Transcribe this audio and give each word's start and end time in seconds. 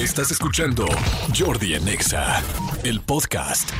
Estás 0.00 0.30
escuchando 0.30 0.86
Jordi 1.38 1.74
Anexa, 1.74 2.42
el 2.84 3.02
podcast. 3.02 3.70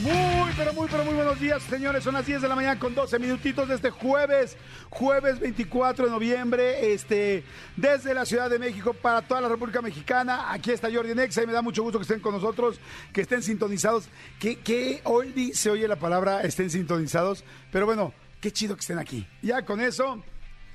Muy, 0.00 0.52
pero 0.56 0.72
muy, 0.74 0.86
pero 0.88 1.04
muy 1.04 1.14
buenos 1.14 1.40
días, 1.40 1.60
señores. 1.64 2.04
Son 2.04 2.14
las 2.14 2.24
10 2.24 2.40
de 2.40 2.48
la 2.48 2.54
mañana 2.54 2.78
con 2.78 2.94
12 2.94 3.18
minutitos 3.18 3.66
de 3.66 3.74
este 3.74 3.90
jueves, 3.90 4.56
jueves 4.90 5.40
24 5.40 6.04
de 6.04 6.10
noviembre, 6.12 6.92
este, 6.92 7.42
desde 7.76 8.14
la 8.14 8.24
Ciudad 8.24 8.48
de 8.48 8.60
México 8.60 8.94
para 8.94 9.22
toda 9.22 9.40
la 9.40 9.48
República 9.48 9.82
Mexicana. 9.82 10.52
Aquí 10.52 10.70
está 10.70 10.88
Jordi 10.88 11.16
Nexa 11.16 11.42
y 11.42 11.48
me 11.48 11.52
da 11.52 11.62
mucho 11.62 11.82
gusto 11.82 11.98
que 11.98 12.02
estén 12.02 12.20
con 12.20 12.34
nosotros, 12.34 12.78
que 13.12 13.22
estén 13.22 13.42
sintonizados. 13.42 14.04
Que, 14.38 14.60
que 14.60 15.00
hoy 15.02 15.52
se 15.52 15.68
oye 15.68 15.88
la 15.88 15.96
palabra 15.96 16.42
estén 16.42 16.70
sintonizados, 16.70 17.42
pero 17.72 17.86
bueno, 17.86 18.14
qué 18.40 18.52
chido 18.52 18.76
que 18.76 18.82
estén 18.82 19.00
aquí. 19.00 19.26
Ya 19.42 19.64
con 19.64 19.80
eso 19.80 20.22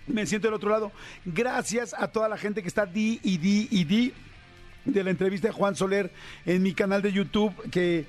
me 0.08 0.26
siento 0.26 0.48
del 0.48 0.56
otro 0.56 0.70
lado. 0.70 0.92
Gracias 1.26 1.94
a 1.94 2.08
toda 2.08 2.30
la 2.30 2.38
gente 2.38 2.62
que 2.62 2.68
está 2.68 2.86
di 2.86 3.20
y 3.24 3.38
di 3.38 3.68
y 3.72 3.84
di 3.84 4.14
de 4.88 5.04
la 5.04 5.12
entrevista 5.12 5.50
de 5.50 5.54
Juan 5.54 5.76
Soler 5.76 6.12
en 6.46 6.64
mi 6.64 6.74
canal 6.74 7.02
de 7.02 7.12
YouTube, 7.12 7.54
que, 7.70 8.06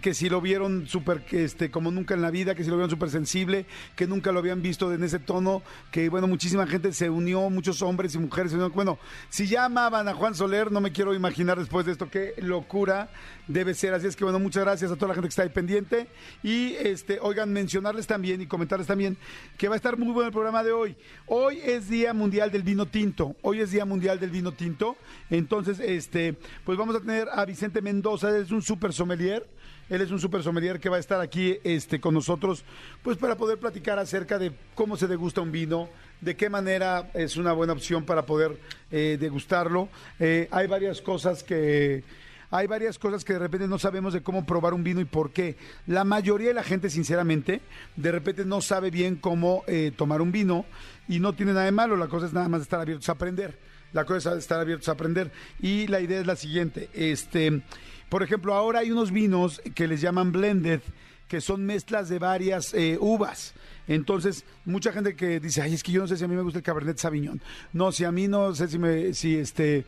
que 0.00 0.14
si 0.14 0.28
lo 0.28 0.40
vieron 0.40 0.86
súper, 0.86 1.24
este, 1.32 1.70
como 1.70 1.90
nunca 1.90 2.14
en 2.14 2.22
la 2.22 2.30
vida, 2.30 2.54
que 2.54 2.64
si 2.64 2.70
lo 2.70 2.76
vieron 2.76 2.90
súper 2.90 3.10
sensible, 3.10 3.66
que 3.96 4.06
nunca 4.06 4.32
lo 4.32 4.38
habían 4.38 4.62
visto 4.62 4.92
en 4.92 5.02
ese 5.02 5.18
tono, 5.18 5.62
que 5.90 6.08
bueno, 6.08 6.26
muchísima 6.26 6.66
gente 6.66 6.92
se 6.92 7.10
unió, 7.10 7.50
muchos 7.50 7.82
hombres 7.82 8.14
y 8.14 8.18
mujeres 8.18 8.52
se 8.52 8.56
unieron. 8.56 8.74
Bueno, 8.74 8.98
si 9.28 9.46
ya 9.46 9.64
amaban 9.64 10.08
a 10.08 10.14
Juan 10.14 10.34
Soler, 10.34 10.70
no 10.70 10.80
me 10.80 10.92
quiero 10.92 11.14
imaginar 11.14 11.58
después 11.58 11.84
de 11.86 11.92
esto 11.92 12.08
qué 12.08 12.34
locura 12.38 13.10
debe 13.48 13.74
ser. 13.74 13.94
Así 13.94 14.06
es 14.06 14.16
que 14.16 14.24
bueno, 14.24 14.38
muchas 14.38 14.62
gracias 14.62 14.90
a 14.90 14.96
toda 14.96 15.08
la 15.08 15.14
gente 15.14 15.28
que 15.28 15.30
está 15.30 15.42
ahí 15.42 15.48
pendiente. 15.48 16.06
Y 16.42 16.74
este, 16.74 17.18
oigan, 17.20 17.52
mencionarles 17.52 18.06
también 18.06 18.40
y 18.40 18.46
comentarles 18.46 18.86
también 18.86 19.16
que 19.58 19.68
va 19.68 19.74
a 19.74 19.76
estar 19.76 19.98
muy 19.98 20.12
bueno 20.12 20.28
el 20.28 20.32
programa 20.32 20.62
de 20.62 20.72
hoy. 20.72 20.96
Hoy 21.26 21.60
es 21.64 21.88
Día 21.88 22.14
Mundial 22.14 22.50
del 22.50 22.62
Vino 22.62 22.86
Tinto. 22.86 23.34
Hoy 23.42 23.60
es 23.60 23.70
Día 23.70 23.84
Mundial 23.84 24.20
del 24.20 24.30
Vino 24.30 24.52
Tinto. 24.52 24.96
Entonces, 25.30 25.80
este, 25.80 26.19
pues 26.64 26.78
vamos 26.78 26.96
a 26.96 27.00
tener 27.00 27.28
a 27.32 27.44
Vicente 27.44 27.82
Mendoza, 27.82 28.36
es 28.36 28.50
un 28.50 28.62
super 28.62 28.92
sommelier. 28.92 29.46
Él 29.90 30.00
es 30.02 30.12
un 30.12 30.20
super 30.20 30.40
sommelier 30.42 30.78
que 30.78 30.88
va 30.88 30.98
a 30.98 31.00
estar 31.00 31.20
aquí 31.20 31.58
este, 31.64 32.00
con 32.00 32.14
nosotros, 32.14 32.64
pues 33.02 33.18
para 33.18 33.36
poder 33.36 33.58
platicar 33.58 33.98
acerca 33.98 34.38
de 34.38 34.52
cómo 34.76 34.96
se 34.96 35.08
degusta 35.08 35.40
un 35.40 35.50
vino, 35.50 35.88
de 36.20 36.36
qué 36.36 36.48
manera 36.48 37.10
es 37.12 37.36
una 37.36 37.52
buena 37.52 37.72
opción 37.72 38.04
para 38.04 38.24
poder 38.24 38.56
eh, 38.92 39.16
degustarlo. 39.18 39.88
Eh, 40.20 40.46
hay 40.52 40.68
varias 40.68 41.00
cosas 41.00 41.42
que 41.42 42.04
hay 42.52 42.66
varias 42.66 42.98
cosas 42.98 43.24
que 43.24 43.32
de 43.32 43.38
repente 43.38 43.68
no 43.68 43.78
sabemos 43.78 44.12
de 44.12 44.22
cómo 44.22 44.44
probar 44.44 44.74
un 44.74 44.82
vino 44.82 45.00
y 45.00 45.04
por 45.04 45.30
qué. 45.30 45.56
La 45.86 46.02
mayoría 46.02 46.48
de 46.48 46.54
la 46.54 46.64
gente, 46.64 46.90
sinceramente, 46.90 47.60
de 47.94 48.12
repente 48.12 48.44
no 48.44 48.60
sabe 48.60 48.90
bien 48.90 49.16
cómo 49.16 49.62
eh, 49.68 49.92
tomar 49.96 50.20
un 50.20 50.32
vino 50.32 50.64
y 51.08 51.20
no 51.20 51.32
tiene 51.32 51.52
nada 51.52 51.66
de 51.66 51.72
malo. 51.72 51.96
La 51.96 52.08
cosa 52.08 52.26
es 52.26 52.32
nada 52.32 52.48
más 52.48 52.62
estar 52.62 52.80
abiertos 52.80 53.08
a 53.08 53.12
aprender. 53.12 53.69
La 53.92 54.04
cosa 54.04 54.32
es 54.32 54.38
estar 54.38 54.60
abiertos 54.60 54.88
a 54.88 54.92
aprender. 54.92 55.32
Y 55.60 55.86
la 55.88 56.00
idea 56.00 56.20
es 56.20 56.26
la 56.26 56.36
siguiente. 56.36 56.88
Este, 56.92 57.62
por 58.08 58.22
ejemplo, 58.22 58.54
ahora 58.54 58.80
hay 58.80 58.90
unos 58.90 59.10
vinos 59.10 59.60
que 59.74 59.88
les 59.88 60.00
llaman 60.00 60.32
blended, 60.32 60.80
que 61.28 61.40
son 61.40 61.64
mezclas 61.64 62.08
de 62.08 62.18
varias 62.18 62.74
eh, 62.74 62.98
uvas. 63.00 63.54
Entonces, 63.86 64.44
mucha 64.64 64.92
gente 64.92 65.16
que 65.16 65.40
dice, 65.40 65.62
ay, 65.62 65.74
es 65.74 65.82
que 65.82 65.92
yo 65.92 66.00
no 66.00 66.08
sé 66.08 66.16
si 66.16 66.24
a 66.24 66.28
mí 66.28 66.34
me 66.34 66.42
gusta 66.42 66.58
el 66.58 66.64
Cabernet 66.64 66.98
Sauvignon. 66.98 67.40
No, 67.72 67.92
si 67.92 68.04
a 68.04 68.12
mí 68.12 68.28
no 68.28 68.54
sé 68.54 68.68
si 68.68 68.78
me, 68.78 69.08
este, 69.08 69.84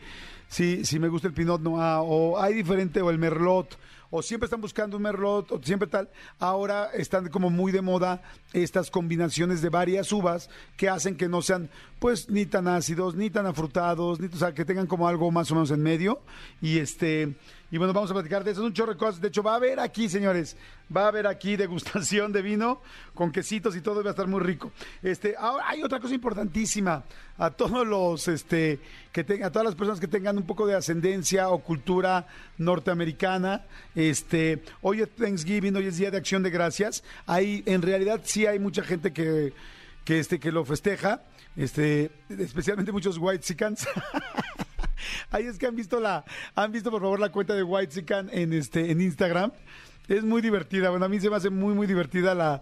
si, 0.47 0.85
si 0.85 0.99
me 0.99 1.07
gusta 1.07 1.27
el 1.27 1.33
Pinot 1.33 1.61
Noir, 1.61 1.99
o 2.01 2.39
hay 2.39 2.53
diferente, 2.53 3.01
o 3.01 3.09
el 3.09 3.17
Merlot, 3.17 3.77
o 4.15 4.21
siempre 4.21 4.45
están 4.45 4.61
buscando 4.61 4.95
un 4.95 5.01
Merlot, 5.01 5.51
o 5.51 5.59
siempre 5.63 5.87
tal. 5.87 6.07
Ahora 6.37 6.91
están 6.93 7.29
como 7.29 7.49
muy 7.49 7.71
de 7.71 7.81
moda 7.81 8.21
estas 8.53 8.91
combinaciones 8.91 9.63
de 9.63 9.69
varias 9.69 10.11
uvas 10.11 10.51
que 10.77 10.87
hacen 10.87 11.17
que 11.17 11.27
no 11.27 11.41
sean, 11.41 11.67
pues, 11.97 12.29
ni 12.29 12.45
tan 12.45 12.67
ácidos, 12.67 13.15
ni 13.15 13.31
tan 13.31 13.47
afrutados, 13.47 14.19
ni, 14.19 14.27
o 14.27 14.37
sea, 14.37 14.53
que 14.53 14.65
tengan 14.65 14.85
como 14.85 15.07
algo 15.07 15.31
más 15.31 15.49
o 15.49 15.55
menos 15.55 15.71
en 15.71 15.81
medio. 15.81 16.21
Y 16.61 16.77
este, 16.77 17.33
y 17.73 17.77
bueno, 17.79 17.91
vamos 17.91 18.11
a 18.11 18.13
platicar 18.13 18.43
de 18.43 18.51
eso, 18.51 18.63
un 18.63 18.71
chorro 18.71 18.91
de 18.93 18.99
cosas. 18.99 19.19
De 19.19 19.29
hecho, 19.29 19.41
va 19.41 19.53
a 19.53 19.55
haber 19.55 19.79
aquí, 19.79 20.07
señores, 20.07 20.55
va 20.95 21.05
a 21.05 21.07
haber 21.07 21.25
aquí 21.25 21.55
degustación 21.55 22.31
de 22.31 22.43
vino 22.43 22.83
con 23.15 23.31
quesitos 23.31 23.75
y 23.75 23.81
todo, 23.81 24.03
va 24.03 24.11
a 24.11 24.11
estar 24.11 24.27
muy 24.27 24.41
rico. 24.41 24.71
Este, 25.01 25.33
ahora 25.35 25.67
hay 25.67 25.81
otra 25.81 25.99
cosa 25.99 26.13
importantísima 26.13 27.03
a 27.35 27.49
todos 27.49 27.87
los, 27.87 28.27
este, 28.27 28.79
que 29.11 29.21
a 29.43 29.49
todas 29.49 29.65
las 29.65 29.73
personas 29.73 29.99
que 29.99 30.07
tengan 30.07 30.37
un 30.37 30.45
poco 30.45 30.67
de 30.67 30.75
ascendencia 30.75 31.49
o 31.49 31.63
cultura 31.63 32.27
norteamericana. 32.59 33.65
Este, 33.95 34.61
hoy 34.83 35.01
es 35.01 35.09
Thanksgiving, 35.09 35.75
hoy 35.75 35.87
es 35.87 35.97
Día 35.97 36.11
de 36.11 36.17
Acción 36.17 36.43
de 36.43 36.51
Gracias. 36.51 37.03
Hay, 37.25 37.63
en 37.65 37.81
realidad, 37.81 38.21
sí 38.23 38.45
hay 38.45 38.59
mucha 38.59 38.83
gente 38.83 39.13
que, 39.13 39.51
que 40.05 40.19
este, 40.19 40.39
que 40.39 40.51
lo 40.51 40.63
festeja. 40.63 41.23
Este, 41.55 42.11
especialmente 42.29 42.91
muchos 42.91 43.17
white 43.17 43.43
sicans. 43.43 43.87
Ahí 45.31 45.45
es 45.45 45.57
que 45.57 45.67
han 45.67 45.75
visto 45.75 45.99
la, 45.99 46.25
han 46.55 46.71
visto 46.71 46.91
por 46.91 47.01
favor 47.01 47.19
la 47.19 47.31
cuenta 47.31 47.53
de 47.53 47.63
White 47.63 47.93
Sican 47.93 48.29
en 48.31 48.53
este, 48.53 48.91
en 48.91 49.01
Instagram. 49.01 49.51
Es 50.07 50.23
muy 50.23 50.41
divertida, 50.41 50.89
bueno, 50.89 51.05
a 51.05 51.09
mí 51.09 51.17
se 51.21 51.29
me 51.29 51.37
hace 51.37 51.49
muy, 51.49 51.73
muy 51.73 51.87
divertida 51.87 52.35
la, 52.35 52.61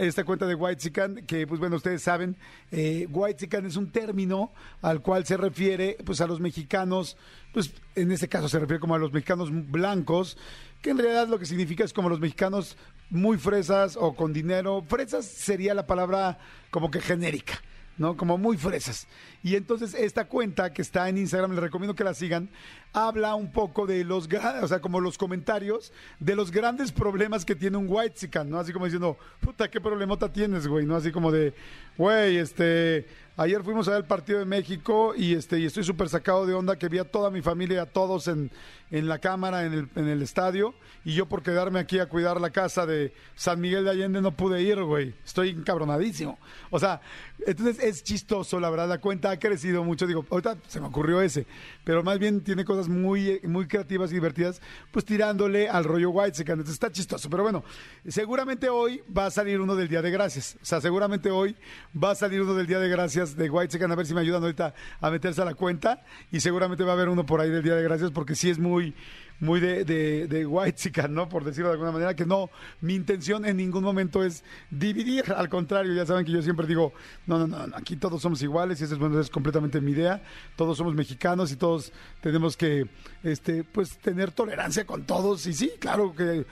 esta 0.00 0.24
cuenta 0.24 0.46
de 0.46 0.54
White 0.54 0.80
Sican, 0.80 1.26
que 1.26 1.46
pues 1.46 1.60
bueno, 1.60 1.76
ustedes 1.76 2.02
saben, 2.02 2.36
eh, 2.70 3.06
White 3.10 3.40
Sican 3.40 3.66
es 3.66 3.76
un 3.76 3.90
término 3.90 4.50
al 4.80 5.02
cual 5.02 5.26
se 5.26 5.36
refiere 5.36 5.98
pues 6.06 6.22
a 6.22 6.26
los 6.26 6.40
mexicanos, 6.40 7.18
pues 7.52 7.74
en 7.96 8.10
este 8.12 8.28
caso 8.28 8.48
se 8.48 8.58
refiere 8.58 8.80
como 8.80 8.94
a 8.94 8.98
los 8.98 9.12
mexicanos 9.12 9.50
blancos, 9.52 10.38
que 10.80 10.90
en 10.90 10.98
realidad 10.98 11.28
lo 11.28 11.38
que 11.38 11.44
significa 11.44 11.84
es 11.84 11.92
como 11.92 12.08
los 12.08 12.20
mexicanos 12.20 12.78
muy 13.10 13.36
fresas 13.36 13.98
o 14.00 14.14
con 14.14 14.32
dinero. 14.32 14.82
Fresas 14.88 15.26
sería 15.26 15.74
la 15.74 15.86
palabra 15.86 16.38
como 16.70 16.90
que 16.90 17.00
genérica. 17.00 17.60
¿No? 18.00 18.16
Como 18.16 18.38
muy 18.38 18.56
fresas. 18.56 19.06
Y 19.42 19.56
entonces 19.56 19.92
esta 19.92 20.24
cuenta 20.24 20.72
que 20.72 20.80
está 20.80 21.10
en 21.10 21.18
Instagram, 21.18 21.50
les 21.50 21.60
recomiendo 21.60 21.94
que 21.94 22.02
la 22.02 22.14
sigan, 22.14 22.48
habla 22.94 23.34
un 23.34 23.52
poco 23.52 23.86
de 23.86 24.04
los, 24.04 24.26
o 24.62 24.68
sea, 24.68 24.80
como 24.80 25.00
los 25.00 25.18
comentarios 25.18 25.92
de 26.18 26.34
los 26.34 26.50
grandes 26.50 26.92
problemas 26.92 27.44
que 27.44 27.54
tiene 27.54 27.76
un 27.76 27.86
white 27.88 28.44
¿no? 28.46 28.58
Así 28.58 28.72
como 28.72 28.86
diciendo, 28.86 29.18
puta, 29.40 29.70
qué 29.70 29.82
problemota 29.82 30.32
tienes, 30.32 30.66
güey, 30.66 30.86
¿no? 30.86 30.96
Así 30.96 31.12
como 31.12 31.30
de, 31.30 31.52
güey, 31.98 32.38
este, 32.38 33.06
ayer 33.36 33.62
fuimos 33.62 33.86
a 33.86 33.90
ver 33.90 34.00
el 34.00 34.06
partido 34.06 34.38
de 34.38 34.46
México 34.46 35.12
y 35.14 35.34
este, 35.34 35.58
y 35.58 35.66
estoy 35.66 35.84
súper 35.84 36.08
sacado 36.08 36.46
de 36.46 36.54
onda 36.54 36.78
que 36.78 36.88
vi 36.88 36.98
a 36.98 37.04
toda 37.04 37.30
mi 37.30 37.42
familia, 37.42 37.82
a 37.82 37.86
todos 37.86 38.28
en, 38.28 38.50
en 38.90 39.08
la 39.08 39.18
cámara, 39.18 39.64
en 39.64 39.72
el, 39.72 39.88
en 39.94 40.08
el 40.08 40.22
estadio, 40.22 40.74
y 41.04 41.14
yo 41.14 41.26
por 41.26 41.42
quedarme 41.42 41.78
aquí 41.78 41.98
a 41.98 42.06
cuidar 42.06 42.40
la 42.40 42.50
casa 42.50 42.86
de 42.86 43.14
San 43.34 43.60
Miguel 43.60 43.84
de 43.84 43.90
Allende 43.90 44.20
no 44.20 44.32
pude 44.32 44.62
ir, 44.62 44.82
güey. 44.82 45.14
Estoy 45.24 45.50
encabronadísimo. 45.50 46.38
O 46.70 46.78
sea, 46.78 47.00
entonces 47.46 47.82
es 47.82 48.02
chistoso, 48.02 48.60
la 48.60 48.68
verdad, 48.68 48.88
la 48.88 48.98
cuenta 48.98 49.30
ha 49.30 49.38
crecido 49.38 49.84
mucho. 49.84 50.06
Digo, 50.06 50.26
ahorita 50.28 50.58
se 50.66 50.80
me 50.80 50.88
ocurrió 50.88 51.22
ese, 51.22 51.46
pero 51.84 52.02
más 52.02 52.18
bien 52.18 52.42
tiene 52.42 52.64
cosas 52.64 52.88
muy, 52.88 53.40
muy 53.44 53.66
creativas 53.66 54.10
y 54.10 54.14
divertidas, 54.14 54.60
pues 54.90 55.04
tirándole 55.04 55.68
al 55.68 55.84
rollo 55.84 56.10
White 56.10 56.42
Entonces 56.42 56.74
está 56.74 56.90
chistoso. 56.90 57.30
Pero 57.30 57.44
bueno, 57.44 57.64
seguramente 58.08 58.68
hoy 58.68 59.02
va 59.16 59.26
a 59.26 59.30
salir 59.30 59.60
uno 59.60 59.76
del 59.76 59.88
Día 59.88 60.02
de 60.02 60.10
Gracias. 60.10 60.58
O 60.60 60.64
sea, 60.64 60.80
seguramente 60.80 61.30
hoy 61.30 61.56
va 61.96 62.10
a 62.10 62.14
salir 62.14 62.42
uno 62.42 62.54
del 62.54 62.66
Día 62.66 62.80
de 62.80 62.88
Gracias 62.88 63.36
de 63.36 63.48
White 63.48 63.82
A 63.82 63.94
ver 63.94 64.06
si 64.06 64.14
me 64.14 64.20
ayudan 64.20 64.42
ahorita 64.42 64.74
a 65.00 65.10
meterse 65.10 65.40
a 65.40 65.44
la 65.44 65.54
cuenta. 65.54 66.04
Y 66.30 66.40
seguramente 66.40 66.84
va 66.84 66.90
a 66.90 66.94
haber 66.94 67.08
uno 67.08 67.24
por 67.24 67.40
ahí 67.40 67.50
del 67.50 67.62
Día 67.62 67.74
de 67.74 67.82
Gracias, 67.82 68.10
porque 68.10 68.34
sí 68.34 68.50
es 68.50 68.58
muy 68.58 68.79
muy 69.40 69.58
de, 69.58 69.84
de, 69.84 70.46
white 70.46 70.76
chican, 70.76 71.14
¿no? 71.14 71.28
Por 71.28 71.44
decirlo 71.44 71.68
de 71.68 71.72
alguna 71.72 71.92
manera, 71.92 72.14
que 72.14 72.26
no, 72.26 72.50
mi 72.82 72.94
intención 72.94 73.46
en 73.46 73.56
ningún 73.56 73.82
momento 73.82 74.22
es 74.22 74.44
dividir, 74.70 75.32
al 75.32 75.48
contrario, 75.48 75.94
ya 75.94 76.04
saben 76.04 76.26
que 76.26 76.32
yo 76.32 76.42
siempre 76.42 76.66
digo, 76.66 76.92
no, 77.26 77.46
no, 77.46 77.66
no, 77.66 77.76
aquí 77.76 77.96
todos 77.96 78.20
somos 78.20 78.42
iguales 78.42 78.80
y 78.80 78.84
esa 78.84 78.94
es, 78.94 79.00
bueno, 79.00 79.20
completamente 79.32 79.80
mi 79.80 79.92
idea, 79.92 80.22
todos 80.56 80.76
somos 80.76 80.94
mexicanos 80.94 81.50
y 81.52 81.56
todos 81.56 81.90
tenemos 82.20 82.56
que, 82.56 82.86
este, 83.22 83.64
pues, 83.64 83.96
tener 83.98 84.30
tolerancia 84.30 84.84
con 84.84 85.04
todos. 85.04 85.46
Y 85.46 85.54
sí, 85.54 85.72
claro 85.80 86.14
que, 86.14 86.46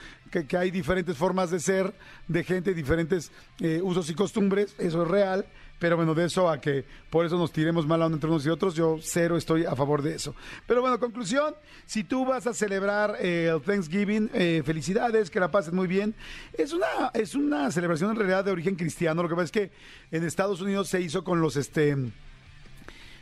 que, 0.47 0.56
hay 0.56 0.71
diferentes 0.71 1.16
formas 1.16 1.50
de 1.50 1.60
ser, 1.60 1.95
de 2.27 2.43
gente, 2.43 2.72
diferentes 2.72 3.31
eh, 3.60 3.81
usos 3.83 4.09
y 4.09 4.15
costumbres, 4.15 4.75
eso 4.78 5.03
es 5.03 5.09
real, 5.09 5.47
pero 5.78 5.97
bueno, 5.97 6.15
de 6.15 6.25
eso 6.25 6.49
a 6.49 6.61
que 6.61 6.84
por 7.11 7.25
eso 7.25 7.39
nos 7.39 7.53
tiremos 7.53 7.87
mal 7.87 8.03
a 8.03 8.06
uno 8.06 8.16
entre 8.16 8.28
unos 8.28 8.44
y 8.44 8.49
otros, 8.49 8.75
yo 8.75 8.99
cero 9.00 9.37
estoy 9.37 9.65
a 9.65 9.77
favor 9.77 10.03
de 10.03 10.15
eso. 10.15 10.34
Pero 10.66 10.81
bueno, 10.81 10.99
conclusión, 10.99 11.54
si 11.86 12.04
tú 12.04 12.25
vas 12.25 12.47
a 12.47 12.54
celebrar 12.54 13.16
eh, 13.21 13.51
el 13.54 13.63
Thanksgiving, 13.63 14.30
eh, 14.34 14.63
felicidades, 14.65 15.30
que 15.30 15.41
la 15.41 15.51
pases 15.51 15.72
muy 15.72 15.86
bien. 15.86 16.15
Es 16.53 16.72
una, 16.72 16.86
es 17.15 17.34
una 17.34 17.71
celebración 17.71 18.10
en 18.10 18.16
realidad 18.16 18.45
de 18.45 18.51
origen 18.51 18.75
cristiano, 18.75 19.22
lo 19.22 19.28
que 19.28 19.34
pasa 19.34 19.45
es 19.45 19.53
que 19.53 19.71
en 20.10 20.25
Estados 20.25 20.60
Unidos 20.60 20.89
se 20.89 21.01
hizo 21.01 21.22
con 21.22 21.41
los, 21.41 21.57
este, 21.57 21.97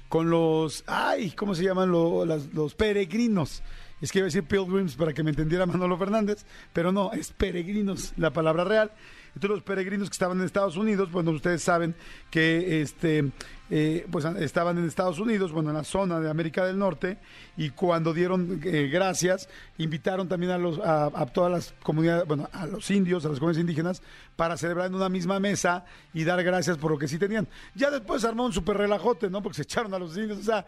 con 0.09 0.31
los, 0.31 0.85
ay, 0.87 1.33
¿cómo 1.33 1.55
se 1.55 1.65
llaman? 1.65 1.91
los 1.91 2.75
peregrinos. 2.75 3.63
Es 4.01 4.13
que 4.13 4.19
iba 4.19 4.27
a 4.27 4.29
decir 4.29 4.45
pilgrims 4.45 4.95
para 4.95 5.15
que 5.15 5.23
me 5.23 5.31
entendiera 5.31 5.65
Manolo 5.65 5.97
Fernández, 5.97 6.45
pero 6.73 6.93
no, 6.93 7.13
es 7.13 7.33
peregrinos 7.33 8.13
la 8.19 8.31
palabra 8.31 8.65
real. 8.65 8.93
Entonces 9.37 9.51
los 9.51 9.63
peregrinos 9.65 10.09
que 10.09 10.15
estaban 10.15 10.39
en 10.39 10.47
Estados 10.47 10.79
Unidos, 10.79 11.13
bueno, 11.13 11.31
ustedes 11.31 11.63
saben 11.63 11.95
que 12.31 12.81
este 12.81 13.33
eh, 13.69 14.07
pues 14.11 14.25
estaban 14.25 14.79
en 14.79 14.85
Estados 14.85 15.19
Unidos, 15.19 15.53
bueno, 15.53 15.71
en 15.71 15.77
la 15.77 15.85
zona 15.85 16.21
de 16.21 16.31
América 16.31 16.65
del 16.65 16.79
Norte, 16.79 17.19
y 17.57 17.71
cuando 17.71 18.15
dieron 18.15 18.61
eh, 18.65 18.89
gracias, 18.93 19.49
invitaron 19.79 20.29
también 20.29 20.53
a, 20.53 20.59
los, 20.59 20.79
a, 20.79 21.27
todas 21.27 21.51
las 21.51 21.75
comunidades, 21.83 22.27
bueno, 22.27 22.49
a 22.53 22.67
los 22.67 22.91
indios, 22.91 23.25
a 23.25 23.29
las 23.29 23.39
comunidades 23.39 23.61
indígenas, 23.61 24.03
para 24.37 24.57
celebrar 24.57 24.87
en 24.87 24.95
una 24.95 25.09
misma 25.09 25.41
mesa 25.41 25.85
y 26.15 26.25
dar 26.25 26.43
gracias 26.45 26.79
por 26.79 26.91
lo 26.91 26.99
que 26.99 27.09
sí 27.09 27.19
tenían. 27.19 27.49
Ya 27.75 27.91
después 27.91 28.25
armó 28.25 28.45
un 28.45 28.53
súper 28.53 28.77
relajote, 28.77 29.31
¿no? 29.31 29.43
Porque 29.43 29.57
se 29.57 29.63
echaron 29.63 29.93
a 29.95 29.99
los 29.99 30.17
indios, 30.17 30.39
o 30.39 30.43
sea, 30.43 30.67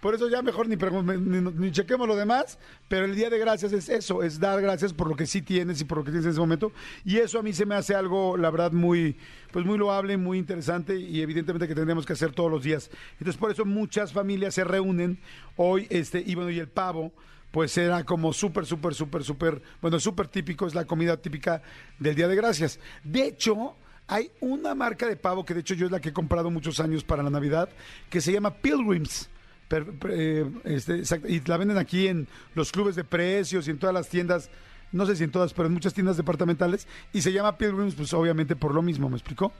Por 0.00 0.14
eso 0.14 0.30
ya 0.30 0.40
mejor 0.40 0.66
ni, 0.66 0.76
ni, 0.76 1.40
ni 1.40 1.70
chequemos 1.72 2.08
lo 2.08 2.16
demás, 2.16 2.58
pero 2.88 3.04
el 3.04 3.14
Día 3.14 3.28
de 3.28 3.38
Gracias 3.38 3.72
es 3.72 3.90
eso, 3.90 4.22
es 4.22 4.40
dar 4.40 4.60
gracias 4.62 4.94
por 4.94 5.08
lo 5.08 5.14
que 5.14 5.26
sí 5.26 5.42
tienes 5.42 5.80
y 5.82 5.84
por 5.84 5.98
lo 5.98 6.04
que 6.04 6.10
tienes 6.10 6.24
en 6.24 6.30
ese 6.32 6.40
momento. 6.40 6.72
Y 7.04 7.18
eso 7.18 7.38
a 7.38 7.42
mí 7.42 7.52
se 7.52 7.66
me 7.66 7.74
hace 7.74 7.94
algo, 7.94 8.38
la 8.38 8.50
verdad, 8.50 8.72
muy, 8.72 9.16
pues 9.52 9.64
muy 9.64 9.78
loable, 9.78 10.16
muy 10.16 10.38
interesante 10.38 10.96
y 10.96 11.20
evidentemente 11.22 11.66
que 11.68 11.74
tendríamos 11.74 12.06
que 12.06 12.12
hacer 12.12 12.32
todos 12.32 12.50
los 12.50 12.62
días. 12.62 12.90
Entonces 13.18 13.36
por 13.36 13.50
eso 13.50 13.64
muchas 13.64 14.12
familias 14.12 14.54
se 14.54 14.64
reúnen 14.64 15.18
hoy, 15.56 15.86
este, 15.90 16.22
y 16.24 16.34
bueno, 16.34 16.50
y 16.50 16.58
el 16.58 16.68
pavo 16.68 17.12
pues 17.50 17.76
era 17.78 18.04
como 18.04 18.32
súper, 18.32 18.64
súper, 18.64 18.94
súper, 18.94 19.24
súper, 19.24 19.62
bueno, 19.82 19.98
súper 19.98 20.28
típico, 20.28 20.66
es 20.66 20.74
la 20.74 20.84
comida 20.84 21.16
típica 21.16 21.62
del 21.98 22.14
Día 22.14 22.28
de 22.28 22.36
Gracias. 22.36 22.78
De 23.02 23.24
hecho, 23.26 23.74
hay 24.06 24.30
una 24.40 24.74
marca 24.76 25.08
de 25.08 25.16
pavo 25.16 25.44
que 25.44 25.54
de 25.54 25.60
hecho 25.60 25.74
yo 25.74 25.86
es 25.86 25.92
la 25.92 26.00
que 26.00 26.10
he 26.10 26.12
comprado 26.12 26.50
muchos 26.50 26.78
años 26.78 27.02
para 27.02 27.22
la 27.24 27.30
Navidad, 27.30 27.68
que 28.08 28.20
se 28.20 28.32
llama 28.32 28.54
Pilgrims. 28.54 29.28
Per- 29.66 29.98
per- 29.98 30.10
eh, 30.12 30.50
este, 30.64 31.02
y 31.28 31.40
la 31.46 31.56
venden 31.56 31.78
aquí 31.78 32.08
en 32.08 32.26
los 32.56 32.72
clubes 32.72 32.96
de 32.96 33.04
precios 33.04 33.68
y 33.68 33.70
en 33.70 33.78
todas 33.78 33.94
las 33.94 34.08
tiendas, 34.08 34.50
no 34.92 35.06
sé 35.06 35.16
si 35.16 35.24
en 35.24 35.30
todas, 35.30 35.52
pero 35.52 35.66
en 35.66 35.74
muchas 35.74 35.94
tiendas 35.94 36.16
departamentales, 36.16 36.86
y 37.12 37.22
se 37.22 37.32
llama 37.32 37.56
Pilgrims, 37.56 37.94
pues 37.94 38.12
obviamente 38.12 38.56
por 38.56 38.74
lo 38.74 38.82
mismo, 38.82 39.08
¿me 39.08 39.16
explicó? 39.16 39.52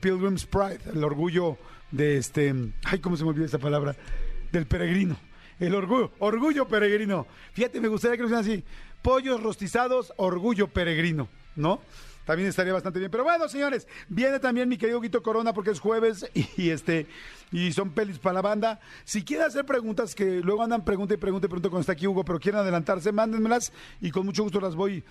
Pilgrims 0.00 0.46
Pride, 0.46 0.80
el 0.92 1.04
orgullo 1.04 1.58
de 1.90 2.18
este, 2.18 2.54
ay, 2.84 2.98
¿cómo 3.00 3.16
se 3.16 3.24
me 3.24 3.30
olvidó 3.30 3.46
esta 3.46 3.58
palabra? 3.58 3.96
Del 4.52 4.66
peregrino. 4.66 5.16
El 5.58 5.74
orgullo, 5.74 6.12
orgullo 6.18 6.68
peregrino. 6.68 7.26
Fíjate, 7.52 7.80
me 7.80 7.88
gustaría 7.88 8.16
que 8.16 8.22
lo 8.22 8.28
hicieran 8.28 8.44
así. 8.44 8.64
Pollos 9.02 9.42
rostizados, 9.42 10.12
orgullo 10.16 10.68
peregrino, 10.68 11.28
¿no? 11.54 11.80
También 12.26 12.50
estaría 12.50 12.74
bastante 12.74 12.98
bien. 12.98 13.10
Pero 13.10 13.24
bueno, 13.24 13.48
señores, 13.48 13.88
viene 14.08 14.38
también 14.38 14.68
mi 14.68 14.76
querido 14.76 15.00
Guito 15.00 15.22
Corona 15.22 15.54
porque 15.54 15.70
es 15.70 15.80
jueves 15.80 16.26
y, 16.58 16.68
este 16.68 17.06
y 17.52 17.72
son 17.72 17.90
pelis 17.92 18.18
para 18.18 18.34
la 18.34 18.42
banda. 18.42 18.80
Si 19.04 19.24
quieren 19.24 19.46
hacer 19.46 19.64
preguntas 19.64 20.14
que 20.14 20.40
luego 20.42 20.62
andan 20.64 20.84
pregunta 20.84 21.14
y 21.14 21.16
pregunta 21.16 21.46
y 21.46 21.48
pregunta 21.48 21.68
cuando 21.70 21.80
está 21.82 21.92
aquí 21.92 22.06
Hugo, 22.06 22.24
pero 22.24 22.38
quieren 22.40 22.60
adelantarse, 22.60 23.12
mándenmelas 23.12 23.72
y 24.00 24.10
con 24.10 24.26
mucho 24.26 24.42
gusto 24.42 24.60
las 24.60 24.74
voy 24.74 25.02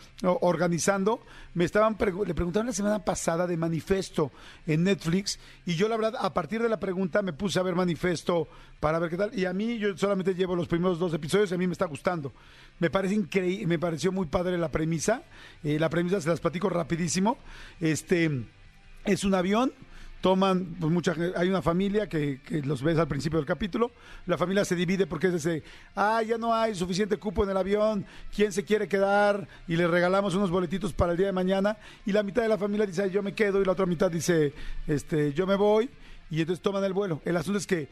organizando. 0.41 1.21
Me 1.53 1.63
estaban 1.65 1.97
pregu- 1.97 2.25
le 2.25 2.33
preguntaron 2.35 2.67
la 2.67 2.73
semana 2.73 2.99
pasada 2.99 3.47
de 3.47 3.57
Manifesto 3.57 4.31
en 4.67 4.83
Netflix 4.83 5.39
y 5.65 5.75
yo 5.75 5.87
la 5.87 5.95
verdad 5.97 6.15
a 6.19 6.33
partir 6.33 6.61
de 6.61 6.69
la 6.69 6.79
pregunta 6.79 7.21
me 7.21 7.31
puse 7.33 7.59
a 7.59 7.63
ver 7.63 7.75
Manifesto 7.75 8.47
para 8.81 8.99
ver 8.99 9.09
qué 9.09 9.17
tal 9.17 9.37
y 9.39 9.45
a 9.45 9.53
mí 9.53 9.77
yo 9.77 9.97
solamente 9.97 10.35
llevo 10.35 10.55
los 10.55 10.67
primeros 10.67 10.99
dos 10.99 11.13
episodios 11.13 11.51
y 11.51 11.55
a 11.55 11.57
mí 11.57 11.65
me 11.67 11.73
está 11.73 11.85
gustando. 11.85 12.33
Me 12.79 12.89
parece 12.89 13.15
increíble, 13.15 13.65
me 13.67 13.79
pareció 13.79 14.11
muy 14.11 14.25
padre 14.27 14.57
la 14.57 14.69
premisa. 14.69 15.23
Eh, 15.63 15.79
la 15.79 15.89
premisa 15.89 16.19
se 16.19 16.27
las 16.27 16.41
platico 16.41 16.69
Este 17.79 18.45
es 19.05 19.23
un 19.23 19.33
avión. 19.35 19.71
Toman, 20.21 20.77
pues 20.79 20.91
mucha 20.91 21.15
hay 21.35 21.49
una 21.49 21.61
familia 21.61 22.09
que, 22.09 22.39
los 22.63 22.81
ves 22.81 22.97
al 22.97 23.07
principio 23.07 23.37
del 23.37 23.45
capítulo. 23.45 23.91
La 24.25 24.39
familia 24.39 24.65
se 24.65 24.75
divide 24.75 25.05
porque 25.05 25.27
es 25.27 25.47
ah, 25.95 26.23
ya 26.23 26.39
no 26.39 26.51
hay 26.51 26.73
suficiente 26.73 27.17
cupo 27.17 27.43
en 27.43 27.51
el 27.51 27.57
avión, 27.57 28.05
¿quién 28.35 28.51
se 28.51 28.63
quiere 28.63 28.87
quedar? 28.87 29.47
Y 29.67 29.75
le 29.75 29.87
regalamos 29.87 30.33
unos 30.33 30.49
boletitos 30.49 30.93
para 30.93 31.11
el 31.11 31.17
día 31.19 31.27
de 31.27 31.31
mañana. 31.31 31.77
Y 32.07 32.11
la 32.11 32.23
mitad 32.23 32.41
de 32.41 32.47
la 32.47 32.57
familia 32.57 32.87
dice, 32.87 33.03
"Ay, 33.03 33.11
yo 33.11 33.21
me 33.21 33.35
quedo, 33.35 33.61
y 33.61 33.65
la 33.65 33.73
otra 33.73 33.85
mitad 33.85 34.09
dice, 34.09 34.51
este, 34.87 35.31
yo 35.33 35.45
me 35.45 35.55
voy. 35.55 35.91
Y 36.31 36.41
entonces 36.41 36.63
toman 36.63 36.83
el 36.83 36.93
vuelo. 36.93 37.21
El 37.23 37.37
asunto 37.37 37.59
es 37.59 37.67
que 37.67 37.87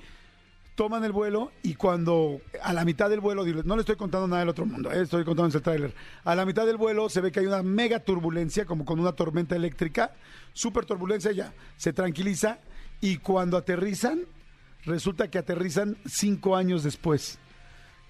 toman 0.76 1.04
el 1.04 1.12
vuelo 1.12 1.52
y 1.62 1.76
cuando 1.76 2.42
a 2.62 2.74
la 2.74 2.84
mitad 2.86 3.10
del 3.10 3.20
vuelo, 3.20 3.46
no 3.46 3.76
le 3.76 3.82
estoy 3.82 3.96
contando 3.96 4.28
nada 4.28 4.40
del 4.40 4.50
otro 4.50 4.66
mundo, 4.66 4.92
eh, 4.92 5.02
estoy 5.02 5.24
contando 5.24 5.50
ese 5.50 5.62
tráiler, 5.62 5.94
a 6.24 6.36
la 6.36 6.46
mitad 6.46 6.66
del 6.66 6.78
vuelo 6.78 7.10
se 7.10 7.22
ve 7.22 7.32
que 7.32 7.40
hay 7.40 7.46
una 7.46 7.64
mega 7.64 8.00
turbulencia, 8.00 8.66
como 8.66 8.86
con 8.86 9.00
una 9.00 9.12
tormenta 9.12 9.56
eléctrica, 9.56 10.14
super 10.54 10.86
turbulencia 10.86 11.32
ya, 11.32 11.54
se 11.78 11.94
tranquiliza 11.94 12.60
y 13.02 13.18
cuando 13.18 13.58
aterrizan, 13.58 14.22
resulta 14.86 15.30
que 15.30 15.38
aterrizan 15.38 15.98
cinco 16.06 16.56
años 16.56 16.84
después. 16.84 17.40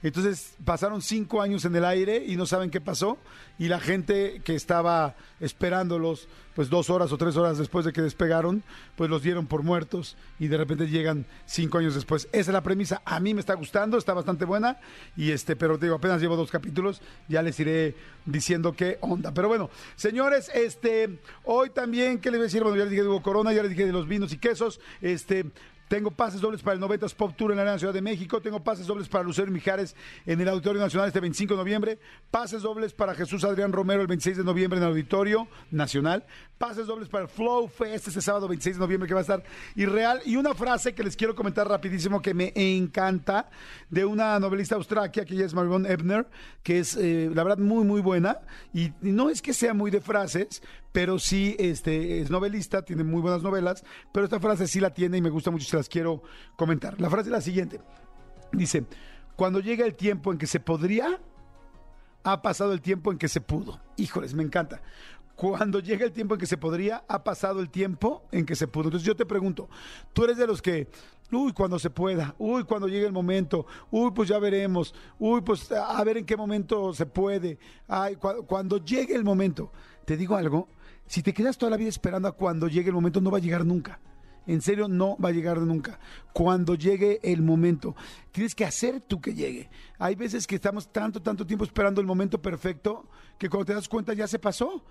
Entonces 0.04 0.56
pasaron 0.64 1.02
cinco 1.02 1.42
años 1.42 1.66
en 1.66 1.76
el 1.76 1.86
aire 1.86 2.24
y 2.28 2.36
no 2.36 2.46
saben 2.46 2.70
qué 2.70 2.82
pasó. 2.82 3.18
Y 3.58 3.70
la 3.70 3.80
gente 3.80 4.42
que 4.44 4.54
estaba 4.54 5.16
esperándolos, 5.40 6.28
pues 6.56 6.70
dos 6.70 6.90
horas 6.90 7.12
o 7.12 7.18
tres 7.18 7.38
horas 7.38 7.58
después 7.58 7.86
de 7.86 7.94
que 7.94 8.02
despegaron, 8.02 8.64
pues 8.96 9.10
los 9.10 9.24
dieron 9.24 9.48
por 9.48 9.64
muertos 9.64 10.18
y 10.40 10.48
de 10.48 10.58
repente 10.58 10.88
llegan 10.88 11.26
cinco 11.46 11.78
años 11.78 11.96
después. 11.96 12.28
Esa 12.34 12.52
es 12.52 12.54
la 12.54 12.62
premisa. 12.62 13.02
A 13.06 13.20
mí 13.20 13.34
me 13.34 13.40
está 13.40 13.54
gustando, 13.54 13.98
está 13.98 14.14
bastante 14.14 14.46
buena. 14.46 14.78
Y 15.16 15.32
este, 15.32 15.56
pero 15.56 15.80
te 15.80 15.86
digo, 15.86 15.96
apenas 15.96 16.22
llevo 16.22 16.36
dos 16.36 16.52
capítulos, 16.52 17.02
ya 17.30 17.42
les 17.42 17.60
iré 17.60 17.96
diciendo 18.26 18.74
qué 18.74 18.98
onda. 19.02 19.34
Pero 19.34 19.48
bueno, 19.48 19.70
señores, 19.96 20.52
este, 20.54 21.20
hoy 21.46 21.70
también, 21.70 22.20
¿qué 22.20 22.30
les 22.30 22.40
voy 22.40 22.44
a 22.44 22.48
decir? 22.48 22.64
Bueno, 22.64 22.78
ya 22.78 22.84
les 22.84 22.92
dije 22.92 23.04
de 23.04 23.22
Corona, 23.22 23.54
ya 23.54 23.62
les 23.62 23.72
dije 23.72 23.86
de 23.86 23.94
los 23.94 24.08
vinos 24.08 24.34
y 24.34 24.38
quesos. 24.38 24.82
Este, 25.02 25.46
tengo 25.88 26.12
pases 26.12 26.42
dobles 26.42 26.62
para 26.62 26.76
el 26.76 26.82
90s 26.82 27.14
Pop 27.14 27.36
Tour 27.36 27.52
en 27.52 27.58
la 27.58 27.64
Arena 27.64 27.78
Ciudad 27.78 27.94
de 27.94 28.02
México. 28.02 28.42
Tengo 28.42 28.64
pases 28.64 28.88
dobles 28.88 29.08
para 29.08 29.24
Lucero 29.24 29.52
Mijares 29.52 29.96
en 30.26 30.42
el 30.42 30.50
Auditorio 30.50 30.82
Nacional 30.82 31.08
este 31.08 31.20
25 31.20 31.54
de 31.54 31.58
noviembre. 31.58 32.00
Pases 32.32 32.62
dobles 32.62 32.94
para 32.94 33.14
Jesús 33.14 33.44
Adrián 33.44 33.72
Romero 33.72 34.02
el 34.02 34.08
26 34.08 34.38
de 34.38 34.44
noviembre 34.44 34.78
en 34.78 34.84
el 34.84 34.90
Auditorio 34.90 35.48
Nacional. 35.72 36.26
Pases 36.64 36.88
dobles 36.88 37.10
para 37.10 37.26
el 37.26 37.30
Flow 37.30 37.68
Fest 37.68 38.08
este 38.08 38.22
sábado 38.22 38.48
26 38.48 38.78
de 38.78 38.80
noviembre 38.80 39.06
que 39.06 39.14
va 39.14 39.20
a 39.20 39.24
estar 39.24 39.44
irreal. 39.76 40.22
Y 40.24 40.38
una 40.38 40.54
frase 40.54 40.96
que 40.96 41.04
les 41.04 41.18
quiero 41.18 41.36
comentar 41.36 41.68
rapidísimo 41.68 42.22
que 42.22 42.34
me 42.34 42.54
encanta 42.56 43.50
de 43.90 44.06
una 44.06 44.40
novelista 44.40 44.76
austraquia 44.76 45.26
que 45.26 45.34
ella 45.34 45.46
es 45.46 45.54
Marion 45.54 45.86
Ebner, 45.86 46.26
que 46.64 46.80
es 46.80 46.96
eh, 46.96 47.30
la 47.34 47.44
verdad 47.44 47.58
muy 47.58 47.84
muy 47.84 48.00
buena. 48.00 48.40
Y, 48.74 48.94
no 49.02 49.30
es 49.30 49.42
que 49.42 49.54
sea 49.54 49.74
muy 49.74 49.92
de 49.92 50.00
frases, 50.00 50.64
pero 50.94 51.20
sí 51.20 51.54
este, 51.60 52.22
es 52.22 52.30
novelista, 52.30 52.82
tiene 52.86 53.04
muy 53.04 53.20
buenas 53.20 53.44
novelas, 53.44 53.84
pero 54.14 54.24
esta 54.24 54.40
frase 54.40 54.66
sí 54.66 54.80
la 54.80 54.94
tiene 54.94 55.18
y 55.18 55.22
me 55.22 55.32
gusta 55.32 55.52
mucho 55.52 55.64
y 55.64 55.70
se 55.70 55.76
las 55.76 55.90
quiero 55.90 56.24
comentar. 56.56 57.02
La 57.02 57.10
frase 57.10 57.28
es 57.28 57.34
la 57.34 57.42
siguiente. 57.42 57.82
Dice, 58.54 58.86
cuando 59.36 59.60
llega 59.60 59.86
el 59.86 59.96
tiempo 59.96 60.32
en 60.32 60.38
que 60.38 60.48
se 60.48 60.62
podría, 60.62 61.20
ha 62.24 62.42
pasado 62.42 62.74
el 62.74 62.82
tiempo 62.82 63.12
en 63.12 63.18
que 63.18 63.28
se 63.28 63.42
pudo. 63.42 63.80
Híjoles, 63.98 64.34
me 64.34 64.44
encanta. 64.44 64.82
Cuando 65.36 65.80
llega 65.80 66.06
el 66.06 66.12
tiempo 66.12 66.36
en 66.36 66.40
que 66.40 66.46
se 66.46 66.58
podría, 66.58 67.04
ha 67.08 67.24
pasado 67.24 67.60
el 67.60 67.70
tiempo 67.70 68.24
en 68.32 68.46
que 68.46 68.56
se 68.56 68.68
pudo. 68.68 68.86
Entonces 68.86 69.06
yo 69.08 69.16
te 69.16 69.26
pregunto, 69.26 69.68
tú 70.14 70.24
eres 70.26 70.38
de 70.38 70.46
los 70.46 70.62
que, 70.62 70.88
uy, 71.32 71.52
cuando 71.54 71.80
se 71.80 71.90
pueda, 71.90 72.36
uy, 72.38 72.64
cuando 72.66 72.88
llegue 72.88 73.08
el 73.08 73.12
momento, 73.14 73.66
uy, 73.90 74.12
pues 74.12 74.30
ya 74.30 74.38
veremos, 74.38 74.94
uy, 75.18 75.42
pues 75.42 75.72
a 75.72 76.04
ver 76.04 76.18
en 76.18 76.26
qué 76.26 76.38
momento 76.38 76.94
se 76.94 77.08
puede, 77.08 77.58
ay, 77.88 78.16
cu- 78.16 78.46
cuando 78.46 78.78
llegue 78.78 79.16
el 79.16 79.24
momento. 79.24 79.72
Te 80.06 80.18
digo 80.18 80.36
algo, 80.36 80.68
si 81.08 81.24
te 81.24 81.34
quedas 81.34 81.58
toda 81.58 81.72
la 81.72 81.78
vida 81.78 81.90
esperando 81.90 82.28
a 82.28 82.34
cuando 82.34 82.68
llegue 82.68 82.90
el 82.90 82.96
momento, 82.96 83.20
no 83.20 83.32
va 83.32 83.40
a 83.40 83.42
llegar 83.42 83.66
nunca. 83.66 84.00
En 84.46 84.62
serio, 84.62 84.90
no 84.90 85.18
va 85.18 85.30
a 85.30 85.32
llegar 85.32 85.58
nunca. 85.60 86.00
Cuando 86.34 86.76
llegue 86.76 87.20
el 87.24 87.42
momento, 87.42 87.96
tienes 88.32 88.54
que 88.54 88.66
hacer 88.66 89.00
tú 89.00 89.22
que 89.22 89.34
llegue. 89.34 89.70
Hay 89.98 90.16
veces 90.16 90.46
que 90.46 90.56
estamos 90.56 90.92
tanto, 90.92 91.22
tanto 91.22 91.48
tiempo 91.48 91.64
esperando 91.64 92.02
el 92.02 92.08
momento 92.08 92.42
perfecto 92.42 93.08
que 93.40 93.50
cuando 93.50 93.66
te 93.68 93.74
das 93.74 93.88
cuenta 93.88 94.14
ya 94.14 94.28
se 94.28 94.40
pasó 94.40 94.84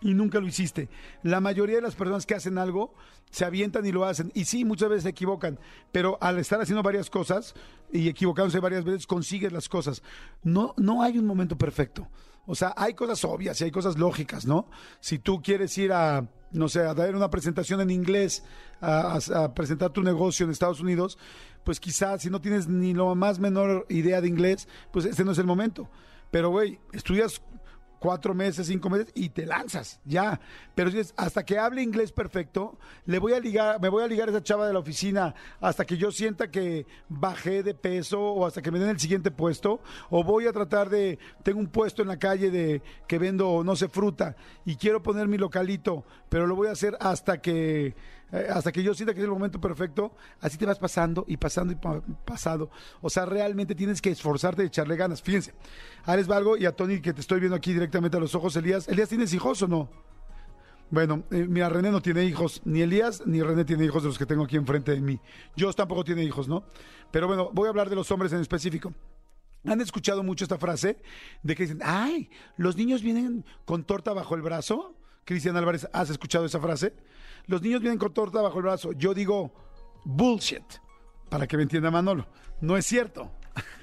y 0.00 0.14
nunca 0.14 0.40
lo 0.40 0.46
hiciste. 0.46 0.88
La 1.22 1.40
mayoría 1.40 1.76
de 1.76 1.82
las 1.82 1.94
personas 1.94 2.26
que 2.26 2.34
hacen 2.34 2.58
algo 2.58 2.94
se 3.30 3.44
avientan 3.44 3.86
y 3.86 3.92
lo 3.92 4.04
hacen. 4.04 4.32
Y 4.34 4.44
sí, 4.44 4.64
muchas 4.64 4.88
veces 4.88 5.04
se 5.04 5.10
equivocan, 5.10 5.58
pero 5.92 6.18
al 6.20 6.38
estar 6.38 6.60
haciendo 6.60 6.82
varias 6.82 7.10
cosas 7.10 7.54
y 7.92 8.08
equivocándose 8.08 8.60
varias 8.60 8.84
veces, 8.84 9.06
consigues 9.06 9.52
las 9.52 9.68
cosas. 9.68 10.02
No, 10.42 10.74
no 10.76 11.02
hay 11.02 11.18
un 11.18 11.26
momento 11.26 11.56
perfecto. 11.56 12.08
O 12.46 12.54
sea, 12.54 12.74
hay 12.76 12.94
cosas 12.94 13.24
obvias 13.24 13.60
y 13.60 13.64
hay 13.64 13.70
cosas 13.70 13.98
lógicas, 13.98 14.46
¿no? 14.46 14.68
Si 15.00 15.18
tú 15.18 15.40
quieres 15.42 15.76
ir 15.78 15.92
a, 15.92 16.26
no 16.50 16.68
sé, 16.68 16.80
a 16.80 16.94
dar 16.94 17.14
una 17.14 17.30
presentación 17.30 17.80
en 17.80 17.90
inglés, 17.90 18.42
a, 18.80 19.52
presentar 19.54 19.90
tu 19.90 20.02
negocio 20.02 20.44
en 20.44 20.50
Estados 20.50 20.80
Unidos, 20.80 21.18
pues 21.64 21.78
quizás 21.78 22.22
si 22.22 22.30
no 22.30 22.40
tienes 22.40 22.66
ni 22.66 22.94
lo 22.94 23.14
más 23.14 23.38
menor 23.38 23.86
idea 23.88 24.20
de 24.20 24.28
inglés, 24.28 24.66
pues 24.90 25.04
este 25.04 25.24
no 25.24 25.32
es 25.32 25.38
el 25.38 25.46
momento. 25.46 25.88
Pero, 26.30 26.50
güey, 26.50 26.80
estudias 26.92 27.42
cuatro 28.00 28.34
meses, 28.34 28.66
cinco 28.66 28.90
meses 28.90 29.12
y 29.14 29.28
te 29.28 29.46
lanzas, 29.46 30.00
ya. 30.04 30.40
Pero 30.74 30.90
si 30.90 30.98
es, 30.98 31.14
hasta 31.16 31.44
que 31.44 31.58
hable 31.58 31.82
inglés 31.82 32.10
perfecto, 32.10 32.76
le 33.06 33.18
voy 33.20 33.34
a 33.34 33.38
ligar, 33.38 33.80
me 33.80 33.88
voy 33.88 34.02
a 34.02 34.08
ligar 34.08 34.26
a 34.26 34.32
esa 34.32 34.42
chava 34.42 34.66
de 34.66 34.72
la 34.72 34.80
oficina 34.80 35.34
hasta 35.60 35.84
que 35.84 35.96
yo 35.96 36.10
sienta 36.10 36.50
que 36.50 36.86
bajé 37.08 37.62
de 37.62 37.74
peso 37.74 38.18
o 38.20 38.46
hasta 38.46 38.62
que 38.62 38.72
me 38.72 38.78
den 38.80 38.88
el 38.88 38.98
siguiente 38.98 39.30
puesto, 39.30 39.80
o 40.08 40.24
voy 40.24 40.46
a 40.48 40.52
tratar 40.52 40.90
de, 40.90 41.18
tengo 41.44 41.60
un 41.60 41.68
puesto 41.68 42.02
en 42.02 42.08
la 42.08 42.18
calle 42.18 42.50
de 42.50 42.82
que 43.06 43.18
vendo, 43.18 43.62
no 43.62 43.76
sé, 43.76 43.88
fruta 43.88 44.34
y 44.64 44.76
quiero 44.76 45.02
poner 45.02 45.28
mi 45.28 45.36
localito, 45.38 46.04
pero 46.30 46.46
lo 46.46 46.56
voy 46.56 46.68
a 46.68 46.72
hacer 46.72 46.96
hasta 47.00 47.40
que 47.40 47.94
eh, 48.32 48.46
hasta 48.48 48.70
que 48.70 48.84
yo 48.84 48.94
sienta 48.94 49.12
que 49.12 49.18
es 49.18 49.24
el 49.24 49.30
momento 49.32 49.60
perfecto, 49.60 50.14
así 50.40 50.56
te 50.56 50.64
vas 50.64 50.78
pasando 50.78 51.24
y 51.26 51.36
pasando 51.36 51.72
y 51.72 51.76
pa- 51.76 52.00
pasado. 52.24 52.70
O 53.00 53.10
sea, 53.10 53.26
realmente 53.26 53.74
tienes 53.74 54.00
que 54.00 54.10
esforzarte 54.10 54.62
y 54.62 54.66
echarle 54.66 54.94
ganas. 54.94 55.20
Fíjense, 55.20 55.52
a 56.04 56.12
Alex 56.12 56.28
Valgo 56.28 56.56
y 56.56 56.64
a 56.64 56.70
Tony, 56.70 57.00
que 57.00 57.12
te 57.12 57.22
estoy 57.22 57.40
viendo 57.40 57.56
aquí 57.56 57.72
directamente 57.72 57.89
a 57.98 58.20
los 58.20 58.34
ojos, 58.34 58.56
Elías. 58.56 58.88
Elías, 58.88 59.08
¿tienes 59.08 59.32
hijos 59.34 59.62
o 59.62 59.68
no? 59.68 59.90
Bueno, 60.90 61.22
eh, 61.30 61.46
mira, 61.48 61.68
René 61.68 61.90
no 61.90 62.02
tiene 62.02 62.24
hijos, 62.24 62.62
ni 62.64 62.82
Elías 62.82 63.22
ni 63.24 63.42
René 63.42 63.64
tiene 63.64 63.84
hijos 63.84 64.02
de 64.02 64.08
los 64.08 64.18
que 64.18 64.26
tengo 64.26 64.44
aquí 64.44 64.56
enfrente 64.56 64.92
de 64.92 65.00
mí. 65.00 65.20
Yo 65.54 65.72
tampoco 65.72 66.02
tiene 66.02 66.24
hijos, 66.24 66.48
¿no? 66.48 66.64
Pero 67.12 67.28
bueno, 67.28 67.50
voy 67.52 67.66
a 67.66 67.70
hablar 67.70 67.88
de 67.88 67.94
los 67.94 68.10
hombres 68.10 68.32
en 68.32 68.40
específico. 68.40 68.92
¿Han 69.64 69.80
escuchado 69.80 70.22
mucho 70.22 70.44
esta 70.44 70.58
frase 70.58 71.00
de 71.42 71.54
que 71.54 71.64
dicen, 71.64 71.80
ay, 71.84 72.30
los 72.56 72.76
niños 72.76 73.02
vienen 73.02 73.44
con 73.64 73.84
torta 73.84 74.12
bajo 74.12 74.34
el 74.34 74.42
brazo? 74.42 74.96
Cristian 75.24 75.56
Álvarez, 75.56 75.88
¿has 75.92 76.10
escuchado 76.10 76.46
esa 76.46 76.58
frase? 76.58 76.94
Los 77.46 77.62
niños 77.62 77.80
vienen 77.80 77.98
con 77.98 78.12
torta 78.12 78.40
bajo 78.40 78.58
el 78.58 78.64
brazo. 78.64 78.92
Yo 78.92 79.14
digo, 79.14 79.52
bullshit. 80.04 80.64
para 81.28 81.46
que 81.46 81.56
me 81.56 81.62
entienda 81.62 81.90
Manolo. 81.90 82.26
No 82.60 82.76
es 82.76 82.86
cierto. 82.86 83.30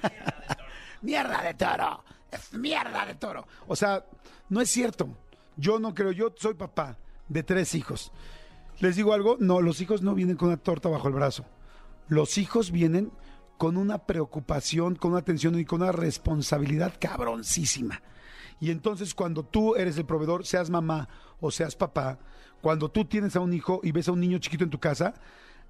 mierda 1.02 1.42
de 1.42 1.54
toro. 1.54 2.04
Es 2.30 2.52
mierda 2.52 3.06
de 3.06 3.14
toro. 3.14 3.46
O 3.66 3.76
sea, 3.76 4.04
no 4.48 4.60
es 4.60 4.70
cierto. 4.70 5.08
Yo 5.56 5.78
no 5.78 5.94
creo, 5.94 6.12
yo 6.12 6.32
soy 6.36 6.54
papá 6.54 6.96
de 7.28 7.42
tres 7.42 7.74
hijos. 7.74 8.12
¿Les 8.80 8.96
digo 8.96 9.12
algo? 9.12 9.36
No, 9.40 9.60
los 9.60 9.80
hijos 9.80 10.02
no 10.02 10.14
vienen 10.14 10.36
con 10.36 10.48
una 10.48 10.56
torta 10.56 10.88
bajo 10.88 11.08
el 11.08 11.14
brazo. 11.14 11.44
Los 12.08 12.38
hijos 12.38 12.70
vienen 12.70 13.10
con 13.56 13.76
una 13.76 13.98
preocupación, 14.06 14.94
con 14.94 15.10
una 15.10 15.20
atención 15.20 15.58
y 15.58 15.64
con 15.64 15.82
una 15.82 15.92
responsabilidad 15.92 16.94
cabroncísima. 16.98 18.00
Y 18.60 18.70
entonces 18.70 19.14
cuando 19.14 19.44
tú 19.44 19.74
eres 19.74 19.98
el 19.98 20.06
proveedor, 20.06 20.46
seas 20.46 20.70
mamá 20.70 21.08
o 21.40 21.50
seas 21.50 21.74
papá, 21.74 22.18
cuando 22.60 22.90
tú 22.90 23.04
tienes 23.04 23.36
a 23.36 23.40
un 23.40 23.52
hijo 23.52 23.80
y 23.82 23.92
ves 23.92 24.08
a 24.08 24.12
un 24.12 24.20
niño 24.20 24.38
chiquito 24.38 24.64
en 24.64 24.70
tu 24.70 24.78
casa, 24.78 25.14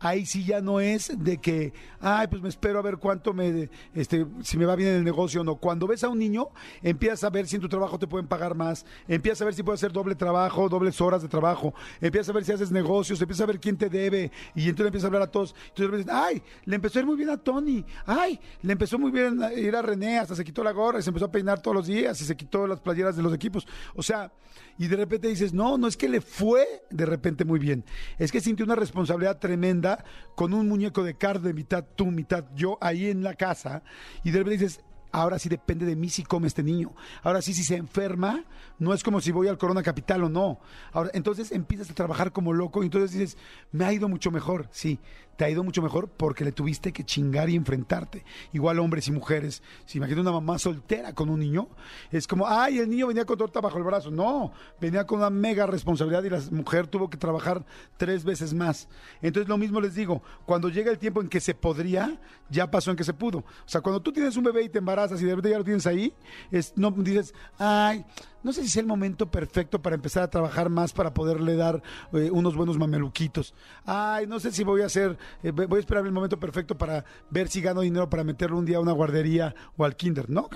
ahí 0.01 0.27
sí 0.27 0.45
ya 0.45 0.61
no 0.61 0.81
es 0.81 1.13
de 1.17 1.39
que, 1.39 1.73
ay, 2.01 2.27
pues 2.29 2.43
me 2.43 2.49
espero 2.49 2.79
a 2.79 2.83
ver 2.83 2.99
cuánto 2.99 3.33
me, 3.33 3.69
este, 3.95 4.27
si 4.43 4.57
me 4.57 4.65
va 4.65 4.77
bien 4.77 4.91
en 4.91 4.97
el 4.97 5.05
negocio 5.05 5.41
o 5.41 5.45
no. 5.45 5.57
Cuando 5.57 5.87
ves 5.87 6.05
a 6.05 6.09
un 6.09 6.19
niño, 6.19 6.49
empiezas 6.83 7.25
a 7.25 7.31
ver 7.31 7.47
si 7.47 7.57
en 7.57 7.63
tu 7.63 7.69
trabajo 7.69 7.99
te 7.99 8.07
pueden 8.07 8.27
pagar 8.27 8.55
más, 8.55 8.87
empiezas 9.07 9.43
a 9.43 9.45
ver 9.47 9.55
si 9.55 9.63
puedes 9.63 9.81
hacer 9.81 9.93
doble 9.93 10.15
trabajo, 10.15 10.69
dobles 10.69 11.01
horas 11.01 11.23
de 11.23 11.29
trabajo, 11.29 11.75
empiezas 12.01 12.31
a 12.31 12.33
ver 12.33 12.45
si 12.45 12.53
haces 12.53 12.71
negocios, 12.71 13.21
empiezas 13.21 13.45
a 13.45 13.47
ver 13.47 13.61
quién 13.61 13.77
te 13.77 13.89
debe, 13.89 14.31
y 14.55 14.69
entonces 14.69 14.87
empiezas 14.87 15.05
a 15.05 15.09
hablar 15.09 15.23
a 15.23 15.31
todos. 15.31 15.55
Entonces 15.77 16.07
ay, 16.11 16.43
le 16.65 16.77
empezó 16.77 16.99
a 16.99 17.03
ir 17.03 17.07
muy 17.07 17.17
bien 17.17 17.31
a 17.31 17.37
Tony, 17.37 17.85
ay, 18.07 18.39
le 18.63 18.73
empezó 18.73 18.99
muy 18.99 19.11
bien 19.11 19.43
a 19.43 19.53
ir 19.53 19.75
a 19.75 19.83
René, 19.83 20.19
hasta 20.19 20.35
se 20.35 20.45
quitó 20.45 20.63
la 20.63 20.73
gorra 20.73 21.01
y 21.01 21.03
se 21.03 21.11
empezó 21.11 21.27
a 21.27 21.31
peinar 21.31 21.61
todos 21.61 21.75
los 21.75 21.87
días 21.87 22.21
y 22.21 22.25
se 22.25 22.37
quitó 22.37 22.67
las 22.67 22.81
playeras 22.81 23.17
de 23.17 23.23
los 23.23 23.35
equipos. 23.35 23.67
O 23.95 24.03
sea, 24.03 24.33
y 24.79 24.87
de 24.87 24.97
repente 24.97 25.29
dices, 25.29 25.53
no, 25.53 25.77
no 25.77 25.89
es 25.89 25.97
que 25.97 26.09
le 26.09 26.21
fue 26.21 26.85
de 26.91 27.07
repente 27.07 27.45
muy 27.45 27.59
bien, 27.59 27.85
es 28.19 28.31
que 28.31 28.41
sintió 28.41 28.65
una 28.65 28.77
responsabilidad 28.77 29.39
tremenda 29.39 29.88
con 30.35 30.53
un 30.53 30.69
muñeco 30.69 31.03
de 31.03 31.15
carne, 31.15 31.53
mitad 31.53 31.85
tú, 31.97 32.07
mitad 32.07 32.45
yo, 32.55 32.79
ahí 32.81 33.09
en 33.09 33.23
la 33.23 33.35
casa, 33.35 33.83
y 34.25 34.31
de 34.31 34.39
repente 34.39 34.65
dices, 34.65 34.81
ahora 35.13 35.39
sí 35.39 35.49
depende 35.49 35.87
de 35.87 35.97
mí 35.97 36.09
si 36.09 36.23
come 36.23 36.47
este 36.47 36.63
niño. 36.63 36.93
Ahora 37.23 37.43
sí, 37.43 37.55
si 37.55 37.65
se 37.65 37.77
enferma, 37.77 38.45
no 38.79 38.93
es 38.93 39.03
como 39.03 39.21
si 39.21 39.33
voy 39.33 39.49
al 39.49 39.59
Corona 39.59 39.83
Capital 39.83 40.25
o 40.25 40.29
no. 40.29 40.61
Ahora, 40.93 41.11
entonces 41.15 41.53
empiezas 41.53 41.91
a 41.91 41.95
trabajar 41.95 42.33
como 42.33 42.53
loco 42.53 42.83
y 42.83 42.87
entonces 42.87 43.13
dices, 43.13 43.39
me 43.73 43.85
ha 43.85 43.93
ido 43.93 44.09
mucho 44.09 44.31
mejor. 44.31 44.69
Sí, 44.71 44.99
te 45.39 45.45
ha 45.45 45.51
ido 45.51 45.63
mucho 45.63 45.83
mejor 45.83 46.09
porque 46.09 46.45
le 46.45 46.51
tuviste 46.51 46.93
que 46.93 47.05
chingar 47.05 47.49
y 47.49 47.55
enfrentarte. 47.55 48.25
Igual 48.53 48.81
hombres 48.81 49.07
y 49.07 49.13
mujeres. 49.13 49.63
Si 49.87 49.99
imagínate 49.99 50.23
una 50.23 50.33
mamá 50.33 50.59
soltera 50.59 51.15
con 51.15 51.31
un 51.31 51.39
niño, 51.39 51.69
es 52.11 52.27
como, 52.27 52.45
ay, 52.49 52.81
el 52.81 52.91
niño 52.91 53.07
venía 53.07 53.25
con 53.25 53.39
torta 53.39 53.61
bajo 53.61 53.79
el 53.79 53.85
brazo. 53.85 54.11
No, 54.11 54.51
venía 54.81 55.07
con 55.07 55.21
una 55.21 55.31
mega 55.31 55.65
responsabilidad 55.65 56.25
y 56.25 56.31
la 56.31 56.43
mujer 56.51 56.89
tuvo 56.89 57.09
que 57.09 57.17
trabajar 57.17 57.65
tres 57.97 58.25
veces 58.25 58.53
más. 58.53 58.89
Entonces 59.23 59.49
lo 59.49 59.57
mismo 59.57 59.81
les 59.81 59.95
digo, 59.95 60.25
cuando 60.45 60.71
llega 60.71 60.91
el 60.91 60.99
tiempo 60.99 61.21
en 61.21 61.29
que 61.29 61.39
se 61.39 61.55
podría, 61.55 62.19
ya 62.51 62.69
pasó 62.69 62.91
en 62.91 62.97
que 62.97 63.05
se 63.05 63.15
pudo. 63.15 63.39
O 63.39 63.45
sea, 63.67 63.81
cuando 63.81 64.03
tú 64.03 64.13
tienes 64.13 64.37
un 64.37 64.43
bebé 64.43 64.65
y 64.65 64.69
te 64.69 64.79
embarazas 64.79 65.23
y 65.23 65.25
de 65.25 65.31
repente 65.31 65.51
ya 65.51 65.59
lo 65.59 65.65
tienes 65.65 65.87
ahí, 65.87 66.13
es, 66.51 66.73
no 66.75 66.91
dices, 66.91 67.33
ay, 67.59 68.05
no 68.43 68.53
sé 68.53 68.63
si 68.63 68.69
es 68.69 68.77
el 68.77 68.87
momento 68.87 69.31
perfecto 69.31 69.83
para 69.83 69.97
empezar 69.97 70.23
a 70.23 70.31
trabajar 70.31 70.69
más 70.71 70.93
para 70.93 71.13
poderle 71.13 71.57
dar 71.57 71.83
eh, 72.13 72.31
unos 72.31 72.55
buenos 72.55 72.79
mameluquitos. 72.79 73.55
Ay, 73.85 74.27
no 74.27 74.41
sé 74.41 74.53
si 74.53 74.65
voy 74.65 74.83
a 74.83 74.87
hacer, 74.87 75.19
eh, 75.43 75.51
voy 75.51 75.77
a 75.77 75.81
esperar 75.81 76.07
el 76.07 76.13
momento 76.13 76.39
perfecto 76.39 76.79
para 76.79 77.05
ver 77.31 77.49
si 77.49 77.61
gano 77.61 77.81
dinero 77.81 78.09
para 78.09 78.25
meterlo 78.25 78.59
un 78.59 78.65
día 78.65 78.79
a 78.79 78.81
una 78.81 78.93
guardería 78.93 79.55
o 79.77 79.85
al 79.85 79.97
kinder. 79.97 80.31
No, 80.31 80.49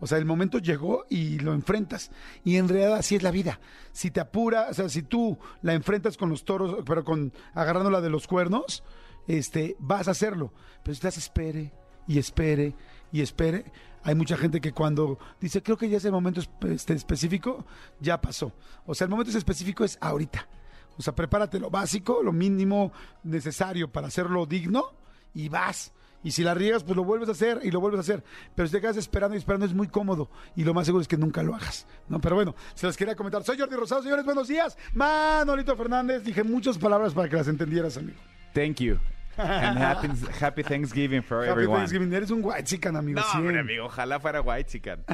o 0.00 0.06
sea, 0.06 0.18
el 0.18 0.24
momento 0.24 0.58
llegó 0.58 1.04
y 1.10 1.38
lo 1.38 1.52
enfrentas. 1.52 2.10
Y 2.42 2.56
en 2.56 2.68
realidad 2.68 2.94
así 2.94 3.16
es 3.16 3.22
la 3.22 3.30
vida. 3.30 3.60
Si 3.92 4.10
te 4.10 4.20
apura, 4.20 4.68
o 4.70 4.74
sea, 4.74 4.88
si 4.88 5.02
tú 5.02 5.38
la 5.62 5.74
enfrentas 5.74 6.16
con 6.16 6.30
los 6.30 6.44
toros, 6.44 6.82
pero 6.86 7.04
con 7.04 7.32
agarrándola 7.54 8.00
de 8.00 8.10
los 8.10 8.26
cuernos, 8.26 8.82
este, 9.28 9.76
vas 9.78 10.08
a 10.08 10.12
hacerlo. 10.12 10.52
Pero 10.82 10.94
si 10.94 10.98
estás 10.98 11.18
espere 11.18 11.72
y 12.08 12.18
espere 12.18 12.74
y 13.12 13.20
espere, 13.20 13.70
hay 14.02 14.14
mucha 14.14 14.36
gente 14.36 14.60
que 14.60 14.72
cuando 14.72 15.18
dice, 15.40 15.62
creo 15.62 15.76
que 15.76 15.88
ya 15.88 15.98
es 15.98 16.04
el 16.04 16.12
momento 16.12 16.40
este, 16.68 16.94
específico, 16.94 17.64
ya 18.00 18.20
pasó. 18.20 18.52
O 18.86 18.94
sea, 18.94 19.04
el 19.04 19.10
momento 19.10 19.36
específico 19.36 19.84
es 19.84 19.98
ahorita. 20.00 20.48
O 20.96 21.02
sea, 21.02 21.14
prepárate 21.14 21.58
lo 21.58 21.70
básico, 21.70 22.22
lo 22.22 22.32
mínimo 22.32 22.92
necesario 23.22 23.90
para 23.90 24.08
hacerlo 24.08 24.46
digno 24.46 24.92
y 25.34 25.48
vas. 25.48 25.92
Y 26.22 26.32
si 26.32 26.42
la 26.42 26.52
riegas, 26.52 26.84
pues 26.84 26.96
lo 26.96 27.04
vuelves 27.04 27.28
a 27.30 27.32
hacer 27.32 27.60
y 27.62 27.70
lo 27.70 27.80
vuelves 27.80 27.98
a 27.98 28.02
hacer. 28.02 28.24
Pero 28.54 28.68
si 28.68 28.72
te 28.72 28.80
quedas 28.80 28.96
esperando 28.98 29.34
y 29.34 29.38
esperando 29.38 29.64
es 29.64 29.72
muy 29.72 29.88
cómodo. 29.88 30.30
Y 30.54 30.64
lo 30.64 30.74
más 30.74 30.86
seguro 30.86 31.00
es 31.00 31.08
que 31.08 31.16
nunca 31.16 31.42
lo 31.42 31.54
hagas. 31.54 31.86
¿no? 32.08 32.20
Pero 32.20 32.36
bueno, 32.36 32.54
se 32.74 32.86
las 32.86 32.96
quería 32.96 33.16
comentar. 33.16 33.42
Soy 33.42 33.58
Jordi 33.58 33.76
Rosado, 33.76 34.02
señores, 34.02 34.24
buenos 34.24 34.48
días. 34.48 34.76
Manolito 34.92 35.74
Fernández, 35.76 36.22
dije 36.22 36.44
muchas 36.44 36.76
palabras 36.76 37.14
para 37.14 37.28
que 37.28 37.36
las 37.36 37.48
entendieras, 37.48 37.96
amigo. 37.96 38.18
Thank 38.52 38.80
you. 38.80 38.98
And 39.36 39.78
happy, 39.78 40.08
happy 40.38 40.62
Thanksgiving 40.62 41.22
for 41.22 41.40
Happy 41.40 41.50
everyone. 41.50 41.78
Thanksgiving. 41.78 42.12
Eres 42.12 42.30
un 42.30 42.42
white 42.42 42.64
chican, 42.64 42.96
amigo. 42.96 43.20
No, 43.20 43.26
hombre, 43.26 43.58
amigo, 43.60 43.84
ojalá 43.86 44.20
fuera 44.20 44.40
white 44.42 44.68
chican. 44.70 45.04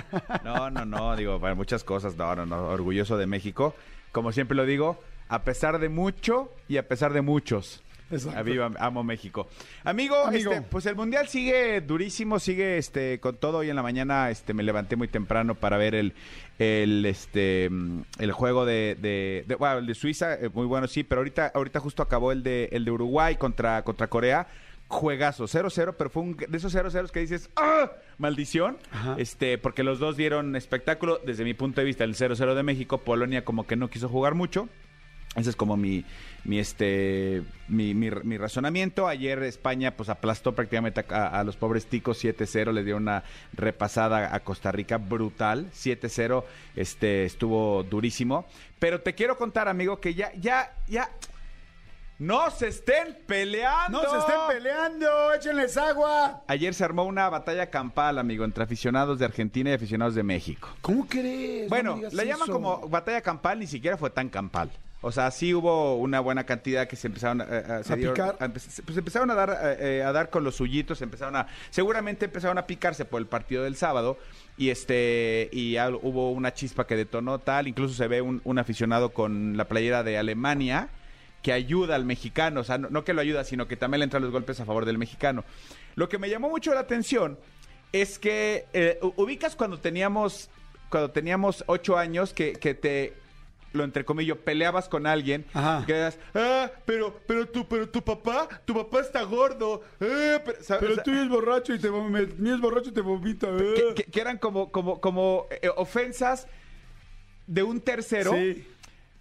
No, 0.44 0.70
no, 0.70 0.85
no, 0.85 1.14
digo, 1.16 1.40
para 1.40 1.54
muchas 1.54 1.85
cosas, 1.85 2.16
no, 2.16 2.35
no, 2.35 2.46
no, 2.46 2.68
orgulloso 2.68 3.16
de 3.16 3.26
México. 3.26 3.75
Como 4.12 4.32
siempre 4.32 4.56
lo 4.56 4.64
digo, 4.64 5.00
a 5.28 5.42
pesar 5.42 5.78
de 5.78 5.88
mucho 5.88 6.52
y 6.68 6.78
a 6.78 6.88
pesar 6.88 7.12
de 7.12 7.23
muchos. 7.23 7.82
Exacto. 8.11 8.45
Viva, 8.45 8.71
amo 8.79 9.03
México. 9.03 9.49
Amigo, 9.83 10.17
Amigo. 10.27 10.53
este, 10.53 10.63
pues 10.69 10.87
el 10.87 10.95
mundial 10.95 11.27
sigue 11.29 11.81
durísimo, 11.81 12.39
sigue 12.39 12.79
este 12.79 13.19
con 13.19 13.37
todo. 13.37 13.59
Hoy 13.59 13.71
en 13.71 13.77
la 13.77 13.83
mañana 13.83 14.31
este 14.31 14.55
me 14.55 14.63
levanté 14.63 14.95
muy 14.97 15.09
temprano 15.09 15.55
para 15.57 15.77
ver 15.77 15.95
el 15.97 16.15
el 16.59 17.05
este 17.05 17.69
mm, 17.71 18.01
el 18.21 18.33
juego 18.33 18.65
de, 18.65 18.97
de, 19.01 19.45
de- 19.49 19.55
bueno, 19.57 19.79
el 19.79 19.87
de 19.87 19.95
Suiza, 19.95 20.35
eh, 20.35 20.51
muy 20.55 20.67
bueno 20.67 20.87
sí, 20.87 21.03
pero 21.03 21.21
ahorita 21.21 21.51
ahorita 21.55 21.81
justo 21.81 22.03
acabó 22.03 22.31
el 22.33 22.43
de 22.43 22.69
el 22.73 22.85
de 22.85 22.91
Uruguay 22.93 23.37
contra 23.37 23.83
contra 23.83 24.07
Corea. 24.09 24.47
Juegazo, 24.89 25.47
0-0, 25.49 25.97
pero 25.99 26.11
fue 26.11 26.23
un 26.23 26.37
de 26.37 26.57
esos 26.57 26.73
0-0 26.73 27.11
que 27.11 27.19
dices, 27.19 27.51
¡ah! 27.57 27.91
Maldición. 28.19 28.79
Ajá. 28.93 29.17
Este, 29.19 29.59
porque 29.59 29.83
los 29.83 29.99
dos 29.99 30.17
dieron 30.17 30.55
espectáculo. 30.55 31.19
Desde 31.27 31.43
mi 31.43 31.55
punto 31.55 31.81
de 31.81 31.85
vista, 31.87 32.05
el 32.05 32.15
0-0 32.15 32.55
de 32.55 32.63
México, 32.63 32.99
Polonia 32.99 33.45
como 33.45 33.67
que 33.67 33.75
no 33.75 33.91
quiso 33.91 34.09
jugar 34.09 34.35
mucho. 34.35 34.69
Ese 35.37 35.50
es 35.50 35.57
como 35.57 35.76
mi, 35.76 36.05
mi 36.45 36.59
este, 36.59 37.43
mi, 37.69 37.93
mi- 37.95 38.11
mi 38.11 38.38
razonamiento. 38.38 39.07
Ayer 39.07 39.43
España 39.43 39.90
pues 39.97 40.09
aplastó 40.09 40.55
prácticamente 40.55 41.05
a, 41.11 41.26
a 41.38 41.45
los 41.45 41.57
pobres 41.57 41.87
ticos 41.87 42.25
7-0, 42.25 42.73
le 42.73 42.83
dio 42.85 42.97
una 42.97 43.23
repasada 43.52 44.35
a 44.35 44.40
Costa 44.40 44.73
Rica 44.73 44.97
brutal. 44.97 45.66
7-0, 45.73 46.43
este, 46.75 47.25
estuvo 47.26 47.83
durísimo. 47.83 48.47
Pero 48.78 49.02
te 49.02 49.14
quiero 49.14 49.37
contar, 49.37 49.69
amigo, 49.69 50.00
que 50.00 50.14
ya, 50.14 50.33
ya, 50.40 50.73
ya, 50.88 51.11
no 52.19 52.50
se 52.50 52.69
estén 52.69 53.19
peleando. 53.26 54.02
No 54.02 54.11
se 54.11 54.16
estén 54.19 54.40
peleando, 54.49 55.35
échenles 55.35 55.76
agua. 55.76 56.45
Ayer 56.47 56.73
se 56.73 56.83
armó 56.83 57.05
una 57.05 57.28
batalla 57.28 57.69
campal, 57.69 58.19
amigo, 58.19 58.43
entre 58.47 58.64
aficionados 58.64 59.19
de 59.19 59.26
Argentina 59.26 59.69
y 59.69 59.75
aficionados 59.75 60.14
de 60.14 60.23
México. 60.23 60.71
¿Cómo 60.81 61.07
crees? 61.07 61.64
No 61.64 61.69
Bueno, 61.69 62.00
la 62.12 62.25
llaman 62.25 62.49
como 62.49 62.88
batalla 62.88 63.21
campal, 63.21 63.59
ni 63.59 63.66
siquiera 63.66 63.99
fue 63.99 64.09
tan 64.09 64.31
campal. 64.31 64.71
O 65.07 65.13
sea, 65.13 65.31
sí 65.31 65.55
hubo 65.55 65.97
una 65.97 66.19
buena 66.19 66.45
cantidad 66.45 66.89
que 66.89 66.97
se 66.97 67.07
empezaron 67.07 67.41
eh, 67.41 67.45
eh, 67.49 67.81
se 67.85 67.93
¿A 67.93 67.97
dieron- 67.97 68.15
picar? 68.15 68.37
a 68.41 68.47
empe- 68.49 68.83
pues 68.85 68.99
empezaron 68.99 69.31
a 69.31 69.35
dar 69.35 69.77
eh, 69.79 70.03
a 70.03 70.11
dar 70.11 70.31
con 70.31 70.43
los 70.43 70.57
suyitos, 70.57 71.01
empezaron 71.01 71.37
a 71.37 71.47
seguramente 71.71 72.25
empezaron 72.25 72.59
a 72.59 72.67
picarse 72.67 73.05
por 73.05 73.21
el 73.21 73.27
partido 73.29 73.63
del 73.63 73.77
sábado 73.77 74.19
y 74.57 74.71
este 74.71 75.49
y 75.53 75.73
ya 75.73 75.91
hubo 75.91 76.33
una 76.33 76.53
chispa 76.55 76.87
que 76.89 76.97
detonó 76.97 77.39
tal, 77.39 77.69
incluso 77.69 77.95
se 77.95 78.09
ve 78.09 78.21
un, 78.21 78.41
un 78.45 78.59
aficionado 78.59 79.11
con 79.11 79.57
la 79.57 79.67
playera 79.67 80.03
de 80.03 80.19
Alemania 80.19 80.89
que 81.43 81.53
ayuda 81.53 81.95
al 81.95 82.05
mexicano, 82.05 82.63
o 82.63 82.65
sea, 82.65 82.77
no, 82.77 82.91
no 82.91 83.05
que 83.05 83.15
lo 83.15 83.21
ayuda, 83.21 83.45
sino 83.45 83.69
que 83.69 83.77
también 83.77 84.01
le 84.01 84.05
entran 84.05 84.23
los 84.23 84.33
golpes 84.33 84.59
a 84.59 84.65
favor 84.65 84.85
del 84.87 84.99
mexicano. 84.99 85.45
Lo 85.95 86.09
que 86.09 86.19
me 86.19 86.29
llamó 86.29 86.49
mucho 86.49 86.75
la 86.75 86.81
atención 86.81 87.39
es 87.93 88.19
que 88.19 88.67
eh, 88.73 88.99
ubicas 89.17 89.55
cuando 89.55 89.79
teníamos 89.79 90.51
cuando 90.91 91.11
teníamos 91.13 91.63
ocho 91.69 91.97
años 91.97 92.33
que, 92.33 92.55
que 92.55 92.75
te 92.75 93.15
lo 93.76 93.85
entrecomillo 93.85 94.40
peleabas 94.40 94.88
con 94.88 95.06
alguien 95.06 95.45
Ajá. 95.52 95.80
y 95.83 95.87
que 95.87 95.92
decías, 95.92 96.18
ah 96.35 96.71
pero 96.85 97.21
pero 97.26 97.47
tu 97.47 97.68
pero 97.68 97.88
tu 97.88 98.02
papá 98.02 98.49
tu 98.64 98.75
papá 98.75 99.00
está 99.00 99.23
gordo 99.23 99.83
eh", 100.00 100.40
pero, 100.80 101.02
tú 101.04 101.12
es 101.12 101.28
borracho 101.28 101.75
y 101.75 101.78
te 101.78 101.90
mío 101.90 102.54
es 102.54 102.61
borracho 102.61 102.90
y 102.90 102.92
te 102.92 103.00
vomita. 103.02 103.49
que, 103.56 103.64
eh. 103.90 103.95
que- 103.95 104.04
que 104.04 104.21
eran 104.21 104.38
como 104.38 104.73
como 104.73 105.00
como 105.00 105.47
eh, 105.50 105.68
ofensas 105.76 106.47
de 107.47 107.62
un 107.62 107.80
tercero 107.80 108.33
Sí. 108.33 108.66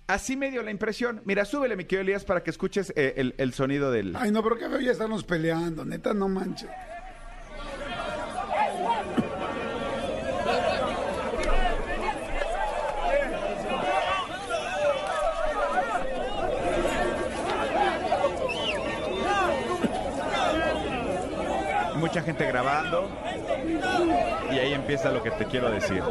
así 0.07 0.35
me 0.38 0.50
dio 0.51 0.63
la 0.63 0.71
impresión 0.71 1.21
mira 1.25 1.45
súbele 1.45 1.75
mi 1.75 1.83
querido 1.85 2.01
Elías 2.01 2.25
para 2.25 2.41
que 2.43 2.50
escuches 2.50 2.91
eh, 2.95 3.13
el, 3.17 3.35
el 3.38 3.53
sonido 3.53 3.91
del 3.91 4.15
Ay, 4.15 4.31
no, 4.31 4.41
pero 4.43 4.57
qué 4.57 4.67
feo 4.69 4.79
ya 4.79 4.91
estarnos 4.91 5.24
peleando, 5.24 5.85
neta, 5.85 6.13
no 6.13 6.27
manches. 6.27 6.69
Mucha 22.15 22.27
gente 22.27 22.45
grabando 22.45 23.10
y 24.50 24.57
ahí 24.57 24.74
empieza 24.74 25.12
lo 25.12 25.22
que 25.22 25.31
te 25.31 25.43
quiero 25.48 25.69
decir. 25.69 26.01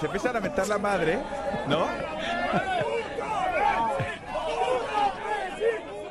se 0.00 0.06
empiezan 0.06 0.36
a 0.36 0.40
meter 0.40 0.66
la 0.66 0.78
madre, 0.78 1.18
¿no? 1.68 1.88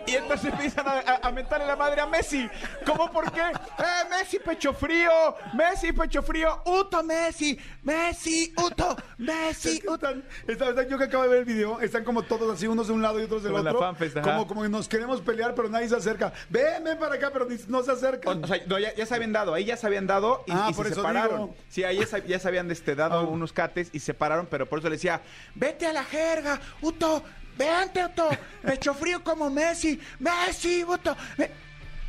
Y 0.06 0.16
entonces 0.16 0.54
empiezan 0.54 0.88
a, 0.88 1.00
a, 1.00 1.58
la 1.66 1.75
madre 1.75 2.02
a 2.02 2.06
Messi. 2.06 2.48
¿Cómo 2.86 3.12
por 3.12 3.32
qué? 3.32 3.42
¡Eh, 3.80 4.08
Messi, 4.10 4.39
pecho 4.39 4.74
frío! 4.74 5.10
¡Messi, 5.53 5.92
pecho 5.92 6.22
frío! 6.22 6.62
¡Uto, 6.65 7.03
Messi! 7.03 7.58
¡Messi, 7.84 8.53
Uto! 8.58 8.96
¡Messi, 9.18 9.82
Uto! 9.88 10.08
Están- 10.48 10.70
están- 10.70 10.88
yo 10.89 10.98
que 10.98 11.06
acabo 11.06 11.24
de 11.24 11.30
ver 11.30 11.39
el 11.39 11.46
video, 11.46 11.80
están 11.82 12.03
como 12.03 12.24
todos 12.24 12.53
así, 12.53 12.68
unos 12.68 12.88
de 12.88 12.94
un 12.94 13.01
lado 13.01 13.20
y 13.20 13.24
otros 13.24 13.44
del 13.44 13.51
Como 13.51 13.60
en 13.60 13.65
la 13.65 13.72
otro. 13.72 13.82
fanfest, 13.82 14.20
como, 14.22 14.48
como 14.48 14.62
que 14.63 14.70
nos 14.70 14.88
queremos 14.88 15.22
pelear, 15.22 15.56
pero 15.56 15.70
nadie 15.70 15.89
se 15.89 15.96
acerca. 15.96 16.32
Ven, 16.50 16.84
ven 16.84 16.98
para 17.00 17.15
acá, 17.15 17.30
pero 17.34 17.48
no 17.68 17.84
se 17.84 17.92
O, 17.92 17.94
acercan. 17.94 18.44
o 18.44 18.48
sea, 18.48 18.58
no, 18.68 18.77
ya, 18.80 18.94
ya 18.94 19.06
se 19.06 19.15
habían 19.15 19.34
dado, 19.34 19.53
ahí 19.53 19.65
ya 19.65 19.77
se 19.77 19.88
habían 19.88 20.08
dado 20.08 20.44
y, 20.46 20.51
Ah, 20.51 20.68
y 20.70 20.74
por 20.74 20.86
se 20.86 20.92
eso 20.94 21.01
separaron. 21.01 21.38
digo. 21.42 21.56
Sí, 21.70 21.84
ahí 21.84 21.98
ya 22.00 22.06
se, 22.08 22.27
ya 22.27 22.39
se 22.39 22.48
habían 22.48 22.70
este, 22.72 22.96
dado 22.96 23.20
Ah. 23.20 23.24
unos 23.24 23.53
cates 23.53 23.89
y 23.94 24.00
se 24.00 24.08
separaron, 24.08 24.46
pero 24.46 24.68
por 24.70 24.80
eso 24.80 24.89
le 24.89 24.96
decía, 24.96 25.22
vete 25.56 25.88
a 25.88 25.94
la 25.94 26.03
jerga, 26.03 26.60
Uto, 26.82 27.24
vente, 27.58 28.03
Uto, 28.06 28.30
pecho 28.63 28.94
frío 28.94 29.24
como 29.24 29.50
Messi, 29.50 30.00
Messi, 30.20 30.84
Uto. 30.84 31.15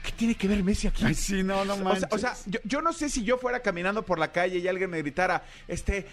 ¿Qué 0.04 0.12
tiene 0.12 0.34
que 0.34 0.46
ver 0.46 0.62
Messi 0.62 0.86
aquí? 0.86 1.04
Ay, 1.06 1.14
sí, 1.14 1.42
no, 1.42 1.64
no 1.64 1.74
O 1.74 1.78
manches. 1.78 2.00
sea, 2.00 2.08
o 2.12 2.18
sea, 2.18 2.34
yo, 2.46 2.60
yo 2.64 2.82
no 2.82 2.92
sé 2.92 3.08
si 3.08 3.24
yo 3.24 3.38
fuera 3.38 3.60
caminando 3.60 4.04
por 4.04 4.18
la 4.18 4.30
calle 4.30 4.58
y 4.58 4.68
alguien 4.68 4.90
me 4.90 4.98
gritara, 4.98 5.42
este, 5.66 6.06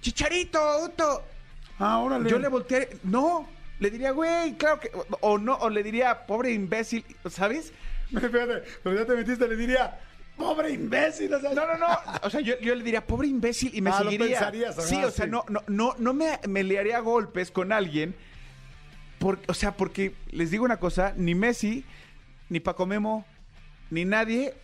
Chicharito, 0.00 0.60
Uto. 0.84 1.22
ah, 1.78 1.98
órale. 1.98 2.28
Yo 2.28 2.38
le 2.38 2.48
volteé, 2.48 2.88
no, 3.04 3.48
le 3.78 3.90
diría, 3.90 4.10
güey, 4.12 4.54
claro 4.56 4.80
que, 4.80 4.90
o, 5.20 5.38
no, 5.38 5.54
o 5.56 5.70
le 5.70 5.82
diría, 5.82 6.26
pobre 6.26 6.52
imbécil, 6.52 7.04
¿sabes? 7.28 7.72
Espérate, 8.12 8.64
pero 8.82 8.96
ya 8.98 9.06
te 9.06 9.14
metiste, 9.14 9.46
le 9.46 9.56
diría, 9.56 10.00
pobre 10.36 10.70
imbécil. 10.72 11.32
o 11.34 11.40
sea, 11.40 11.52
No, 11.54 11.66
no, 11.66 11.76
no. 11.78 11.86
O 12.22 12.30
sea, 12.30 12.40
yo, 12.40 12.58
yo 12.60 12.74
le 12.74 12.82
diría, 12.82 13.06
pobre 13.06 13.28
imbécil, 13.28 13.70
y 13.74 13.80
me 13.80 13.90
Ah, 13.90 14.02
lo 14.02 14.10
seguiría. 14.10 14.38
pensarías, 14.38 14.78
ajá, 14.78 14.88
sí, 14.88 15.04
o 15.04 15.10
sea, 15.10 15.26
sí. 15.26 15.30
no, 15.30 15.44
no, 15.48 15.62
no, 15.68 15.94
no 15.98 16.14
me, 16.14 16.40
me 16.48 16.64
le 16.64 16.78
haría 16.78 16.98
golpes 17.00 17.50
con 17.50 17.70
alguien. 17.72 18.14
Por, 19.18 19.38
o 19.48 19.54
sea, 19.54 19.76
porque 19.76 20.14
les 20.30 20.50
digo 20.50 20.64
una 20.64 20.78
cosa, 20.78 21.12
ni 21.16 21.34
Messi, 21.34 21.84
ni 22.50 22.60
Paco 22.60 22.84
Memo, 22.84 23.24
ni 23.90 24.04
nadie 24.04 24.54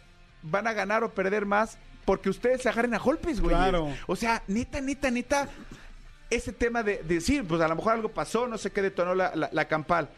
van 0.43 0.67
a 0.67 0.75
ganar 0.75 1.03
o 1.03 1.15
perder 1.15 1.47
más 1.47 1.79
porque 2.05 2.29
ustedes 2.29 2.63
se 2.63 2.69
agarren 2.69 2.95
a 2.95 2.99
golpes, 2.99 3.41
güey. 3.41 3.57
Claro. 3.57 3.93
O 4.07 4.15
sea, 4.15 4.43
neta, 4.47 4.81
neta, 4.81 5.11
neta, 5.11 5.49
ese 6.31 6.53
tema 6.53 6.83
de 6.83 7.03
decir, 7.03 7.47
pues 7.47 7.61
a 7.61 7.69
lo 7.69 7.75
mejor 7.77 7.95
algo 7.95 8.11
pasó, 8.11 8.47
no 8.47 8.59
sé 8.59 8.71
qué 8.71 8.83
detonó 8.83 9.15
la, 9.15 9.35
la, 9.35 9.49
la 9.51 9.65
campal. 9.67 10.09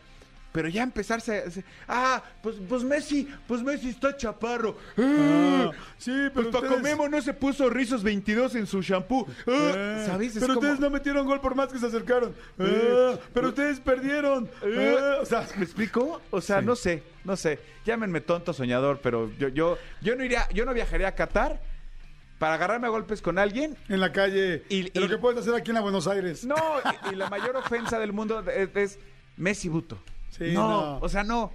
Pero 0.51 0.69
ya 0.69 0.83
empezarse, 0.83 1.45
a- 1.87 2.17
ah, 2.17 2.23
pues, 2.43 2.57
pues 2.69 2.83
Messi, 2.83 3.29
pues 3.47 3.63
Messi 3.63 3.91
está 3.91 4.17
chaparro. 4.17 4.79
Ah, 4.97 5.71
sí, 5.99 6.11
Pues 6.33 6.47
Paco 6.47 6.65
ustedes- 6.65 6.83
Memo 6.83 7.09
no 7.09 7.21
se 7.21 7.35
puso 7.35 7.69
rizos 7.69 8.03
22 8.03 8.55
en 8.55 8.67
su 8.67 8.81
shampoo. 8.81 9.27
Ah, 9.47 9.73
Eh, 9.77 10.05
¿Sabes? 10.07 10.35
Es 10.37 10.41
pero 10.41 10.55
como- 10.55 10.61
ustedes 10.61 10.81
no 10.81 10.89
metieron 10.91 11.27
gol 11.27 11.41
por 11.41 11.55
más 11.55 11.69
que 11.73 11.79
se 11.79 11.87
acercaron. 11.87 12.31
Eh, 12.59 13.13
Eh, 13.15 13.19
pero 13.35 13.49
ustedes 13.49 13.79
perdieron. 13.81 14.49
O 15.21 15.25
sea, 15.27 15.47
¿Me 15.57 15.65
explico? 15.65 16.21
O 16.31 16.41
sea, 16.41 16.61
Sí. 16.61 16.67
no 16.67 16.75
sé, 16.77 17.03
no 17.25 17.37
sé. 17.37 17.59
Llámenme 17.85 18.21
tonto 18.23 18.53
soñador, 18.53 19.01
pero 19.03 19.31
yo, 19.39 19.49
yo, 19.49 19.77
yo 20.01 20.17
no 20.17 20.25
iría, 20.25 20.49
yo 20.55 20.65
no 20.65 20.73
viajaría 20.75 21.09
a 21.09 21.15
Qatar 21.15 21.61
para 22.39 22.55
agarrarme 22.55 22.87
a 22.87 22.91
golpes 22.91 23.21
con 23.21 23.39
alguien. 23.39 23.77
en 23.89 24.01
la 24.01 24.13
calle. 24.13 24.65
Y- 24.71 24.99
lo 24.99 25.09
que 25.09 25.19
puedes 25.19 25.41
hacer 25.41 25.55
aquí 25.55 25.71
en 25.71 25.75
la 25.75 25.81
Buenos 25.83 26.07
Aires. 26.07 26.45
No, 26.45 26.57
y, 27.11 27.13
y 27.13 27.17
la 27.17 27.29
mayor 27.29 27.55
ofensa 27.57 27.99
del 27.99 28.13
mundo 28.13 28.43
es, 28.49 28.71
es 28.75 28.99
Messi 29.37 29.69
Buto. 29.69 29.99
Sí, 30.39 30.53
no, 30.53 30.69
no. 30.69 30.99
o 30.99 31.09
sea, 31.09 31.25
no. 31.25 31.53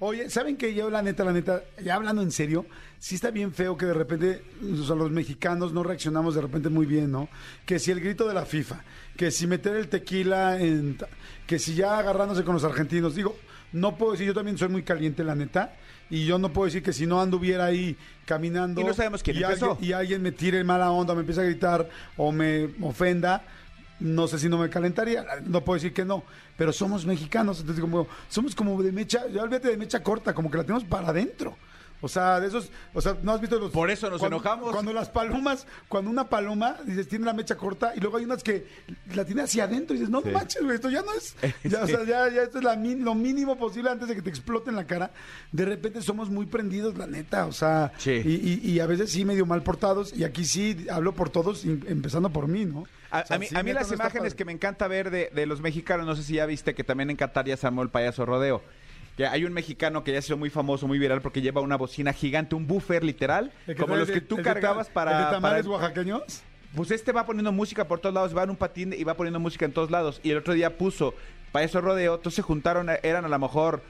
Oye, 0.00 0.28
¿saben 0.28 0.56
que 0.56 0.74
yo 0.74 0.90
la 0.90 1.02
neta, 1.02 1.24
la 1.24 1.32
neta, 1.32 1.62
ya 1.82 1.94
hablando 1.94 2.20
en 2.20 2.32
serio, 2.32 2.66
sí 2.98 3.14
está 3.14 3.30
bien 3.30 3.52
feo 3.52 3.76
que 3.76 3.86
de 3.86 3.94
repente, 3.94 4.42
o 4.62 4.84
sea, 4.84 4.96
los 4.96 5.10
mexicanos 5.10 5.72
no 5.72 5.82
reaccionamos 5.82 6.34
de 6.34 6.42
repente 6.42 6.68
muy 6.68 6.84
bien, 6.84 7.12
¿no? 7.12 7.28
Que 7.64 7.78
si 7.78 7.90
el 7.90 8.00
grito 8.00 8.26
de 8.26 8.34
la 8.34 8.44
FIFA, 8.44 8.82
que 9.16 9.30
si 9.30 9.46
meter 9.46 9.76
el 9.76 9.88
tequila 9.88 10.60
en... 10.60 10.98
que 11.46 11.58
si 11.58 11.74
ya 11.74 11.98
agarrándose 11.98 12.44
con 12.44 12.54
los 12.54 12.64
argentinos, 12.64 13.14
digo, 13.14 13.36
no 13.72 13.96
puedo 13.96 14.12
decir, 14.12 14.26
yo 14.26 14.34
también 14.34 14.58
soy 14.58 14.68
muy 14.68 14.82
caliente, 14.82 15.22
la 15.22 15.36
neta, 15.36 15.74
y 16.10 16.26
yo 16.26 16.38
no 16.38 16.52
puedo 16.52 16.66
decir 16.66 16.82
que 16.82 16.92
si 16.92 17.06
no 17.06 17.20
anduviera 17.20 17.66
ahí 17.66 17.96
caminando... 18.26 18.80
Y 18.80 18.84
no 18.84 18.94
sabemos 18.94 19.22
quién 19.22 19.36
y 19.36 19.42
empezó. 19.42 19.72
alguien, 19.72 19.88
y 19.88 19.92
alguien 19.92 20.22
me 20.22 20.32
tire 20.32 20.64
mala 20.64 20.90
onda, 20.90 21.14
me 21.14 21.20
empieza 21.20 21.40
a 21.40 21.44
gritar 21.44 21.88
o 22.16 22.32
me 22.32 22.70
ofenda, 22.82 23.44
no 24.04 24.28
sé 24.28 24.38
si 24.38 24.48
no 24.50 24.58
me 24.58 24.68
calentaría, 24.68 25.24
no 25.46 25.64
puedo 25.64 25.76
decir 25.76 25.94
que 25.94 26.04
no, 26.04 26.22
pero 26.58 26.72
somos 26.72 27.06
mexicanos, 27.06 27.60
entonces 27.60 27.80
como 27.80 28.06
somos 28.28 28.54
como 28.54 28.80
de 28.82 28.92
mecha, 28.92 29.26
ya 29.28 29.42
olvídate 29.42 29.68
de 29.68 29.76
mecha 29.78 30.02
corta, 30.02 30.34
como 30.34 30.50
que 30.50 30.58
la 30.58 30.64
tenemos 30.64 30.84
para 30.84 31.08
adentro. 31.08 31.56
O 32.04 32.08
sea, 32.08 32.38
de 32.38 32.48
esos, 32.48 32.70
o 32.92 33.00
sea, 33.00 33.16
¿no 33.22 33.32
has 33.32 33.40
visto 33.40 33.58
los 33.58 33.70
Por 33.72 33.90
eso 33.90 34.10
nos 34.10 34.18
cuando- 34.20 34.36
enojamos. 34.36 34.70
Cuando 34.72 34.92
las 34.92 35.08
palomas, 35.08 35.66
cuando 35.88 36.10
una 36.10 36.28
paloma 36.28 36.76
dices 36.84 37.08
tiene 37.08 37.24
la 37.24 37.32
mecha 37.32 37.56
corta 37.56 37.92
y 37.96 38.00
luego 38.00 38.18
hay 38.18 38.24
unas 38.24 38.42
que 38.42 38.66
la 39.14 39.24
tiene 39.24 39.42
hacia 39.42 39.64
adentro 39.64 39.94
y 39.96 39.98
dices, 39.98 40.10
"No 40.10 40.20
Sí. 40.20 40.28
manches, 40.28 40.62
güey, 40.62 40.74
esto 40.76 40.90
ya 40.90 41.02
no 41.02 41.12
es 41.14 41.34
ya, 41.64 41.82
o 41.82 41.86
sea, 41.86 42.04
ya, 42.04 42.28
ya 42.28 42.42
esto 42.42 42.58
es 42.58 42.64
la 42.64 42.76
lo 42.76 43.14
mínimo 43.14 43.56
posible 43.56 43.90
antes 43.90 44.06
de 44.08 44.14
que 44.14 44.22
te 44.22 44.30
explote 44.30 44.70
en 44.70 44.76
la 44.76 44.86
cara." 44.86 45.10
De 45.52 45.64
repente 45.64 46.02
somos 46.02 46.28
muy 46.30 46.46
prendidos, 46.46 46.96
la 46.98 47.06
neta, 47.06 47.46
o 47.46 47.52
sea, 47.52 47.92
Sí. 47.98 48.10
y, 48.24 48.60
y- 48.68 48.70
y 48.72 48.80
a 48.80 48.86
veces 48.86 49.10
sí 49.10 49.24
medio 49.24 49.46
mal 49.46 49.62
portados 49.62 50.12
y 50.16 50.24
aquí 50.24 50.44
sí 50.44 50.86
hablo 50.90 51.12
por 51.14 51.30
todos, 51.30 51.64
y- 51.64 51.80
empezando 51.86 52.30
por 52.30 52.48
mí, 52.48 52.64
¿no? 52.66 52.84
A, 53.10 53.20
O 53.20 53.26
sea, 53.26 53.36
a 53.36 53.38
mí, 53.38 53.46
sí, 53.46 53.56
a 53.56 53.62
mí 53.62 53.72
las 53.72 53.90
imágenes 53.92 54.34
que 54.34 54.44
me 54.44 54.52
encanta 54.52 54.88
ver 54.88 55.10
de, 55.10 55.30
de 55.34 55.46
los 55.46 55.60
mexicanos, 55.60 56.04
no 56.04 56.16
sé 56.16 56.22
si 56.24 56.34
ya 56.34 56.46
viste 56.46 56.74
que 56.74 56.82
también 56.84 57.10
en 57.10 57.16
Qatar 57.16 57.46
ya 57.46 57.56
se 57.56 57.66
armó 57.66 57.82
el 57.82 57.88
payaso 57.88 58.26
rodeo. 58.26 58.60
Que 59.16 59.26
hay 59.26 59.44
un 59.44 59.52
mexicano 59.52 60.02
que 60.02 60.12
ya 60.12 60.20
se 60.20 60.26
hizo 60.28 60.36
muy 60.36 60.50
famoso, 60.50 60.86
muy 60.88 60.98
viral, 60.98 61.20
porque 61.22 61.40
lleva 61.40 61.60
una 61.60 61.76
bocina 61.76 62.12
gigante, 62.12 62.54
un 62.56 62.66
buffer 62.66 63.04
literal, 63.04 63.52
como 63.78 63.94
los 63.96 64.10
que 64.10 64.20
tú 64.20 64.42
cargabas 64.42 64.88
para... 64.88 65.12
¿El 65.18 65.24
de 65.26 65.30
tamales 65.30 65.66
para- 65.66 65.76
oaxaqueños? 65.76 66.42
Pues 66.74 66.90
este 66.90 67.12
va 67.12 67.24
poniendo 67.24 67.52
música 67.52 67.86
por 67.86 68.00
todos 68.00 68.12
lados, 68.14 68.36
va 68.36 68.42
en 68.42 68.50
un 68.50 68.56
patín 68.56 68.92
y 68.96 69.04
va 69.04 69.14
poniendo 69.14 69.38
música 69.38 69.64
en 69.64 69.72
todos 69.72 69.92
lados. 69.92 70.20
Y 70.24 70.30
el 70.32 70.38
otro 70.38 70.54
día 70.54 70.76
puso 70.76 71.14
payaso 71.52 71.80
rodeo, 71.80 72.16
entonces 72.16 72.34
se 72.34 72.42
juntaron, 72.42 72.88
eran 73.04 73.24
a 73.24 73.28
lo 73.28 73.38
mejor 73.38 73.82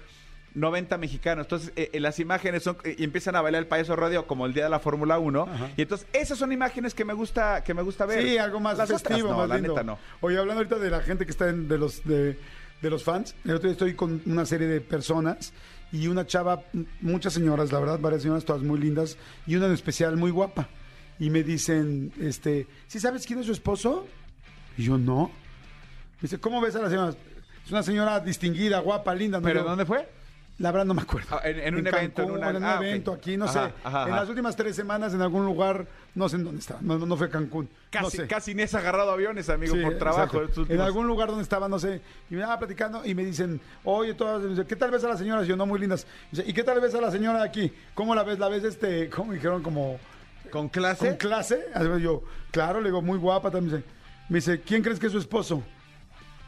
90 0.53 0.99
mexicanos. 0.99 1.47
Entonces 1.47 1.73
eh, 1.77 1.89
eh, 1.95 2.01
las 2.01 2.21
imágenes 2.21 2.63
son, 2.63 2.77
eh, 2.85 2.95
y 2.99 3.05
empiezan 3.05 3.37
a 3.37 3.41
bailar 3.41 3.63
el 3.63 3.67
payaso 3.69 3.97
rodeo 3.97 4.27
como 4.27 4.45
el 4.45 4.53
día 4.53 4.65
de 4.65 4.71
la 4.71 4.81
Fórmula 4.81 5.19
1. 5.19 5.49
Ajá. 5.51 5.71
Y 5.79 5.83
entonces 5.83 6.07
esas 6.13 6.37
son 6.37 6.53
imágenes 6.53 6.93
que 6.93 7.07
me 7.07 7.15
gusta, 7.15 7.65
que 7.65 7.73
me 7.73 7.81
gusta 7.81 8.05
ver. 8.05 8.23
Sí, 8.23 8.37
algo 8.37 8.61
más 8.61 8.77
Las 8.77 8.91
otras 8.91 9.03
festivo, 9.03 9.31
no, 9.31 9.39
más 9.39 9.49
la 9.49 9.55
lindo. 9.57 9.71
neta 9.73 9.83
no. 9.83 9.99
Oye, 10.21 10.37
hablando 10.39 10.61
ahorita 10.61 10.77
de 10.79 10.91
la 10.91 11.01
gente 11.01 11.25
que 11.25 11.31
está 11.31 11.49
en, 11.49 11.67
de 11.69 11.79
los 11.79 12.05
de, 12.05 12.39
de 12.81 12.91
los 12.91 13.03
fans, 13.03 13.35
el 13.45 13.53
otro 13.53 13.69
día 13.69 13.73
estoy 13.73 13.95
con 13.95 14.21
una 14.27 14.45
serie 14.45 14.67
de 14.67 14.81
personas 14.81 15.53
y 15.93 16.09
una 16.09 16.27
chava, 16.27 16.63
muchas 17.01 17.33
señoras, 17.33 17.73
la 17.73 17.81
verdad, 17.81 17.99
varias 17.99 18.23
señoras 18.23 18.45
todas 18.45 18.63
muy 18.63 18.79
lindas 18.79 19.17
y 19.47 19.57
una 19.57 19.67
en 19.67 19.73
especial 19.73 20.17
muy 20.17 20.31
guapa. 20.31 20.69
Y 21.19 21.31
me 21.31 21.43
dicen, 21.43 22.13
este, 22.21 22.67
¿sí 22.89 22.99
sabes 22.99 23.25
quién 23.27 23.39
es 23.39 23.47
su 23.47 23.53
esposo? 23.53 24.07
Y 24.77 24.83
yo 24.85 24.99
no. 24.99 25.31
Me 26.17 26.23
dice, 26.23 26.39
¿cómo 26.41 26.61
ves 26.61 26.75
a 26.75 26.83
la 26.83 26.91
señora? 26.91 27.15
Es 27.65 27.71
una 27.71 27.83
señora 27.83 28.21
distinguida, 28.21 28.81
guapa, 28.81 29.15
linda. 29.15 29.39
¿no? 29.39 29.45
¿Pero 29.45 29.63
dónde 29.63 29.87
fue? 29.87 30.09
La 30.59 30.71
verdad 30.71 30.85
no 30.87 30.95
me 30.95 31.03
acuerdo. 31.03 31.37
Ah, 31.37 31.41
en- 31.49 31.59
en 31.59 31.75
un 31.75 31.85
evento, 31.87 32.23
en 32.23 32.31
una- 32.31 32.51
en 32.51 32.57
un 32.57 32.65
ah, 32.65 32.79
evento 32.81 33.13
aquí, 33.13 33.37
no 33.37 33.47
Ajá, 33.47 33.53
sé. 33.53 33.59
ajá, 33.83 34.03
En 34.05 34.09
ajá. 34.13 34.21
las 34.21 34.29
últimas 34.29 34.55
tres 34.55 34.77
semanas 34.77 35.13
en 35.13 35.21
algún 35.21 35.45
lugar, 35.45 35.85
no 36.15 36.29
sé 36.29 36.37
en 36.37 36.45
dónde 36.45 36.61
estaba. 36.61 36.79
No, 36.81 36.97
no, 36.97 37.17
fue 37.17 37.29
Cancún. 37.29 37.65
no 37.65 37.71
Casi, 37.91 38.19
sé. 38.19 38.27
casi 38.29 38.55
ni 38.55 38.63
has 38.63 38.73
agarrado 38.75 39.11
aviones, 39.11 39.49
amigo, 39.49 39.75
Sí, 39.75 39.83
por 39.83 39.99
trabajo. 39.99 40.43
estos 40.43 40.57
En 40.59 40.63
últimos- 40.63 40.87
algún 40.87 41.07
lugar 41.09 41.27
donde 41.29 41.43
estaba, 41.43 41.69
no 41.69 41.81
sé, 41.81 42.01
y 42.31 42.35
me 42.35 42.41
estaba 42.43 42.57
platicando 42.61 43.05
y 43.05 43.17
me 43.17 43.25
dicen, 43.25 43.61
oye, 43.83 44.15
todas, 44.15 44.65
¿qué 44.67 44.77
tal 44.77 44.93
ves 44.93 45.03
a 45.03 45.09
las 45.09 45.19
señoras? 45.19 45.49
Yo, 45.49 45.57
no, 45.57 45.67
muy 45.67 45.81
lindas. 45.81 46.07
Y 46.31 46.37
dice, 46.37 46.49
¿y 46.49 46.53
qué 46.53 46.63
tal 46.63 46.81
ves 46.81 46.95
a 46.95 47.01
la 47.01 47.11
señora 47.11 47.41
de 47.41 47.45
aquí? 47.49 47.73
¿Cómo 47.95 48.15
la 48.15 48.23
ves? 48.23 48.39
¿La 48.39 48.49
ves, 48.49 48.63
este, 48.63 49.11
cómo 49.11 49.33
dijeron, 49.33 49.61
como, 49.61 49.99
¿Con 50.53 50.69
clase? 50.69 51.09
con 51.09 51.17
clase? 51.17 51.65
Yo, 52.01 52.23
claro, 52.53 52.81
le 52.81 52.91
digo, 52.91 53.03
muy 53.03 53.19
guapa 53.19 53.51
también. 53.51 53.83
Me 54.29 54.37
dice, 54.37 54.61
¿quién 54.61 54.83
crees 54.85 55.01
que 55.01 55.07
es 55.07 55.13
su 55.13 55.19
esposo? 55.19 55.65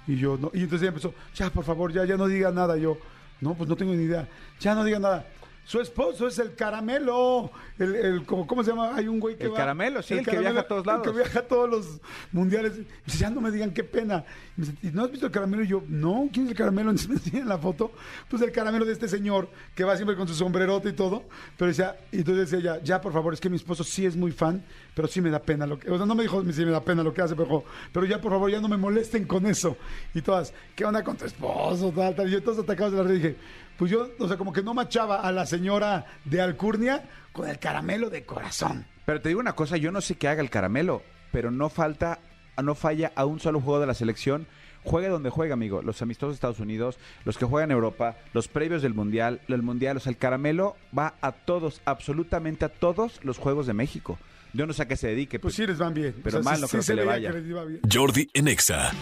Y 0.07 0.16
yo, 0.16 0.38
no, 0.40 0.53
y 0.55 0.61
entonces 0.61 0.83
ella 0.83 0.90
empezó, 0.90 1.12
ya, 1.35 1.51
por 1.51 1.64
favor, 1.64 1.92
ya, 1.92 2.05
ya 2.05 2.16
no 2.16 2.29
diga 2.29 2.53
nada. 2.53 2.77
Yo, 2.77 2.97
no, 3.40 3.55
pues 3.55 3.68
no 3.68 3.77
tengo 3.77 3.92
ni 3.94 4.05
idea, 4.05 4.29
ya 4.61 4.75
no 4.75 4.85
diga 4.85 4.99
nada. 4.99 5.27
Su 5.67 5.81
esposo 5.81 6.29
es 6.29 6.39
el 6.39 6.55
caramelo. 6.55 7.51
El, 7.77 7.97
el, 7.97 8.25
¿cómo, 8.25 8.47
cómo 8.47 8.63
se 8.63 8.71
llama? 8.71 8.95
Hay 8.95 9.09
un 9.09 9.19
güey 9.19 9.37
que 9.37 9.45
El 9.47 9.53
va- 9.53 9.57
Caramelo, 9.57 10.01
sí, 10.01 10.15
el 10.15 10.25
que 10.25 10.39
viaja 10.39 10.61
a 10.61 10.69
todos 10.69 10.83
el 10.83 10.87
lados. 10.87 11.03
que 11.05 11.13
viaja 11.13 11.41
a 11.41 11.43
todos 11.43 11.69
los 11.69 12.01
mundiales. 12.31 12.75
Y 12.79 12.87
dice, 13.05 13.19
ya 13.19 13.31
no 13.31 13.41
me 13.41 13.51
digan 13.51 13.73
qué 13.73 13.83
pena. 13.83 14.25
Y 14.57 14.61
me 14.61 14.67
dice, 14.69 14.79
¿y 14.87 14.91
no 14.93 15.03
has 15.05 15.11
visto 15.11 15.27
el 15.27 15.33
caramelo? 15.33 15.65
Y 15.65 15.67
yo, 15.67 15.83
no, 15.89 16.29
¿quién 16.33 16.47
es 16.47 16.53
el 16.53 16.57
caramelo? 16.57 16.91
Entonces 16.91 17.09
me 17.09 17.17
enseñan 17.17 17.49
la 17.49 17.59
foto. 17.59 17.91
Pues 18.31 18.43
el 18.43 18.53
caramelo 18.53 18.85
de 18.85 18.93
este 18.93 19.09
señor 19.09 19.49
que 19.75 19.83
va 19.83 19.97
siempre 19.97 20.15
con 20.17 20.29
su 20.29 20.35
sombrerote 20.35 20.91
y 20.91 20.93
todo. 20.93 21.25
Pero 21.59 21.69
decía, 21.69 21.97
y 22.13 22.19
entonces 22.19 22.49
decía 22.49 22.75
ella, 22.75 22.85
ya 22.85 23.01
por 23.01 23.13
favor, 23.13 23.35
es 23.35 23.41
que 23.41 23.51
mi 23.51 23.57
esposo 23.57 23.83
sí 23.83 24.07
es 24.07 24.15
muy 24.17 24.31
fan, 24.31 24.65
pero 24.95 25.09
sí 25.09 25.21
me 25.21 25.31
da 25.31 25.41
pena 25.41 25.67
lo 25.67 25.81
que. 25.81 25.91
O 25.91 25.97
sea, 25.97 26.07
no 26.07 26.15
me 26.15 26.23
dijo 26.23 26.45
si 26.53 26.65
me 26.65 26.71
da 26.71 26.81
pena 26.85 27.03
lo 27.03 27.13
que 27.13 27.23
hace, 27.23 27.35
pero, 27.35 27.65
pero 27.93 28.07
ya 28.07 28.21
por 28.21 28.31
favor, 28.31 28.49
ya 28.53 28.61
no 28.61 28.69
me 28.69 28.77
molesten 28.77 29.27
con 29.27 29.47
eso. 29.47 29.77
Y 30.15 30.23
todas, 30.23 30.55
¿qué 30.77 30.85
onda 30.85 31.03
con 31.03 31.17
tu 31.17 31.25
esposo? 31.25 31.91
Tal, 31.91 32.15
tal. 32.15 32.29
Y 32.29 32.31
yo 32.31 32.43
todos 32.43 32.61
atacados 32.61 32.93
de 32.93 32.99
la 32.99 33.05
red 33.05 33.15
dije, 33.17 33.37
pues 33.77 33.91
yo, 33.91 34.11
o 34.19 34.29
sea, 34.29 34.37
como 34.37 34.53
que 34.53 34.62
no 34.62 34.75
machaba 34.75 35.21
a 35.21 35.33
la 35.33 35.47
señora 35.47 36.07
de 36.25 36.41
Alcurnia 36.41 37.09
con 37.33 37.49
el 37.49 37.59
caramelo 37.59 38.11
de 38.11 38.25
corazón. 38.25 38.87
Pero 39.05 39.21
te 39.21 39.29
digo 39.29 39.41
una 39.41 39.55
cosa, 39.55 39.77
yo 39.77 39.93
no 39.93 40.01
sé 40.01 40.17
qué 40.17 40.29
haga 40.29 40.43
el 40.43 40.51
caramelo, 40.51 41.03
pero 41.31 41.51
no 41.51 41.69
falta, 41.69 42.19
no 42.62 42.75
falla 42.75 43.12
a 43.15 43.25
un 43.25 43.41
solo 43.41 43.61
juego 43.61 43.81
de 43.81 43.87
la 43.87 43.95
selección. 43.95 44.47
Juegue 44.83 45.09
donde 45.09 45.31
juega, 45.31 45.55
amigo. 45.55 45.83
Los 45.83 46.01
amistosos 46.01 46.33
de 46.33 46.37
Estados 46.37 46.61
Unidos, 46.61 46.97
los 47.25 47.37
que 47.37 47.45
juegan 47.45 47.71
en 47.71 47.75
Europa, 47.75 48.17
los 48.33 48.47
previos 48.47 48.83
del 48.83 48.95
Mundial, 48.95 49.41
el 49.49 49.62
Mundial. 49.62 49.97
O 49.97 50.01
sea, 50.01 50.11
el 50.11 50.17
caramelo 50.17 50.77
va 50.97 51.15
a 51.21 51.33
todos, 51.33 51.81
absolutamente 51.85 52.65
a 52.65 52.69
todos 52.69 53.21
los 53.25 53.37
juegos 53.37 53.67
de 53.67 53.75
México. 53.75 54.17
Yo 54.53 54.65
no 54.65 54.73
sé 54.73 54.83
a 54.83 54.89
qué 54.89 54.97
se 54.97 55.09
dedique. 55.09 55.41
Pues 55.41 55.55
sí 55.55 55.67
les 55.67 55.79
van 55.79 55.93
bien. 55.93 56.15
Pero 56.23 56.43
mal 56.43 56.61
no 56.61 56.69
creo 56.69 56.81
que 56.81 56.87
se 56.87 56.95
le 56.95 57.05
vaya. 57.05 57.31
les 57.33 57.47
iba 57.47 57.65
bien. 57.65 57.81
Jordi 57.93 58.31
en 58.33 58.49
Exa. 58.49 58.93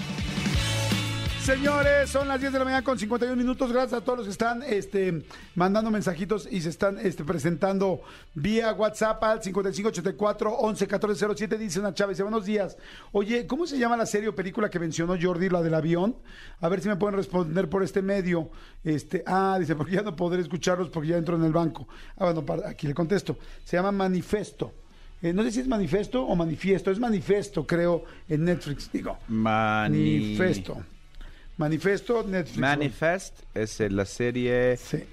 Señores, 1.44 2.08
son 2.08 2.26
las 2.26 2.40
10 2.40 2.54
de 2.54 2.58
la 2.58 2.64
mañana 2.64 2.82
con 2.82 2.98
51 2.98 3.36
minutos. 3.36 3.70
Gracias 3.70 4.00
a 4.00 4.02
todos 4.02 4.20
los 4.20 4.26
que 4.26 4.32
están 4.32 4.62
este, 4.62 5.24
mandando 5.54 5.90
mensajitos 5.90 6.48
y 6.50 6.62
se 6.62 6.70
están 6.70 6.98
este, 6.98 7.22
presentando 7.22 8.00
vía 8.34 8.72
WhatsApp 8.72 9.22
al 9.22 9.42
5584 9.42 10.50
11 10.54 10.84
1407. 10.86 11.58
Dice 11.58 11.80
una 11.80 11.92
chava, 11.92 12.10
dice, 12.12 12.22
buenos 12.22 12.46
días. 12.46 12.78
Oye, 13.12 13.46
¿cómo 13.46 13.66
se 13.66 13.76
llama 13.78 13.94
la 13.98 14.06
serie 14.06 14.30
o 14.30 14.34
película 14.34 14.70
que 14.70 14.78
mencionó 14.78 15.16
Jordi, 15.20 15.50
la 15.50 15.60
del 15.60 15.74
avión? 15.74 16.16
A 16.60 16.68
ver 16.70 16.80
si 16.80 16.88
me 16.88 16.96
pueden 16.96 17.16
responder 17.16 17.68
por 17.68 17.82
este 17.82 18.00
medio. 18.00 18.48
Este, 18.82 19.22
ah, 19.26 19.58
dice, 19.60 19.74
porque 19.76 19.92
ya 19.96 20.02
no 20.02 20.16
podré 20.16 20.40
escucharlos 20.40 20.88
porque 20.88 21.10
ya 21.10 21.18
entro 21.18 21.36
en 21.36 21.44
el 21.44 21.52
banco. 21.52 21.86
Ah, 22.16 22.24
bueno, 22.24 22.46
para- 22.46 22.70
aquí 22.70 22.86
le 22.86 22.94
contesto. 22.94 23.36
Se 23.64 23.76
llama 23.76 23.92
Manifesto. 23.92 24.72
Eh, 25.20 25.34
no 25.34 25.42
sé 25.42 25.50
si 25.52 25.60
es 25.60 25.68
Manifesto 25.68 26.24
o 26.24 26.34
Manifiesto. 26.34 26.90
Es 26.90 26.98
Manifesto, 26.98 27.66
creo, 27.66 28.04
en 28.30 28.44
Netflix. 28.46 28.90
Digo, 28.90 29.18
Mani- 29.28 30.36
Manifesto. 30.38 30.82
Manifesto, 31.56 32.22
Netflix. 32.24 32.58
Manifest 32.58 33.38
es 33.54 33.80
eh, 33.80 33.90
la 33.90 34.04
serie. 34.04 34.76
Sí. 34.76 35.04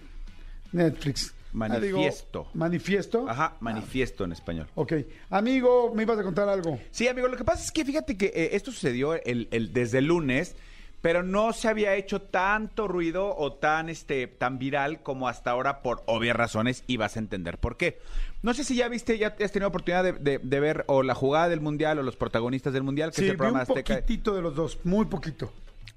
Netflix. 0.71 1.33
Ah, 1.59 1.67
digo, 1.79 1.97
Manifiesto. 1.99 2.47
manifiesto. 2.53 3.29
Ajá, 3.29 3.57
manifiesto 3.59 4.23
en 4.23 4.31
español. 4.31 4.67
Ok. 4.75 4.93
Amigo, 5.29 5.93
me 5.93 6.03
ibas 6.03 6.17
a 6.17 6.23
contar 6.23 6.47
algo. 6.47 6.79
Sí, 6.91 7.07
amigo, 7.09 7.27
lo 7.27 7.35
que 7.35 7.43
pasa 7.43 7.63
es 7.65 7.71
que 7.71 7.83
fíjate 7.83 8.15
que 8.17 8.27
eh, 8.27 8.49
esto 8.53 8.71
sucedió 8.71 9.13
el, 9.15 9.49
el- 9.51 9.73
desde 9.73 9.97
el 9.97 10.05
lunes, 10.05 10.55
pero 11.01 11.23
no 11.23 11.51
se 11.51 11.67
había 11.67 11.93
hecho 11.95 12.21
tanto 12.21 12.87
ruido 12.87 13.35
o 13.35 13.51
tan, 13.53 13.89
este, 13.89 14.27
tan 14.27 14.59
viral 14.59 15.03
como 15.03 15.27
hasta 15.27 15.51
ahora 15.51 15.81
por 15.81 16.03
obvias 16.05 16.37
razones 16.37 16.83
y 16.87 16.95
vas 16.95 17.17
a 17.17 17.19
entender 17.19 17.57
por 17.57 17.75
qué. 17.75 17.99
No 18.43 18.53
sé 18.53 18.63
si 18.63 18.75
ya 18.77 18.87
viste, 18.87 19.17
ya 19.17 19.35
has 19.43 19.51
tenido 19.51 19.67
oportunidad 19.67 20.05
de, 20.05 20.13
de- 20.13 20.39
de 20.39 20.59
ver 20.61 20.85
o 20.87 21.03
la 21.03 21.15
jugada 21.15 21.49
del 21.49 21.59
Mundial 21.59 21.99
o 21.99 22.03
los 22.03 22.15
protagonistas 22.15 22.71
del 22.71 22.83
Mundial, 22.83 23.09
que 23.11 23.17
Sí, 23.17 23.25
es 23.25 23.31
el 23.31 23.37
programa 23.37 23.65
un 23.67 23.69
Azteca. 23.77 23.95
poquitito 23.95 24.33
de 24.33 24.41
los 24.41 24.55
dos, 24.55 24.79
muy 24.85 25.05
poquito. 25.05 25.51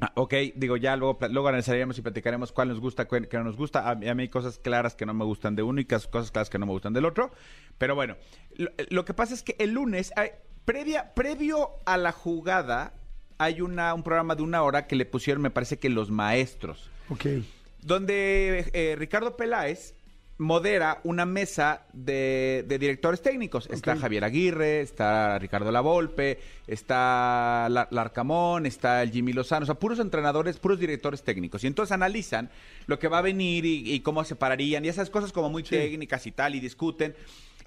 Ah, 0.07 0.13
ok, 0.17 0.35
digo, 0.55 0.77
ya 0.77 0.97
luego, 0.97 1.19
luego 1.31 1.49
analizaremos 1.49 1.97
y 1.99 2.03
platicaremos 2.03 2.53
cuál 2.53 2.69
nos 2.69 2.79
gusta, 2.81 3.07
cuál 3.07 3.27
qué 3.27 3.39
no 3.39 3.45
nos 3.45 3.57
gusta. 3.57 3.89
A, 3.89 3.95
mí- 3.95 4.07
a 4.09 4.15
mí 4.15 4.25
hay 4.25 4.29
cosas 4.29 4.59
claras 4.59 4.95
que 4.95 5.07
no 5.07 5.15
me 5.15 5.25
gustan 5.25 5.57
de 5.57 5.63
uno 5.63 5.81
y 5.81 5.87
cosas 5.87 6.31
claras 6.31 6.51
que 6.51 6.59
no 6.59 6.67
me 6.67 6.73
gustan 6.73 6.93
del 6.93 7.07
otro. 7.07 7.31
Pero 7.79 7.95
bueno, 7.95 8.17
lo, 8.57 8.71
lo 8.91 9.05
que 9.07 9.15
pasa 9.15 9.33
es 9.33 9.43
que 9.43 9.57
el 9.59 9.71
lunes, 9.73 10.13
hay- 10.17 10.33
previa, 10.67 11.15
previo 11.15 11.71
a 11.87 11.97
la 11.97 12.13
jugada, 12.13 12.93
hay 13.39 13.63
una, 13.63 13.95
un 13.95 14.03
programa 14.03 14.35
de 14.35 14.43
una 14.43 14.63
hora 14.63 14.87
que 14.87 14.95
le 14.97 15.07
pusieron, 15.07 15.43
me 15.43 15.51
parece 15.51 15.79
que 15.79 15.89
los 15.89 16.11
maestros 16.11 16.91
Ok. 17.09 17.25
donde 17.83 18.71
eh, 18.73 18.97
Ricardo 18.99 19.37
Peláez 19.37 19.94
modera 20.37 21.01
una 21.05 21.27
mesa 21.27 21.83
de, 21.93 22.65
de 22.67 22.79
directores 22.79 23.23
técnicos. 23.23 23.69
Está. 23.71 23.97
Javier 23.97 24.25
Aguirre, 24.25 24.81
está 24.81 25.39
Ricardo 25.39 25.71
Lavolpe, 25.71 26.41
está 26.67 27.69
La- 27.71 27.89
Larcamón, 27.91 28.67
está 28.67 29.03
el 29.03 29.11
Jimmy 29.13 29.33
Lozano, 29.33 29.63
o 29.63 29.67
sea, 29.67 29.77
puros 29.77 29.99
entrenadores, 30.01 30.59
puros 30.59 30.79
directores 30.81 31.23
técnicos. 31.23 31.63
Y 31.65 31.69
entonces 31.69 31.93
analizan 31.93 32.51
lo 32.87 32.99
que 32.99 33.09
va 33.09 33.19
a 33.19 33.23
venir 33.23 33.65
y, 33.65 33.93
y 33.93 34.01
cómo 34.01 34.25
se 34.25 34.35
pararían 34.37 34.85
y 34.85 34.89
esas 34.89 35.09
cosas 35.11 35.33
como 35.33 35.51
muy 35.51 35.63
técnicas 35.63 36.27
y 36.27 36.33
tal, 36.33 36.55
y 36.55 36.61
discuten. 36.61 37.15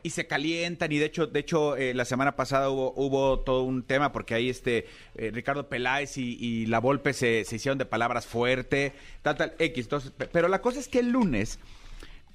Y 0.03 0.11
se 0.11 0.27
calientan 0.27 0.91
y 0.91 0.99
de 0.99 1.05
hecho, 1.05 1.25
de 1.25 1.39
hecho 1.39 1.75
eh, 1.75 1.93
la 1.93 2.05
semana 2.05 2.35
pasada 2.35 2.69
hubo, 2.69 2.93
hubo 2.95 3.39
todo 3.39 3.63
un 3.63 3.81
tema 3.83 4.11
porque 4.11 4.35
ahí 4.35 4.47
este 4.47 4.85
eh, 5.15 5.31
Ricardo 5.33 5.67
Peláez 5.69 6.17
y, 6.17 6.37
y 6.39 6.65
La 6.67 6.79
Volpe 6.79 7.13
se, 7.13 7.43
se 7.45 7.55
hicieron 7.55 7.77
de 7.79 7.85
palabras 7.85 8.27
fuerte, 8.27 8.93
tal, 9.23 9.35
tal, 9.37 9.53
X. 9.57 9.85
Entonces, 9.85 10.11
pe- 10.11 10.27
pero 10.27 10.49
la 10.49 10.61
cosa 10.61 10.79
es 10.79 10.87
que 10.87 10.99
el 10.99 11.09
lunes, 11.09 11.59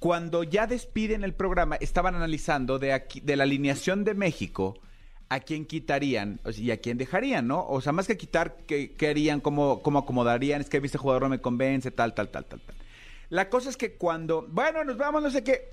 cuando 0.03 0.43
ya 0.43 0.67
despiden 0.67 1.23
el 1.23 1.33
programa, 1.33 1.77
estaban 1.77 2.13
analizando 2.13 2.77
de, 2.77 2.91
aquí, 2.91 3.21
de 3.21 3.37
la 3.37 3.43
alineación 3.43 4.03
de 4.03 4.13
México 4.13 4.77
a 5.29 5.39
quién 5.39 5.65
quitarían 5.65 6.41
y 6.57 6.71
a 6.71 6.81
quién 6.81 6.97
dejarían, 6.97 7.47
¿no? 7.47 7.65
O 7.65 7.79
sea, 7.79 7.93
más 7.93 8.05
que 8.05 8.17
quitar, 8.17 8.57
¿qué, 8.67 8.93
harían? 9.09 9.39
Cómo, 9.39 9.81
¿Cómo 9.81 9.99
acomodarían? 9.99 10.59
Es 10.59 10.67
que 10.67 10.81
viste 10.81 10.97
jugador 10.97 11.21
no 11.21 11.29
me 11.29 11.39
convence, 11.39 11.89
tal, 11.89 12.13
tal, 12.13 12.27
tal, 12.31 12.43
tal, 12.43 12.59
tal. 12.59 12.75
La 13.29 13.49
cosa 13.49 13.69
es 13.69 13.77
que 13.77 13.93
cuando, 13.93 14.45
bueno, 14.49 14.83
nos 14.83 14.97
vamos, 14.97 15.23
no 15.23 15.31
sé 15.31 15.41
qué, 15.41 15.69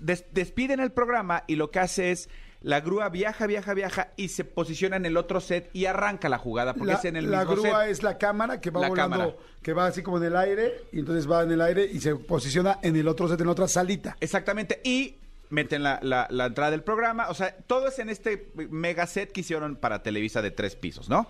des- 0.00 0.24
despiden 0.32 0.80
el 0.80 0.90
programa 0.90 1.44
y 1.46 1.54
lo 1.54 1.70
que 1.70 1.78
hace 1.78 2.10
es 2.10 2.28
la 2.60 2.80
grúa 2.80 3.08
viaja, 3.08 3.46
viaja, 3.46 3.72
viaja 3.74 4.12
y 4.16 4.28
se 4.28 4.44
posiciona 4.44 4.96
en 4.96 5.06
el 5.06 5.16
otro 5.16 5.40
set 5.40 5.70
y 5.72 5.84
arranca 5.86 6.28
la 6.28 6.38
jugada 6.38 6.74
porque 6.74 6.92
La, 6.92 6.98
es 6.98 7.04
en 7.04 7.16
el 7.16 7.30
la 7.30 7.40
mismo 7.44 7.52
grúa 7.62 7.82
set. 7.84 7.90
es 7.92 8.02
la 8.02 8.18
cámara 8.18 8.60
que 8.60 8.70
va 8.70 8.80
La 8.80 8.88
volando, 8.88 9.16
cámara. 9.16 9.36
que 9.62 9.72
va 9.72 9.86
así 9.86 10.02
como 10.02 10.18
en 10.18 10.24
el 10.24 10.36
aire, 10.36 10.72
y 10.92 10.98
entonces 10.98 11.30
va 11.30 11.42
en 11.44 11.52
el 11.52 11.60
aire 11.60 11.84
y 11.84 12.00
se 12.00 12.16
posiciona 12.16 12.78
en 12.82 12.96
el 12.96 13.06
otro 13.06 13.28
set, 13.28 13.38
en 13.40 13.46
la 13.46 13.52
otra 13.52 13.68
salita. 13.68 14.16
Exactamente. 14.20 14.80
Y 14.82 15.16
meten 15.50 15.82
la, 15.84 16.00
la- 16.02 16.26
la 16.30 16.46
entrada 16.46 16.72
del 16.72 16.82
programa. 16.82 17.28
O 17.28 17.34
sea, 17.34 17.56
todo 17.66 17.86
es 17.88 17.98
en 18.00 18.10
este 18.10 18.50
mega 18.70 19.06
set 19.06 19.30
que 19.32 19.40
hicieron 19.42 19.76
para 19.76 20.02
Televisa 20.02 20.42
de 20.42 20.50
tres 20.50 20.74
pisos, 20.74 21.08
¿no? 21.08 21.28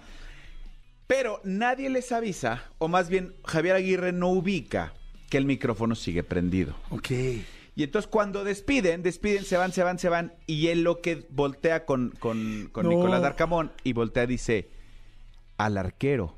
Pero 1.07 1.41
nadie 1.45 1.89
les 1.91 2.11
avisa, 2.13 2.65
o 2.79 2.89
más 2.89 3.09
bien 3.09 3.35
Javier 3.45 3.77
Aguirre 3.77 4.13
no 4.13 4.29
ubica 4.31 4.93
que 5.31 5.39
el 5.39 5.45
micrófono 5.45 5.95
sigue 5.95 6.23
prendido. 6.23 6.75
Ok. 6.91 7.09
Y 7.79 7.85
entonces 7.85 8.11
cuando 8.11 8.43
despiden, 8.43 9.05
despiden, 9.05 9.45
se 9.45 9.57
van, 9.57 9.71
se 9.71 9.85
van, 9.85 10.01
se 10.01 10.09
van. 10.09 10.33
Y 10.49 10.67
él 10.67 10.83
lo 10.83 11.01
que 11.01 11.29
voltea 11.31 11.85
con, 11.85 12.11
con, 12.19 12.69
con 12.73 12.85
No. 12.87 12.91
Nicolás 12.91 13.23
Darcamón 13.23 13.71
y 13.85 13.93
voltea 13.93 14.27
dice, 14.27 14.69
al 15.59 15.79
arquero. 15.79 16.35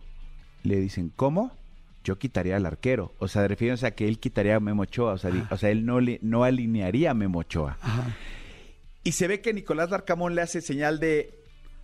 Le 0.64 0.76
dicen, 0.76 1.11
¿cómo? 1.16 1.57
Yo 2.05 2.18
quitaría 2.18 2.57
al 2.57 2.66
arquero. 2.66 3.14
O 3.18 3.26
sea, 3.26 3.48
refiriéndose 3.48 3.87
a 3.87 3.92
que 3.94 4.07
él 4.07 4.18
quitaría 4.18 4.57
a 4.57 4.61
Memo 4.61 4.83
Ochoa. 4.83 5.14
O 5.14 5.16
sea, 5.18 5.31
di- 5.31 5.42
o 5.50 5.57
sea 5.57 5.70
él 5.70 5.87
no, 5.87 5.98
le, 6.00 6.18
no 6.20 6.44
alinearía 6.44 7.12
a 7.12 7.14
Memo 7.14 7.38
Ochoa. 7.38 7.79
Ajá. 7.81 8.14
Y 9.03 9.12
se 9.12 9.26
ve 9.26 9.40
que 9.40 9.55
Nicolás 9.55 9.88
Darcamón 9.88 10.35
le 10.35 10.42
hace 10.42 10.61
señal 10.61 11.00
de 11.00 11.33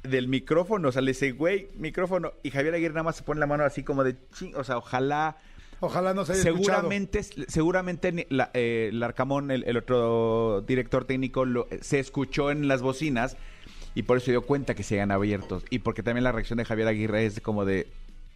del 0.02 0.28
micrófono. 0.28 0.88
O 0.90 0.92
sea, 0.92 1.00
le 1.00 1.12
dice, 1.12 1.32
güey, 1.32 1.68
micrófono. 1.78 2.34
Y 2.42 2.50
Javier 2.50 2.74
Aguirre 2.74 2.92
nada 2.92 3.04
más 3.04 3.16
se 3.16 3.22
pone 3.22 3.40
la 3.40 3.46
mano 3.46 3.64
así 3.64 3.82
como 3.82 4.04
de, 4.04 4.16
ching. 4.34 4.54
O 4.54 4.64
sea, 4.64 4.76
ojalá... 4.76 5.38
Ojalá 5.80 6.14
no 6.14 6.24
se 6.24 6.32
haya 6.32 6.40
escuchado. 6.42 6.78
Seguramente, 6.80 7.22
seguramente 7.48 8.26
la, 8.30 8.50
eh, 8.54 8.90
Larcamón, 8.92 9.50
el, 9.50 9.64
el 9.64 9.76
otro 9.76 10.62
director 10.66 11.04
técnico, 11.04 11.44
lo- 11.44 11.68
se 11.80 11.98
escuchó 11.98 12.50
en 12.50 12.66
las 12.68 12.80
bocinas 12.82 13.36
y 13.94 14.02
por 14.04 14.16
eso 14.18 14.30
dio 14.30 14.42
cuenta 14.42 14.74
que 14.74 14.82
se 14.82 14.94
habían 14.94 15.10
abiertos. 15.10 15.64
Y 15.70 15.80
porque 15.80 16.02
también 16.02 16.24
la 16.24 16.32
reacción 16.32 16.56
de 16.58 16.64
Javier 16.64 16.88
Aguirre 16.88 17.26
es 17.26 17.40
como 17.40 17.64
de... 17.64 17.86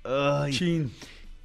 "Ay". 0.04 0.52
Chin. 0.52 0.92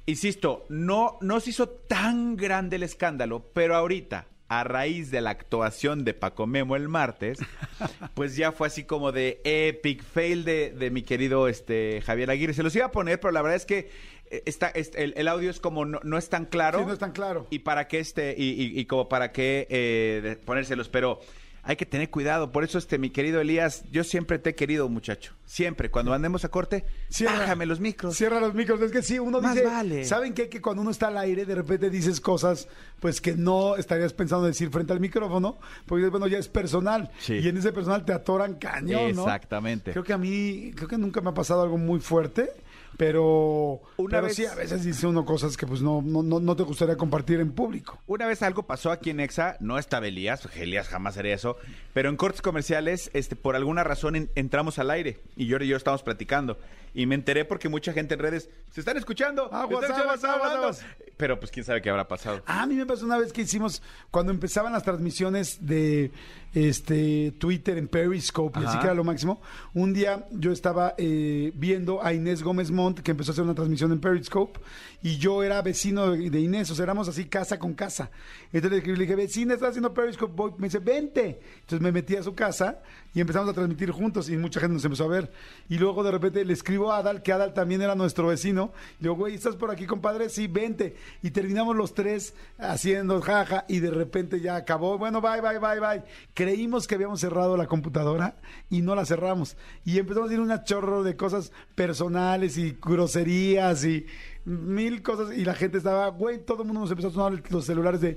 Insisto, 0.06 0.64
no, 0.68 1.18
no 1.20 1.40
se 1.40 1.50
hizo 1.50 1.68
tan 1.68 2.36
grande 2.36 2.76
el 2.76 2.82
escándalo, 2.84 3.42
pero 3.52 3.74
ahorita, 3.74 4.26
a 4.48 4.62
raíz 4.64 5.10
de 5.10 5.20
la 5.20 5.30
actuación 5.30 6.04
de 6.04 6.14
Paco 6.14 6.46
Memo 6.46 6.76
el 6.76 6.88
martes, 6.88 7.38
pues 8.14 8.36
ya 8.36 8.52
fue 8.52 8.68
así 8.68 8.84
como 8.84 9.12
de 9.12 9.40
epic 9.44 10.02
fail 10.04 10.44
de, 10.44 10.70
de 10.70 10.90
mi 10.90 11.02
querido 11.02 11.48
este, 11.48 12.00
Javier 12.02 12.30
Aguirre. 12.30 12.54
Se 12.54 12.62
los 12.62 12.74
iba 12.76 12.86
a 12.86 12.92
poner, 12.92 13.18
pero 13.20 13.32
la 13.32 13.42
verdad 13.42 13.56
es 13.56 13.66
que 13.66 13.90
eh, 14.30 14.42
está, 14.46 14.68
es- 14.68 14.92
el, 14.94 15.14
el 15.16 15.28
audio 15.28 15.50
es 15.50 15.58
como 15.60 15.84
no, 15.84 16.00
no 16.04 16.16
es 16.18 16.28
tan 16.28 16.44
claro. 16.46 16.78
Sí, 16.80 16.84
no 16.86 16.92
es 16.92 16.98
tan 16.98 17.12
claro. 17.12 17.46
Y 17.50 17.60
para 17.60 17.88
qué 17.88 17.98
este, 17.98 18.34
y, 18.38 18.50
y- 18.50 18.78
y 18.80 18.84
como 18.86 19.08
para 19.08 19.32
qué 19.32 19.66
eh, 19.70 20.36
ponérselos, 20.44 20.88
pero 20.88 21.20
hay 21.68 21.74
que 21.76 21.84
tener 21.84 22.10
cuidado. 22.10 22.52
Por 22.52 22.62
eso, 22.62 22.78
este, 22.78 22.96
mi 22.96 23.10
querido 23.10 23.40
Elías, 23.40 23.84
yo 23.90 24.04
siempre 24.04 24.38
te 24.38 24.50
he 24.50 24.54
querido, 24.54 24.88
muchacho. 24.88 25.34
Siempre. 25.44 25.90
Cuando 25.90 26.12
andemos 26.14 26.44
a 26.44 26.48
corte, 26.48 26.84
Cierra. 27.08 27.40
bájame 27.40 27.66
los 27.66 27.80
micros. 27.80 28.16
Cierra 28.16 28.38
los 28.40 28.54
micros. 28.54 28.80
Es 28.80 28.92
que 28.92 29.02
sí, 29.02 29.18
uno 29.18 29.40
Más 29.40 29.54
dice. 29.54 29.66
vale. 29.66 30.04
¿Saben 30.04 30.32
qué? 30.32 30.48
Que 30.48 30.60
cuando 30.62 30.82
uno 30.82 30.92
está 30.92 31.08
al 31.08 31.18
aire, 31.18 31.44
de 31.44 31.56
repente 31.56 31.90
dices 31.90 32.20
cosas 32.20 32.68
pues 33.00 33.20
que 33.20 33.34
no 33.34 33.76
estarías 33.76 34.12
pensando 34.12 34.46
decir 34.46 34.70
frente 34.70 34.92
al 34.92 35.00
micrófono, 35.00 35.58
porque 35.86 36.02
dices, 36.02 36.10
bueno, 36.12 36.28
ya 36.28 36.38
es 36.38 36.48
personal. 36.48 37.10
Sí. 37.18 37.34
Y 37.34 37.48
en 37.48 37.56
ese 37.56 37.72
personal 37.72 38.04
te 38.04 38.12
atoran 38.12 38.54
cañón, 38.54 39.14
¿no? 39.16 39.22
Exactamente. 39.22 39.90
Creo 39.90 40.04
que 40.04 40.12
a 40.12 40.18
mí, 40.18 40.72
creo 40.74 40.88
que 40.88 40.98
nunca 40.98 41.20
me 41.20 41.30
ha 41.30 41.34
pasado 41.34 41.62
algo 41.62 41.78
muy 41.78 42.00
fuerte, 42.00 42.50
pero, 42.96 43.80
Una 43.96 44.10
pero 44.18 44.22
vez- 44.26 44.36
sí, 44.36 44.46
a 44.46 44.54
veces 44.54 44.84
dice 44.84 45.06
uno 45.06 45.24
cosas 45.24 45.56
que 45.56 45.66
pues 45.66 45.82
no, 45.82 46.02
no, 46.02 46.22
no, 46.22 46.56
te 46.56 46.62
gustaría 46.62 46.96
compartir 46.96 47.40
en 47.40 47.52
público. 47.52 47.98
Una 48.06 48.26
vez 48.26 48.42
algo 48.42 48.64
pasó 48.64 48.90
aquí 48.90 49.10
en 49.10 49.20
Exa, 49.20 49.56
no 49.60 49.78
estaba 49.78 50.06
Elías, 50.06 50.48
Elías 50.56 50.88
jamás 50.88 51.16
haría 51.18 51.34
eso, 51.34 51.56
pero 51.94 52.08
en 52.08 52.16
cortes 52.16 52.42
comerciales, 52.42 53.10
este, 53.14 53.36
por 53.36 53.56
alguna 53.56 53.84
razón 53.84 54.16
en- 54.16 54.30
entramos 54.34 54.78
al 54.78 54.90
aire 54.90 55.18
y 55.36 55.46
yo 55.46 55.56
y 55.58 55.68
yo 55.68 55.76
estábamos 55.76 56.02
platicando. 56.02 56.58
Y 56.96 57.04
me 57.04 57.14
enteré 57.14 57.44
porque 57.44 57.68
mucha 57.68 57.92
gente 57.92 58.14
en 58.14 58.20
redes 58.20 58.48
se 58.70 58.80
están 58.80 58.96
escuchando. 58.96 59.52
Aguas, 59.52 59.84
están 59.84 60.00
aguas, 60.00 60.24
aguas, 60.24 60.40
hablando". 60.40 60.62
aguas. 60.62 60.84
Pero 61.18 61.38
pues 61.38 61.50
quién 61.50 61.62
sabe 61.62 61.82
qué 61.82 61.90
habrá 61.90 62.08
pasado. 62.08 62.42
Ah, 62.46 62.62
a 62.62 62.66
mí 62.66 62.74
me 62.74 62.86
pasó 62.86 63.04
una 63.04 63.18
vez 63.18 63.34
que 63.34 63.42
hicimos, 63.42 63.82
cuando 64.10 64.32
empezaban 64.32 64.72
las 64.72 64.82
transmisiones 64.82 65.58
de 65.66 66.10
este 66.54 67.32
Twitter 67.32 67.76
en 67.76 67.88
Periscope, 67.88 68.58
que 68.58 68.84
era 68.86 68.94
lo 68.94 69.04
máximo. 69.04 69.42
Un 69.74 69.92
día 69.92 70.26
yo 70.30 70.52
estaba 70.52 70.94
eh, 70.96 71.52
viendo 71.54 72.02
a 72.02 72.14
Inés 72.14 72.42
Gómez 72.42 72.70
Montt, 72.70 73.00
que 73.00 73.10
empezó 73.10 73.30
a 73.30 73.32
hacer 73.32 73.44
una 73.44 73.54
transmisión 73.54 73.92
en 73.92 74.00
Periscope, 74.00 74.58
y 75.02 75.18
yo 75.18 75.42
era 75.42 75.60
vecino 75.60 76.12
de, 76.12 76.30
de 76.30 76.40
Inés, 76.40 76.70
o 76.70 76.74
sea, 76.74 76.84
éramos 76.84 77.08
así 77.08 77.26
casa 77.26 77.58
con 77.58 77.74
casa. 77.74 78.10
Entonces 78.54 78.86
le 78.86 78.94
dije, 78.94 79.14
vecina, 79.14 79.52
está 79.52 79.68
haciendo 79.68 79.92
Periscope, 79.92 80.32
voy. 80.34 80.52
me 80.56 80.68
dice, 80.68 80.78
vente. 80.78 81.40
Entonces 81.60 81.80
me 81.80 81.92
metí 81.92 82.16
a 82.16 82.22
su 82.22 82.34
casa 82.34 82.80
y 83.16 83.20
empezamos 83.22 83.48
a 83.48 83.54
transmitir 83.54 83.90
juntos 83.92 84.28
y 84.28 84.36
mucha 84.36 84.60
gente 84.60 84.74
nos 84.74 84.84
empezó 84.84 85.04
a 85.04 85.08
ver. 85.08 85.32
Y 85.70 85.78
luego 85.78 86.04
de 86.04 86.10
repente 86.10 86.44
le 86.44 86.52
escribo 86.52 86.92
a 86.92 86.98
Adal, 86.98 87.22
que 87.22 87.32
Adal 87.32 87.54
también 87.54 87.80
era 87.80 87.94
nuestro 87.94 88.26
vecino. 88.26 88.74
Y 89.00 89.04
digo, 89.04 89.14
güey, 89.14 89.34
¿estás 89.34 89.56
por 89.56 89.70
aquí, 89.70 89.86
compadre? 89.86 90.28
Sí, 90.28 90.48
vente. 90.48 90.96
Y 91.22 91.30
terminamos 91.30 91.74
los 91.74 91.94
tres 91.94 92.34
haciendo 92.58 93.22
jaja 93.22 93.64
y 93.68 93.80
de 93.80 93.90
repente 93.90 94.42
ya 94.42 94.56
acabó. 94.56 94.98
Bueno, 94.98 95.22
bye, 95.22 95.40
bye, 95.40 95.58
bye, 95.58 95.80
bye. 95.80 96.02
Creímos 96.34 96.86
que 96.86 96.96
habíamos 96.96 97.18
cerrado 97.18 97.56
la 97.56 97.66
computadora 97.66 98.36
y 98.68 98.82
no 98.82 98.94
la 98.94 99.06
cerramos. 99.06 99.56
Y 99.86 99.98
empezamos 99.98 100.28
a 100.28 100.30
decir 100.32 100.42
una 100.42 100.64
chorro 100.64 101.02
de 101.02 101.16
cosas 101.16 101.52
personales 101.74 102.58
y 102.58 102.76
groserías 102.82 103.82
y 103.86 104.04
mil 104.46 105.02
cosas 105.02 105.36
y 105.36 105.44
la 105.44 105.54
gente 105.54 105.78
estaba, 105.78 106.08
güey, 106.08 106.38
todo 106.38 106.62
el 106.62 106.68
mundo 106.68 106.80
nos 106.82 106.90
empezó 106.90 107.08
a 107.08 107.12
sonar 107.12 107.42
los 107.50 107.66
celulares 107.66 108.00
de 108.00 108.16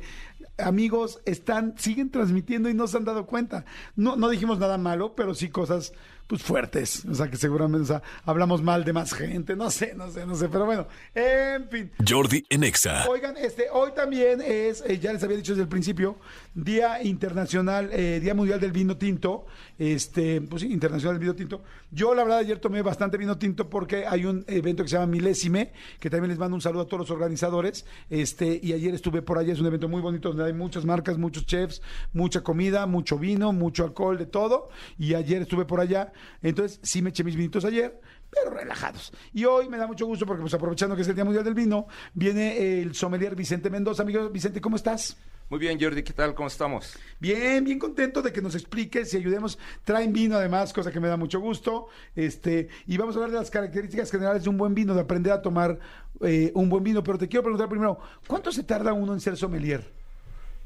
amigos, 0.59 1.19
están, 1.25 1.75
siguen 1.77 2.11
transmitiendo 2.11 2.69
y 2.69 2.73
no 2.73 2.87
se 2.87 2.97
han 2.97 3.05
dado 3.05 3.25
cuenta. 3.25 3.65
No, 3.95 4.15
no 4.15 4.29
dijimos 4.29 4.59
nada 4.59 4.77
malo, 4.77 5.15
pero 5.15 5.33
sí 5.33 5.49
cosas 5.49 5.91
pues 6.29 6.43
fuertes. 6.43 7.05
O 7.05 7.15
sea, 7.15 7.27
que 7.27 7.37
seguramente 7.37 7.81
o 7.81 7.87
sea, 7.87 8.03
hablamos 8.23 8.61
mal 8.61 8.83
de 8.83 8.93
más 8.93 9.13
gente. 9.13 9.55
No 9.55 9.71
sé, 9.71 9.95
no 9.95 10.11
sé, 10.11 10.27
no 10.27 10.35
sé. 10.35 10.47
Pero 10.47 10.63
bueno, 10.67 10.87
en 11.15 11.67
fin. 11.69 11.91
Jordi 12.07 12.45
Enexa. 12.51 13.09
Oigan, 13.09 13.35
este, 13.35 13.65
hoy 13.71 13.93
también 13.95 14.39
es, 14.39 14.83
eh, 14.85 14.99
ya 14.99 15.11
les 15.11 15.23
había 15.23 15.37
dicho 15.37 15.53
desde 15.53 15.63
el 15.63 15.67
principio, 15.67 16.17
Día 16.53 17.01
Internacional, 17.01 17.89
eh, 17.91 18.19
Día 18.21 18.35
Mundial 18.35 18.59
del 18.59 18.71
Vino 18.71 18.95
Tinto. 18.95 19.47
Este, 19.79 20.39
pues 20.41 20.61
sí, 20.61 20.71
Internacional 20.71 21.15
del 21.15 21.21
Vino 21.21 21.35
Tinto. 21.35 21.63
Yo, 21.91 22.13
la 22.13 22.21
verdad, 22.21 22.39
ayer 22.39 22.59
tomé 22.59 22.83
bastante 22.83 23.17
vino 23.17 23.39
tinto 23.39 23.67
porque 23.67 24.05
hay 24.05 24.25
un 24.25 24.45
evento 24.47 24.83
que 24.83 24.89
se 24.89 24.95
llama 24.95 25.07
Milésime, 25.07 25.71
que 25.99 26.11
también 26.11 26.29
les 26.29 26.37
mando 26.37 26.53
un 26.53 26.61
saludo 26.61 26.83
a 26.83 26.85
todos 26.85 26.99
los 26.99 27.09
organizadores. 27.09 27.83
Este, 28.11 28.59
y 28.61 28.73
ayer 28.73 28.93
estuve 28.93 29.23
por 29.23 29.39
allá, 29.39 29.53
es 29.53 29.59
un 29.59 29.65
evento 29.65 29.89
muy 29.89 29.99
bonito 29.99 30.29
donde 30.29 30.45
hay 30.45 30.53
muchas 30.53 30.85
marcas, 30.85 31.17
muchos 31.17 31.47
chefs, 31.47 31.81
mucha 32.13 32.41
comida, 32.41 32.85
mucho 32.85 33.17
vino, 33.17 33.53
mucho 33.53 33.83
alcohol, 33.83 34.19
de 34.19 34.27
todo. 34.27 34.69
Y 34.99 35.15
ayer 35.15 35.41
estuve 35.41 35.65
por 35.65 35.79
allá. 35.79 36.13
Entonces, 36.41 36.79
sí 36.83 37.01
me 37.01 37.09
eché 37.09 37.23
mis 37.23 37.35
vinitos 37.35 37.65
ayer, 37.65 37.99
pero 38.29 38.51
relajados. 38.51 39.11
Y 39.33 39.45
hoy 39.45 39.69
me 39.69 39.77
da 39.77 39.87
mucho 39.87 40.05
gusto 40.05 40.25
porque, 40.25 40.41
pues 40.41 40.53
aprovechando 40.53 40.95
que 40.95 41.01
es 41.01 41.07
el 41.07 41.15
Día 41.15 41.25
Mundial 41.25 41.43
del 41.43 41.53
Vino, 41.53 41.87
viene 42.13 42.81
el 42.81 42.95
sommelier 42.95 43.35
Vicente 43.35 43.69
Mendoza. 43.69 44.03
Amigo 44.03 44.29
Vicente, 44.29 44.61
¿cómo 44.61 44.75
estás? 44.75 45.17
Muy 45.49 45.57
bien, 45.57 45.79
Jordi, 45.81 46.03
¿qué 46.03 46.13
tal? 46.13 46.35
¿Cómo 46.35 46.47
estamos? 46.47 46.95
Bien, 47.19 47.63
bien 47.63 47.79
contento 47.79 48.21
de 48.21 48.31
que 48.31 48.39
nos 48.39 48.53
expliques 48.53 49.11
y 49.15 49.17
ayudemos. 49.17 49.57
Traen 49.83 50.13
vino 50.13 50.35
además, 50.35 50.71
cosa 50.71 50.91
que 50.91 50.99
me 50.99 51.07
da 51.07 51.17
mucho 51.17 51.39
gusto. 51.39 51.87
Este, 52.15 52.69
y 52.85 52.97
vamos 52.97 53.15
a 53.15 53.17
hablar 53.17 53.31
de 53.31 53.37
las 53.39 53.49
características 53.49 54.11
generales 54.11 54.43
de 54.43 54.49
un 54.49 54.57
buen 54.57 54.75
vino, 54.75 54.93
de 54.93 55.01
aprender 55.01 55.33
a 55.33 55.41
tomar 55.41 55.79
eh, 56.21 56.51
un 56.53 56.69
buen 56.69 56.83
vino. 56.83 57.03
Pero 57.03 57.17
te 57.17 57.27
quiero 57.27 57.41
preguntar 57.41 57.67
primero, 57.67 57.97
¿cuánto 58.27 58.51
se 58.51 58.63
tarda 58.63 58.93
uno 58.93 59.11
en 59.13 59.19
ser 59.19 59.37
sommelier? 59.37 59.98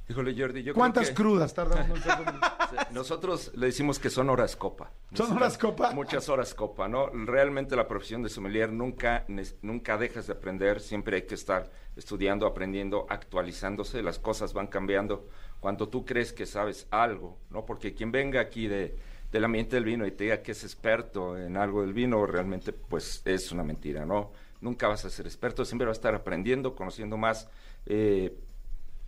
Híjole, 0.10 0.36
Jordi, 0.38 0.64
yo 0.64 0.74
¿Cuántas 0.74 1.06
creo 1.06 1.16
que 1.16 1.24
crudas 1.24 1.54
tarda 1.54 1.86
uno 1.86 1.96
en 1.96 2.02
ser 2.02 2.12
sommelier? 2.12 2.42
nosotros 2.92 3.52
le 3.56 3.68
decimos 3.68 4.00
que 4.00 4.10
son 4.10 4.30
horas 4.30 4.56
copa. 4.58 4.92
¿Son 5.14 5.32
horas 5.32 5.58
copa? 5.58 5.92
Muchas 5.94 6.28
horas 6.28 6.54
copa, 6.54 6.90
¿no? 6.90 7.08
Realmente 7.08 7.76
la 7.78 7.88
profesión 7.88 8.22
de 8.22 8.30
sommelier 8.30 8.72
nunca, 8.74 9.26
nunca 9.62 9.98
dejas 9.98 10.28
de 10.28 10.34
aprender, 10.34 10.82
siempre 10.82 11.18
hay 11.18 11.22
que 11.22 11.36
estar 11.36 11.72
estudiando, 11.96 12.46
aprendiendo, 12.46 13.06
actualizándose, 13.10 14.04
las 14.04 14.20
cosas 14.20 14.54
van 14.54 14.68
cambiando. 14.68 15.30
Cuando 15.62 15.88
tú 15.88 16.04
crees 16.04 16.34
que 16.34 16.46
sabes 16.46 16.86
algo, 16.92 17.38
¿no? 17.50 17.66
Porque 17.66 17.94
quien 17.94 18.12
venga 18.12 18.42
aquí 18.42 18.68
de, 18.68 18.98
del 19.32 19.46
ambiente 19.46 19.78
del 19.78 19.86
vino 19.86 20.06
y 20.06 20.12
te 20.12 20.26
diga 20.26 20.42
que 20.42 20.52
es 20.52 20.66
experto 20.66 21.38
en 21.38 21.56
algo 21.56 21.82
del 21.82 21.94
vino, 21.94 22.26
realmente 22.26 22.74
pues 22.74 23.22
es 23.24 23.54
una 23.54 23.64
mentira, 23.64 24.06
¿no? 24.06 24.32
Nunca 24.60 24.90
vas 24.90 25.06
a 25.06 25.10
ser 25.10 25.28
experto, 25.28 25.64
siempre 25.64 25.88
vas 25.88 25.98
a 25.98 26.00
estar 26.00 26.16
aprendiendo, 26.16 26.76
conociendo 26.76 27.16
más. 27.16 27.50
eh, 27.86 28.38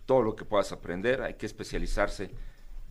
todo 0.06 0.22
lo 0.22 0.34
que 0.36 0.44
puedas 0.44 0.72
aprender, 0.72 1.20
hay 1.22 1.34
que 1.34 1.46
especializarse. 1.46 2.30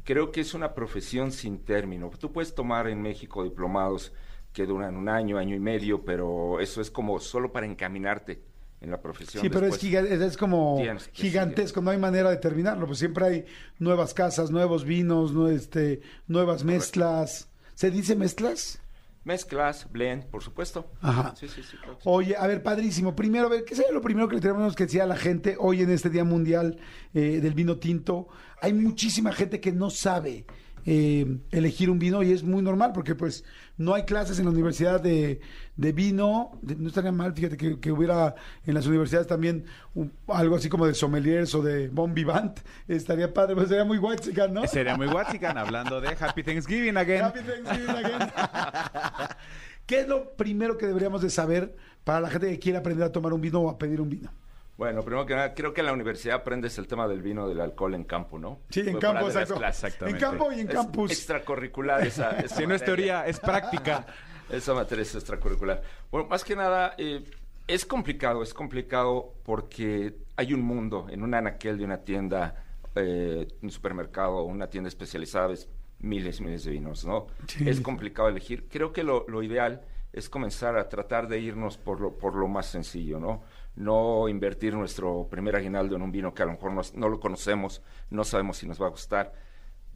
Creo 0.04 0.32
que 0.32 0.42
es 0.42 0.54
una 0.54 0.74
profesión 0.76 1.32
sin 1.32 1.60
término. 1.66 2.12
Tú 2.20 2.32
puedes 2.32 2.54
tomar 2.54 2.88
en 2.88 3.02
México 3.02 3.44
diplomados 3.44 4.14
que 4.54 4.66
duran 4.66 4.96
un 4.96 5.10
año, 5.10 5.38
año 5.38 5.56
y 5.56 5.60
medio, 5.60 6.06
pero 6.06 6.60
eso 6.60 6.80
es 6.82 6.92
como 6.92 7.20
solo 7.20 7.52
para 7.52 7.66
encaminarte 7.66 8.42
en 8.82 8.92
la 8.92 9.02
profesión. 9.02 9.42
Sí, 9.42 9.50
pero 9.50 9.66
es, 9.66 9.82
es- 9.84 10.38
como 10.38 10.78
gigantesco, 11.14 11.82
no 11.82 11.90
hay 11.92 11.98
manera 11.98 12.30
de 12.30 12.38
terminarlo, 12.38 12.86
pues 12.86 13.00
siempre 13.00 13.26
hay 13.26 13.46
nuevas 13.80 14.14
casas, 14.14 14.52
nuevos 14.52 14.84
vinos, 14.86 15.34
no, 15.34 15.50
este, 15.50 16.02
nuevas 16.28 16.64
mezclas. 16.64 17.50
¿Se 17.74 17.90
dice 17.90 18.16
mezclas? 18.16 18.80
Mezclas, 19.26 19.92
blend, 19.92 20.26
por 20.26 20.44
supuesto. 20.44 20.92
Ajá. 21.02 21.34
Sí, 21.36 21.48
sí, 21.48 21.64
sí. 21.64 21.78
claro 21.78 21.98
que 21.98 22.04
sí. 22.04 22.10
Oye, 22.10 22.36
a 22.38 22.46
ver, 22.46 22.62
padrísimo. 22.62 23.16
Primero, 23.16 23.48
a 23.48 23.50
ver, 23.50 23.66
¿qué 23.66 23.76
sería 23.76 23.92
lo 23.92 24.02
primero 24.02 24.28
que 24.28 24.36
le 24.36 24.42
tenemos 24.42 24.76
que 24.76 24.86
decir 24.86 25.02
a 25.02 25.08
la 25.08 25.18
gente 25.18 25.58
hoy 25.60 25.82
en 25.82 25.90
este 25.90 26.12
Día 26.12 26.24
Mundial 26.24 26.78
eh, 27.14 27.40
del 27.42 27.56
Vino 27.56 27.78
Tinto? 27.78 28.28
Hay 28.62 28.74
muchísima 28.74 29.34
gente 29.34 29.60
que 29.60 29.72
no 29.72 29.90
sabe 29.90 30.46
eh, 30.86 31.40
elegir 31.50 31.90
un 31.90 31.98
vino 31.98 32.22
y 32.22 32.32
es 32.32 32.44
muy 32.44 32.62
normal 32.62 32.92
porque 32.94 33.16
pues 33.16 33.44
no 33.78 33.96
hay 33.96 34.04
clases 34.04 34.38
en 34.38 34.46
la 34.46 34.52
universidad 34.52 35.02
de, 35.02 35.42
de 35.78 35.92
vino. 35.92 36.52
De- 36.62 36.76
no 36.76 36.88
estaría 36.90 37.12
mal, 37.12 37.34
fíjate, 37.34 37.58
que, 37.58 37.80
que 37.80 37.92
hubiera 37.92 38.36
en 38.66 38.74
las 38.74 38.86
universidades 38.88 39.28
también 39.28 39.66
un- 39.94 40.14
algo 40.28 40.56
así 40.56 40.70
como 40.70 40.86
de 40.88 40.94
sommeliers 40.94 41.54
o 41.56 41.62
de 41.62 41.90
bon 41.90 42.14
vivant. 42.14 42.60
Estaría 42.88 43.34
padre, 43.34 43.56
pues 43.56 43.68
sería 43.70 43.84
muy 43.86 43.98
guay, 43.98 44.18
¿no? 44.52 44.66
Sería 44.68 44.96
muy 44.98 45.08
Watsican 45.08 45.58
hablando 45.58 46.00
de 46.02 46.16
Happy 46.20 46.44
Thanksgiving 46.44 46.98
again. 46.98 47.24
Happy 47.24 47.40
Thanksgiving 47.42 47.90
again. 47.90 48.30
¿Qué 49.86 50.00
es 50.02 50.08
lo 50.08 50.32
primero 50.36 50.78
que 50.78 50.88
deberíamos 50.88 51.22
de 51.22 51.30
saber 51.30 51.76
para 52.04 52.20
la 52.22 52.30
gente 52.30 52.50
que 52.50 52.60
quiere 52.60 52.78
aprender 52.80 53.06
a 53.06 53.12
tomar 53.12 53.34
un 53.34 53.42
vino 53.42 53.60
o 53.60 53.70
a 53.70 53.78
pedir 53.78 54.02
un 54.02 54.10
vino? 54.10 54.32
Bueno, 54.78 55.04
primero 55.04 55.26
que 55.26 55.36
nada, 55.36 55.54
creo 55.54 55.74
que 55.74 55.80
en 55.82 55.86
la 55.88 55.94
universidad 55.94 56.36
aprendes 56.38 56.78
el 56.78 56.88
tema 56.88 57.08
del 57.08 57.22
vino, 57.22 57.48
del 57.48 57.62
alcohol 57.62 57.94
en 57.94 58.04
campo, 58.04 58.38
¿no? 58.40 58.60
Sí, 58.70 58.82
en 58.82 58.92
Fue 58.94 59.00
campo, 59.00 59.28
exacto. 59.28 59.56
clases. 59.56 59.84
exactamente. 59.86 60.20
En 60.20 60.32
campo 60.32 60.52
y 60.52 60.60
en 60.60 60.68
Es 60.68 60.74
campus. 60.76 61.12
extracurricular 61.12 62.06
esa, 62.06 62.32
esa 62.40 62.56
Si 62.58 62.68
no 62.68 62.76
es 62.76 62.84
teoría, 62.84 63.26
es 63.26 63.40
práctica. 63.40 64.06
Esa 64.50 64.74
materia 64.74 65.02
es 65.02 65.16
extracurricular. 65.16 65.82
Bueno, 66.12 66.28
más 66.28 66.44
que 66.44 66.56
nada, 66.56 66.96
eh, 66.98 67.24
es 67.68 67.86
complicado, 67.86 68.44
es 68.44 68.54
complicado 68.54 69.34
porque 69.44 70.18
hay 70.36 70.54
un 70.54 70.62
mundo 70.62 71.08
en 71.10 71.24
un 71.24 71.34
anaquel 71.34 71.78
de 71.78 71.86
una 71.86 71.98
tienda, 71.98 72.64
eh, 72.96 73.48
un 73.62 73.72
supermercado, 73.72 74.44
una 74.44 74.70
tienda 74.70 74.88
especializada, 74.88 75.48
ves 75.48 75.68
miles 76.00 76.40
y 76.40 76.44
miles 76.44 76.64
de 76.64 76.72
vinos, 76.72 77.06
¿no? 77.06 77.28
Sí. 77.48 77.68
Es 77.68 77.82
complicado 77.82 78.30
elegir. 78.30 78.68
Creo 78.70 78.94
que 78.94 79.04
lo, 79.04 79.26
lo 79.28 79.42
ideal 79.42 79.82
es 80.14 80.30
comenzar 80.30 80.78
a 80.78 80.88
tratar 80.88 81.28
de 81.28 81.40
irnos 81.40 81.78
por 81.78 82.00
lo, 82.00 82.18
por 82.18 82.36
lo 82.36 82.48
más 82.48 82.68
sencillo, 82.68 83.20
¿no? 83.20 83.44
No 83.76 84.30
invertir 84.30 84.74
nuestro 84.74 85.28
primer 85.30 85.56
aguinaldo 85.56 85.96
en 85.96 86.02
un 86.02 86.12
vino 86.12 86.34
que 86.34 86.44
a 86.44 86.46
lo 86.46 86.54
mejor 86.54 86.72
no, 86.72 86.82
no 86.94 87.10
lo 87.10 87.20
conocemos, 87.20 87.82
no 88.10 88.24
sabemos 88.24 88.58
si 88.58 88.68
nos 88.68 88.82
va 88.82 88.88
a 88.88 88.92
gustar. 88.92 89.34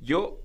Yo 0.01 0.41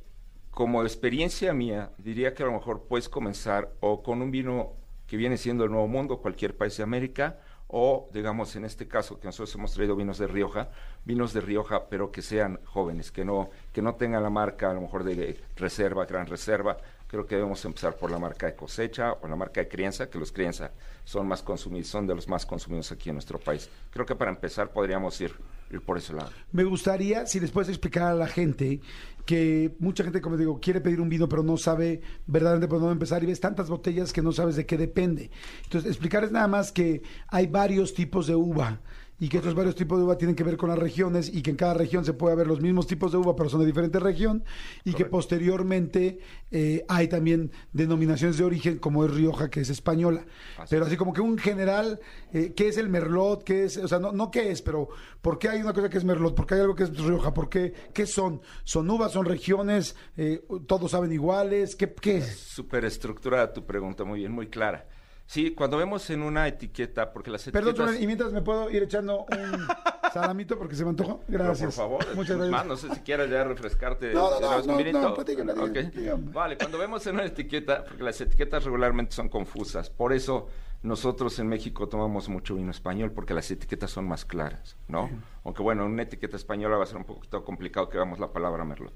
como 0.54 0.84
experiencia 0.84 1.52
mía, 1.52 1.90
diría 1.98 2.32
que 2.32 2.44
a 2.44 2.46
lo 2.46 2.52
mejor 2.52 2.84
puedes 2.84 3.08
comenzar 3.08 3.72
o 3.80 4.04
con 4.04 4.22
un 4.22 4.30
vino 4.30 4.74
que 5.08 5.16
viene 5.16 5.36
siendo 5.36 5.64
el 5.64 5.70
Nuevo 5.72 5.88
Mundo, 5.88 6.18
cualquier 6.18 6.56
país 6.56 6.76
de 6.76 6.84
América, 6.84 7.40
o 7.66 8.08
digamos 8.12 8.54
en 8.54 8.64
este 8.64 8.86
caso 8.86 9.18
que 9.18 9.26
nosotros 9.26 9.52
hemos 9.56 9.72
traído 9.72 9.96
vinos 9.96 10.16
de 10.18 10.28
Rioja, 10.28 10.70
vinos 11.04 11.32
de 11.32 11.40
Rioja, 11.40 11.88
pero 11.88 12.12
que 12.12 12.22
sean 12.22 12.60
jóvenes, 12.66 13.10
que 13.10 13.24
no, 13.24 13.50
que 13.72 13.82
no 13.82 13.96
tengan 13.96 14.22
la 14.22 14.30
marca 14.30 14.70
a 14.70 14.74
lo 14.74 14.80
mejor 14.80 15.02
de 15.02 15.40
reserva, 15.56 16.06
gran 16.06 16.28
reserva. 16.28 16.76
Creo 17.08 17.26
que 17.26 17.34
debemos 17.34 17.64
empezar 17.64 17.96
por 17.96 18.12
la 18.12 18.20
marca 18.20 18.46
de 18.46 18.54
cosecha 18.54 19.12
o 19.12 19.26
la 19.26 19.34
marca 19.34 19.60
de 19.60 19.68
crianza, 19.68 20.08
que 20.08 20.20
los 20.20 20.30
crianza 20.30 20.70
son 21.04 21.26
más 21.26 21.42
consumidos, 21.42 21.88
son 21.88 22.06
de 22.06 22.14
los 22.14 22.28
más 22.28 22.46
consumidos 22.46 22.92
aquí 22.92 23.08
en 23.08 23.16
nuestro 23.16 23.40
país. 23.40 23.68
Creo 23.90 24.06
que 24.06 24.14
para 24.14 24.30
empezar 24.30 24.70
podríamos 24.70 25.20
ir, 25.20 25.34
por 25.80 25.98
ese 25.98 26.12
lado. 26.12 26.30
Me 26.52 26.64
gustaría, 26.64 27.26
si 27.26 27.40
les 27.40 27.50
puedes 27.50 27.68
explicar 27.68 28.04
a 28.04 28.14
la 28.14 28.26
gente, 28.26 28.80
que 29.24 29.74
mucha 29.78 30.04
gente, 30.04 30.20
como 30.20 30.36
digo, 30.36 30.60
quiere 30.60 30.80
pedir 30.80 31.00
un 31.00 31.08
vino, 31.08 31.28
pero 31.28 31.42
no 31.42 31.56
sabe 31.56 32.02
verdaderamente 32.26 32.68
por 32.68 32.78
dónde 32.78 32.92
empezar 32.92 33.22
y 33.22 33.26
ves 33.26 33.40
tantas 33.40 33.70
botellas 33.70 34.12
que 34.12 34.22
no 34.22 34.32
sabes 34.32 34.56
de 34.56 34.66
qué 34.66 34.76
depende. 34.76 35.30
Entonces, 35.64 35.90
explicarles 35.90 36.30
nada 36.30 36.48
más 36.48 36.72
que 36.72 37.02
hay 37.28 37.46
varios 37.46 37.94
tipos 37.94 38.26
de 38.26 38.34
uva 38.34 38.80
y 39.18 39.28
que 39.28 39.38
estos 39.38 39.54
varios 39.54 39.74
tipos 39.74 39.98
de 39.98 40.04
uva 40.04 40.18
tienen 40.18 40.34
que 40.34 40.44
ver 40.44 40.56
con 40.56 40.70
las 40.70 40.78
regiones 40.78 41.32
y 41.32 41.42
que 41.42 41.50
en 41.50 41.56
cada 41.56 41.74
región 41.74 42.04
se 42.04 42.12
puede 42.12 42.34
haber 42.34 42.46
los 42.46 42.60
mismos 42.60 42.86
tipos 42.86 43.12
de 43.12 43.18
uva, 43.18 43.36
pero 43.36 43.48
son 43.48 43.60
de 43.60 43.66
diferente 43.66 44.00
región 44.00 44.44
y 44.84 44.92
que 44.92 45.04
posteriormente 45.04 46.18
eh, 46.50 46.84
hay 46.88 47.08
también 47.08 47.52
denominaciones 47.72 48.38
de 48.38 48.44
origen 48.44 48.78
como 48.78 49.04
es 49.04 49.14
Rioja, 49.14 49.50
que 49.50 49.60
es 49.60 49.70
española. 49.70 50.24
Así 50.58 50.74
pero 50.74 50.86
así 50.86 50.96
como 50.96 51.12
que 51.12 51.20
un 51.20 51.38
general, 51.38 52.00
eh, 52.32 52.52
¿qué 52.56 52.68
es 52.68 52.76
el 52.76 52.88
merlot? 52.88 53.44
¿Qué 53.44 53.64
es? 53.64 53.76
O 53.76 53.88
sea, 53.88 53.98
no, 53.98 54.12
no 54.12 54.30
qué 54.30 54.50
es, 54.50 54.62
pero 54.62 54.88
¿por 55.22 55.38
qué 55.38 55.48
hay 55.48 55.60
una 55.60 55.72
cosa 55.72 55.88
que 55.88 55.98
es 55.98 56.04
merlot? 56.04 56.34
¿Por 56.34 56.46
qué 56.46 56.54
hay 56.54 56.60
algo 56.60 56.74
que 56.74 56.84
es 56.84 56.96
Rioja? 56.96 57.32
¿Por 57.32 57.48
qué? 57.48 57.72
¿Qué 57.92 58.06
son? 58.06 58.40
¿Son 58.64 58.90
uvas? 58.90 59.12
¿Son 59.12 59.24
regiones? 59.24 59.94
Eh, 60.16 60.44
¿Todos 60.66 60.90
saben 60.90 61.12
iguales? 61.12 61.76
¿Qué, 61.76 61.92
qué 61.92 62.18
es? 62.18 62.36
Súper 62.36 62.84
estructurada 62.84 63.52
tu 63.52 63.64
pregunta, 63.64 64.04
muy 64.04 64.20
bien, 64.20 64.32
muy 64.32 64.48
clara. 64.48 64.88
Sí, 65.34 65.50
cuando 65.52 65.76
vemos 65.78 66.08
en 66.10 66.22
una 66.22 66.46
etiqueta, 66.46 67.12
porque 67.12 67.28
las 67.28 67.42
Perdón, 67.42 67.70
etiquetas... 67.70 67.86
Tonel, 67.86 68.02
y 68.04 68.06
mientras 68.06 68.30
me 68.30 68.40
puedo 68.40 68.70
ir 68.70 68.84
echando 68.84 69.22
un 69.28 69.66
salamito 70.12 70.56
porque 70.56 70.76
se 70.76 70.84
me 70.84 70.90
antojó. 70.90 71.22
Pero, 71.26 71.42
Gracias. 71.42 71.74
por 71.74 71.84
favor, 71.84 72.06
Muchas 72.14 72.36
gracias. 72.36 72.50
más, 72.52 72.66
no 72.66 72.76
sé 72.76 72.94
si 72.94 73.00
quieres 73.00 73.28
ya 73.28 73.42
refrescarte. 73.42 74.14
No, 74.14 74.38
no, 74.38 74.62
no, 74.62 74.78
no, 74.92 75.00
no, 75.02 75.14
platícame, 75.14 75.52
Ok. 75.54 75.92
dígame. 75.92 76.30
Vale, 76.30 76.56
cuando 76.56 76.78
vemos 76.78 77.04
en 77.08 77.16
una 77.16 77.24
etiqueta, 77.24 77.82
porque 77.82 78.04
las 78.04 78.20
etiquetas 78.20 78.62
regularmente 78.62 79.10
son 79.12 79.28
confusas, 79.28 79.90
por 79.90 80.12
eso 80.12 80.46
nosotros 80.84 81.36
en 81.40 81.48
México 81.48 81.88
tomamos 81.88 82.28
mucho 82.28 82.54
vino 82.54 82.70
español, 82.70 83.10
porque 83.10 83.34
las 83.34 83.50
etiquetas 83.50 83.90
son 83.90 84.06
más 84.06 84.24
claras, 84.24 84.76
¿no? 84.86 85.10
Aunque 85.42 85.64
bueno, 85.64 85.84
en 85.84 85.90
una 85.94 86.02
etiqueta 86.04 86.36
española 86.36 86.76
va 86.76 86.84
a 86.84 86.86
ser 86.86 86.98
un 86.98 87.04
poquito 87.06 87.44
complicado 87.44 87.88
que 87.88 87.96
veamos 87.96 88.20
la 88.20 88.32
palabra 88.32 88.64
merlot. 88.64 88.94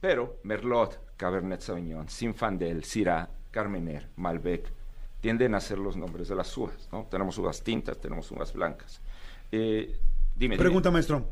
Pero 0.00 0.40
Merlot, 0.42 0.98
Cabernet 1.16 1.60
Sauvignon, 1.60 2.08
Zinfandel, 2.08 2.82
Syrah, 2.82 3.30
Carmener, 3.52 4.08
Malbec, 4.16 4.72
tienden 5.26 5.56
a 5.56 5.60
ser 5.60 5.78
los 5.78 5.96
nombres 5.96 6.28
de 6.28 6.36
las 6.36 6.56
uvas, 6.56 6.88
¿no? 6.92 7.04
Tenemos 7.10 7.36
uvas 7.36 7.60
tintas, 7.64 7.98
tenemos 7.98 8.30
uvas 8.30 8.52
blancas. 8.52 9.00
Eh, 9.50 9.98
dime, 10.36 10.56
Pregunta, 10.56 10.88
dime. 10.88 10.98
maestro. 10.98 11.26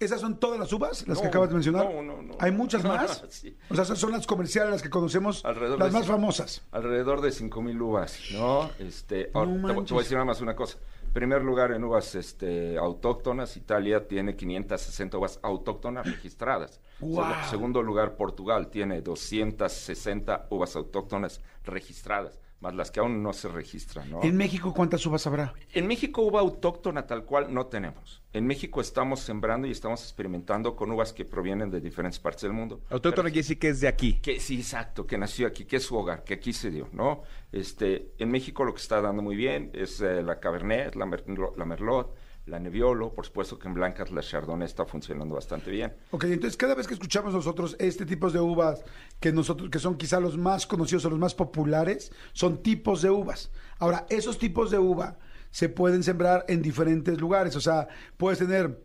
¿Esas 0.00 0.22
son 0.22 0.38
todas 0.40 0.58
las 0.58 0.72
uvas, 0.72 1.06
las 1.06 1.20
que 1.20 1.26
acabas 1.26 1.50
de 1.50 1.54
mencionar? 1.56 1.84
no, 1.84 2.02
no, 2.02 2.22
no. 2.22 2.34
¿Hay 2.40 2.50
muchas 2.50 2.82
más? 2.84 3.24
Sí. 3.28 3.54
O 3.68 3.74
sea, 3.74 3.84
esas 3.84 3.98
son 3.98 4.12
las 4.12 4.26
comerciales, 4.26 4.70
las 4.72 4.80
que 4.82 4.88
conocemos, 4.88 5.44
Alrededor 5.44 5.78
las 5.78 5.92
más 5.92 6.06
famosas. 6.06 6.62
Alrededor 6.72 7.20
de 7.20 7.28
5.000 7.28 7.78
uvas, 7.82 8.18
¿no? 8.32 8.70
Este, 8.78 9.30
ahora, 9.34 9.50
te, 9.52 9.58
voy- 9.92 10.00
a 10.00 10.02
decir 10.02 10.12
nada 10.14 10.24
más 10.24 10.40
una 10.40 10.56
cosa. 10.56 10.78
Primer 11.12 11.42
lugar 11.42 11.72
en 11.72 11.84
uvas 11.84 12.14
este, 12.14 12.78
autóctonas, 12.78 13.54
Italia 13.58 14.08
tiene 14.08 14.34
560 14.34 15.18
uvas 15.18 15.38
autóctonas 15.42 16.06
registradas. 16.06 16.80
¡Guau! 17.00 17.34
Segu- 17.34 17.50
segundo 17.50 17.82
lugar, 17.82 18.16
Portugal 18.16 18.68
tiene 18.68 19.02
260 19.02 20.46
uvas 20.50 20.74
autóctonas 20.76 21.42
registradas, 21.64 22.38
más 22.60 22.74
las 22.74 22.90
que 22.90 23.00
aún 23.00 23.22
no 23.22 23.32
se 23.32 23.48
registran, 23.48 24.10
¿no? 24.10 24.22
¿En 24.22 24.36
México 24.36 24.72
cuántas 24.72 25.04
uvas 25.04 25.26
habrá? 25.26 25.52
En 25.74 25.86
México 25.86 26.22
uva 26.22 26.40
autóctona 26.40 27.06
tal 27.06 27.24
cual 27.24 27.52
no 27.52 27.66
tenemos. 27.66 28.22
En 28.32 28.46
México 28.46 28.80
estamos 28.80 29.20
sembrando 29.20 29.66
y 29.66 29.70
estamos 29.70 30.02
experimentando 30.02 30.74
con 30.74 30.90
uvas 30.90 31.12
que 31.12 31.24
provienen 31.24 31.70
de 31.70 31.80
diferentes 31.80 32.18
partes 32.18 32.42
del 32.42 32.52
mundo. 32.52 32.80
Autóctono 32.90 33.14
Pero- 33.14 33.22
quiere 33.24 33.40
decir 33.42 33.58
que 33.58 33.68
es 33.68 33.80
de 33.80 33.88
aquí. 33.88 34.14
que 34.22 34.40
sí, 34.40 34.56
exacto, 34.58 35.06
que 35.06 35.18
nació 35.18 35.46
aquí, 35.46 35.64
que 35.66 35.76
es 35.76 35.84
su 35.84 35.96
hogar, 35.96 36.24
que 36.24 36.34
aquí 36.34 36.52
se 36.52 36.70
dio, 36.70 36.88
¿no? 36.92 37.22
Este, 37.52 38.12
en 38.18 38.30
México 38.30 38.64
lo 38.64 38.72
que 38.74 38.80
está 38.80 39.00
dando 39.00 39.22
muy 39.22 39.36
bien 39.36 39.70
es 39.74 40.00
eh, 40.00 40.22
la 40.22 40.40
Cabernet, 40.40 40.94
la, 40.96 41.06
Merlot, 41.06 41.56
la 41.56 41.64
Merlot, 41.64 42.14
la 42.46 42.60
Nebbiolo, 42.60 43.12
por 43.12 43.26
supuesto 43.26 43.58
que 43.58 43.66
en 43.66 43.74
blancas 43.74 44.12
la 44.12 44.22
Chardonnay 44.22 44.66
está 44.66 44.84
funcionando 44.86 45.34
bastante 45.34 45.70
bien. 45.70 45.92
Ok, 46.12 46.24
entonces 46.24 46.56
cada 46.56 46.74
vez 46.74 46.86
que 46.86 46.94
escuchamos 46.94 47.34
nosotros 47.34 47.74
este 47.80 48.06
tipo 48.06 48.30
de 48.30 48.38
uvas 48.38 48.84
que 49.20 49.32
nosotros 49.32 49.68
que 49.68 49.80
son 49.80 49.96
quizá 49.96 50.20
los 50.20 50.38
más 50.38 50.66
conocidos 50.66 51.04
o 51.06 51.10
los 51.10 51.18
más 51.18 51.34
populares, 51.34 52.12
son 52.32 52.62
tipos 52.62 53.02
de 53.02 53.10
uvas. 53.10 53.50
Ahora, 53.78 54.06
esos 54.08 54.38
tipos 54.38 54.70
de 54.70 54.78
uva 54.78 55.18
se 55.50 55.68
pueden 55.68 56.02
sembrar 56.04 56.44
en 56.48 56.62
diferentes 56.62 57.20
lugares, 57.20 57.56
o 57.56 57.60
sea, 57.60 57.88
puedes 58.16 58.38
tener 58.38 58.80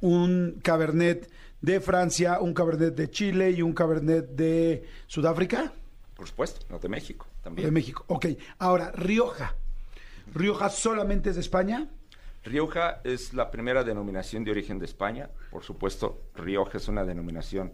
un 0.00 0.60
cabernet 0.62 1.30
de 1.60 1.80
Francia, 1.80 2.38
un 2.40 2.54
cabernet 2.54 2.94
de 2.94 3.10
Chile 3.10 3.50
y 3.50 3.62
un 3.62 3.72
cabernet 3.72 4.26
de 4.30 4.84
Sudáfrica, 5.06 5.72
Por 6.14 6.28
supuesto, 6.28 6.64
no 6.70 6.78
de 6.78 6.88
México 6.88 7.26
de 7.26 7.42
también. 7.42 7.74
México. 7.74 8.04
Ok, 8.08 8.26
ahora 8.58 8.90
Rioja. 8.92 9.54
Rioja 10.34 10.70
solamente 10.70 11.28
es 11.30 11.36
de 11.36 11.42
España. 11.42 11.88
Rioja 12.46 13.00
es 13.02 13.34
la 13.34 13.50
primera 13.50 13.82
denominación 13.82 14.44
de 14.44 14.52
origen 14.52 14.78
de 14.78 14.84
España. 14.84 15.28
Por 15.50 15.64
supuesto, 15.64 16.22
Rioja 16.36 16.78
es 16.78 16.86
una 16.86 17.04
denominación 17.04 17.72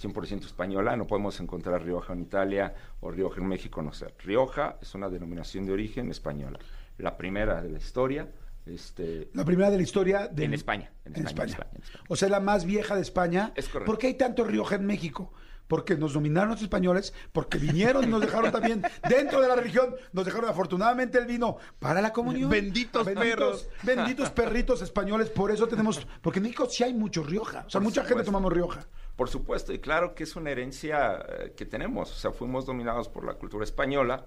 100% 0.00 0.46
española. 0.46 0.96
No 0.96 1.08
podemos 1.08 1.40
encontrar 1.40 1.82
Rioja 1.82 2.12
en 2.12 2.20
Italia 2.20 2.72
o 3.00 3.10
Rioja 3.10 3.40
en 3.40 3.48
México, 3.48 3.82
no 3.82 3.92
sé. 3.92 4.14
Rioja 4.20 4.78
es 4.80 4.94
una 4.94 5.08
denominación 5.08 5.66
de 5.66 5.72
origen 5.72 6.08
española. 6.10 6.60
La 6.98 7.16
primera 7.16 7.60
de 7.60 7.70
la 7.70 7.78
historia. 7.78 8.28
Este, 8.64 9.28
La 9.34 9.44
primera 9.44 9.70
de 9.72 9.76
la 9.76 9.82
historia 9.82 10.28
de 10.28 10.44
En 10.44 10.54
España, 10.54 10.92
en 11.04 11.16
En 11.16 11.26
España, 11.26 11.50
España. 11.50 11.50
en 11.50 11.50
España, 11.52 11.70
en 11.74 11.82
España. 11.82 12.04
O 12.08 12.14
sea, 12.14 12.28
la 12.28 12.38
más 12.38 12.64
vieja 12.64 12.94
de 12.94 13.02
España. 13.02 13.52
Es 13.56 13.68
correcto. 13.68 13.90
¿Por 13.90 13.98
qué 13.98 14.06
hay 14.06 14.14
tanto 14.14 14.44
Rioja 14.44 14.76
en 14.76 14.86
México? 14.86 15.32
Porque 15.72 15.96
nos 15.96 16.12
dominaron 16.12 16.50
los 16.50 16.60
españoles, 16.60 17.14
porque 17.32 17.56
vinieron 17.56 18.04
y 18.04 18.06
nos 18.06 18.20
dejaron 18.20 18.52
también 18.52 18.82
dentro 19.08 19.40
de 19.40 19.48
la 19.48 19.56
religión, 19.56 19.94
nos 20.12 20.26
dejaron 20.26 20.50
afortunadamente 20.50 21.16
el 21.16 21.24
vino 21.24 21.56
para 21.78 22.02
la 22.02 22.12
comunión. 22.12 22.50
Benditos 22.50 23.08
perros. 23.08 23.70
Benditos 23.82 24.28
perritos 24.28 24.82
españoles, 24.82 25.30
por 25.30 25.50
eso 25.50 25.66
tenemos, 25.66 26.06
porque 26.20 26.40
en 26.40 26.42
México 26.42 26.66
sí 26.68 26.84
hay 26.84 26.92
mucho 26.92 27.22
Rioja, 27.22 27.64
o 27.66 27.70
sea, 27.70 27.80
Por 27.80 27.84
mucha 27.84 28.04
gente 28.04 28.22
tomamos 28.22 28.52
Rioja. 28.52 28.86
Por 29.16 29.30
supuesto, 29.30 29.72
y 29.72 29.78
claro 29.78 30.14
que 30.14 30.24
es 30.24 30.36
una 30.36 30.50
herencia 30.50 31.24
eh, 31.26 31.54
que 31.56 31.64
tenemos. 31.64 32.10
O 32.10 32.16
sea, 32.16 32.32
fuimos 32.32 32.66
dominados 32.66 33.08
por 33.08 33.24
la 33.24 33.32
cultura 33.32 33.64
española. 33.64 34.26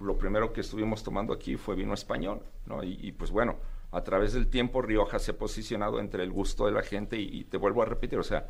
Lo 0.00 0.16
primero 0.16 0.54
que 0.54 0.62
estuvimos 0.62 1.02
tomando 1.02 1.34
aquí 1.34 1.56
fue 1.56 1.74
vino 1.74 1.92
español, 1.92 2.40
¿no? 2.64 2.82
Y, 2.82 2.98
y, 3.02 3.12
pues 3.12 3.30
bueno, 3.30 3.58
a 3.92 4.02
través 4.02 4.32
del 4.32 4.48
tiempo 4.48 4.80
Rioja 4.80 5.18
se 5.18 5.32
ha 5.32 5.36
posicionado 5.36 6.00
entre 6.00 6.22
el 6.22 6.32
gusto 6.32 6.64
de 6.64 6.72
la 6.72 6.82
gente 6.82 7.18
y, 7.18 7.40
y 7.40 7.44
te 7.44 7.58
vuelvo 7.58 7.82
a 7.82 7.84
repetir, 7.84 8.18
o 8.18 8.22
sea, 8.22 8.48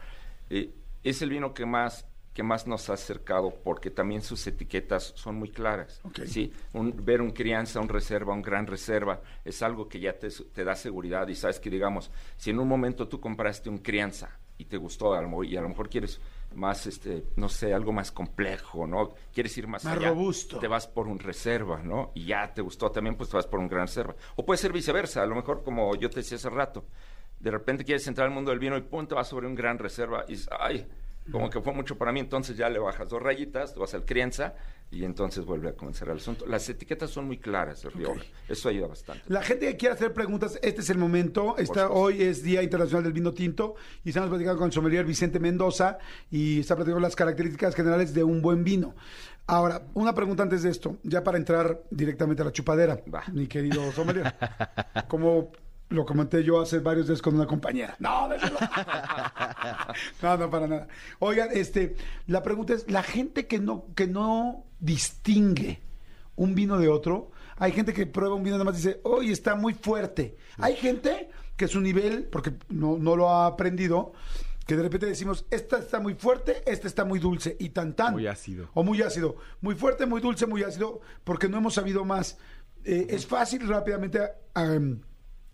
eh, 0.48 0.72
es 1.02 1.22
el 1.22 1.30
vino 1.30 1.52
que 1.52 1.66
más 1.66 2.06
que 2.36 2.42
más 2.42 2.66
nos 2.66 2.90
ha 2.90 2.92
acercado 2.92 3.50
porque 3.64 3.90
también 3.90 4.20
sus 4.20 4.46
etiquetas 4.46 5.14
son 5.16 5.36
muy 5.36 5.48
claras. 5.50 6.02
¿sí? 6.26 6.52
Un- 6.74 6.94
ver 7.02 7.22
un 7.22 7.30
crianza, 7.30 7.80
un 7.80 7.88
reserva, 7.88 8.34
un 8.34 8.42
gran 8.42 8.66
reserva 8.66 9.22
es 9.42 9.62
algo 9.62 9.88
que 9.88 9.98
ya 10.00 10.12
te, 10.18 10.28
te 10.28 10.62
da 10.62 10.74
seguridad 10.74 11.26
y 11.28 11.34
sabes 11.34 11.58
que 11.58 11.70
digamos, 11.70 12.10
si 12.36 12.50
en 12.50 12.58
un 12.58 12.68
momento 12.68 13.08
tú 13.08 13.18
compraste 13.20 13.70
un 13.70 13.78
crianza 13.78 14.38
y 14.58 14.66
te 14.66 14.76
gustó 14.76 15.14
y 15.44 15.56
a 15.56 15.62
lo 15.62 15.68
mejor 15.70 15.88
quieres 15.88 16.20
más, 16.54 16.86
este, 16.86 17.24
no 17.36 17.48
sé, 17.48 17.72
algo 17.72 17.90
más 17.92 18.12
complejo, 18.12 18.86
¿no? 18.86 19.14
Quieres 19.32 19.56
ir 19.56 19.66
más, 19.66 19.84
Más 19.84 19.96
allá. 19.96 20.10
robusto. 20.10 20.58
Te 20.58 20.68
vas 20.68 20.86
por 20.86 21.08
un 21.08 21.18
reserva, 21.18 21.82
¿no? 21.82 22.12
Y 22.14 22.26
ya 22.26 22.52
te 22.52 22.60
gustó 22.60 22.90
también, 22.90 23.16
pues 23.16 23.30
te 23.30 23.36
vas 23.36 23.46
por 23.46 23.60
un 23.60 23.68
gran 23.68 23.86
reserva. 23.86 24.14
O 24.36 24.44
puede 24.44 24.58
ser 24.58 24.72
viceversa, 24.74 25.22
a 25.22 25.26
lo 25.26 25.34
mejor 25.36 25.62
como 25.64 25.94
yo 25.96 26.10
te 26.10 26.16
decía 26.20 26.36
hace 26.36 26.50
rato, 26.50 26.84
de 27.40 27.50
repente 27.50 27.82
quieres 27.84 28.06
entrar 28.06 28.28
al 28.28 28.34
mundo 28.34 28.50
del 28.50 28.60
vino 28.60 28.76
y 28.76 28.82
pum, 28.82 29.06
te 29.06 29.14
vas 29.14 29.26
sobre 29.28 29.46
un 29.46 29.54
gran 29.54 29.78
reserva 29.78 30.24
y 30.28 30.32
dices, 30.32 30.48
ay, 30.58 30.86
como 31.30 31.50
que 31.50 31.60
fue 31.60 31.72
mucho 31.72 31.96
para 31.96 32.12
mí, 32.12 32.20
entonces 32.20 32.56
ya 32.56 32.68
le 32.68 32.78
bajas 32.78 33.08
dos 33.08 33.22
rayitas, 33.22 33.74
te 33.74 33.80
vas 33.80 33.94
al 33.94 34.04
crianza 34.04 34.54
y 34.90 35.04
entonces 35.04 35.44
vuelve 35.44 35.68
a 35.68 35.72
comenzar 35.74 36.08
el 36.08 36.18
asunto. 36.18 36.46
Las 36.46 36.68
etiquetas 36.68 37.10
son 37.10 37.26
muy 37.26 37.38
claras 37.38 37.82
de 37.82 37.90
Rioja, 37.90 38.24
eso 38.48 38.68
ayuda 38.68 38.86
bastante. 38.86 39.22
La 39.26 39.42
gente 39.42 39.66
que 39.66 39.76
quiere 39.76 39.94
hacer 39.94 40.12
preguntas, 40.12 40.58
este 40.62 40.80
es 40.80 40.90
el 40.90 40.98
momento. 40.98 41.56
Está, 41.58 41.90
hoy 41.90 42.22
es 42.22 42.42
Día 42.42 42.62
Internacional 42.62 43.02
del 43.04 43.12
Vino 43.12 43.32
Tinto 43.32 43.74
y 44.04 44.10
estamos 44.10 44.28
platicando 44.28 44.58
con 44.58 44.66
el 44.66 44.72
sommelier 44.72 45.04
Vicente 45.04 45.40
Mendoza 45.40 45.98
y 46.30 46.60
está 46.60 46.76
platicando 46.76 47.00
las 47.00 47.16
características 47.16 47.74
generales 47.74 48.14
de 48.14 48.22
un 48.22 48.40
buen 48.40 48.62
vino. 48.62 48.94
Ahora, 49.48 49.82
una 49.94 50.12
pregunta 50.12 50.42
antes 50.42 50.62
de 50.62 50.70
esto, 50.70 50.96
ya 51.04 51.22
para 51.22 51.38
entrar 51.38 51.82
directamente 51.90 52.42
a 52.42 52.46
la 52.46 52.52
chupadera, 52.52 53.00
mi 53.32 53.46
querido 53.46 53.92
sommelier. 53.92 54.34
Como 55.08 55.52
lo 55.88 56.04
comenté 56.04 56.42
yo 56.42 56.60
hace 56.60 56.80
varios 56.80 57.06
días 57.06 57.22
con 57.22 57.34
una 57.34 57.46
compañera. 57.46 57.96
No, 57.98 58.28
no, 60.22 60.36
no, 60.36 60.50
para 60.50 60.66
nada. 60.66 60.88
Oigan, 61.20 61.48
este, 61.52 61.96
la 62.26 62.42
pregunta 62.42 62.74
es, 62.74 62.90
la 62.90 63.02
gente 63.02 63.46
que 63.46 63.58
no, 63.58 63.86
que 63.94 64.06
no 64.06 64.64
distingue 64.80 65.80
un 66.34 66.54
vino 66.54 66.78
de 66.78 66.88
otro, 66.88 67.30
hay 67.56 67.72
gente 67.72 67.92
que 67.92 68.06
prueba 68.06 68.34
un 68.34 68.42
vino 68.42 68.56
y 68.56 68.58
nada 68.58 68.70
más 68.70 68.82
dice, 68.82 69.00
oye, 69.04 69.32
está 69.32 69.54
muy 69.54 69.74
fuerte. 69.74 70.36
Hay 70.58 70.76
gente 70.76 71.30
que 71.56 71.68
su 71.68 71.80
nivel, 71.80 72.24
porque 72.24 72.52
no, 72.68 72.98
no 72.98 73.16
lo 73.16 73.30
ha 73.30 73.46
aprendido, 73.46 74.12
que 74.66 74.76
de 74.76 74.82
repente 74.82 75.06
decimos, 75.06 75.46
esta 75.50 75.78
está 75.78 76.00
muy 76.00 76.14
fuerte, 76.14 76.62
esta 76.66 76.88
está 76.88 77.04
muy 77.04 77.18
dulce, 77.20 77.56
y 77.58 77.70
tan 77.70 77.94
tan. 77.94 78.12
Muy 78.12 78.26
ácido. 78.26 78.68
O 78.74 78.82
muy 78.82 79.00
ácido. 79.00 79.36
Muy 79.60 79.74
fuerte, 79.76 80.04
muy 80.06 80.20
dulce, 80.20 80.46
muy 80.46 80.64
ácido, 80.64 81.00
porque 81.24 81.48
no 81.48 81.58
hemos 81.58 81.74
sabido 81.74 82.04
más. 82.04 82.38
Eh, 82.84 83.06
¿Es 83.10 83.26
fácil 83.26 83.66
rápidamente 83.66 84.20
am, 84.54 85.00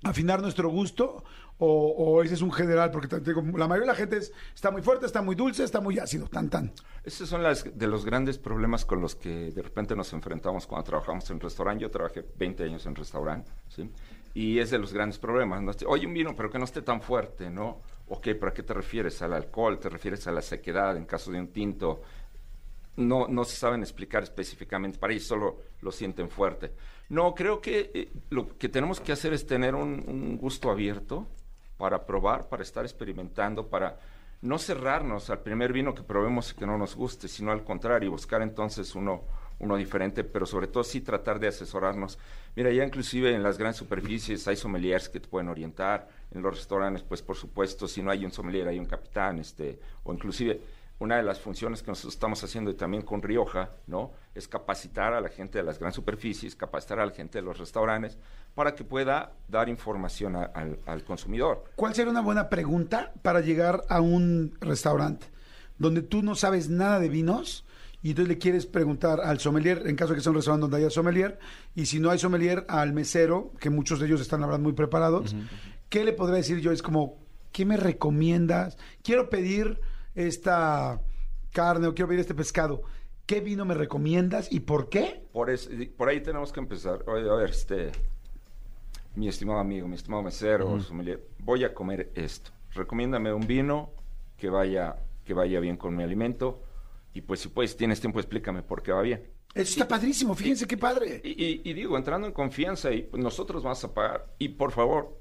afinar 0.05 0.41
nuestro 0.41 0.69
gusto? 0.69 1.25
O, 1.65 2.23
ese 2.25 2.35
es 2.35 2.43
un 2.43 2.51
general? 2.51 2.91
Porque 2.91 3.09
la 3.17 3.69
mayoría 3.69 3.83
de 3.83 3.87
la 3.87 3.95
gente 3.95 4.17
es, 4.17 4.33
está 4.53 4.73
muy 4.73 4.83
fuerte, 4.83 5.07
está 5.07 5.23
muy 5.23 5.37
dulce, 5.37 5.63
está 5.63 5.81
muy 5.81 5.97
ácido, 5.99 6.27
tan 6.27 6.51
tan. 6.51 6.73
Esos 7.05 7.29
son 7.29 7.43
las, 7.43 7.65
de 7.79 7.87
los 7.87 8.05
grandes 8.05 8.37
problemas 8.39 8.85
con 8.85 9.01
los 9.01 9.15
que 9.15 9.53
de 9.53 9.63
repente 9.63 9.95
nos 9.95 10.13
enfrentamos 10.13 10.67
cuando 10.67 10.85
trabajamos 10.85 11.31
en 11.31 11.39
restaurante. 11.39 11.83
Yo 11.83 11.91
trabajé 11.91 12.25
20 12.37 12.65
años 12.65 12.85
en 12.87 12.97
restaurante, 12.97 13.53
¿sí? 13.69 13.89
Y 14.35 14.59
es 14.59 14.71
de 14.71 14.79
los 14.79 14.93
grandes 14.93 15.21
problemas. 15.21 15.63
¿no? 15.63 15.73
Oye, 15.89 16.07
un 16.07 16.15
vino, 16.15 16.35
pero 16.35 16.51
que 16.51 16.59
no 16.59 16.65
esté 16.65 16.83
tan 16.83 17.01
fuerte, 17.01 17.49
¿no? 17.49 17.83
Ok, 18.09 18.29
¿pero 18.41 18.53
qué 18.53 18.65
te 18.65 18.75
refieres? 18.75 19.23
¿Al 19.23 19.33
alcohol? 19.33 19.79
¿Te 19.79 19.89
refieres 19.89 20.27
a 20.27 20.33
la 20.33 20.43
sequedad 20.43 20.97
en 20.97 21.05
caso 21.05 21.31
de 21.31 21.39
un 21.39 21.49
tinto? 21.49 22.03
No, 22.97 23.29
no 23.29 23.45
se 23.45 23.57
saben 23.57 23.83
explicar 23.83 24.23
específicamente, 24.23 24.99
para 24.99 25.13
ellos 25.13 25.27
solo 25.27 25.61
lo 25.81 25.93
sienten 25.93 26.29
fuerte. 26.29 26.73
No, 27.09 27.35
creo 27.35 27.61
que 27.61 27.91
eh, 27.95 28.09
lo 28.31 28.57
que 28.57 28.69
tenemos 28.69 29.01
que 29.01 29.13
hacer 29.13 29.33
es 29.33 29.47
tener 29.47 29.75
un, 29.75 30.37
gusto 30.39 30.71
abierto 30.71 31.27
para 31.77 32.07
probar, 32.07 32.49
para 32.49 32.63
estar 32.63 32.85
experimentando, 32.85 33.67
para 33.69 33.99
no 34.41 34.59
cerrarnos 34.59 35.31
al 35.31 35.41
primer 35.41 35.73
vino 35.73 35.95
que 35.95 36.03
probemos 36.03 36.55
que 36.55 36.67
no 36.67 36.79
nos 36.79 36.97
guste, 36.97 37.29
sino 37.29 37.53
al 37.53 37.65
contrario, 37.65 38.11
buscar 38.11 38.43
entonces 38.43 38.95
uno, 38.95 39.23
uno 39.59 39.77
diferente, 39.77 40.25
pero 40.25 40.47
sobre 40.47 40.67
todo 40.67 40.85
sí 40.85 41.01
tratar 41.01 41.39
de 41.39 41.49
asesorarnos. 41.49 42.19
Mira, 42.57 42.73
ya 42.73 42.85
inclusive 42.85 43.35
en 43.35 43.43
las 43.43 43.59
grandes 43.59 43.79
superficies 43.79 44.47
hay 44.49 44.57
sommeliers 44.57 45.09
que 45.09 45.21
te 45.21 45.29
pueden 45.29 45.49
orientar, 45.49 46.09
en 46.33 46.43
los 46.43 46.57
restaurantes, 46.57 47.03
pues 47.03 47.23
por 47.23 47.37
supuesto, 47.37 47.87
si 47.87 48.03
no 48.03 48.11
hay 48.11 48.25
un 48.25 48.33
sommelier, 48.33 48.69
hay 48.69 48.79
un 48.79 48.87
capitán, 48.87 49.39
este, 49.39 49.79
o 50.03 50.13
inclusive 50.13 50.61
una 50.99 51.17
de 51.17 51.23
las 51.25 51.41
funciones 51.41 51.83
que 51.83 51.91
nosotros 51.91 52.15
estamos 52.15 52.45
haciendo 52.45 52.71
y 52.71 52.75
también 52.75 53.03
con 53.03 53.23
Rioja, 53.23 53.71
¿no? 53.89 54.13
Es 54.35 54.47
capacitar 54.47 55.13
a 55.15 55.21
la 55.21 55.29
gente 55.31 55.59
de 55.59 55.65
las 55.65 55.79
grandes 55.81 55.97
superficies, 55.97 56.55
capacitar 56.55 57.01
a 57.01 57.07
la 57.07 57.13
gente 57.13 57.39
de 57.39 57.43
los 57.43 57.59
restaurantes 57.59 58.19
para 58.55 58.75
que 58.77 58.85
pueda 58.85 59.33
dar 59.49 59.69
información 59.69 60.37
a- 60.37 60.45
al, 60.45 60.79
al 60.87 61.03
consumidor. 61.05 61.65
¿Cuál 61.75 61.95
sería 61.95 62.11
una 62.13 62.21
buena 62.21 62.49
pregunta 62.49 63.13
para 63.23 63.41
llegar 63.41 63.83
a 63.89 64.01
un 64.01 64.55
restaurante 64.61 65.27
donde 65.79 66.03
tú 66.03 66.23
no 66.23 66.37
sabes 66.37 66.69
nada 66.71 67.01
de 67.01 67.09
vinos 67.09 67.65
y 68.01 68.11
entonces 68.11 68.29
le 68.29 68.39
quieres 68.39 68.67
preguntar 68.67 69.21
al 69.21 69.41
sommelier, 69.41 69.83
en 69.87 69.97
caso 69.97 70.11
de 70.13 70.17
que 70.19 70.23
sea 70.23 70.31
un 70.31 70.37
restaurante 70.37 70.63
donde 70.63 70.77
haya 70.77 70.91
sommelier, 70.91 71.39
y 71.75 71.87
si 71.87 71.99
no 72.01 72.11
hay 72.11 72.19
sommelier, 72.19 72.65
al 72.69 72.93
mesero, 72.93 73.53
que 73.61 73.71
muchos 73.71 73.99
de 74.01 74.07
ellos 74.07 74.21
están, 74.21 74.41
la 74.41 74.47
verdad, 74.47 74.61
muy 74.61 74.73
preparados, 74.73 75.35
¿qué 75.89 76.05
le 76.05 76.13
podría 76.13 76.37
decir 76.39 76.59
yo? 76.61 76.73
Es 76.73 76.83
como, 76.83 77.17
¿qué 77.53 77.65
me 77.65 77.77
recomiendas? 77.77 78.77
Quiero 79.05 79.31
pedir 79.31 79.81
esta 80.15 81.01
carne 81.53 81.87
o 81.87 81.95
quiero 81.95 82.09
pedir 82.09 82.21
este 82.21 82.35
pescado, 82.35 82.83
¿qué 83.27 83.41
vino 83.41 83.65
me 83.65 83.75
recomiendas 83.75 84.51
y 84.51 84.61
por 84.61 84.89
qué? 84.89 85.25
Por, 85.33 85.51
es- 85.51 85.69
por 85.97 86.09
ahí 86.09 86.21
tenemos 86.21 86.53
que 86.53 86.61
empezar. 86.61 87.05
Oye, 87.09 87.29
a 87.29 87.35
ver, 87.35 87.51
este, 87.51 87.93
mi 89.15 89.29
estimado 89.29 89.59
amigo, 89.61 89.87
mi 89.89 89.97
estimado 89.97 90.23
mesero, 90.23 90.81
sommelier, 90.81 91.23
voy 91.41 91.65
a 91.65 91.75
comer 91.75 92.11
esto. 92.15 92.51
Recomiéndame 92.75 93.33
un 93.33 93.47
vino 93.47 93.91
que 94.39 94.49
vaya, 94.49 94.97
que 95.25 95.35
vaya 95.35 95.61
bien 95.61 95.77
con 95.77 95.95
mi 95.95 96.03
alimento. 96.03 96.63
Y 97.15 97.21
pues 97.21 97.41
si 97.41 97.49
puedes, 97.49 97.77
tienes 97.77 98.01
tiempo, 98.01 98.19
explícame 98.21 98.63
por 98.63 98.83
qué 98.83 98.93
va 98.93 99.03
bien. 99.03 99.23
Eso 99.55 99.73
está 99.73 99.87
padrísimo, 99.87 100.35
fíjense 100.35 100.67
qué 100.67 100.79
padre. 100.79 101.21
Y, 101.23 101.45
y- 101.45 101.61
y 101.63 101.75
digo, 101.75 101.99
entrando 101.99 102.27
en 102.27 102.33
confianza, 102.33 102.91
y 102.91 103.03
pues, 103.03 103.23
nosotros 103.23 103.63
vamos 103.63 103.85
a 103.85 103.93
pagar. 103.93 104.27
Y 104.39 104.49
por 104.49 104.73
favor, 104.73 105.15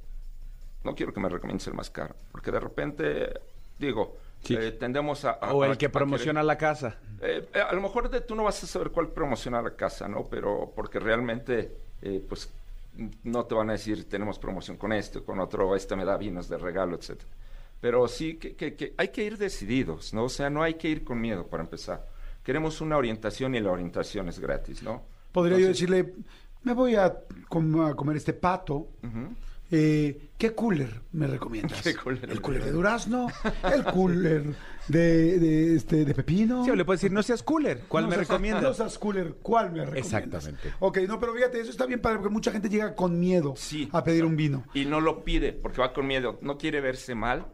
no 0.86 0.96
quiero 0.96 1.14
que 1.14 1.20
me 1.20 1.28
recomiendes 1.28 1.68
el 1.68 1.74
más 1.74 1.90
caro, 1.90 2.16
porque 2.32 2.50
de 2.50 2.62
repente, 2.62 3.34
digo, 3.78 4.16
Sí. 4.44 4.56
eh, 4.56 4.72
tendemos 4.72 5.24
a... 5.26 5.32
a- 5.32 5.54
O 5.54 5.64
el 5.66 5.74
a- 5.74 5.78
que 5.78 5.86
a 5.88 5.92
promociona 5.92 6.42
la 6.44 6.58
casa. 6.58 6.98
eh, 7.22 7.48
eh, 7.54 7.60
a 7.62 7.74
lo 7.74 7.82
mejor 7.82 8.10
de, 8.10 8.22
tú 8.22 8.36
no 8.36 8.44
vas 8.44 8.64
a 8.64 8.68
saber 8.68 8.90
cuál 8.92 9.10
promocionar 9.10 9.64
la 9.64 9.76
casa, 9.76 10.08
¿no? 10.08 10.26
Pero 10.30 10.72
porque 10.76 11.00
realmente, 11.00 11.72
eh, 12.02 12.24
pues, 12.28 12.52
no 13.24 13.46
te 13.46 13.56
van 13.56 13.70
a 13.70 13.74
decir, 13.74 14.10
tenemos 14.10 14.38
promoción 14.40 14.78
con 14.78 14.92
este, 14.94 15.22
con 15.22 15.40
otro, 15.40 15.76
este 15.76 15.96
me 15.96 16.04
da 16.06 16.18
vinos 16.18 16.50
de 16.50 16.58
regalo, 16.58 16.96
etcétera. 16.96 17.30
Pero 17.80 18.08
sí 18.08 18.36
que, 18.36 18.56
que- 18.56 18.76
que 18.76 18.94
hay 18.98 19.08
que 19.10 19.24
ir 19.24 19.38
decididos, 19.38 20.14
¿no? 20.14 20.26
O 20.26 20.30
sea, 20.30 20.50
no 20.50 20.62
hay 20.64 20.74
que 20.76 20.90
ir 20.90 21.04
con 21.04 21.20
miedo 21.22 21.48
para 21.48 21.64
empezar. 21.64 22.06
Queremos 22.44 22.82
una 22.82 22.98
orientación 22.98 23.54
y 23.56 23.60
la 23.60 23.72
orientación 23.72 24.28
es 24.30 24.40
gratis, 24.40 24.82
¿no? 24.84 25.04
Podría 25.32 25.58
yo 25.60 25.68
decirle, 25.68 26.14
me 26.64 26.74
voy 26.74 26.96
a, 26.96 27.16
com- 27.48 27.82
a 27.82 27.96
comer 27.96 28.18
este 28.18 28.34
pato. 28.34 28.88
ujú. 29.04 29.36
Eh, 29.74 30.30
¿Qué 30.38 30.54
cooler 30.54 31.02
me 31.14 31.28
recomiendas? 31.28 31.82
¿Qué 31.84 31.96
cooler? 31.96 32.30
¿El 32.30 32.42
cooler 32.42 32.64
de 32.66 32.72
durazno? 32.72 33.28
¿El 33.74 33.84
cooler 33.86 34.44
de, 34.88 35.40
de, 35.40 35.76
este, 35.76 36.04
de 36.04 36.14
pepino? 36.14 36.66
Sí, 36.66 36.72
o 36.72 36.76
le 36.76 36.84
puedes 36.84 37.00
decir, 37.02 37.14
no 37.14 37.24
seas 37.24 37.42
cooler. 37.42 37.84
¿Cuál 37.88 38.04
No 38.04 38.10
me 38.10 38.16
seas- 38.16 38.28
recomiendas? 38.28 38.64
No 38.64 38.74
seas 38.74 38.98
cooler, 39.00 39.36
¿cuál 39.42 39.72
me 39.72 39.86
recomiendas? 39.86 40.06
Exactamente. 40.14 40.74
Ok, 40.80 40.98
no, 41.08 41.20
pero 41.20 41.34
fíjate, 41.34 41.62
eso 41.62 41.72
está 41.72 41.86
bien 41.86 42.02
padre 42.02 42.18
porque 42.18 42.34
mucha 42.34 42.52
gente 42.52 42.68
llega 42.70 42.96
con 42.96 43.20
miedo 43.20 43.54
Sí. 43.56 43.88
a 43.94 44.04
pedir 44.04 44.26
un 44.26 44.36
vino. 44.36 44.66
Y 44.74 44.86
no 44.86 45.00
lo 45.00 45.24
pide 45.24 45.54
porque 45.54 45.80
va 45.80 45.94
con 45.94 46.06
miedo. 46.06 46.38
No 46.42 46.58
quiere 46.58 46.82
verse 46.82 47.16
mal, 47.16 47.46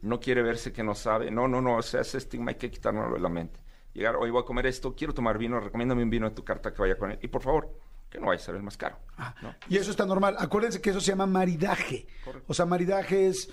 no 0.00 0.18
quiere 0.20 0.42
verse 0.42 0.72
que 0.72 0.82
no 0.82 0.94
sabe. 0.94 1.30
No, 1.30 1.46
no, 1.48 1.60
no. 1.60 1.76
O 1.76 1.82
sea, 1.82 2.00
ese 2.00 2.16
estigma 2.18 2.52
hay 2.52 2.56
que 2.56 2.70
quitárnoslo 2.70 3.16
de 3.16 3.20
la 3.20 3.28
mente. 3.28 3.60
Llegar, 3.92 4.16
hoy 4.16 4.30
voy 4.30 4.42
a 4.42 4.46
comer 4.46 4.66
esto, 4.66 4.94
quiero 4.94 5.12
tomar 5.14 5.36
vino, 5.36 5.58
recomiéndame 5.60 6.02
un 6.02 6.10
vino 6.10 6.28
de 6.28 6.34
tu 6.34 6.44
carta 6.44 6.72
que 6.72 6.80
vaya 6.80 6.96
con 6.96 7.10
él. 7.10 7.18
Y 7.22 7.28
por 7.28 7.42
favor, 7.42 7.70
que 8.16 8.20
no 8.20 8.28
vaya 8.28 8.40
a 8.40 8.44
ser 8.44 8.54
el 8.54 8.62
más 8.62 8.76
caro. 8.78 8.96
¿no? 9.42 9.54
Y 9.68 9.76
eso 9.76 9.90
está 9.90 10.06
normal. 10.06 10.36
Acuérdense 10.38 10.80
que 10.80 10.90
eso 10.90 11.00
se 11.00 11.08
llama 11.12 11.26
maridaje. 11.26 12.06
O 12.46 12.54
sea, 12.54 12.64
maridaje 12.64 13.28
es 13.28 13.50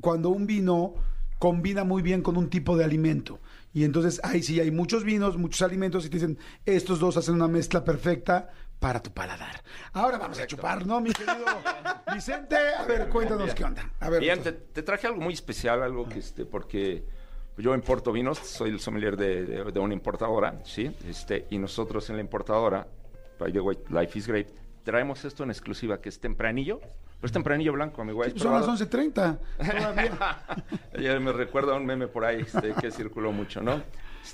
cuando 0.00 0.28
un 0.30 0.46
vino 0.46 0.94
combina 1.40 1.82
muy 1.84 2.00
bien 2.00 2.22
con 2.22 2.36
un 2.36 2.48
tipo 2.48 2.76
de 2.76 2.84
alimento. 2.84 3.40
Y 3.72 3.82
entonces 3.84 4.20
ahí 4.22 4.42
sí 4.42 4.60
hay 4.60 4.70
muchos 4.70 5.02
vinos, 5.02 5.36
muchos 5.36 5.62
alimentos 5.62 6.06
y 6.06 6.08
te 6.10 6.16
dicen, 6.18 6.38
estos 6.64 7.00
dos 7.00 7.16
hacen 7.16 7.34
una 7.34 7.48
mezcla 7.48 7.82
perfecta 7.84 8.48
para 8.78 9.02
tu 9.02 9.12
paladar. 9.12 9.62
Ahora 9.92 10.16
vamos 10.18 10.38
a 10.38 10.46
chupar, 10.46 10.86
¿no, 10.86 11.00
mi 11.00 11.12
querido 11.12 11.44
Vicente? 12.12 12.56
A 12.78 12.84
ver, 12.84 13.08
cuéntanos 13.08 13.52
qué 13.54 13.64
onda. 13.64 13.90
A 13.98 14.10
ver, 14.10 14.20
Bien, 14.20 14.40
te, 14.42 14.52
te 14.52 14.82
traje 14.84 15.08
algo 15.08 15.20
muy 15.20 15.34
especial, 15.34 15.82
algo 15.82 16.08
que 16.08 16.20
este, 16.20 16.44
porque 16.46 17.04
yo 17.58 17.74
importo 17.74 18.12
vinos, 18.12 18.38
soy 18.38 18.70
el 18.70 18.80
sommelier 18.80 19.16
de, 19.16 19.44
de- 19.44 19.72
de 19.72 19.80
una 19.80 19.94
importadora, 19.94 20.60
¿sí? 20.64 20.94
Este, 21.08 21.46
y 21.50 21.58
nosotros 21.58 22.08
en 22.10 22.16
la 22.16 22.22
importadora, 22.22 22.86
by 23.38 23.52
the 23.52 23.60
way, 23.60 23.76
Life 23.90 24.18
is 24.18 24.26
Great, 24.26 24.48
traemos 24.84 25.24
esto 25.24 25.44
en 25.44 25.50
exclusiva, 25.50 26.00
que 26.00 26.08
es 26.08 26.20
tempranillo. 26.20 26.80
Pues 27.20 27.32
tempranillo 27.32 27.72
blanco, 27.72 28.02
amigo. 28.02 28.22
¿has 28.22 28.32
pues 28.32 28.42
son 28.42 28.52
las 28.52 28.64
probado? 28.64 28.84
11.30 28.84 29.38
todavía. 29.78 30.38
ya 31.14 31.18
me 31.20 31.32
recuerda 31.32 31.74
un 31.74 31.86
meme 31.86 32.06
por 32.06 32.24
ahí 32.24 32.42
este, 32.42 32.74
que 32.74 32.90
circuló 32.90 33.32
mucho, 33.32 33.62
¿no? 33.62 33.82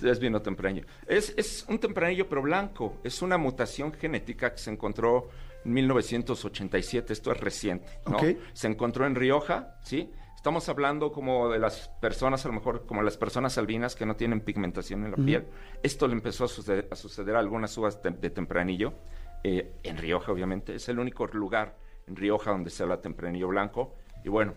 Es 0.02 0.18
vino 0.18 0.42
tempranillo. 0.42 0.86
Es, 1.06 1.32
es 1.36 1.64
un 1.68 1.78
tempranillo 1.78 2.28
pero 2.28 2.42
blanco. 2.42 2.98
Es 3.04 3.22
una 3.22 3.38
mutación 3.38 3.92
genética 3.92 4.52
que 4.52 4.58
se 4.58 4.70
encontró 4.70 5.28
en 5.64 5.72
1987. 5.72 7.12
Esto 7.12 7.30
es 7.30 7.38
reciente, 7.38 8.00
¿no? 8.06 8.18
Se 8.52 8.66
encontró 8.66 9.06
en 9.06 9.14
Rioja, 9.14 9.76
¿sí? 9.84 10.10
Estamos 10.40 10.70
hablando 10.70 11.12
como 11.12 11.50
de 11.50 11.58
las 11.58 11.90
personas, 12.00 12.46
a 12.46 12.48
lo 12.48 12.54
mejor 12.54 12.86
como 12.86 13.02
las 13.02 13.18
personas 13.18 13.58
albinas 13.58 13.94
que 13.94 14.06
no 14.06 14.16
tienen 14.16 14.40
pigmentación 14.40 15.04
en 15.04 15.10
la 15.10 15.18
piel. 15.18 15.46
Esto 15.82 16.08
le 16.08 16.14
empezó 16.14 16.46
a 16.46 16.48
suceder 16.48 16.88
a, 16.90 16.96
suceder 16.96 17.36
a 17.36 17.40
algunas 17.40 17.76
uvas 17.76 18.02
de, 18.02 18.10
de 18.12 18.30
tempranillo. 18.30 18.94
eh, 19.44 19.74
en 19.82 19.98
Rioja, 19.98 20.32
obviamente. 20.32 20.74
Es 20.74 20.88
el 20.88 20.98
único 20.98 21.26
lugar 21.26 21.76
en 22.06 22.16
Rioja 22.16 22.52
donde 22.52 22.70
se 22.70 22.82
habla 22.82 23.02
tempranillo 23.02 23.48
blanco. 23.48 23.94
Y 24.24 24.30
bueno, 24.30 24.54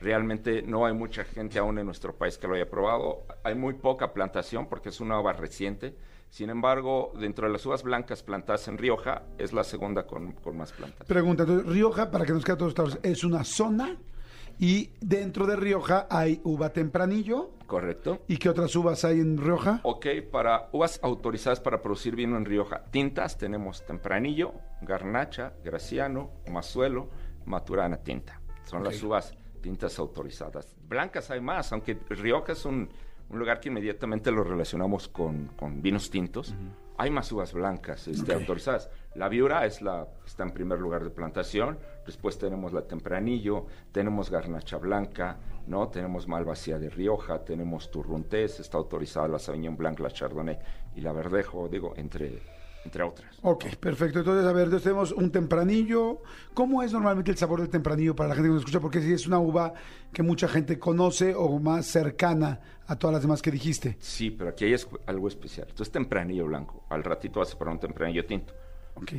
realmente 0.00 0.62
no 0.62 0.86
hay 0.86 0.94
mucha 0.94 1.24
gente 1.24 1.58
aún 1.58 1.78
en 1.78 1.84
nuestro 1.84 2.14
país 2.16 2.38
que 2.38 2.48
lo 2.48 2.54
haya 2.54 2.70
probado. 2.70 3.26
Hay 3.44 3.54
muy 3.54 3.74
poca 3.74 4.14
plantación 4.14 4.70
porque 4.70 4.88
es 4.88 5.00
una 5.02 5.20
uva 5.20 5.34
reciente. 5.34 5.94
Sin 6.30 6.48
embargo, 6.48 7.12
dentro 7.20 7.46
de 7.46 7.52
las 7.52 7.64
uvas 7.66 7.82
blancas 7.82 8.22
plantadas 8.22 8.68
en 8.68 8.78
Rioja, 8.78 9.24
es 9.36 9.52
la 9.52 9.64
segunda 9.64 10.06
con, 10.06 10.32
con 10.32 10.56
más 10.56 10.72
plantas. 10.72 11.06
Pregunta, 11.06 11.42
entonces, 11.42 11.66
Rioja, 11.70 12.10
para 12.10 12.24
que 12.24 12.32
nos 12.32 12.42
quede 12.42 12.56
todos 12.56 12.72
claros, 12.72 12.98
es 13.02 13.22
una 13.22 13.44
zona 13.44 13.98
y 14.58 14.90
dentro 15.00 15.46
de 15.46 15.56
Rioja 15.56 16.06
hay 16.10 16.40
uva 16.44 16.70
tempranillo. 16.72 17.50
¿Correcto? 17.66 18.22
¿Y 18.28 18.36
qué 18.36 18.48
otras 18.48 18.74
uvas 18.76 19.04
hay 19.04 19.20
en 19.20 19.38
Rioja? 19.38 19.80
Ok, 19.82 20.06
para 20.30 20.68
uvas 20.72 21.00
autorizadas 21.02 21.60
para 21.60 21.82
producir 21.82 22.14
vino 22.14 22.36
en 22.36 22.44
Rioja, 22.44 22.84
tintas 22.90 23.36
tenemos 23.36 23.84
Tempranillo, 23.84 24.54
Garnacha, 24.82 25.54
Graciano, 25.64 26.30
Mazuelo, 26.50 27.10
Maturana 27.44 27.96
Tinta. 27.98 28.40
Son 28.64 28.84
las 28.84 29.02
uvas 29.02 29.34
tintas 29.60 29.98
autorizadas. 29.98 30.76
Blancas 30.88 31.30
hay 31.30 31.40
más, 31.40 31.72
aunque 31.72 31.98
Rioja 32.08 32.52
es 32.52 32.64
un, 32.64 32.88
un 33.30 33.38
lugar 33.38 33.58
que 33.58 33.68
inmediatamente 33.68 34.30
lo 34.30 34.44
relacionamos 34.44 35.08
con, 35.08 35.48
con 35.56 35.82
vinos 35.82 36.08
tintos. 36.10 36.54
Hay 36.98 37.10
más 37.10 37.30
uvas 37.32 37.52
blancas 37.52 38.06
este, 38.08 38.32
autorizadas. 38.32 38.88
La 39.16 39.30
Viura 39.30 39.64
es 39.64 39.80
la 39.80 40.06
está 40.26 40.42
en 40.42 40.50
primer 40.50 40.78
lugar 40.78 41.02
de 41.02 41.10
plantación. 41.10 41.78
Después 42.04 42.38
tenemos 42.38 42.72
la 42.74 42.82
Tempranillo, 42.82 43.66
tenemos 43.90 44.30
Garnacha 44.30 44.76
Blanca, 44.76 45.38
¿no? 45.66 45.88
Tenemos 45.88 46.28
Malvasía 46.28 46.78
de 46.78 46.90
Rioja, 46.90 47.42
tenemos 47.42 47.90
Turruntés, 47.90 48.60
está 48.60 48.76
autorizada 48.76 49.26
la 49.28 49.38
Sauvignon 49.38 49.76
Blanc, 49.76 49.98
la 50.00 50.10
Chardonnay 50.10 50.58
y 50.94 51.00
la 51.00 51.12
Verdejo, 51.12 51.66
digo, 51.68 51.94
entre, 51.96 52.42
entre 52.84 53.02
otras. 53.02 53.38
Ok, 53.40 53.76
perfecto. 53.80 54.18
Entonces, 54.18 54.44
a 54.44 54.52
ver, 54.52 54.64
entonces 54.64 54.84
tenemos 54.84 55.12
un 55.12 55.32
tempranillo. 55.32 56.20
¿Cómo 56.52 56.82
es 56.82 56.92
normalmente 56.92 57.30
el 57.30 57.38
sabor 57.38 57.60
del 57.60 57.70
tempranillo 57.70 58.14
para 58.14 58.28
la 58.28 58.34
gente 58.34 58.48
que 58.48 58.52
nos 58.52 58.60
escucha? 58.60 58.80
Porque 58.80 59.00
si 59.00 59.14
es 59.14 59.26
una 59.26 59.38
uva 59.38 59.72
que 60.12 60.22
mucha 60.22 60.46
gente 60.46 60.78
conoce 60.78 61.34
o 61.34 61.58
más 61.58 61.86
cercana 61.86 62.60
a 62.86 62.96
todas 62.96 63.14
las 63.14 63.22
demás 63.22 63.40
que 63.40 63.50
dijiste. 63.50 63.96
Sí, 63.98 64.30
pero 64.30 64.50
aquí 64.50 64.66
hay 64.66 64.76
algo 65.06 65.28
especial. 65.28 65.68
Esto 65.68 65.82
es 65.82 65.90
Tempranillo 65.90 66.44
Blanco. 66.44 66.84
Al 66.90 67.02
ratito 67.02 67.40
vas 67.40 67.54
a 67.54 67.58
probar 67.58 67.74
un 67.74 67.80
Tempranillo 67.80 68.26
Tinto. 68.26 68.52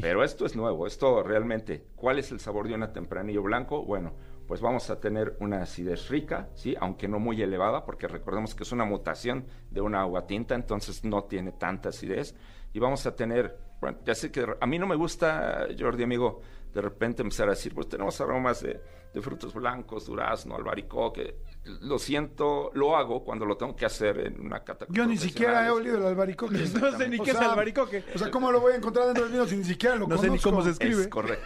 Pero 0.02 0.24
esto 0.24 0.46
es 0.46 0.56
nuevo, 0.56 0.88
esto 0.88 1.22
realmente, 1.24 1.86
¿cuál 1.96 2.20
es 2.20 2.32
el 2.32 2.40
sabor 2.40 2.68
de 2.68 2.74
una 2.74 2.92
tempranillo 2.92 3.44
blanco? 3.44 3.84
Bueno, 3.84 4.14
pues 4.48 4.62
vamos 4.62 4.90
a 4.90 5.00
tener 5.00 5.36
una 5.40 5.62
acidez 5.62 6.10
rica, 6.10 6.50
¿sí? 6.56 6.76
Aunque 6.80 7.08
no 7.08 7.20
muy 7.20 7.42
elevada, 7.42 7.86
porque 7.86 8.08
recordemos 8.08 8.56
que 8.56 8.64
es 8.64 8.72
una 8.72 8.86
mutación 8.86 9.46
de 9.70 9.82
una 9.82 10.02
agua 10.02 10.26
tinta, 10.26 10.56
entonces 10.56 11.04
no 11.04 11.26
tiene 11.26 11.52
tanta 11.52 11.90
acidez. 11.90 12.36
Y 12.74 12.80
vamos 12.80 13.06
a 13.06 13.16
tener, 13.16 13.58
bueno, 13.82 14.00
ya 14.06 14.16
sé 14.16 14.32
que 14.32 14.46
a 14.60 14.66
mí 14.66 14.80
no 14.80 14.88
me 14.88 14.96
gusta, 14.96 15.68
Jordi, 15.78 16.04
amigo, 16.04 16.42
de 16.78 16.82
repente 16.84 17.24
empezar 17.24 17.48
a 17.48 17.52
decir, 17.52 17.74
pues 17.74 17.90
tenemos 17.90 18.22
aromas 18.22 18.62
de, 18.62 18.80
de 19.12 19.20
frutos 19.22 19.52
blancos, 19.52 20.06
durazno, 20.06 20.56
albaricoque. 20.56 21.40
Lo 21.82 21.98
siento, 21.98 22.70
lo 22.76 22.96
hago 22.96 23.24
cuando 23.24 23.46
lo 23.48 23.58
tengo 23.58 23.76
que 23.76 23.86
hacer 23.88 24.20
en 24.20 24.40
una 24.40 24.64
cata. 24.64 24.86
Yo 24.90 25.08
ni 25.08 25.18
siquiera 25.18 25.66
he 25.66 25.72
olido 25.72 25.98
el 25.98 26.06
albaricoque. 26.06 26.56
No 26.80 26.96
sé 26.96 27.10
ni 27.10 27.20
O 27.20 27.24
qué 27.24 27.32
es 27.32 27.38
albaricoque. 27.38 28.04
O 28.14 28.20
sea, 28.20 28.30
¿cómo 28.30 28.52
lo 28.52 28.62
voy 28.62 28.74
a 28.74 28.76
encontrar 28.76 29.06
dentro 29.08 29.24
del 29.24 29.34
vino 29.34 29.48
si 29.48 29.58
ni 29.58 29.64
siquiera 29.64 29.96
lo 29.96 30.08
No 30.08 30.20
sé 30.20 30.30
ni 30.30 30.38
cómo 30.38 30.62
se 30.62 30.70
escribe. 30.70 31.02
Es 31.02 31.08
correcto. 31.08 31.46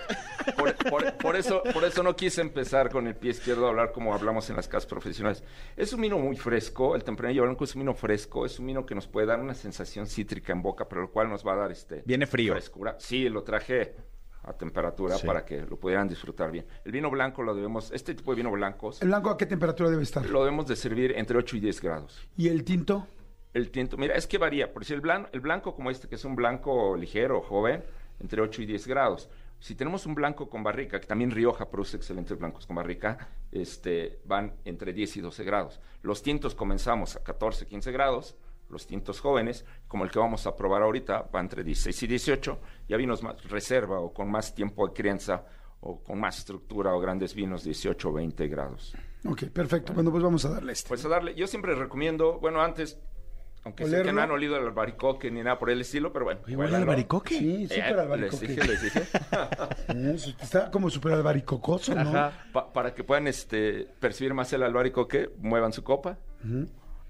Por, 0.58 0.76
por- 0.90 1.14
por 1.18 1.36
eso, 1.38 1.64
por 1.74 1.86
eso 1.86 2.04
no 2.04 2.14
quise 2.16 2.42
empezar 2.42 2.90
con 2.92 3.08
el 3.08 3.16
pie 3.16 3.32
izquierdo 3.32 3.68
a 3.68 3.70
hablar 3.70 3.94
como 3.94 4.14
hablamos 4.14 4.50
en 4.50 4.58
las 4.58 4.68
casas 4.68 4.86
profesionales. 4.88 5.42
Es 5.78 5.94
un 5.94 6.02
vino 6.02 6.18
muy 6.20 6.36
fresco, 6.36 6.94
el 6.96 7.06
tempranillo 7.06 7.44
blanco 7.44 7.64
es 7.64 7.74
un 7.76 7.84
vino 7.84 7.94
fresco, 7.94 8.46
es 8.46 8.60
un 8.60 8.68
vino 8.68 8.86
que 8.86 8.96
nos 8.96 9.08
puede 9.08 9.28
dar 9.28 9.40
una 9.40 9.54
sensación 9.54 10.08
cítrica 10.08 10.52
en 10.52 10.62
boca, 10.62 10.90
pero 10.90 11.04
el 11.04 11.10
cual 11.10 11.30
nos 11.30 11.48
va 11.48 11.54
a 11.54 11.56
dar 11.58 11.72
este 11.72 12.04
Viene 12.06 12.28
frío. 12.28 12.52
frescura. 12.54 12.98
Sí, 13.00 13.30
lo 13.30 13.44
traje 13.44 13.96
a 14.44 14.54
temperatura 14.54 15.18
Sí. 15.18 15.28
para 15.28 15.46
que 15.46 15.62
lo 15.62 15.78
pudieran 15.78 16.08
disfrutar 16.08 16.52
bien. 16.52 16.66
El 16.84 16.92
vino 16.92 17.10
blanco 17.10 17.44
lo 17.44 17.54
debemos, 17.54 17.92
este 17.92 18.16
tipo 18.16 18.32
de 18.32 18.38
vino 18.38 18.52
blancos, 18.52 19.02
¿El 19.02 19.10
blanco 19.10 19.30
a 19.30 19.38
qué 19.38 19.46
temperatura 19.46 19.90
debe 19.90 20.04
estar? 20.04 20.26
lo 20.26 20.44
debemos 20.44 20.68
de 20.68 20.76
servir 20.76 21.14
entre 21.18 21.38
8 21.38 21.58
y 21.58 21.60
10 21.60 21.82
grados. 21.82 22.20
¿Y 22.38 22.48
el 22.48 22.64
tinto? 22.64 23.08
El 23.54 23.70
tinto, 23.70 23.98
mira, 23.98 24.16
es 24.16 24.28
que 24.28 24.38
varía. 24.38 24.72
Por 24.74 24.86
si 24.86 24.94
el, 24.94 25.02
blan- 25.02 25.28
el 25.34 25.42
blanco 25.42 25.76
como 25.76 25.92
este, 25.92 26.08
que 26.08 26.16
es 26.16 26.26
un 26.26 26.36
blanco 26.36 26.96
ligero, 26.96 27.42
joven, 27.42 27.84
entre 28.20 28.42
8 28.42 28.62
y 28.62 28.66
10 28.66 28.88
grados. 28.88 29.30
Si 29.60 29.76
tenemos 29.76 30.06
un 30.08 30.16
blanco 30.16 30.50
con 30.50 30.64
barrica, 30.64 31.00
que 31.00 31.06
también 31.06 31.30
Rioja 31.32 31.70
produce 31.70 31.96
excelentes 31.98 32.36
blancos 32.40 32.66
con 32.66 32.76
barrica, 32.78 33.28
este, 33.52 34.20
van 34.26 34.56
entre 34.66 34.94
10 34.94 35.18
y 35.18 35.22
12 35.22 35.44
grados. 35.44 35.80
Los 36.02 36.24
tintos 36.24 36.56
comenzamos 36.56 37.16
a 37.16 37.24
14, 37.24 37.68
15 37.68 37.92
grados. 37.92 38.36
Los 38.72 38.88
tintos 38.88 39.20
jóvenes, 39.20 39.66
como 39.88 40.06
el 40.06 40.12
que 40.12 40.20
vamos 40.20 40.48
a 40.48 40.56
probar 40.56 40.82
ahorita, 40.84 41.30
va 41.36 41.40
entre 41.42 41.64
16 41.64 42.04
y 42.04 42.08
18. 42.08 42.60
Ya 42.88 42.98
vinos 42.98 43.22
más 43.22 43.44
reserva 43.50 44.00
o 44.00 44.14
con 44.14 44.32
más 44.32 44.56
tiempo 44.56 44.88
de 44.88 44.94
crianza 44.94 45.44
o 45.82 46.02
con 46.02 46.20
más 46.20 46.38
estructura 46.38 46.94
o 46.96 47.00
grandes 47.00 47.34
vinos, 47.36 47.64
18 47.64 48.10
o 48.10 48.14
20 48.14 48.48
grados. 48.48 48.96
Ok, 49.26 49.44
perfecto. 49.54 49.94
Bueno, 49.94 50.10
pues 50.12 50.24
vamos 50.24 50.46
a 50.46 50.50
darle 50.50 50.72
este. 50.74 50.88
Pues 50.88 51.04
a 51.06 51.10
darle, 51.10 51.36
yo 51.36 51.48
siempre 51.48 51.76
recomiendo, 51.76 52.40
bueno, 52.40 52.62
antes 52.62 53.00
Aunque 53.64 53.84
sé 53.86 53.90
que 53.92 53.96
Olerlo. 53.98 54.14
no 54.14 54.22
han 54.22 54.32
olido 54.32 54.58
el 54.58 54.64
albaricoque 54.66 55.30
ni 55.30 55.44
nada 55.44 55.60
por 55.60 55.70
el 55.70 55.82
estilo, 55.82 56.12
pero 56.12 56.26
bueno. 56.26 56.42
¿Huele 56.46 56.56
huélanlo. 56.58 56.78
albaricoque? 56.78 57.36
Sí, 57.38 57.64
Eh, 57.66 57.68
súper 57.68 57.90
les 57.92 58.00
albaricoque. 58.00 58.48
dije, 58.48 58.64
les 58.68 58.82
dije. 58.82 59.02
Está 60.42 60.72
como 60.72 60.90
súper 60.90 61.14
albaricocoso, 61.14 61.94
¿no? 61.94 62.02
Ajá. 62.02 62.32
Pa- 62.54 62.72
para 62.74 62.94
que 62.96 63.04
puedan 63.04 63.28
este, 63.28 63.88
percibir 64.00 64.34
más 64.34 64.52
el 64.54 64.64
albaricoque, 64.64 65.30
muevan 65.38 65.74
su 65.74 65.84
copa. 65.84 66.18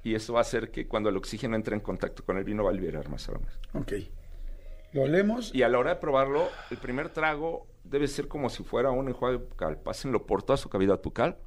Y 0.04 0.16
eso 0.16 0.34
va 0.34 0.40
a 0.40 0.42
hacer 0.42 0.72
que 0.72 0.88
cuando 0.88 1.10
el 1.10 1.18
oxígeno 1.18 1.56
entre 1.56 1.76
en 1.76 1.82
contacto 1.82 2.24
con 2.24 2.38
el 2.38 2.44
vino 2.44 2.64
va 2.64 2.72
a 2.72 2.74
liberar 2.74 3.10
más 3.10 3.28
aromas. 3.30 3.60
Ok. 3.74 3.94
Lo 4.94 5.04
olemos. 5.04 5.54
Y 5.54 5.64
a 5.64 5.70
la 5.70 5.80
hora 5.80 5.92
de 5.92 5.96
probarlo, 5.98 6.48
el 6.70 6.78
primer 6.78 7.10
trago 7.10 7.68
debe 7.84 8.08
ser 8.08 8.28
como 8.28 8.50
si 8.50 8.64
fuera 8.64 8.92
un 8.92 9.08
enjuague 9.08 9.38
bucal. 9.38 9.78
Pásenlo 9.78 10.26
por 10.26 10.44
toda 10.44 10.58
su 10.58 10.70
cavidad 10.70 11.02
bucal. 11.02 11.38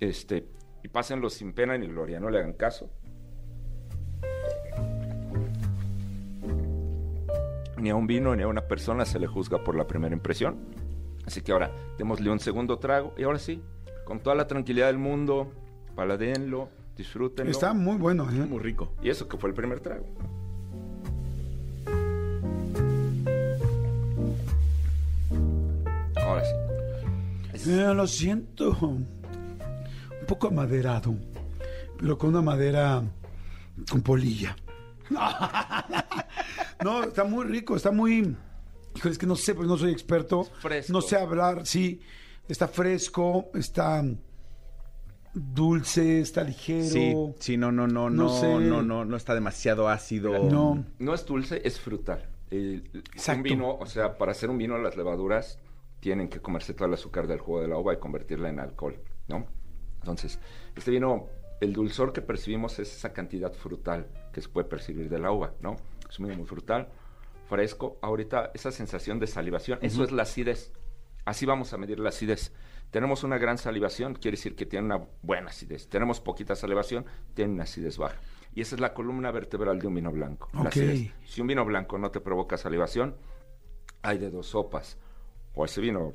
Este, 0.00 0.46
y 0.82 0.88
pásenlo 0.88 1.30
sin 1.30 1.52
pena 1.52 1.76
ni 1.78 1.86
gloria, 1.86 2.20
no 2.20 2.28
le 2.28 2.38
hagan 2.38 2.52
caso. 2.52 2.90
Ni 7.78 7.90
a 7.90 7.94
un 7.94 8.06
vino 8.06 8.34
ni 8.34 8.42
a 8.42 8.48
una 8.48 8.62
persona 8.62 9.04
se 9.04 9.18
le 9.18 9.26
juzga 9.26 9.62
por 9.62 9.74
la 9.74 9.86
primera 9.86 10.14
impresión. 10.14 10.58
Así 11.26 11.42
que 11.42 11.52
ahora 11.52 11.72
démosle 11.98 12.30
un 12.30 12.40
segundo 12.40 12.78
trago 12.78 13.14
y 13.16 13.24
ahora 13.24 13.38
sí, 13.38 13.62
con 14.04 14.20
toda 14.20 14.36
la 14.36 14.46
tranquilidad 14.46 14.86
del 14.86 14.98
mundo, 14.98 15.52
paladénlo, 15.94 16.68
disfrútenlo. 16.96 17.50
Está 17.50 17.72
muy 17.74 17.96
bueno, 17.96 18.28
¿eh? 18.30 18.46
Muy 18.46 18.60
rico. 18.60 18.92
Y 19.02 19.10
eso 19.10 19.28
que 19.28 19.36
fue 19.36 19.50
el 19.50 19.54
primer 19.54 19.80
trago. 19.80 20.06
Ahora 26.16 26.42
sí. 26.44 26.50
Es- 27.52 27.66
Eh, 27.66 27.94
lo 27.94 28.06
siento. 28.06 28.70
Un 28.80 29.06
poco 30.26 30.48
amaderado. 30.48 31.14
Pero 31.98 32.18
con 32.18 32.30
una 32.30 32.42
madera 32.42 33.02
con 33.90 34.02
polilla. 34.02 34.56
No, 36.84 37.02
está 37.04 37.24
muy 37.24 37.46
rico, 37.46 37.74
está 37.74 37.90
muy. 37.90 38.36
Híjole, 38.94 39.12
es 39.12 39.18
que 39.18 39.26
no 39.26 39.34
sé, 39.34 39.54
pues 39.54 39.66
no 39.66 39.76
soy 39.78 39.90
experto. 39.90 40.44
Fresco. 40.60 40.92
No 40.92 41.00
sé 41.00 41.16
hablar, 41.16 41.66
sí. 41.66 42.00
Está 42.46 42.68
fresco, 42.68 43.46
está 43.54 44.04
dulce, 45.36 46.20
está 46.20 46.42
ligero. 46.42 46.84
Sí, 46.84 47.14
sí, 47.38 47.56
no, 47.56 47.70
no, 47.72 47.86
no, 47.86 48.08
No 48.10 48.24
no, 48.24 48.28
sé. 48.30 48.48
no, 48.58 48.82
no, 48.82 49.04
no 49.04 49.16
está 49.16 49.34
demasiado 49.34 49.88
ácido. 49.88 50.38
No. 50.50 50.84
No 50.98 51.14
es 51.14 51.24
dulce, 51.26 51.60
es 51.64 51.78
frutal. 51.80 52.28
El- 52.50 52.88
Exacto. 53.12 53.38
Un 53.38 53.42
vino, 53.42 53.76
o 53.76 53.86
sea, 53.86 54.16
para 54.18 54.32
hacer 54.32 54.50
un 54.50 54.58
vino 54.58 54.78
las 54.78 54.96
levaduras 54.96 55.58
tienen 56.00 56.28
que 56.28 56.40
comerse 56.40 56.74
todo 56.74 56.88
el 56.88 56.94
azúcar 56.94 57.26
del 57.26 57.38
jugo 57.40 57.60
de 57.60 57.68
la 57.68 57.76
uva 57.78 57.92
y 57.94 57.98
convertirla 57.98 58.48
en 58.48 58.60
alcohol, 58.60 58.96
¿no? 59.28 59.46
Entonces, 60.00 60.38
este 60.76 60.90
vino, 60.90 61.26
el 61.60 61.72
dulzor 61.72 62.12
que 62.12 62.22
percibimos 62.22 62.78
es 62.78 62.94
esa 62.94 63.12
cantidad 63.12 63.52
frutal 63.52 64.06
que 64.32 64.40
se 64.40 64.48
puede 64.48 64.68
percibir 64.68 65.08
de 65.08 65.18
la 65.18 65.32
uva, 65.32 65.52
¿no? 65.60 65.76
Es 66.08 66.18
un 66.18 66.26
vino 66.26 66.38
muy 66.38 66.46
frutal, 66.46 66.88
fresco. 67.48 67.98
Ahorita 68.02 68.52
esa 68.54 68.70
sensación 68.70 69.18
de 69.18 69.26
salivación, 69.26 69.78
eso 69.82 70.04
es 70.04 70.12
la 70.12 70.22
acidez. 70.22 70.72
Así 71.24 71.44
vamos 71.44 71.72
a 71.72 71.76
medir 71.78 71.98
la 71.98 72.10
acidez. 72.10 72.52
Tenemos 72.90 73.24
una 73.24 73.36
gran 73.38 73.58
salivación, 73.58 74.14
quiere 74.14 74.36
decir 74.36 74.54
que 74.56 74.64
tiene 74.66 74.86
una 74.86 75.06
buena 75.22 75.48
acidez. 75.48 75.88
Tenemos 75.88 76.20
poquita 76.20 76.54
salivación, 76.54 77.04
tiene 77.34 77.52
una 77.52 77.64
acidez 77.64 77.98
baja. 77.98 78.16
Y 78.54 78.60
esa 78.62 78.74
es 78.76 78.80
la 78.80 78.94
columna 78.94 79.30
vertebral 79.30 79.78
de 79.78 79.86
un 79.86 79.94
vino 79.94 80.10
blanco. 80.12 80.48
la 80.54 80.60
Ok. 80.60 80.66
acidez. 80.68 81.12
Si 81.26 81.40
un 81.40 81.46
vino 81.46 81.64
blanco 81.64 81.98
no 81.98 82.10
te 82.10 82.20
provoca 82.20 82.56
salivación, 82.56 83.16
hay 84.02 84.18
de 84.18 84.30
dos 84.30 84.46
sopas. 84.48 84.98
O 85.54 85.64
ese 85.64 85.80
vino, 85.80 86.14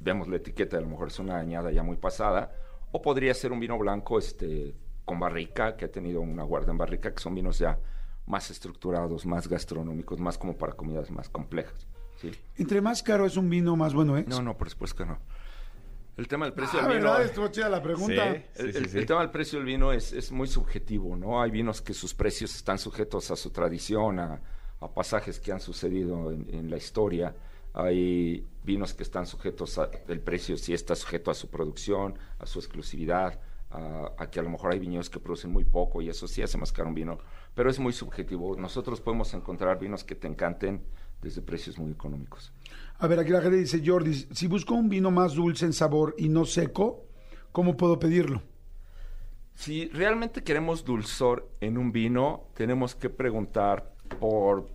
vemos 0.00 0.28
la 0.28 0.36
etiqueta, 0.36 0.78
a 0.78 0.80
lo 0.80 0.88
mejor 0.88 1.08
es 1.08 1.18
una 1.18 1.38
añada 1.38 1.72
ya 1.72 1.82
muy 1.82 1.96
pasada, 1.96 2.52
o 2.92 3.02
podría 3.02 3.34
ser 3.34 3.52
un 3.52 3.60
vino 3.60 3.76
blanco 3.76 4.18
este, 4.18 4.74
con 5.04 5.18
barrica, 5.18 5.76
que 5.76 5.86
ha 5.86 5.90
tenido 5.90 6.20
una 6.20 6.44
guarda 6.44 6.70
en 6.72 6.78
barrica, 6.78 7.12
que 7.12 7.20
son 7.20 7.34
vinos 7.34 7.58
ya 7.58 7.78
más 8.26 8.50
estructurados, 8.50 9.26
más 9.26 9.48
gastronómicos, 9.48 10.20
más 10.20 10.38
como 10.38 10.56
para 10.56 10.72
comidas 10.72 11.10
más 11.10 11.28
complejas. 11.28 11.86
¿sí? 12.16 12.30
Entre 12.56 12.80
más 12.80 13.02
caro 13.02 13.26
es 13.26 13.36
un 13.36 13.50
vino, 13.50 13.76
más 13.76 13.92
bueno 13.92 14.16
es. 14.16 14.26
No, 14.28 14.40
no, 14.42 14.56
por 14.56 14.70
supuesto 14.70 14.96
que 15.02 15.06
no. 15.06 15.18
El 16.16 16.28
tema 16.28 16.44
del 16.46 16.54
precio 16.54 16.78
Ah, 16.80 16.86
del 16.86 16.98
vino... 16.98 17.10
¿verdad? 17.10 17.24
Estuvo 17.26 17.48
chida 17.48 17.68
la 17.68 17.82
pregunta. 17.82 18.34
Sí. 18.34 18.42
El, 18.62 18.76
el- 18.76 18.96
el 18.96 19.06
tema 19.06 19.20
del 19.20 19.30
precio 19.30 19.58
del 19.58 19.66
vino 19.66 19.92
es, 19.92 20.12
es 20.12 20.30
muy 20.30 20.46
subjetivo, 20.46 21.16
¿no? 21.16 21.42
Hay 21.42 21.50
vinos 21.50 21.82
que 21.82 21.92
sus 21.94 22.14
precios 22.14 22.54
están 22.54 22.78
sujetos 22.78 23.30
a 23.30 23.36
su 23.36 23.50
tradición, 23.50 24.18
a, 24.20 24.40
a 24.80 24.94
pasajes 24.94 25.40
que 25.40 25.50
han 25.52 25.60
sucedido 25.60 26.30
en, 26.30 26.46
en 26.54 26.70
la 26.70 26.76
historia. 26.76 27.34
Hay 27.72 28.46
vinos 28.62 28.94
que 28.94 29.02
están 29.02 29.26
sujetos 29.26 29.78
a 29.78 29.90
el 30.06 30.20
precio, 30.20 30.56
si 30.56 30.72
está 30.72 30.94
sujeto 30.94 31.30
a 31.32 31.34
su 31.34 31.48
producción, 31.50 32.16
a 32.38 32.46
su 32.46 32.60
exclusividad, 32.60 33.40
a, 33.70 34.12
a 34.16 34.30
que 34.30 34.38
a 34.38 34.42
lo 34.44 34.50
mejor 34.50 34.72
hay 34.72 34.78
viñedos 34.78 35.10
que 35.10 35.18
producen 35.18 35.50
muy 35.50 35.64
poco 35.64 36.00
y 36.00 36.08
eso 36.08 36.28
sí 36.28 36.40
hace 36.42 36.56
más 36.58 36.70
caro 36.70 36.88
un 36.88 36.94
vino, 36.94 37.18
pero 37.56 37.68
es 37.68 37.80
muy 37.80 37.92
subjetivo. 37.92 38.54
Nosotros 38.56 39.00
podemos 39.00 39.34
encontrar 39.34 39.80
vinos 39.80 40.04
que 40.04 40.14
te 40.14 40.28
encanten 40.28 40.84
desde 41.20 41.42
precios 41.42 41.76
muy 41.76 41.90
económicos. 41.90 42.52
A 42.98 43.06
ver, 43.08 43.18
aquí 43.18 43.30
la 43.30 43.40
gente 43.40 43.56
dice, 43.56 43.82
Jordi, 43.84 44.14
si 44.14 44.46
busco 44.46 44.74
un 44.74 44.88
vino 44.88 45.10
más 45.10 45.34
dulce 45.34 45.66
en 45.66 45.72
sabor 45.72 46.14
y 46.16 46.28
no 46.28 46.44
seco, 46.44 47.04
¿cómo 47.50 47.76
puedo 47.76 47.98
pedirlo? 47.98 48.42
Si 49.54 49.88
realmente 49.88 50.42
queremos 50.42 50.84
dulzor 50.84 51.50
en 51.60 51.76
un 51.76 51.92
vino, 51.92 52.48
tenemos 52.54 52.94
que 52.94 53.10
preguntar 53.10 53.92
por 54.20 54.68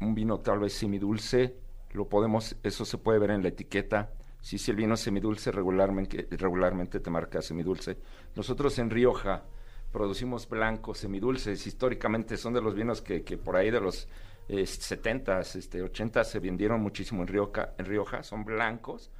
un 0.00 0.14
vino 0.14 0.40
tal 0.40 0.58
vez 0.58 0.72
semidulce. 0.72 1.56
Lo 1.92 2.08
podemos, 2.08 2.56
eso 2.62 2.84
se 2.84 2.98
puede 2.98 3.18
ver 3.18 3.30
en 3.30 3.42
la 3.42 3.48
etiqueta. 3.48 4.12
Si, 4.40 4.58
el 4.70 4.76
vino 4.76 4.96
semidulce, 4.96 5.52
regularmente, 5.52 6.28
regularmente 6.30 7.00
te 7.00 7.10
marca 7.10 7.40
semidulce. 7.40 7.98
Nosotros 8.34 8.78
en 8.78 8.90
Rioja 8.90 9.44
producimos 9.92 10.48
blancos 10.48 10.98
semidulces. 10.98 11.66
Históricamente 11.66 12.36
son 12.36 12.52
de 12.52 12.62
los 12.62 12.74
vinos 12.74 13.00
que 13.00 13.20
por 13.38 13.56
ahí 13.56 13.70
de 13.70 13.80
los 13.80 14.08
70s, 14.48 15.56
este, 15.56 15.82
80 15.82 16.24
se 16.24 16.38
vendieron 16.38 16.80
muchísimo 16.80 17.22
en 17.22 17.28
Rioja, 17.28 17.74
en 17.78 17.84
Rioja. 17.84 18.22
Son 18.22 18.44
blancos, 18.44 19.10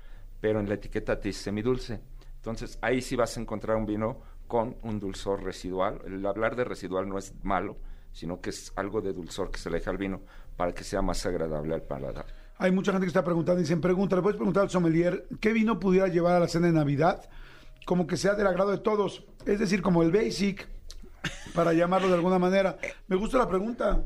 pero 0.40 0.60
en 0.60 0.68
la 0.68 0.74
etiqueta 0.74 1.20
te 1.20 1.28
dice 1.28 1.44
semidulce. 1.44 2.00
Entonces 2.36 2.78
ahí 2.80 3.02
sí 3.02 3.16
vas 3.16 3.36
a 3.36 3.40
encontrar 3.40 3.76
un 3.76 3.86
vino 3.86 4.20
con 4.46 4.76
un 4.82 4.98
dulzor 4.98 5.42
residual. 5.42 6.00
El 6.06 6.24
hablar 6.24 6.56
de 6.56 6.64
residual 6.64 7.08
no 7.08 7.18
es 7.18 7.34
malo, 7.44 7.76
sino 8.12 8.40
que 8.40 8.50
es 8.50 8.72
algo 8.76 9.00
de 9.00 9.12
dulzor 9.12 9.50
que 9.50 9.58
se 9.58 9.70
le 9.70 9.78
deja 9.78 9.90
al 9.90 9.98
vino 9.98 10.22
para 10.56 10.72
que 10.72 10.82
sea 10.82 11.02
más 11.02 11.24
agradable 11.26 11.74
al 11.74 11.82
paladar. 11.82 12.26
Hay 12.56 12.72
mucha 12.72 12.90
gente 12.90 13.04
que 13.04 13.10
está 13.10 13.22
preguntando, 13.22 13.60
dicen, 13.60 13.80
pregunta, 13.80 14.16
¿le 14.16 14.22
puedes 14.22 14.36
preguntar 14.36 14.64
al 14.64 14.70
sommelier 14.70 15.28
qué 15.40 15.52
vino 15.52 15.78
pudiera 15.78 16.08
llevar 16.08 16.34
a 16.34 16.40
la 16.40 16.48
cena 16.48 16.66
de 16.66 16.72
Navidad? 16.72 17.28
Como 17.86 18.06
que 18.06 18.16
sea 18.16 18.34
del 18.34 18.48
agrado 18.48 18.70
de 18.72 18.78
todos. 18.78 19.24
Es 19.46 19.60
decir, 19.60 19.80
como 19.80 20.02
el 20.02 20.10
basic, 20.10 20.66
para 21.54 21.72
llamarlo 21.72 22.08
de 22.08 22.14
alguna 22.14 22.38
manera. 22.38 22.76
Me 23.06 23.16
gusta 23.16 23.38
la 23.38 23.48
pregunta. 23.48 24.02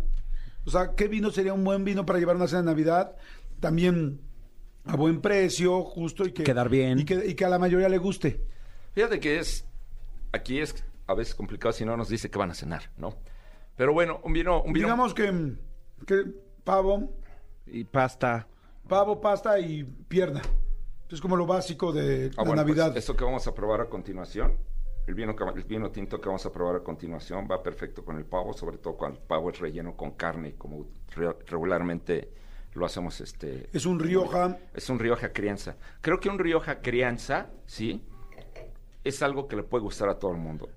O 0.65 0.71
sea, 0.71 0.95
¿qué 0.95 1.09
vino 1.09 1.31
sería 1.31 1.53
un 1.55 1.65
buen 1.65 1.85
vino 1.85 2.07
para 2.07 2.19
llevar 2.19 2.37
una 2.37 2.47
cena 2.47 2.61
de 2.63 2.67
Navidad? 2.67 3.17
También 3.61 4.21
a 4.85 4.97
buen 4.97 5.21
precio, 5.21 5.83
justo 5.85 6.25
y 6.25 6.33
que... 6.33 6.45
Quedar 6.45 6.69
bien. 6.69 6.99
Y 7.01 7.05
que, 7.05 7.27
y 7.27 7.35
que 7.35 7.45
a 7.45 7.49
la 7.49 7.59
mayoría 7.59 7.89
le 7.89 7.99
guste. 7.99 8.45
Fíjate 8.95 9.21
que 9.21 9.39
es, 9.39 9.65
aquí 10.33 10.61
es 10.61 10.75
a 11.07 11.15
veces 11.15 11.35
complicado 11.35 11.73
si 11.73 11.85
no 11.85 11.97
nos 11.97 12.09
dice 12.09 12.31
que 12.31 12.39
van 12.39 12.51
a 12.51 12.55
cenar, 12.55 12.91
¿no? 12.97 13.17
Pero 13.77 13.93
bueno, 13.93 14.21
un 14.25 14.33
vino, 14.33 14.63
un 14.63 14.73
vino 14.73 14.87
Digamos 14.87 15.15
que, 15.15 15.55
que 16.07 16.25
pavo, 16.65 17.11
Y 17.67 17.85
pasta. 17.85 18.47
pavo, 18.89 19.21
pasta 19.21 19.59
y 19.59 19.83
pierna. 19.85 20.43
Es 21.11 21.21
como 21.21 21.37
lo 21.37 21.47
básico 21.47 21.93
de 21.93 22.31
Ah, 22.37 22.43
la 22.43 22.43
bueno, 22.45 22.63
pues, 22.65 22.77
Navidad. 22.77 22.97
esto 22.97 23.15
que 23.17 23.25
vamos 23.25 23.47
a 23.47 23.55
probar 23.55 23.81
a 23.83 23.87
continuación, 23.89 24.57
el 25.07 25.15
vino, 25.15 25.35
que- 25.35 25.45
el 25.45 25.65
vino 25.65 25.91
tinto 25.91 26.21
que 26.21 26.29
vamos 26.29 26.45
a 26.47 26.53
probar 26.53 26.77
a 26.77 26.81
continuación 26.81 27.49
va 27.51 27.63
perfecto 27.63 28.05
con 28.05 28.17
el 28.17 28.25
pavo, 28.25 28.53
sobre 28.53 28.79
todo 28.79 28.97
cuando 28.97 29.19
el 29.19 29.25
pavo 29.27 29.51
es 29.51 29.59
relleno 29.59 29.97
con 29.97 30.13
carne, 30.13 30.55
como 30.55 30.87
re- 31.15 31.37
regularmente 31.47 32.31
lo 32.75 32.87
hacemos 32.87 33.21
este... 33.21 33.69
Es 33.73 33.85
un 33.85 33.99
Rioja. 33.99 34.59
Es 34.75 34.89
un 34.89 34.99
Rioja 34.99 35.33
crianza. 35.33 35.77
Creo 36.01 36.21
que 36.21 36.29
un 36.29 36.39
Rioja 36.39 36.81
crianza, 36.81 37.51
¿sí? 37.67 38.03
Es 39.05 39.23
algo 39.23 39.49
que 39.49 39.57
le 39.57 39.63
puede 39.65 39.83
gustar 39.83 40.09
a 40.09 40.19
todo 40.19 40.31
el 40.31 40.39
mundo. 40.39 40.69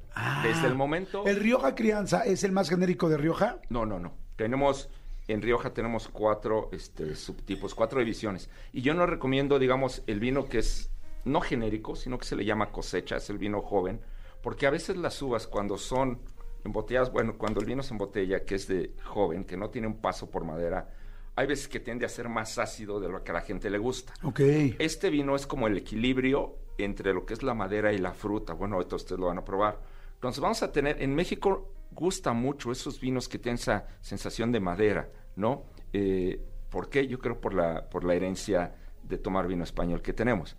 Desde 0.43 0.67
el 0.67 0.75
momento... 0.75 1.23
Ah, 1.25 1.29
¿El 1.29 1.35
Rioja 1.37 1.75
Crianza 1.75 2.25
es 2.25 2.43
el 2.43 2.51
más 2.51 2.69
genérico 2.69 3.07
de 3.09 3.17
Rioja? 3.17 3.59
No, 3.69 3.85
no, 3.85 3.99
no. 3.99 4.13
Tenemos, 4.35 4.89
en 5.27 5.41
Rioja 5.41 5.73
tenemos 5.73 6.07
cuatro 6.07 6.69
este, 6.71 7.15
subtipos, 7.15 7.75
cuatro 7.75 7.99
divisiones. 7.99 8.49
Y 8.73 8.81
yo 8.81 8.93
no 8.93 9.05
recomiendo, 9.05 9.59
digamos, 9.59 10.03
el 10.07 10.19
vino 10.19 10.47
que 10.47 10.59
es 10.59 10.89
no 11.23 11.39
genérico, 11.41 11.95
sino 11.95 12.17
que 12.17 12.25
se 12.25 12.35
le 12.35 12.45
llama 12.45 12.71
cosecha, 12.71 13.17
es 13.17 13.29
el 13.29 13.37
vino 13.37 13.61
joven, 13.61 13.99
porque 14.45 14.67
a 14.67 14.69
veces 14.69 14.95
las 14.95 15.19
uvas 15.23 15.47
cuando 15.47 15.75
son 15.75 16.19
embotelladas, 16.63 17.11
bueno, 17.11 17.35
cuando 17.35 17.61
el 17.61 17.65
vino 17.65 17.81
se 17.81 17.95
embotella, 17.95 18.45
que 18.45 18.53
es 18.53 18.67
de 18.67 18.91
joven, 19.03 19.43
que 19.43 19.57
no 19.57 19.71
tiene 19.71 19.87
un 19.87 19.95
paso 19.95 20.29
por 20.29 20.45
madera, 20.45 20.87
hay 21.35 21.47
veces 21.47 21.67
que 21.67 21.79
tiende 21.79 22.05
a 22.05 22.09
ser 22.09 22.29
más 22.29 22.59
ácido 22.59 22.99
de 22.99 23.09
lo 23.09 23.23
que 23.23 23.31
a 23.31 23.33
la 23.33 23.41
gente 23.41 23.71
le 23.71 23.79
gusta. 23.79 24.13
Ok. 24.21 24.41
Este 24.77 25.09
vino 25.09 25.35
es 25.35 25.47
como 25.47 25.65
el 25.65 25.75
equilibrio 25.75 26.59
entre 26.77 27.11
lo 27.11 27.25
que 27.25 27.33
es 27.33 27.41
la 27.41 27.55
madera 27.55 27.91
y 27.91 27.97
la 27.97 28.13
fruta. 28.13 28.53
Bueno, 28.53 28.75
ahorita 28.75 28.97
ustedes 28.97 29.19
lo 29.19 29.25
van 29.25 29.39
a 29.39 29.43
probar. 29.43 29.81
Entonces 30.13 30.39
vamos 30.39 30.61
a 30.61 30.71
tener, 30.71 31.01
en 31.01 31.15
México 31.15 31.73
gusta 31.89 32.31
mucho 32.33 32.71
esos 32.71 32.99
vinos 32.99 33.27
que 33.27 33.39
tienen 33.39 33.55
esa 33.55 33.87
sensación 34.01 34.51
de 34.51 34.59
madera, 34.59 35.09
¿no? 35.37 35.63
Eh, 35.91 36.39
¿Por 36.69 36.87
qué? 36.91 37.07
Yo 37.07 37.17
creo 37.17 37.41
por 37.41 37.55
la, 37.55 37.89
por 37.89 38.03
la 38.03 38.13
herencia 38.13 38.75
de 39.01 39.17
tomar 39.17 39.47
vino 39.47 39.63
español 39.63 40.03
que 40.03 40.13
tenemos. 40.13 40.55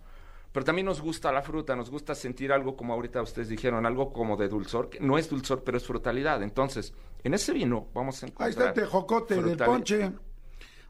Pero 0.57 0.65
también 0.65 0.87
nos 0.87 1.01
gusta 1.01 1.31
la 1.31 1.43
fruta, 1.43 1.75
nos 1.75 1.91
gusta 1.91 2.15
sentir 2.15 2.51
algo 2.51 2.75
como 2.75 2.91
ahorita 2.91 3.21
ustedes 3.21 3.47
dijeron, 3.47 3.85
algo 3.85 4.11
como 4.11 4.35
de 4.37 4.47
dulzor, 4.49 4.89
que 4.89 4.99
no 4.99 5.19
es 5.19 5.29
dulzor, 5.29 5.63
pero 5.63 5.77
es 5.77 5.85
frutalidad. 5.85 6.41
Entonces, 6.41 6.95
en 7.23 7.35
ese 7.35 7.53
vino 7.53 7.89
vamos 7.93 8.23
a 8.23 8.25
Ahí 8.25 8.31
encontrar... 8.31 8.49
está 8.49 8.67
el 8.69 8.73
tejocote 8.73 9.35
del 9.35 9.45
frutali- 9.55 9.65
ponche. 9.67 10.11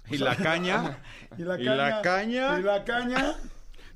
Y 0.09 0.19
la 0.19 0.37
caña. 0.37 1.03
Y 1.37 1.41
la 1.43 1.59
¿Y 1.59 1.65
caña. 1.65 1.75
la 1.75 2.01
caña? 2.01 2.59
Y 2.59 2.63
la 2.63 2.83
caña. 2.85 3.35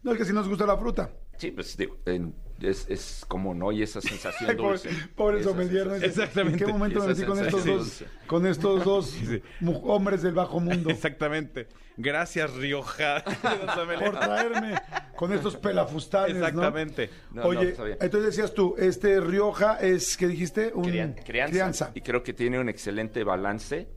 No, 0.03 0.11
es 0.11 0.17
que 0.17 0.26
si 0.26 0.34
nos 0.34 0.49
gusta 0.49 0.65
la 0.65 0.78
fruta. 0.78 1.09
Sí, 1.38 1.51
pues 1.51 1.78
digo, 1.78 1.99
en- 2.05 2.36
es, 2.62 2.86
es 2.89 3.26
como 3.28 3.53
no, 3.53 3.72
y 3.72 3.82
esa 3.84 4.01
sensación 4.01 4.55
dulce. 4.57 4.89
pobre 5.16 5.39
Esa 5.41 5.49
sommelier, 5.49 5.88
¿no? 5.88 5.93
sensación- 5.93 6.09
Exactamente. 6.24 6.59
¿En 6.59 6.66
qué 6.66 6.72
momento 6.74 6.99
me 7.01 7.07
metí 7.07 7.24
con 7.24 7.39
estos 7.45 7.66
dos, 7.66 8.03
con 8.28 8.45
estos 8.47 8.84
dos 8.86 9.16
hombres 9.84 10.22
del 10.22 10.34
bajo 10.34 10.59
mundo? 10.59 10.89
Exactamente. 10.91 11.68
Gracias, 11.97 12.53
Rioja. 12.55 13.24
Por 13.24 14.20
traerme 14.20 14.76
con 15.16 15.34
estos 15.34 15.57
pelafustanes, 15.57 16.38
¿no? 16.38 16.45
Exactamente. 16.47 17.09
No, 17.34 17.41
no, 17.43 17.47
Oye, 17.49 17.76
entonces 17.99 18.24
decías 18.36 18.53
tú, 18.53 18.76
este 18.78 19.20
Rioja 19.20 19.78
es, 19.80 20.16
¿qué 20.18 20.28
dijiste? 20.28 20.72
Un 20.74 20.86
Crian- 20.86 21.14
crianza. 21.24 21.91
Y 21.93 22.01
creo 22.01 22.24
que 22.24 22.34
tiene 22.34 22.59
un 22.59 22.70
excelente 22.70 23.24
balance 23.24 23.88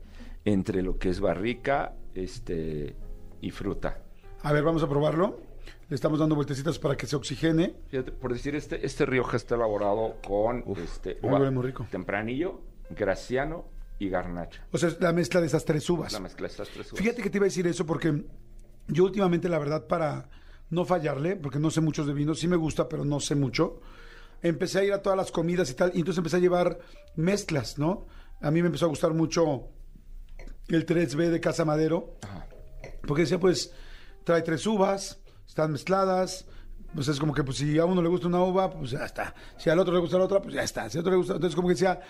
entre 0.43 0.83
lo 0.83 0.97
que 0.99 1.09
es 1.09 1.19
barrica 1.19 1.95
este, 2.13 2.95
y 3.41 3.49
fruta. 3.51 3.99
A 4.43 4.51
ver, 4.51 4.61
vamos 4.63 4.83
a 4.83 4.89
probarlo. 4.89 5.39
Le 5.87 5.95
estamos 5.95 6.19
dando 6.19 6.35
vueltecitas 6.35 6.79
para 6.79 6.97
que 6.97 7.05
se 7.05 7.15
oxigene. 7.15 7.75
Fíjate, 7.89 8.11
por 8.11 8.33
decir, 8.33 8.55
este, 8.55 8.83
este 8.85 9.05
Rioja 9.05 9.37
está 9.37 9.55
elaborado 9.55 10.15
con 10.25 10.63
este, 10.77 11.19
Ay, 11.21 11.29
huele 11.29 11.51
muy 11.51 11.63
rico. 11.63 11.85
tempranillo, 11.91 12.61
graciano 12.89 13.65
y 13.99 14.09
garnacha. 14.09 14.65
O 14.71 14.77
sea, 14.77 14.89
es 14.89 14.99
la 14.99 15.13
mezcla 15.13 15.41
de 15.41 15.47
esas 15.47 15.63
tres 15.63 15.87
uvas. 15.89 16.11
La 16.13 16.19
mezcla 16.19 16.47
de 16.47 16.51
estas 16.51 16.69
tres 16.69 16.91
uvas. 16.91 16.99
Fíjate 17.01 17.21
que 17.21 17.29
te 17.29 17.37
iba 17.37 17.45
a 17.45 17.49
decir 17.49 17.67
eso 17.67 17.85
porque 17.85 18.25
yo 18.87 19.03
últimamente, 19.03 19.47
la 19.47 19.59
verdad, 19.59 19.85
para 19.85 20.29
no 20.71 20.85
fallarle, 20.85 21.35
porque 21.35 21.59
no 21.59 21.69
sé 21.69 21.81
muchos 21.81 22.07
de 22.07 22.13
vinos, 22.13 22.39
sí 22.39 22.47
me 22.47 22.55
gusta, 22.55 22.89
pero 22.89 23.05
no 23.05 23.19
sé 23.19 23.35
mucho, 23.35 23.79
empecé 24.41 24.79
a 24.79 24.83
ir 24.83 24.93
a 24.93 25.01
todas 25.03 25.17
las 25.17 25.31
comidas 25.31 25.69
y 25.69 25.75
tal, 25.75 25.91
y 25.93 25.99
entonces 25.99 26.17
empecé 26.17 26.37
a 26.37 26.39
llevar 26.39 26.79
mezclas, 27.15 27.77
¿no? 27.77 28.07
A 28.41 28.49
mí 28.49 28.61
me 28.61 28.67
empezó 28.67 28.85
a 28.85 28.89
gustar 28.89 29.13
mucho 29.13 29.69
el 30.67 30.85
3B 30.85 31.29
de 31.29 31.39
Casa 31.39 31.63
Madero, 31.63 32.15
porque 33.07 33.21
decía, 33.21 33.39
pues, 33.39 33.71
trae 34.23 34.41
tres 34.41 34.65
uvas, 34.65 35.21
están 35.55 35.71
mezcladas, 35.71 36.45
pues 36.93 37.07
es 37.07 37.17
como 37.17 37.33
que 37.33 37.41
pues 37.41 37.55
si 37.55 37.79
a 37.79 37.85
uno 37.85 38.01
le 38.01 38.09
gusta 38.09 38.27
una 38.27 38.43
uva, 38.43 38.69
pues 38.69 38.91
ya 38.91 39.05
está. 39.05 39.33
Si 39.57 39.69
al 39.69 39.79
otro 39.79 39.93
le 39.93 40.01
gusta 40.01 40.17
la 40.17 40.25
otra, 40.25 40.41
pues 40.41 40.53
ya 40.53 40.63
está. 40.63 40.89
Si 40.89 40.97
al 40.97 41.01
otro 41.03 41.11
le 41.11 41.17
gusta, 41.17 41.35
entonces 41.35 41.55
como 41.55 41.69
que 41.69 41.75
decía, 41.75 42.01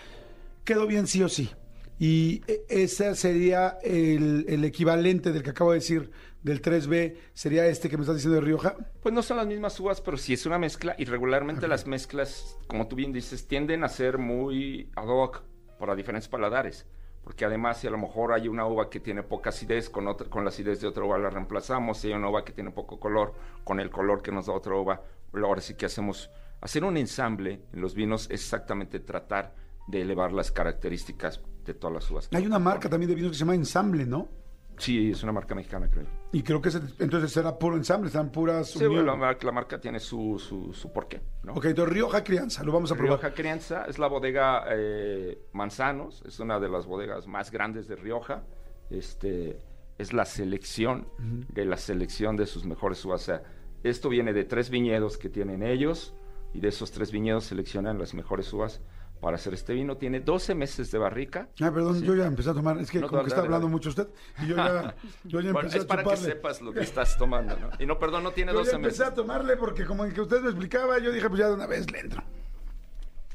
quedó 0.64 0.88
bien 0.88 1.06
sí 1.06 1.22
o 1.22 1.30
sí. 1.30 1.52
Y 2.00 2.42
e- 2.48 2.66
ese 2.70 3.14
sería 3.14 3.78
el, 3.84 4.46
el 4.50 4.66
equivalente 4.66 5.32
del 5.32 5.44
que 5.44 5.52
acabo 5.52 5.74
de 5.74 5.78
decir 5.78 6.10
del 6.42 6.60
3B, 6.60 7.18
sería 7.36 7.68
este 7.68 7.88
que 7.88 7.98
me 7.98 8.02
estás 8.02 8.16
diciendo 8.16 8.40
de 8.40 8.46
Rioja. 8.48 8.78
Pues 9.04 9.14
no 9.14 9.22
son 9.22 9.38
las 9.38 9.46
mismas 9.46 9.80
uvas, 9.80 10.02
pero 10.02 10.18
sí 10.18 10.34
es 10.34 10.48
una 10.48 10.58
mezcla 10.58 10.96
y 10.98 11.06
regularmente 11.06 11.68
las 11.68 11.86
mezclas, 11.86 12.58
como 12.66 12.88
tú 12.88 12.96
bien 12.96 13.14
dices, 13.14 13.48
tienden 13.48 13.84
a 13.84 13.90
ser 13.90 14.18
muy 14.18 14.90
ad 14.96 15.08
hoc 15.08 15.44
para 15.78 15.96
diferentes 15.96 16.28
paladares. 16.30 16.88
Porque 17.26 17.44
además, 17.44 17.80
si 17.80 17.88
a 17.88 17.90
lo 17.90 17.98
mejor 17.98 18.34
hay 18.34 18.48
una 18.48 18.68
uva 18.68 18.88
que 18.88 19.00
tiene 19.00 19.24
poca 19.24 19.50
acidez, 19.50 19.90
con, 19.90 20.08
otra, 20.08 20.30
con 20.30 20.44
la 20.44 20.50
acidez 20.50 20.80
de 20.80 20.88
otra 20.88 21.04
uva 21.04 21.18
la 21.18 21.32
reemplazamos. 21.32 21.98
Si 21.98 22.08
hay 22.08 22.14
una 22.14 22.30
uva 22.30 22.46
que 22.46 22.54
tiene 22.54 22.70
poco 22.70 23.00
color, 23.00 23.34
con 23.64 23.80
el 23.80 23.90
color 23.90 24.22
que 24.22 24.32
nos 24.32 24.46
da 24.46 24.54
otra 24.54 24.76
uva, 24.76 25.02
ahora 25.34 25.60
sí 25.60 25.74
que 25.74 25.88
hacemos. 25.88 26.30
Hacer 26.62 26.84
un 26.84 26.98
ensamble 26.98 27.64
en 27.74 27.82
los 27.82 27.96
vinos 27.96 28.26
es 28.26 28.42
exactamente 28.42 29.00
tratar 29.00 29.56
de 29.88 30.02
elevar 30.02 30.34
las 30.34 30.52
características 30.52 31.42
de 31.66 31.74
todas 31.74 31.96
las 31.96 32.12
uvas. 32.12 32.30
Hay 32.32 32.46
una 32.46 32.60
marca 32.60 32.90
también 32.90 33.10
de 33.10 33.16
vinos 33.16 33.32
que 33.32 33.38
se 33.38 33.40
llama 33.40 33.56
Ensamble, 33.56 34.06
¿no? 34.06 34.30
Sí, 34.78 35.10
es 35.10 35.24
una 35.24 35.32
marca 35.32 35.56
mexicana, 35.56 35.90
creo. 35.90 36.06
Y 36.36 36.44
creo 36.44 36.62
que 36.62 36.68
ese- 36.68 36.82
entonces 37.00 37.32
será 37.32 37.58
puro 37.58 37.78
ensamble, 37.78 38.10
serán 38.10 38.30
puras... 38.30 38.68
Sí, 38.72 38.86
bueno, 38.88 39.16
la 39.16 39.52
marca 39.54 39.80
tiene 39.80 40.00
su, 40.02 40.38
su, 40.38 40.74
su 40.74 40.92
porqué, 40.92 41.22
¿no? 41.44 41.54
Ok, 41.54 41.66
entonces 41.66 41.94
Rioja 41.94 42.24
Crianza, 42.26 42.62
lo 42.64 42.74
vamos 42.74 42.92
a 42.92 42.96
probar. 42.96 43.20
Rioja 43.20 43.34
Crianza 43.34 43.86
es 43.88 43.98
la 44.00 44.08
bodega 44.08 44.66
eh, 44.70 45.40
Manzanos, 45.54 46.22
es 46.26 46.38
una 46.42 46.60
de 46.60 46.68
las 46.68 46.86
bodegas 46.88 47.26
más 47.28 47.52
grandes 47.52 47.88
de 47.88 47.96
Rioja. 47.96 48.44
Este 48.90 49.60
es 49.98 50.12
la 50.12 50.26
selección 50.26 51.08
de 51.20 51.64
la 51.66 51.78
selección 51.78 52.36
de 52.36 52.46
sus 52.48 52.66
mejores 52.66 53.04
uvas. 53.06 53.22
O 53.22 53.26
sea, 53.26 53.44
esto 53.84 54.10
viene 54.10 54.34
de 54.34 54.44
tres 54.44 54.70
viñedos 54.70 55.18
que 55.18 55.30
tienen 55.30 55.64
ellos 55.64 56.14
y 56.54 56.60
de 56.60 56.68
esos 56.68 56.92
tres 56.92 57.12
viñedos 57.14 57.46
seleccionan 57.46 57.98
las 57.98 58.14
mejores 58.14 58.52
uvas 58.52 58.82
para 59.20 59.36
hacer 59.36 59.54
este 59.54 59.74
vino. 59.74 59.98
Tiene 59.98 60.20
12 60.20 60.56
meses 60.56 60.92
de 60.92 60.98
barrica. 60.98 61.50
Ah, 61.62 61.72
perdón, 61.72 62.02
yo 62.02 62.16
ya 62.16 62.26
empecé 62.26 62.50
a 62.52 62.54
tomar, 62.54 62.78
es 62.80 62.92
que 62.92 63.00
No, 63.00 63.08
como 63.08 63.24
que 63.24 63.30
está 63.30 63.42
hablando 63.42 63.68
mucho 63.68 63.90
usted, 63.90 64.08
y 64.44 64.48
yo 64.48 64.56
ya, 64.56 64.96
yo 65.24 65.42
ya 65.42 65.52
Bueno, 65.52 65.60
empecé 65.62 65.78
es 65.80 65.84
a 65.84 65.88
para 65.88 66.04
que 66.04 66.18
sepas 66.18 66.62
lo 66.62 66.72
que 66.72 66.82
estás 66.82 67.18
tomando, 67.18 67.58
¿no? 67.58 67.70
Y 67.80 67.86
no, 67.86 67.98
perdón, 67.98 68.24
no 68.24 68.32
tiene 68.32 68.52
Yo 68.52 68.60
ya 68.60 68.66
12 68.66 68.76
empecé 68.76 69.00
meses. 69.04 69.12
a 69.12 69.16
tomarle 69.16 69.58
porque 69.58 69.86
como 69.86 70.08
que 70.08 70.22
usted 70.22 70.42
me 70.42 70.50
explicaba, 70.50 71.00
yo 71.00 71.12
dije, 71.12 71.28
pues 71.28 71.40
ya 71.40 71.48
de 71.48 71.54
una 71.54 71.68
vez 71.68 71.90
le 71.92 72.00
entro. 72.00 72.24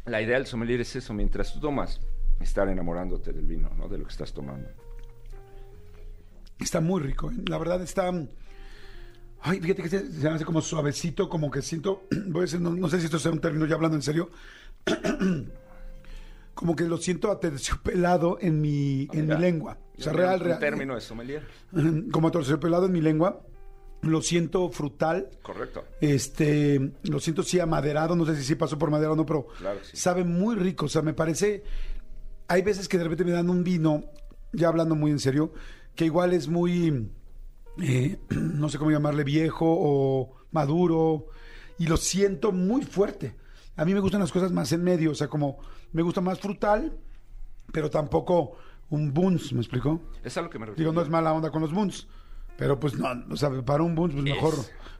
La 0.06 0.22
idea 0.22 0.36
del 0.36 0.46
sommelier 0.46 0.80
es 0.80 0.94
eso, 0.96 1.12
mientras 1.14 1.52
tú 1.52 1.60
tomas, 1.60 2.00
estar 2.40 2.68
enamorándote 2.68 3.32
del 3.32 3.46
vino, 3.46 3.70
¿no? 3.76 3.88
De 3.88 3.98
lo 3.98 4.04
que 4.04 4.10
estás 4.10 4.32
tomando. 4.32 4.68
Está 6.58 6.80
muy 6.80 7.00
rico, 7.00 7.30
¿eh? 7.30 7.34
la 7.48 7.58
verdad 7.58 7.80
está... 7.82 8.10
Ay, 9.42 9.58
fíjate 9.60 9.82
que 9.82 9.88
se, 9.88 10.12
se 10.12 10.28
me 10.28 10.34
hace 10.34 10.44
como 10.44 10.60
suavecito, 10.60 11.28
como 11.30 11.50
que 11.50 11.62
siento, 11.62 12.02
voy 12.26 12.40
a 12.40 12.42
decir, 12.42 12.60
no, 12.60 12.70
no 12.70 12.88
sé 12.88 12.98
si 12.98 13.06
esto 13.06 13.18
sea 13.18 13.32
un 13.32 13.40
término 13.40 13.64
ya 13.66 13.74
hablando 13.74 13.96
en 13.96 14.02
serio, 14.02 14.30
como 16.60 16.76
que 16.76 16.84
lo 16.84 16.98
siento 16.98 17.30
aterciopelado 17.30 18.36
en 18.38 18.60
mi, 18.60 19.08
en 19.14 19.26
mi 19.28 19.34
lengua. 19.38 19.78
O 19.98 20.02
sea, 20.02 20.12
un- 20.12 20.18
real, 20.18 20.40
un 20.40 20.46
real. 20.46 20.58
término 20.58 21.00
sommelier. 21.00 21.42
Como 22.12 22.28
aterciopelado 22.28 22.84
en 22.84 22.92
mi 22.92 23.00
lengua. 23.00 23.40
Lo 24.02 24.20
siento 24.20 24.68
frutal. 24.68 25.30
Correcto. 25.40 25.84
Este, 26.02 26.92
lo 27.04 27.18
siento 27.18 27.42
sí 27.42 27.58
amaderado, 27.60 28.14
no 28.14 28.26
sé 28.26 28.36
si 28.36 28.42
sí 28.42 28.54
pasó 28.56 28.76
por 28.78 28.90
madera 28.90 29.12
o 29.12 29.16
no, 29.16 29.24
pero 29.24 29.46
Claro 29.58 29.78
sí. 29.82 29.96
sabe 29.96 30.22
muy 30.22 30.54
rico. 30.54 30.84
O 30.84 30.88
sea, 30.90 31.00
me 31.00 31.14
parece. 31.14 31.64
Hay 32.48 32.60
veces 32.60 32.88
que 32.88 32.98
de 32.98 33.04
repente 33.04 33.24
me 33.24 33.30
dan 33.32 33.48
un 33.48 33.64
vino, 33.64 34.04
ya 34.52 34.68
hablando 34.68 34.94
muy 34.94 35.10
en 35.12 35.18
serio, 35.18 35.52
que 35.94 36.04
igual 36.04 36.34
es 36.34 36.46
muy, 36.48 37.10
eh, 37.82 38.18
no 38.30 38.68
sé 38.68 38.76
cómo 38.76 38.90
llamarle, 38.90 39.24
viejo 39.24 39.64
o 39.66 40.34
maduro, 40.50 41.28
y 41.78 41.86
lo 41.86 41.96
siento 41.96 42.52
muy 42.52 42.82
fuerte. 42.82 43.34
A 43.76 43.86
mí 43.86 43.94
me 43.94 44.00
gustan 44.00 44.20
las 44.20 44.32
cosas 44.32 44.52
más 44.52 44.72
en 44.72 44.82
medio, 44.84 45.12
o 45.12 45.14
sea, 45.14 45.28
como 45.28 45.58
me 45.92 46.02
gusta 46.02 46.20
más 46.20 46.38
frutal, 46.38 46.96
pero 47.72 47.90
tampoco 47.90 48.56
un 48.90 49.12
buns, 49.12 49.52
¿me 49.52 49.60
explicó? 49.60 50.00
Es 50.24 50.36
a 50.36 50.42
lo 50.42 50.50
que 50.50 50.58
me 50.58 50.66
refiero. 50.66 50.90
Digo, 50.90 50.92
no 50.92 51.02
es 51.02 51.08
mala 51.08 51.32
onda 51.32 51.50
con 51.50 51.62
los 51.62 51.72
buns, 51.72 52.08
pero 52.56 52.78
pues 52.78 52.98
no, 52.98 53.08
o 53.30 53.36
sea, 53.36 53.50
para 53.62 53.82
un 53.82 53.94
buns, 53.94 54.14
pues 54.14 54.24
mejor 54.24 54.54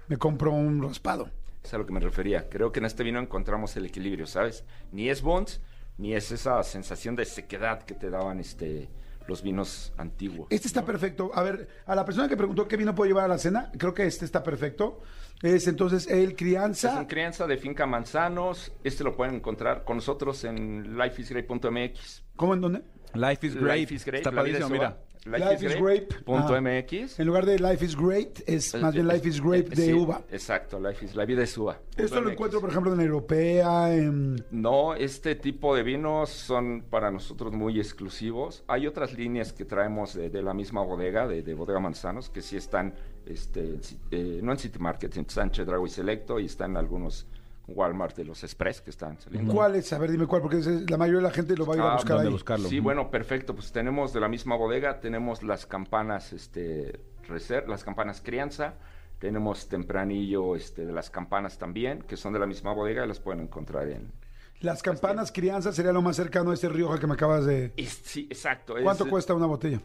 me 0.08 0.16
compro 0.16 0.52
un 0.52 0.82
raspado. 0.82 1.30
Es 1.62 1.74
a 1.74 1.78
lo 1.78 1.86
que 1.86 1.92
me 1.92 2.00
refería. 2.00 2.48
Creo 2.48 2.72
que 2.72 2.80
en 2.80 2.86
este 2.86 3.02
vino 3.04 3.20
encontramos 3.20 3.76
el 3.76 3.86
equilibrio, 3.86 4.26
¿sabes? 4.26 4.64
Ni 4.92 5.10
es 5.10 5.22
Bonds, 5.22 5.60
ni 5.98 6.14
es 6.14 6.32
esa 6.32 6.62
sensación 6.62 7.16
de 7.16 7.26
sequedad 7.26 7.82
que 7.82 7.94
te 7.94 8.08
daban 8.08 8.40
este 8.40 8.88
los 9.26 9.42
vinos 9.42 9.92
antiguos. 9.96 10.48
Este 10.50 10.66
está 10.66 10.84
perfecto. 10.84 11.30
A 11.34 11.42
ver, 11.42 11.68
a 11.86 11.94
la 11.94 12.04
persona 12.04 12.28
que 12.28 12.36
preguntó 12.36 12.66
qué 12.66 12.76
vino 12.76 12.94
puedo 12.94 13.08
llevar 13.08 13.24
a 13.24 13.28
la 13.28 13.38
cena, 13.38 13.70
creo 13.78 13.94
que 13.94 14.06
este 14.06 14.24
está 14.24 14.42
perfecto. 14.42 15.00
Es 15.42 15.66
entonces 15.68 16.06
el 16.08 16.30
Es 16.30 16.36
crianza. 16.36 16.98
un 16.98 17.06
crianza 17.06 17.46
de 17.46 17.56
finca 17.56 17.86
Manzanos. 17.86 18.72
Este 18.84 19.04
lo 19.04 19.16
pueden 19.16 19.36
encontrar 19.36 19.84
con 19.84 19.96
nosotros 19.96 20.44
en 20.44 20.98
lifeisgreat.mx. 20.98 22.24
¿Cómo 22.36 22.54
en 22.54 22.60
dónde? 22.60 22.82
Life 23.14 23.46
is 23.46 23.54
great. 23.54 23.80
Life 23.80 23.94
is 23.94 24.04
great. 24.04 24.20
Está 24.26 24.32
padrísimo, 24.32 24.68
mira. 24.68 24.96
Life 25.26 25.66
is 25.66 25.76
grape. 25.78 26.14
Punto 26.24 26.54
Ah. 26.54 26.60
MX. 26.62 27.20
En 27.20 27.26
lugar 27.26 27.44
de 27.44 27.58
Life 27.58 27.84
is 27.84 27.94
Great, 27.94 28.40
es 28.46 28.74
más 28.80 28.94
bien 28.94 29.06
Life 29.06 29.28
is 29.28 29.38
Grape 29.38 29.66
Eh, 29.66 29.76
de 29.76 29.84
sí, 29.84 29.92
uva. 29.92 30.22
Exacto, 30.30 30.80
life 30.80 31.04
is, 31.04 31.14
la 31.14 31.26
vida 31.26 31.42
es 31.42 31.58
uva. 31.58 31.78
Esto 31.94 32.14
lo 32.22 32.28
MX. 32.28 32.32
encuentro, 32.32 32.60
por 32.62 32.70
ejemplo, 32.70 32.94
en 32.94 33.00
Europea, 33.02 33.94
en... 33.94 34.42
No, 34.50 34.94
este 34.94 35.34
tipo 35.34 35.76
de 35.76 35.82
vinos 35.82 36.30
son 36.30 36.84
para 36.88 37.10
nosotros 37.10 37.52
muy 37.52 37.78
exclusivos. 37.78 38.64
Hay 38.66 38.86
otras 38.86 39.12
líneas 39.12 39.52
que 39.52 39.66
traemos 39.66 40.14
de, 40.14 40.30
de 40.30 40.42
la 40.42 40.54
misma 40.54 40.82
bodega, 40.82 41.28
de, 41.28 41.42
de 41.42 41.52
Bodega 41.52 41.80
Manzanos, 41.80 42.30
que 42.30 42.40
sí 42.40 42.56
están, 42.56 42.94
este, 43.26 43.60
en 43.60 43.80
eh, 44.10 44.40
no 44.42 44.52
en 44.52 44.58
City 44.58 44.78
Market, 44.78 45.14
en 45.18 45.28
Sánchez 45.28 45.66
Drago 45.66 45.84
y 45.86 45.90
Selecto, 45.90 46.40
y 46.40 46.46
están 46.46 46.78
algunos 46.78 47.26
Walmart 47.74 48.16
de 48.16 48.24
los 48.24 48.42
Express 48.44 48.80
que 48.80 48.90
están 48.90 49.18
saliendo. 49.20 49.52
¿Cuál 49.54 49.76
es? 49.76 49.92
A 49.92 49.98
ver, 49.98 50.10
dime 50.10 50.26
cuál, 50.26 50.42
porque 50.42 50.58
la 50.88 50.96
mayoría 50.96 51.18
de 51.18 51.22
la 51.28 51.30
gente 51.30 51.56
lo 51.56 51.66
va 51.66 51.74
a 51.74 51.76
ir 51.76 51.82
a 51.82 51.90
Ah, 51.92 51.94
buscar 51.94 52.16
¿dónde 52.16 52.28
ahí. 52.28 52.32
buscarlo? 52.32 52.68
Sí, 52.68 52.80
bueno, 52.80 53.10
perfecto. 53.10 53.54
Pues 53.54 53.72
tenemos 53.72 54.12
de 54.12 54.20
la 54.20 54.28
misma 54.28 54.56
bodega, 54.56 55.00
tenemos 55.00 55.42
las 55.42 55.66
campanas, 55.66 56.32
este, 56.32 57.00
reser- 57.28 57.66
las 57.66 57.84
campanas 57.84 58.20
crianza, 58.20 58.74
tenemos 59.18 59.68
tempranillo, 59.68 60.56
este, 60.56 60.86
de 60.86 60.92
las 60.92 61.10
campanas 61.10 61.58
también, 61.58 62.02
que 62.02 62.16
son 62.16 62.32
de 62.32 62.38
la 62.38 62.46
misma 62.46 62.72
bodega 62.72 63.04
y 63.04 63.08
las 63.08 63.20
pueden 63.20 63.40
encontrar 63.42 63.88
en... 63.88 64.12
Las 64.60 64.82
campanas 64.82 65.32
crianza 65.32 65.72
sería 65.72 65.92
lo 65.92 66.02
más 66.02 66.16
cercano 66.16 66.50
a 66.50 66.54
este 66.54 66.68
Rioja 66.68 66.98
que 66.98 67.06
me 67.06 67.14
acabas 67.14 67.46
de... 67.46 67.72
Es- 67.76 68.00
sí, 68.04 68.26
exacto. 68.30 68.76
es- 68.76 68.82
¿Cuánto 68.84 69.08
cuesta 69.08 69.34
una 69.34 69.46
botella? 69.46 69.80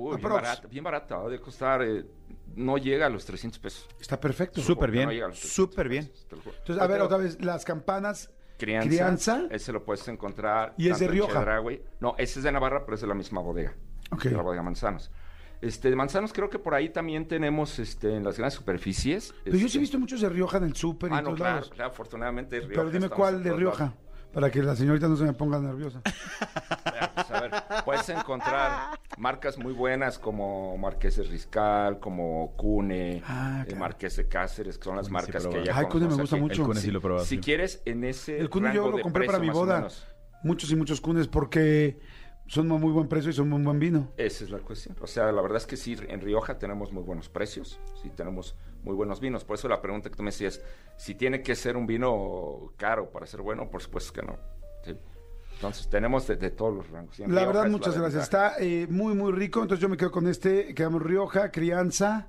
Uy, 0.00 0.16
bien 0.16 0.32
barata, 0.32 0.68
bien 0.68 0.84
barata, 0.84 1.16
ha 1.20 1.28
de 1.28 1.38
costar, 1.40 1.82
eh, 1.82 2.04
no 2.56 2.78
llega 2.78 3.06
a 3.06 3.08
los 3.08 3.24
300 3.24 3.58
pesos. 3.58 3.86
Está 4.00 4.18
perfecto. 4.20 4.60
Súper 4.60 4.90
bien, 4.90 5.06
no 5.06 5.12
llega 5.12 5.26
a 5.26 5.28
los 5.28 5.38
300 5.40 5.54
súper 5.70 5.88
bien. 5.88 6.06
pesos. 6.06 6.26
Entonces, 6.58 6.78
a 6.78 6.86
ver, 6.86 7.00
otra 7.02 7.16
vez, 7.18 7.40
las 7.42 7.64
campanas 7.64 8.30
Crianza, 8.58 8.88
crianza. 8.88 9.46
ese 9.50 9.72
lo 9.72 9.84
puedes 9.84 10.06
encontrar. 10.08 10.74
¿Y 10.76 10.88
es 10.90 10.98
de 10.98 11.08
Rioja? 11.08 11.44
Chedraui- 11.44 11.80
No, 12.00 12.14
ese 12.18 12.40
es 12.40 12.44
de 12.44 12.52
Navarra, 12.52 12.84
pero 12.84 12.94
es 12.94 13.00
de 13.00 13.06
la 13.06 13.14
misma 13.14 13.40
bodega. 13.40 13.74
Ok. 14.10 14.24
De 14.24 14.30
la 14.32 14.42
bodega 14.42 14.62
Manzanos. 14.62 15.10
Este, 15.62 15.90
de 15.90 15.96
manzanos 15.96 16.32
creo 16.32 16.48
que 16.48 16.58
por 16.58 16.74
ahí 16.74 16.88
también 16.88 17.28
tenemos 17.28 17.78
este, 17.78 18.16
en 18.16 18.24
las 18.24 18.38
grandes 18.38 18.54
superficies. 18.54 19.34
Pero 19.44 19.56
yo 19.56 19.60
sí 19.60 19.66
este, 19.66 19.78
he 19.78 19.80
visto 19.82 19.98
muchos 19.98 20.20
de 20.22 20.28
Rioja 20.30 20.56
en 20.56 20.64
el 20.64 20.74
súper 20.74 21.10
y 21.10 21.14
Ah, 21.14 21.18
no, 21.18 21.24
todos 21.28 21.36
claro, 21.38 21.54
lados. 21.56 21.70
claro, 21.70 21.90
afortunadamente 21.90 22.60
Rioja. 22.60 22.74
Pero 22.76 22.90
dime 22.90 23.08
cuál 23.10 23.42
de 23.42 23.52
Rioja, 23.52 23.84
lados. 23.84 23.98
Para 24.32 24.50
que 24.50 24.62
la 24.62 24.76
señorita 24.76 25.08
no 25.08 25.16
se 25.16 25.24
me 25.24 25.32
ponga 25.32 25.58
nerviosa. 25.58 26.00
Pues, 27.14 27.30
a 27.30 27.40
ver, 27.40 27.50
puedes 27.84 28.08
encontrar 28.10 28.98
marcas 29.18 29.58
muy 29.58 29.72
buenas 29.72 30.18
como 30.18 30.76
Marqués 30.76 31.16
de 31.16 31.22
Riscal, 31.24 31.98
como 31.98 32.54
Cune, 32.56 33.22
Ah, 33.26 33.60
eh, 33.62 33.66
claro. 33.68 33.80
Marqués 33.80 34.16
de 34.16 34.28
Cáceres, 34.28 34.78
que 34.78 34.84
son 34.84 34.96
las 34.96 35.08
Cune 35.08 35.20
sí 35.20 35.26
marcas 35.32 35.46
que 35.46 35.64
ya 35.64 35.76
Ay, 35.76 35.86
Cune 35.86 36.06
me 36.08 36.14
gusta 36.14 36.36
aquí. 36.36 36.42
mucho. 36.42 36.62
El 36.62 36.68
Cune 36.68 36.80
sí 36.80 36.90
lo 36.90 37.00
probado. 37.00 37.24
Si 37.24 37.36
sí. 37.36 37.40
quieres, 37.40 37.82
en 37.84 38.04
ese 38.04 38.38
El 38.38 38.50
Cune 38.50 38.74
yo 38.74 38.90
lo 38.90 39.00
compré 39.00 39.26
para 39.26 39.38
mi 39.38 39.50
boda. 39.50 39.88
Muchos 40.42 40.70
y 40.70 40.76
muchos 40.76 41.00
cunes 41.00 41.28
porque 41.28 42.00
son 42.46 42.68
muy 42.68 42.92
buen 42.92 43.08
precio 43.08 43.30
y 43.30 43.34
son 43.34 43.48
muy 43.48 43.62
buen 43.62 43.78
vino. 43.78 44.08
Esa 44.16 44.44
es 44.44 44.50
la 44.50 44.58
cuestión. 44.58 44.96
O 45.00 45.06
sea, 45.06 45.30
la 45.32 45.40
verdad 45.42 45.58
es 45.58 45.66
que 45.66 45.76
sí, 45.76 45.96
en 46.08 46.20
Rioja 46.20 46.58
tenemos 46.58 46.92
muy 46.92 47.02
buenos 47.02 47.28
precios, 47.28 47.78
sí 48.02 48.10
tenemos 48.10 48.56
muy 48.82 48.94
buenos 48.94 49.20
vinos. 49.20 49.44
Por 49.44 49.56
eso 49.56 49.68
la 49.68 49.80
pregunta 49.82 50.10
que 50.10 50.16
tú 50.16 50.22
me 50.22 50.30
decías, 50.30 50.60
si 50.96 51.14
tiene 51.14 51.42
que 51.42 51.54
ser 51.54 51.76
un 51.76 51.86
vino 51.86 52.72
caro 52.76 53.10
para 53.10 53.26
ser 53.26 53.40
bueno, 53.42 53.68
por 53.70 53.82
supuesto 53.82 54.12
que 54.12 54.22
no. 54.22 54.36
Sí. 54.84 54.96
Entonces, 55.54 55.88
tenemos 55.90 56.26
de, 56.26 56.36
de 56.36 56.50
todos 56.50 56.74
los 56.74 56.88
rangos. 56.90 57.18
La 57.18 57.26
Rioja 57.26 57.46
verdad, 57.46 57.66
muchas 57.68 57.94
la 57.94 58.02
gracias. 58.02 58.22
Está 58.22 58.54
eh, 58.60 58.86
muy, 58.88 59.14
muy 59.14 59.30
rico. 59.32 59.60
Entonces 59.60 59.82
yo 59.82 59.88
me 59.90 59.96
quedo 59.96 60.10
con 60.10 60.26
este. 60.26 60.74
Quedamos 60.74 61.02
Rioja, 61.02 61.50
Crianza. 61.50 62.28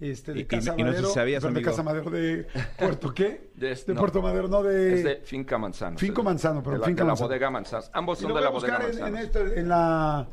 Este, 0.00 0.32
de 0.32 0.38
Y- 0.38 0.42
y- 0.42 0.46
Casa 0.46 0.74
y 0.78 0.82
no 0.82 0.92
sé 0.92 0.96
si 0.96 1.02
Madero. 1.02 1.08
sabías, 1.10 1.42
de. 1.42 1.62
Casa 1.62 1.82
Madero 1.82 2.10
de 2.10 2.46
Puerto, 2.78 3.12
¿qué? 3.12 3.50
De 3.54 3.66
De, 3.66 3.72
este- 3.72 3.92
no. 3.92 4.00
Puerto 4.00 4.22
Madero, 4.22 4.48
no 4.48 4.62
de... 4.62 4.94
Es 4.94 5.04
de 5.04 5.16
Finca 5.16 5.58
Manzano. 5.58 5.98
Finco 5.98 6.22
sí, 6.22 6.24
Manzano, 6.24 6.62
pero 6.62 6.76
de 6.76 6.78
la, 6.78 6.86
Finca 6.86 7.02
de 7.02 7.04
la 7.04 7.10
Manzano. 7.10 7.28
bodega 7.28 7.50
Manzanos. 7.50 7.90
Ambos 7.92 8.18
Y 8.18 8.22
son 8.22 8.30
lo 8.30 8.34
de 8.36 8.40
voy 8.40 8.44
la 8.44 8.48
a 8.48 8.52
bodega 8.52 8.78
buscar 8.88 9.08
en, 9.08 9.14
en, 9.14 9.22
esto, 9.22 9.46
en 9.46 9.68
la... 9.68 10.26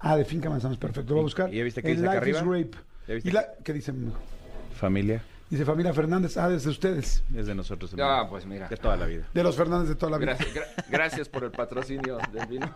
Ah, 0.00 0.16
de 0.18 0.24
Finca 0.26 0.50
Manzanos, 0.50 0.76
perfecto. 0.76 1.08
Lo 1.08 1.14
voy 1.14 1.20
a 1.20 1.24
buscar. 1.24 1.54
¿Y 1.54 1.56
ya 1.56 1.64
viste 1.64 1.80
qué 1.82 1.92
En 1.92 1.96
dice 1.96 2.06
acá 2.10 2.20
Life 2.20 2.30
is 2.32 2.36
arriba? 2.36 2.54
Grape. 2.58 2.76
¿Ya 3.08 3.14
viste 3.14 3.28
¿Y 3.30 3.32
la, 3.32 3.46
qué 3.64 3.72
dice? 3.72 3.94
Familia. 4.84 5.22
Dice 5.48 5.64
familia 5.64 5.94
Fernández. 5.94 6.36
Ah, 6.36 6.48
desde 6.50 6.68
ustedes. 6.68 7.22
Es 7.34 7.46
de 7.46 7.54
nosotros. 7.54 7.94
Ah, 7.98 8.26
pues 8.28 8.44
mira. 8.44 8.68
De 8.68 8.76
toda 8.76 8.96
la 8.96 9.06
vida. 9.06 9.24
De 9.32 9.42
los 9.42 9.56
Fernández 9.56 9.88
de 9.88 9.94
toda 9.94 10.12
la 10.12 10.18
vida. 10.18 10.36
Gracias, 10.36 10.54
gra- 10.54 10.84
gracias 10.90 11.28
por 11.30 11.42
el 11.44 11.50
patrocinio 11.52 12.18
del 12.32 12.46
vino. 12.46 12.70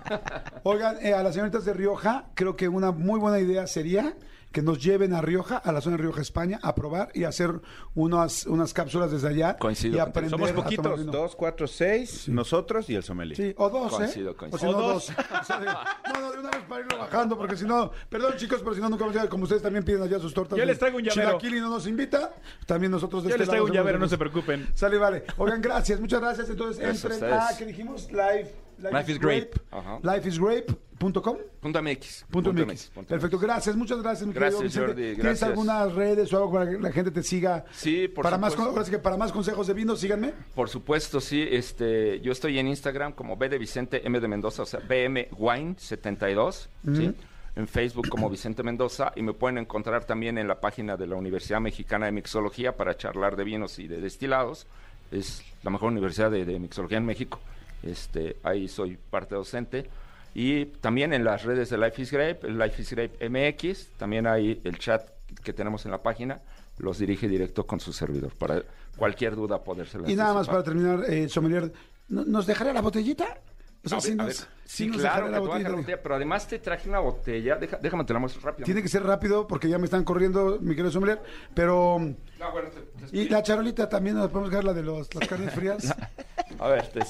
Oigan, 0.63 0.97
eh, 1.03 1.13
a 1.13 1.23
las 1.23 1.35
señoritas 1.35 1.67
de 1.67 1.75
Rioja, 1.75 2.25
creo 2.35 2.57
que 2.57 2.67
una 2.69 2.91
muy 2.93 3.21
buena 3.21 3.39
idea 3.41 3.67
sería 3.67 4.15
que 4.53 4.63
nos 4.63 4.83
lleven 4.83 5.13
a 5.13 5.21
Rioja, 5.21 5.59
a 5.59 5.73
la 5.73 5.81
zona 5.81 5.97
de 5.97 6.03
Rioja, 6.05 6.23
España, 6.23 6.59
a 6.63 6.75
probar 6.75 7.11
y 7.15 7.25
hacer 7.25 7.61
unas, 7.95 8.47
unas 8.47 8.73
cápsulas 8.73 9.11
desde 9.11 9.29
allá. 9.29 9.57
Coincido 9.59 9.97
y 9.97 10.01
aprender 10.01 10.31
Somos 10.31 10.49
a 10.49 10.53
tomar 10.55 10.65
poquitos. 10.65 11.01
vino. 11.01 11.13
Dos, 11.13 11.37
cuatro, 11.37 11.67
seis. 11.67 12.29
Nosotros 12.29 12.89
y 12.89 12.95
el 12.95 13.03
sommelier. 13.03 13.37
Sí, 13.37 13.55
o 13.59 13.69
dos, 13.69 13.93
Coincido, 13.95 14.31
¿eh? 14.31 14.37
coincido. 14.37 14.57
O 14.57 14.59
si 14.73 14.77
no, 14.79 14.85
O 14.85 14.93
dos. 14.95 15.07
dos. 15.17 15.27
O 15.41 15.45
sea, 15.45 15.61
de- 15.61 15.67
no, 15.67 16.21
no, 16.21 16.33
de 16.33 16.39
una 16.39 16.51
vez 16.51 16.63
para 16.69 16.81
irlo 16.85 16.99
bajando, 16.99 17.37
porque 17.37 17.57
si 17.57 17.65
no, 17.67 17.91
perdón 18.09 18.33
chicos, 18.37 18.61
pero 18.63 18.75
si 18.75 18.81
no, 18.81 18.89
nunca 18.89 19.01
vamos 19.05 19.17
a 19.17 19.19
llegar. 19.19 19.29
Como 19.31 19.45
ustedes 19.45 19.63
también 19.63 19.85
piden 19.85 20.03
allá 20.03 20.19
sus 20.19 20.33
tortas. 20.33 20.59
Yo 20.59 20.65
les 20.65 20.79
traigo 20.79 20.97
un 20.97 21.05
llavero. 21.05 21.29
Chilaquil 21.39 21.57
y 21.57 21.61
no 21.61 21.69
nos 21.69 21.87
invita, 21.87 22.33
también 22.67 22.91
nosotros 22.93 23.23
de 23.25 23.29
Yo 23.31 23.35
este 23.35 23.41
les 23.41 23.49
traigo 23.49 23.67
lado 23.67 23.73
un 23.73 23.77
llavero, 23.77 23.99
no 23.99 24.09
se 24.09 24.17
preocupen. 24.19 24.69
Sale, 24.75 24.97
vale. 24.99 25.25
Oigan, 25.37 25.61
gracias, 25.61 26.01
muchas 26.01 26.21
gracias. 26.21 26.49
Entonces, 26.49 26.83
entren 26.83 27.13
a, 27.33 27.37
ustedes. 27.37 27.59
¿qué 27.59 27.67
dijimos? 27.67 28.11
Live. 28.11 28.68
Life 28.79 29.13
is 29.13 29.19
Grape. 29.19 29.51
Ajá. 29.71 29.99
Lifeisgrape.com. 30.03 31.37
Punto 31.61 31.83
MX. 31.83 32.25
Punto 32.31 32.53
MX. 32.53 32.91
punto 32.91 33.09
Perfecto, 33.09 33.39
gracias, 33.39 33.77
muchas 33.77 34.03
gracias, 34.03 34.27
mi 34.27 34.33
Gracias, 34.33 34.61
querido 34.63 34.63
Vicente. 34.63 34.87
Jordi, 34.87 35.03
¿Tienes 35.03 35.19
gracias. 35.25 35.51
algunas 35.51 35.93
redes 35.95 36.33
o 36.33 36.37
algo 36.39 36.53
para 36.53 36.71
que 36.71 36.79
la 36.79 36.93
gente 36.93 37.11
te 37.11 37.23
siga? 37.23 37.65
Sí, 37.73 38.09
por 38.09 38.23
para 38.25 38.39
más, 38.39 38.53
supuesto. 38.53 38.71
ahora 38.73 38.85
sí 38.85 38.91
que 38.91 38.99
para 38.99 39.17
más 39.17 39.33
consejos 39.33 39.67
de 39.67 39.75
vino, 39.75 39.97
síganme. 39.97 40.33
Por 40.55 40.69
supuesto, 40.69 41.21
sí. 41.21 41.47
Este, 41.51 42.21
yo 42.21 42.33
estoy 42.33 42.59
en 42.59 42.69
Instagram 42.69 43.13
como 43.13 43.37
B 43.37 43.49
de 43.49 43.59
Vicente 43.59 44.07
M 44.07 44.19
de 44.21 44.29
Mendoza, 44.29 44.63
o 44.63 44.67
sea, 44.67 44.81
BM 44.81 45.29
Wine 45.37 45.75
72, 45.79 46.69
¿sí? 46.95 47.15
En 47.57 47.67
Facebook 47.67 48.09
como 48.09 48.31
Vicente 48.31 48.63
Mendoza 48.63 49.13
y 49.17 49.23
me 49.23 49.33
pueden 49.33 49.59
encontrar 49.59 50.05
también 50.05 50.39
en 50.39 50.47
la 50.47 50.61
página 50.61 50.97
de 50.97 51.07
la 51.09 51.17
Universidad 51.17 51.61
Mexicana 51.61 52.07
de 52.07 52.13
Mixología 52.13 52.77
para 52.77 52.97
charlar 52.97 53.35
de 53.37 53.43
vinos 53.45 53.79
y 53.81 53.89
de 53.89 54.01
destilados. 54.01 54.67
Es 55.11 55.43
la 55.63 55.71
mejor 55.71 55.91
universidad 55.91 56.31
de, 56.31 56.45
de 56.45 56.59
mixología 56.61 56.99
en 56.99 57.07
México. 57.07 57.41
Este, 57.83 58.37
ahí 58.43 58.69
soy 58.69 58.97
parte 58.97 59.35
docente. 59.35 59.89
Y 60.35 60.67
también 60.67 61.13
en 61.13 61.25
las 61.25 61.45
redes 61.45 61.71
de 61.71 61.79
Life 61.79 62.03
is 62.03 62.13
Grape, 62.13 62.47
el 62.47 62.59
Life 62.59 62.81
is 62.83 62.91
Grape 62.93 63.29
MX, 63.29 63.89
también 63.97 64.27
hay 64.27 64.61
el 64.65 64.79
chat 64.79 65.03
que 65.43 65.53
tenemos 65.53 65.85
en 65.85 65.91
la 65.91 66.03
página, 66.03 66.41
los 66.79 66.99
dirige 66.99 67.27
directo 67.29 67.67
con 67.67 67.81
su 67.81 67.93
servidor 67.93 68.33
para 68.37 68.63
cualquier 68.97 69.35
duda 69.35 69.63
podérsela 69.63 70.09
Y 70.11 70.15
nada 70.15 70.35
más 70.35 70.47
para 70.47 70.63
terminar, 70.63 71.05
eh, 71.09 71.29
sommelier, 71.29 71.73
¿no- 72.09 72.25
¿nos 72.25 72.47
dejará 72.47 72.73
la 72.73 72.83
botellita? 72.83 73.39
O 73.85 73.89
sea, 73.89 73.99
A 73.99 74.01
sí 74.01 74.11
ver, 74.11 74.21
a 74.21 74.25
nos- 74.25 74.27
ver. 74.27 74.37
sí 74.65 74.85
Sí, 74.85 74.87
nos 74.89 74.97
claro, 74.99 75.27
dejará 75.27 75.27
que 75.27 75.33
te 75.33 75.39
voy 75.41 75.51
a 75.51 75.59
dejar 75.59 75.71
la 75.73 75.77
botella, 75.79 76.03
pero 76.03 76.15
además 76.17 76.47
te 76.49 76.59
traje 76.59 76.89
una 76.89 76.99
botella, 77.01 77.57
deja- 77.57 77.79
déjame 77.81 78.05
te 78.05 78.13
la 78.13 78.19
muestro 78.19 78.43
rápido. 78.43 78.65
Tiene 78.67 78.83
que 78.83 78.89
ser 78.89 79.03
rápido 79.05 79.47
porque 79.47 79.69
ya 79.69 79.79
me 79.79 79.85
están 79.87 80.05
corriendo, 80.05 80.59
mi 80.61 80.71
querido 80.75 80.91
sommelier, 80.91 81.21
pero... 81.55 81.99
No, 82.39 82.53
bueno, 82.53 82.69
te- 82.71 83.07
te 83.07 83.17
Y 83.17 83.29
la 83.29 83.43
charolita 83.43 83.89
también 83.89 84.17
nos 84.17 84.29
podemos 84.31 84.51
dejar 84.51 84.65
la 84.65 84.73
de 84.75 84.83
los, 84.83 85.13
las 85.15 85.27
carnes 85.29 85.53
frías. 85.55 85.95
A 86.61 86.69
ver, 86.69 86.87
te- 86.89 87.01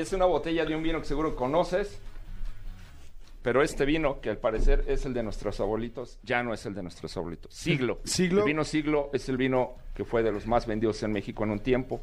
es 0.00 0.12
una 0.12 0.24
botella 0.26 0.64
de 0.64 0.74
un 0.76 0.82
vino 0.82 1.00
que 1.00 1.06
seguro 1.06 1.34
conoces, 1.36 1.98
pero 3.42 3.62
este 3.62 3.84
vino, 3.84 4.20
que 4.20 4.30
al 4.30 4.38
parecer 4.38 4.84
es 4.88 5.06
el 5.06 5.14
de 5.14 5.22
nuestros 5.22 5.58
abuelitos, 5.60 6.18
ya 6.22 6.42
no 6.42 6.52
es 6.52 6.66
el 6.66 6.74
de 6.74 6.82
nuestros 6.82 7.16
abuelitos. 7.16 7.54
Siglo. 7.54 8.00
Siglo. 8.04 8.40
El 8.40 8.46
vino 8.46 8.64
Siglo 8.64 9.10
es 9.12 9.28
el 9.28 9.36
vino 9.36 9.76
que 9.94 10.04
fue 10.04 10.22
de 10.22 10.32
los 10.32 10.46
más 10.46 10.66
vendidos 10.66 11.02
en 11.02 11.12
México 11.12 11.44
en 11.44 11.50
un 11.50 11.60
tiempo. 11.60 12.00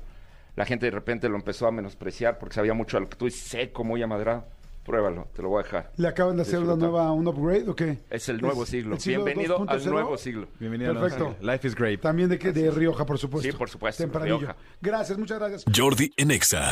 La 0.55 0.65
gente 0.65 0.85
de 0.85 0.91
repente 0.91 1.27
lo 1.29 1.35
empezó 1.35 1.67
a 1.67 1.71
menospreciar 1.71 2.39
porque 2.39 2.55
sabía 2.55 2.73
mucho 2.73 2.97
a 2.97 3.01
lo 3.01 3.09
que 3.09 3.17
tú 3.17 3.25
dices, 3.25 3.41
seco, 3.41 3.83
muy 3.83 4.01
amadrado. 4.01 4.45
Pruébalo, 4.85 5.27
te 5.33 5.41
lo 5.41 5.49
voy 5.49 5.61
a 5.61 5.63
dejar. 5.63 5.91
¿Le 5.97 6.07
acaban 6.07 6.35
de 6.35 6.43
hacer 6.43 6.59
una 6.59 6.75
nueva, 6.75 7.11
un 7.11 7.27
upgrade 7.27 7.67
o 7.67 7.75
qué? 7.75 7.97
Es 8.09 8.29
el 8.29 8.39
nuevo 8.39 8.67
siglo. 8.67 8.93
el 8.95 9.01
siglo 9.01 9.23
Bienvenido 9.25 9.57
al 9.67 9.81
2.0. 9.81 9.85
nuevo 9.91 10.15
siglo. 10.17 10.47
Bienvenido. 10.59 10.91
a 10.91 10.93
Perfecto. 10.93 11.23
nosotros. 11.25 11.45
Life 11.53 11.67
is 11.67 11.75
great. 11.75 12.01
También 12.01 12.29
de, 12.29 12.37
que- 12.37 12.51
de 12.51 12.69
Rioja, 12.69 13.03
por 13.03 13.17
supuesto. 13.17 13.51
Sí, 13.51 13.57
por 13.57 13.67
supuesto, 13.67 14.03
Tempranillo. 14.03 14.37
Rioja. 14.37 14.55
Gracias, 14.81 15.17
muchas 15.17 15.39
gracias. 15.39 15.65
Jordi 15.75 16.13
en 16.17 16.29
Exa. 16.29 16.71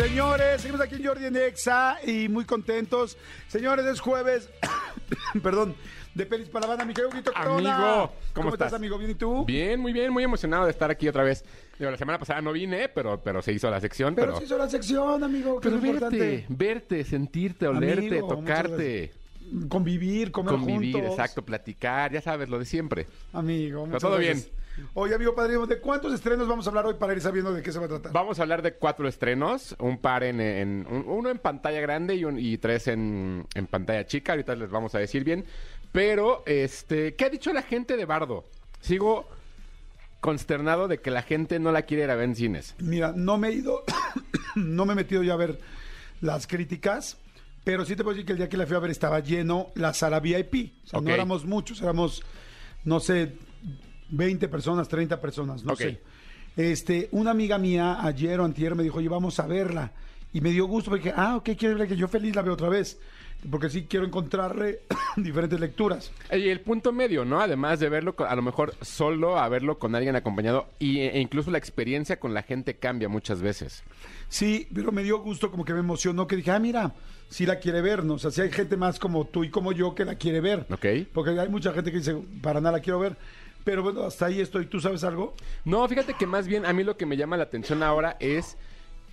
Señores, 0.00 0.62
seguimos 0.62 0.80
aquí 0.80 0.94
en 0.94 1.04
Jordi 1.04 1.26
en 1.26 1.36
Exa 1.36 1.98
y 2.06 2.26
muy 2.30 2.46
contentos. 2.46 3.18
Señores, 3.48 3.84
es 3.84 4.00
jueves, 4.00 4.48
perdón, 5.42 5.74
de 6.14 6.24
Pelis 6.24 6.48
para 6.48 6.62
la 6.62 6.68
Banda. 6.68 6.86
Mi 6.86 6.94
querido 6.94 7.12
Guito 7.12 7.30
Corona. 7.34 7.76
Amigo, 7.76 8.12
¿cómo 8.32 8.48
estás, 8.48 8.68
estás? 8.68 8.78
amigo? 8.80 8.96
¿Bien 8.96 9.10
y 9.10 9.14
tú? 9.14 9.44
Bien, 9.44 9.78
muy 9.78 9.92
bien, 9.92 10.10
muy 10.10 10.24
emocionado 10.24 10.64
de 10.64 10.70
estar 10.70 10.90
aquí 10.90 11.06
otra 11.06 11.22
vez. 11.22 11.44
Digo, 11.78 11.90
la 11.90 11.98
semana 11.98 12.18
pasada 12.18 12.40
no 12.40 12.52
vine, 12.52 12.88
pero, 12.88 13.20
pero 13.22 13.42
se 13.42 13.52
hizo 13.52 13.68
la 13.70 13.78
sección. 13.78 14.14
Pero 14.14 14.28
Pero, 14.28 14.38
se 14.38 14.44
hizo 14.46 14.56
la 14.56 14.70
sección, 14.70 15.22
amigo, 15.22 15.60
pero 15.62 15.74
verte, 15.76 15.88
importante. 15.88 16.46
verte, 16.48 17.04
sentirte, 17.04 17.66
olerte, 17.66 18.06
Amigo, 18.20 18.28
tocarte, 18.28 19.12
Convivir, 19.68 20.30
comer 20.30 20.54
convivir, 20.54 20.94
juntos. 20.94 21.10
exacto, 21.10 21.42
platicar, 21.42 22.10
ya 22.10 22.22
sabes, 22.22 22.48
lo 22.48 22.58
de 22.58 22.64
siempre. 22.64 23.06
Amigo, 23.34 23.84
muchas 23.84 24.00
todo 24.00 24.16
gracias. 24.16 24.48
Oye, 24.94 25.14
amigo 25.14 25.34
padrino, 25.34 25.66
¿de 25.66 25.78
cuántos 25.80 26.12
estrenos 26.12 26.46
vamos 26.48 26.66
a 26.66 26.70
hablar 26.70 26.86
hoy 26.86 26.94
para 26.94 27.12
ir 27.12 27.20
sabiendo 27.20 27.52
de 27.52 27.62
qué 27.62 27.72
se 27.72 27.78
va 27.78 27.86
a 27.86 27.88
tratar? 27.88 28.12
Vamos 28.12 28.38
a 28.38 28.42
hablar 28.42 28.62
de 28.62 28.74
cuatro 28.74 29.06
estrenos, 29.08 29.74
un 29.78 29.98
par 29.98 30.22
en, 30.24 30.40
en- 30.40 30.86
un- 30.90 31.04
uno 31.06 31.30
en 31.30 31.38
pantalla 31.38 31.80
grande 31.80 32.14
y, 32.16 32.24
un- 32.24 32.38
y 32.38 32.58
tres 32.58 32.88
en, 32.88 33.46
en 33.54 33.66
pantalla 33.66 34.06
chica. 34.06 34.32
Ahorita 34.32 34.54
les 34.56 34.70
vamos 34.70 34.94
a 34.94 34.98
decir 34.98 35.24
bien. 35.24 35.44
Pero, 35.92 36.42
este, 36.46 37.14
¿qué 37.14 37.24
ha 37.24 37.30
dicho 37.30 37.52
la 37.52 37.62
gente 37.62 37.96
de 37.96 38.04
Bardo? 38.04 38.44
Sigo 38.80 39.26
consternado 40.20 40.86
de 40.88 40.98
que 40.98 41.10
la 41.10 41.22
gente 41.22 41.58
no 41.58 41.72
la 41.72 41.82
quiere 41.82 42.04
ir 42.04 42.10
a 42.10 42.14
ver 42.14 42.24
en 42.24 42.36
cines. 42.36 42.74
Mira, 42.78 43.12
no 43.16 43.38
me 43.38 43.48
he 43.48 43.52
ido, 43.52 43.84
no 44.54 44.84
me 44.86 44.92
he 44.92 44.96
metido 44.96 45.22
ya 45.22 45.32
a 45.32 45.36
ver 45.36 45.58
las 46.20 46.46
críticas, 46.46 47.16
pero 47.64 47.84
sí 47.84 47.96
te 47.96 48.02
puedo 48.04 48.14
decir 48.14 48.26
que 48.26 48.32
el 48.32 48.38
día 48.38 48.48
que 48.48 48.56
la 48.56 48.66
fui 48.66 48.76
a 48.76 48.80
ver 48.80 48.90
estaba 48.90 49.20
lleno 49.20 49.68
la 49.74 49.94
sala 49.94 50.20
VIP. 50.20 50.72
O 50.84 50.86
sea, 50.88 50.98
Ok. 50.98 51.06
no 51.06 51.14
éramos 51.14 51.44
muchos, 51.46 51.80
éramos, 51.80 52.22
no 52.84 53.00
sé, 53.00 53.32
20 54.10 54.48
personas, 54.48 54.88
30 54.88 55.20
personas, 55.20 55.64
no 55.64 55.76
sé. 55.76 56.00
Este, 56.56 57.08
una 57.12 57.30
amiga 57.30 57.58
mía 57.58 57.98
ayer 58.04 58.40
o 58.40 58.44
antier 58.44 58.74
me 58.74 58.82
dijo, 58.82 58.98
oye, 58.98 59.08
vamos 59.08 59.38
a 59.38 59.46
verla. 59.46 59.92
Y 60.32 60.40
me 60.40 60.50
dio 60.50 60.66
gusto 60.66 60.90
porque, 60.90 61.12
ah, 61.14 61.36
ok, 61.36 61.50
quiero 61.58 61.74
verla, 61.74 61.86
que 61.86 61.96
yo 61.96 62.08
feliz 62.08 62.34
la 62.34 62.42
veo 62.42 62.54
otra 62.54 62.68
vez. 62.68 62.98
Porque 63.50 63.70
sí 63.70 63.86
quiero 63.88 64.04
encontrarle 64.04 64.80
diferentes 65.16 65.58
lecturas. 65.58 66.12
Y 66.30 66.48
el 66.48 66.60
punto 66.60 66.92
medio, 66.92 67.24
¿no? 67.24 67.40
Además 67.40 67.80
de 67.80 67.88
verlo, 67.88 68.14
a 68.18 68.36
lo 68.36 68.42
mejor 68.42 68.74
solo 68.82 69.38
a 69.38 69.48
verlo 69.48 69.78
con 69.78 69.94
alguien 69.94 70.14
acompañado 70.14 70.66
y, 70.78 71.00
e 71.00 71.18
incluso 71.20 71.50
la 71.50 71.58
experiencia 71.58 72.20
con 72.20 72.34
la 72.34 72.42
gente 72.42 72.74
cambia 72.74 73.08
muchas 73.08 73.40
veces. 73.40 73.82
Sí, 74.28 74.68
pero 74.74 74.92
me 74.92 75.02
dio 75.02 75.20
gusto, 75.20 75.50
como 75.50 75.64
que 75.64 75.72
me 75.72 75.80
emocionó, 75.80 76.26
que 76.26 76.36
dije, 76.36 76.50
ah, 76.50 76.58
mira, 76.58 76.92
sí 77.30 77.46
la 77.46 77.58
quiere 77.58 77.80
ver, 77.80 78.04
¿no? 78.04 78.14
O 78.14 78.18
sea, 78.18 78.30
sí 78.30 78.42
hay 78.42 78.50
gente 78.50 78.76
más 78.76 78.98
como 78.98 79.24
tú 79.26 79.42
y 79.42 79.48
como 79.48 79.72
yo 79.72 79.94
que 79.94 80.04
la 80.04 80.16
quiere 80.16 80.40
ver. 80.40 80.66
¿Ok? 80.70 81.08
Porque 81.14 81.30
hay 81.30 81.48
mucha 81.48 81.72
gente 81.72 81.90
que 81.90 81.98
dice, 81.98 82.14
para 82.42 82.60
nada 82.60 82.76
la 82.76 82.82
quiero 82.82 82.98
ver. 83.00 83.16
Pero 83.64 83.82
bueno, 83.82 84.02
hasta 84.04 84.26
ahí 84.26 84.40
estoy. 84.40 84.66
¿Tú 84.66 84.80
sabes 84.80 85.04
algo? 85.04 85.34
No, 85.64 85.86
fíjate 85.86 86.14
que 86.14 86.26
más 86.26 86.46
bien 86.46 86.64
a 86.64 86.72
mí 86.72 86.84
lo 86.84 86.96
que 86.96 87.06
me 87.06 87.16
llama 87.16 87.36
la 87.36 87.44
atención 87.44 87.82
ahora 87.82 88.16
es 88.20 88.56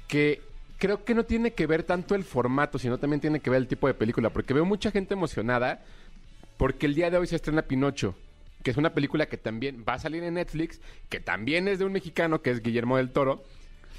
que 0.08 0.42
creo 0.78 1.04
que 1.04 1.16
no 1.16 1.26
tiene 1.26 1.52
que 1.52 1.68
ver 1.68 1.84
tanto 1.84 2.16
el 2.16 2.24
formato, 2.24 2.80
sino 2.80 2.98
también 2.98 3.20
tiene 3.20 3.40
que 3.40 3.50
ver 3.50 3.58
el 3.58 3.68
tipo 3.68 3.88
de 3.88 3.94
película, 3.94 4.30
porque 4.30 4.54
veo 4.54 4.66
mucha 4.66 4.92
gente 4.92 5.14
emocionada 5.14 5.84
porque 6.58 6.86
el 6.86 6.96
día 6.96 7.10
de 7.10 7.18
hoy 7.18 7.28
se 7.28 7.36
estrena 7.36 7.64
Pinocho, 7.64 8.16
que 8.64 8.72
es 8.72 8.78
una 8.78 8.94
película 8.94 9.28
que 9.28 9.38
también 9.38 9.84
va 9.88 9.94
a 9.94 10.00
salir 10.00 10.24
en 10.24 10.36
Netflix, 10.36 10.82
que 11.10 11.20
también 11.20 11.68
es 11.68 11.80
de 11.80 11.86
un 11.86 11.92
mexicano 11.92 12.42
que 12.42 12.52
es 12.52 12.62
Guillermo 12.62 12.98
del 12.98 13.12
Toro, 13.12 13.44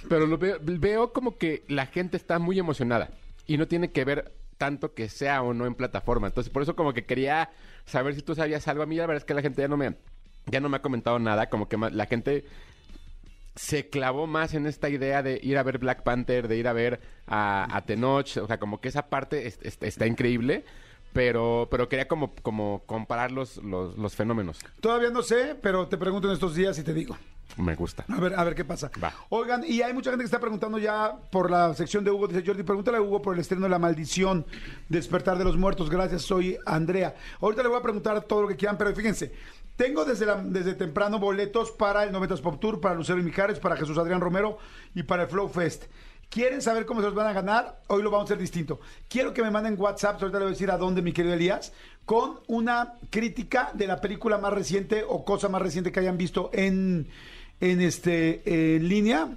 pero 0.08 0.26
lo 0.26 0.38
veo, 0.38 0.58
veo 0.60 1.12
como 1.12 1.36
que 1.36 1.64
la 1.68 1.86
gente 1.86 2.16
está 2.16 2.38
muy 2.38 2.58
emocionada 2.58 3.10
y 3.46 3.56
no 3.58 3.66
tiene 3.68 3.90
que 3.90 4.04
ver 4.04 4.32
tanto 4.58 4.92
que 4.92 5.08
sea 5.08 5.42
o 5.42 5.54
no 5.54 5.66
en 5.66 5.74
plataforma. 5.74 6.26
Entonces, 6.26 6.52
por 6.52 6.62
eso 6.62 6.76
como 6.76 6.92
que 6.92 7.04
quería 7.04 7.50
saber 7.86 8.14
si 8.14 8.22
tú 8.22 8.34
sabías 8.34 8.66
algo. 8.68 8.82
A 8.82 8.86
mí 8.86 8.96
la 8.96 9.06
verdad 9.06 9.22
es 9.22 9.24
que 9.24 9.34
la 9.34 9.42
gente 9.42 9.62
ya 9.62 9.68
no 9.68 9.76
me, 9.76 9.94
ya 10.50 10.60
no 10.60 10.68
me 10.68 10.76
ha 10.78 10.82
comentado 10.82 11.18
nada. 11.18 11.48
Como 11.48 11.68
que 11.68 11.76
la 11.76 12.06
gente 12.06 12.44
se 13.56 13.88
clavó 13.88 14.26
más 14.26 14.54
en 14.54 14.66
esta 14.66 14.88
idea 14.88 15.22
de 15.22 15.40
ir 15.42 15.58
a 15.58 15.62
ver 15.64 15.78
Black 15.78 16.02
Panther, 16.04 16.46
de 16.46 16.56
ir 16.56 16.68
a 16.68 16.72
ver 16.72 17.00
a, 17.26 17.76
a 17.76 17.82
Tenoch. 17.84 18.36
O 18.38 18.46
sea, 18.46 18.58
como 18.58 18.80
que 18.80 18.88
esa 18.88 19.08
parte 19.08 19.46
es- 19.46 19.58
es- 19.62 19.78
está 19.80 20.06
increíble. 20.06 20.64
Pero, 21.12 21.66
pero 21.70 21.88
quería 21.88 22.06
como, 22.06 22.34
como 22.42 22.82
comparar 22.84 23.32
los, 23.32 23.56
los, 23.64 23.96
los 23.96 24.14
fenómenos. 24.14 24.58
Todavía 24.80 25.10
no 25.10 25.22
sé, 25.22 25.56
pero 25.60 25.88
te 25.88 25.96
pregunto 25.96 26.28
en 26.28 26.34
estos 26.34 26.54
días 26.54 26.78
y 26.78 26.82
te 26.84 26.92
digo. 26.92 27.16
Me 27.56 27.74
gusta. 27.74 28.04
A 28.14 28.20
ver, 28.20 28.34
a 28.38 28.44
ver 28.44 28.54
qué 28.54 28.62
pasa. 28.64 28.90
Va. 29.02 29.12
Oigan, 29.30 29.64
y 29.66 29.80
hay 29.80 29.94
mucha 29.94 30.10
gente 30.10 30.22
que 30.22 30.26
está 30.26 30.38
preguntando 30.38 30.78
ya 30.78 31.16
por 31.32 31.50
la 31.50 31.74
sección 31.74 32.04
de 32.04 32.10
Hugo. 32.10 32.28
Dice 32.28 32.42
Jordi, 32.46 32.62
pregúntale 32.62 32.98
a 32.98 33.00
Hugo 33.00 33.22
por 33.22 33.34
el 33.34 33.40
estreno 33.40 33.64
de 33.64 33.70
La 33.70 33.78
Maldición, 33.78 34.44
Despertar 34.90 35.38
de 35.38 35.44
los 35.44 35.56
Muertos. 35.56 35.88
Gracias, 35.88 36.22
soy 36.22 36.58
Andrea. 36.66 37.16
Ahorita 37.40 37.62
le 37.62 37.70
voy 37.70 37.78
a 37.78 37.82
preguntar 37.82 38.20
todo 38.24 38.42
lo 38.42 38.48
que 38.48 38.56
quieran, 38.56 38.76
pero 38.76 38.94
fíjense. 38.94 39.32
Tengo 39.78 40.04
desde, 40.04 40.26
desde 40.46 40.74
temprano 40.74 41.20
boletos 41.20 41.70
para 41.70 42.02
el 42.02 42.10
90s 42.10 42.40
Pop 42.40 42.58
Tour, 42.58 42.80
para 42.80 42.96
Lucero 42.96 43.20
y 43.20 43.22
Mijares, 43.22 43.60
para 43.60 43.76
Jesús 43.76 43.96
Adrián 43.96 44.20
Romero 44.20 44.58
y 44.92 45.04
para 45.04 45.22
el 45.22 45.28
Flow 45.28 45.48
Fest. 45.48 45.84
¿Quieren 46.28 46.60
saber 46.60 46.84
cómo 46.84 47.00
se 47.00 47.06
los 47.06 47.14
van 47.14 47.28
a 47.28 47.32
ganar? 47.32 47.80
Hoy 47.86 48.02
lo 48.02 48.10
vamos 48.10 48.24
a 48.24 48.34
hacer 48.34 48.42
distinto. 48.42 48.80
Quiero 49.08 49.32
que 49.32 49.40
me 49.40 49.52
manden 49.52 49.76
WhatsApp, 49.78 50.20
ahorita 50.20 50.38
le 50.38 50.46
voy 50.46 50.50
a 50.50 50.54
decir 50.54 50.72
a 50.72 50.78
dónde, 50.78 51.00
mi 51.00 51.12
querido 51.12 51.32
Elías, 51.32 51.72
con 52.04 52.40
una 52.48 52.94
crítica 53.08 53.70
de 53.72 53.86
la 53.86 54.00
película 54.00 54.36
más 54.38 54.52
reciente 54.52 55.04
o 55.08 55.24
cosa 55.24 55.48
más 55.48 55.62
reciente 55.62 55.92
que 55.92 56.00
hayan 56.00 56.18
visto 56.18 56.50
en, 56.52 57.06
en 57.60 57.80
este 57.80 58.80
línea, 58.80 59.28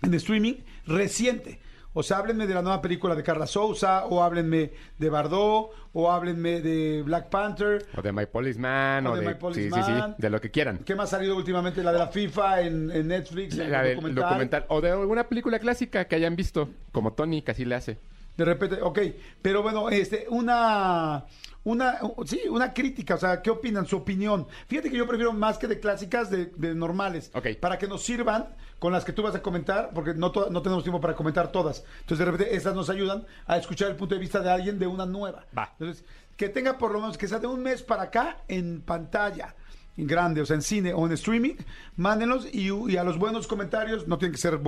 en 0.00 0.14
streaming, 0.14 0.54
reciente. 0.86 1.58
O 1.94 2.02
sea, 2.02 2.18
háblenme 2.18 2.46
de 2.46 2.54
la 2.54 2.62
nueva 2.62 2.80
película 2.80 3.14
de 3.14 3.22
Carla 3.22 3.46
Souza, 3.46 4.06
o 4.06 4.22
háblenme 4.22 4.72
de 4.98 5.10
Bardot, 5.10 5.70
o 5.92 6.10
háblenme 6.10 6.60
de 6.62 7.02
Black 7.02 7.28
Panther. 7.28 7.84
O 7.96 8.00
de 8.00 8.12
My 8.12 8.24
Policeman, 8.26 9.06
O 9.06 9.14
de 9.16 9.20
My 9.20 9.26
sí, 9.28 9.32
sí, 9.34 9.38
Policeman. 9.40 10.14
sí, 10.16 10.22
de 10.22 10.30
lo 10.30 10.40
que 10.40 10.50
quieran. 10.50 10.78
¿Qué 10.78 10.94
más 10.94 11.12
ha 11.12 11.16
salido 11.18 11.36
últimamente? 11.36 11.82
La 11.82 11.92
de 11.92 11.98
la 11.98 12.08
FIFA 12.08 12.62
en, 12.62 12.90
en 12.90 13.08
Netflix, 13.08 13.56
La 13.56 13.82
del 13.82 13.96
documental. 13.96 14.24
documental. 14.24 14.64
O 14.68 14.80
de 14.80 14.90
alguna 14.90 15.28
película 15.28 15.58
clásica 15.58 16.06
que 16.06 16.16
hayan 16.16 16.34
visto, 16.34 16.70
como 16.92 17.12
Tony, 17.12 17.42
que 17.42 17.50
así 17.50 17.64
le 17.66 17.74
hace. 17.74 17.98
De 18.38 18.46
repente, 18.46 18.80
ok, 18.80 18.98
pero 19.42 19.62
bueno, 19.62 19.90
este, 19.90 20.24
una, 20.30 21.26
una, 21.64 21.98
sí, 22.24 22.40
una 22.48 22.72
crítica, 22.72 23.16
o 23.16 23.18
sea, 23.18 23.42
¿qué 23.42 23.50
opinan? 23.50 23.84
Su 23.86 23.98
opinión. 23.98 24.46
Fíjate 24.68 24.90
que 24.90 24.96
yo 24.96 25.06
prefiero 25.06 25.34
más 25.34 25.58
que 25.58 25.66
de 25.68 25.78
clásicas, 25.78 26.30
de, 26.30 26.46
de 26.46 26.74
normales, 26.74 27.30
Ok. 27.34 27.48
para 27.60 27.76
que 27.76 27.86
nos 27.86 28.02
sirvan 28.02 28.46
con 28.82 28.92
las 28.92 29.04
que 29.04 29.12
tú 29.12 29.22
vas 29.22 29.32
a 29.36 29.40
comentar, 29.40 29.90
porque 29.94 30.12
no, 30.12 30.32
no 30.50 30.60
tenemos 30.60 30.82
tiempo 30.82 31.00
para 31.00 31.14
comentar 31.14 31.52
todas. 31.52 31.84
Entonces, 32.00 32.18
de 32.18 32.24
repente, 32.24 32.56
esas 32.56 32.74
nos 32.74 32.90
ayudan 32.90 33.24
a 33.46 33.56
escuchar 33.56 33.88
el 33.88 33.94
punto 33.94 34.16
de 34.16 34.20
vista 34.20 34.40
de 34.40 34.50
alguien 34.50 34.80
de 34.80 34.88
una 34.88 35.06
nueva. 35.06 35.44
Va. 35.56 35.72
Entonces, 35.78 36.04
que 36.36 36.48
tenga 36.48 36.78
por 36.78 36.90
lo 36.90 36.98
menos, 36.98 37.16
que 37.16 37.28
sea 37.28 37.38
de 37.38 37.46
un 37.46 37.62
mes 37.62 37.84
para 37.84 38.02
acá 38.02 38.38
en 38.48 38.80
pantalla. 38.80 39.54
En 39.96 40.08
grande, 40.08 40.40
o 40.40 40.46
sea, 40.46 40.56
en 40.56 40.62
cine 40.62 40.92
o 40.92 41.06
en 41.06 41.12
streaming, 41.12 41.54
mándenlos 41.94 42.44
y, 42.52 42.72
y 42.72 42.96
a 42.96 43.04
los 43.04 43.18
buenos 43.18 43.46
comentarios, 43.46 44.08
no 44.08 44.18
tienen 44.18 44.32
que 44.32 44.40
ser 44.40 44.58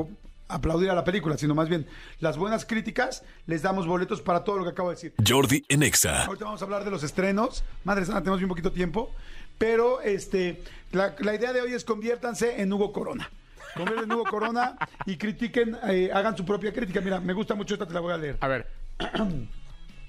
aplaudir 0.47 0.91
a 0.91 0.95
la 0.95 1.03
película, 1.03 1.37
sino 1.37 1.57
más 1.57 1.69
bien 1.69 1.85
las 2.21 2.39
buenas 2.39 2.65
críticas, 2.65 3.25
les 3.47 3.63
damos 3.63 3.85
boletos 3.85 4.23
para 4.23 4.45
todo 4.45 4.59
lo 4.59 4.63
que 4.63 4.71
acabo 4.71 4.91
de 4.91 4.95
decir. 4.95 5.15
Jordi 5.27 5.65
en 5.69 5.83
Exa. 5.83 6.27
Ahorita 6.27 6.45
vamos 6.45 6.63
a 6.63 6.67
hablar 6.67 6.85
de 6.85 6.93
los 6.93 7.03
estrenos. 7.03 7.65
Madre 7.83 8.05
santa, 8.05 8.21
tenemos 8.21 8.39
bien 8.39 8.49
poquito 8.49 8.71
tiempo. 8.71 9.11
Pero 9.59 10.01
este, 10.03 10.63
la, 10.93 11.17
la 11.19 11.35
idea 11.35 11.53
de 11.53 11.63
hoy 11.63 11.73
es 11.73 11.85
conviértanse 11.85 12.63
en 12.63 12.73
Hugo 12.73 12.93
Corona. 12.93 13.29
Conviertan 13.75 14.05
en 14.05 14.13
Hugo 14.13 14.25
Corona 14.25 14.77
y 15.07 15.17
critiquen, 15.17 15.77
eh, 15.89 16.11
hagan 16.13 16.37
su 16.37 16.45
propia 16.45 16.73
crítica. 16.73 17.01
Mira, 17.01 17.21
me 17.21 17.33
gusta 17.33 17.55
mucho 17.55 17.75
esta, 17.75 17.87
te 17.87 17.95
la 17.95 18.01
voy 18.01 18.13
a 18.13 18.17
leer. 18.17 18.39
A 18.41 18.49
ver, 18.49 18.67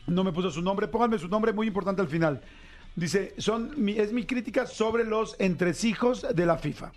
No 0.07 0.23
me 0.23 0.31
puso 0.31 0.51
su 0.51 0.61
nombre, 0.61 0.87
pónganme 0.87 1.17
su 1.17 1.27
nombre, 1.27 1.51
muy 1.51 1.65
importante 1.65 1.99
al 2.01 2.07
final. 2.07 2.39
Dice, 2.95 3.33
son 3.39 3.73
mi- 3.75 3.97
es 3.97 4.13
mi 4.13 4.23
crítica 4.25 4.67
sobre 4.67 5.03
los 5.03 5.35
entresijos 5.39 6.25
de 6.33 6.45
la 6.45 6.57
FIFA. 6.57 6.91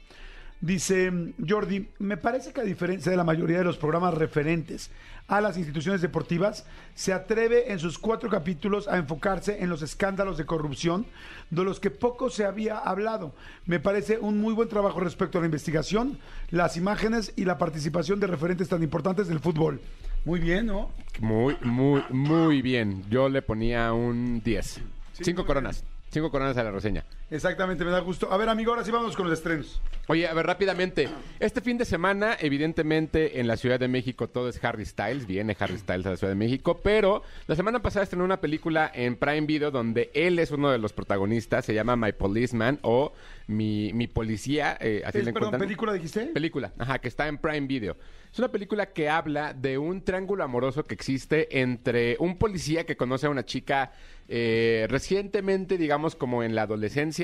Dice 0.61 1.13
Jordi, 1.47 1.89
me 2.01 2.17
parece 2.17 2.53
que 2.53 2.61
a 2.61 2.65
diferencia 2.65 3.11
de 3.11 3.17
la 3.17 3.25
mayoría 3.25 3.59
de 3.59 3.65
los 3.65 3.79
programas 3.79 4.15
referentes 4.15 4.91
a 5.29 5.43
las 5.43 5.59
instituciones 5.59 6.01
deportivas, 6.01 6.65
se 6.95 7.13
atreve 7.13 7.71
en 7.71 7.79
sus 7.79 7.99
cuatro 7.99 8.31
capítulos 8.31 8.89
a 8.89 8.97
enfocarse 8.97 9.63
en 9.63 9.69
los 9.69 9.83
escándalos 9.83 10.39
de 10.39 10.47
corrupción 10.47 11.07
de 11.51 11.65
los 11.65 11.81
que 11.81 11.91
poco 11.91 12.31
se 12.31 12.47
había 12.47 12.79
hablado. 12.79 13.35
Me 13.67 13.79
parece 13.79 14.19
un 14.19 14.41
muy 14.41 14.55
buen 14.55 14.69
trabajo 14.69 15.01
respecto 15.01 15.37
a 15.37 15.43
la 15.43 15.47
investigación, 15.47 16.19
las 16.51 16.79
imágenes 16.79 17.35
y 17.37 17.45
la 17.45 17.59
participación 17.59 18.21
de 18.21 18.27
referentes 18.27 18.71
tan 18.71 18.83
importantes 18.83 19.29
del 19.29 19.41
fútbol. 19.41 19.81
Muy 20.25 20.41
bien, 20.41 20.67
¿no? 20.67 20.91
muy, 21.21 21.57
muy, 21.63 22.03
muy 22.11 22.63
bien. 22.63 23.05
Yo 23.11 23.29
le 23.29 23.43
ponía 23.43 23.93
un 23.93 24.43
10. 24.43 24.81
Cinco 25.13 25.45
coronas. 25.45 25.85
Cinco 26.11 26.31
coronas 26.31 26.57
a 26.57 26.65
la 26.65 26.71
reseña. 26.71 27.05
Exactamente, 27.31 27.85
me 27.85 27.91
da 27.91 28.01
gusto. 28.01 28.33
A 28.33 28.37
ver, 28.39 28.49
amigo, 28.49 28.73
ahora 28.73 28.85
sí 28.85 28.91
vamos 28.91 29.15
con 29.15 29.29
los 29.29 29.39
estrenos. 29.39 29.81
Oye, 30.07 30.27
a 30.27 30.33
ver, 30.33 30.47
rápidamente. 30.47 31.09
Este 31.39 31.61
fin 31.61 31.77
de 31.77 31.85
semana, 31.85 32.37
evidentemente, 32.41 33.39
en 33.39 33.47
la 33.47 33.59
Ciudad 33.59 33.79
de 33.79 33.89
México 33.89 34.29
todo 34.29 34.49
es 34.49 34.65
Harry 34.65 34.87
Styles. 34.87 35.27
Viene 35.27 35.55
Harry 35.59 35.77
Styles 35.77 36.07
a 36.07 36.11
la 36.11 36.17
Ciudad 36.17 36.31
de 36.33 36.39
México. 36.39 36.81
Pero 36.83 37.23
la 37.47 37.55
semana 37.55 37.81
pasada 37.83 38.05
estrenó 38.05 38.25
una 38.25 38.41
película 38.41 38.91
en 38.95 39.17
Prime 39.17 39.43
Video 39.43 39.71
donde 39.71 40.11
él 40.15 40.39
es 40.39 40.51
uno 40.51 40.71
de 40.71 40.79
los 40.79 40.95
protagonistas. 40.95 41.67
Se 41.67 41.75
llama 41.75 41.97
My 41.97 42.13
Policeman 42.13 42.79
o 42.81 43.13
Mi, 43.47 43.93
Mi 43.93 44.07
Policía. 44.07 44.79
eh, 44.81 45.03
así 45.05 45.19
Es, 45.19 45.25
le 45.27 45.33
perdón. 45.35 45.59
¿película 45.59 45.93
dijiste? 45.93 46.27
Película, 46.27 46.73
ajá, 46.79 46.99
que 46.99 47.09
está 47.09 47.29
en 47.29 47.37
Prime 47.37 47.67
Video. 47.67 47.97
Es 48.33 48.39
una 48.39 48.49
película 48.49 48.87
que 48.93 49.09
habla 49.09 49.53
de 49.55 49.79
un 49.79 50.03
triángulo 50.03 50.45
amoroso 50.45 50.85
que 50.85 50.95
existe 50.95 51.61
entre 51.61 52.17
un 52.19 52.39
policía 52.39 52.85
que 52.85 52.97
conoce 52.97 53.27
a 53.27 53.31
una 53.31 53.45
chica 53.45 53.93
eh, 54.29 54.87
recientemente, 54.91 55.79
digamos, 55.79 56.15
como 56.15 56.43
en 56.43 56.55
la 56.55 56.63
adolescencia, 56.63 57.18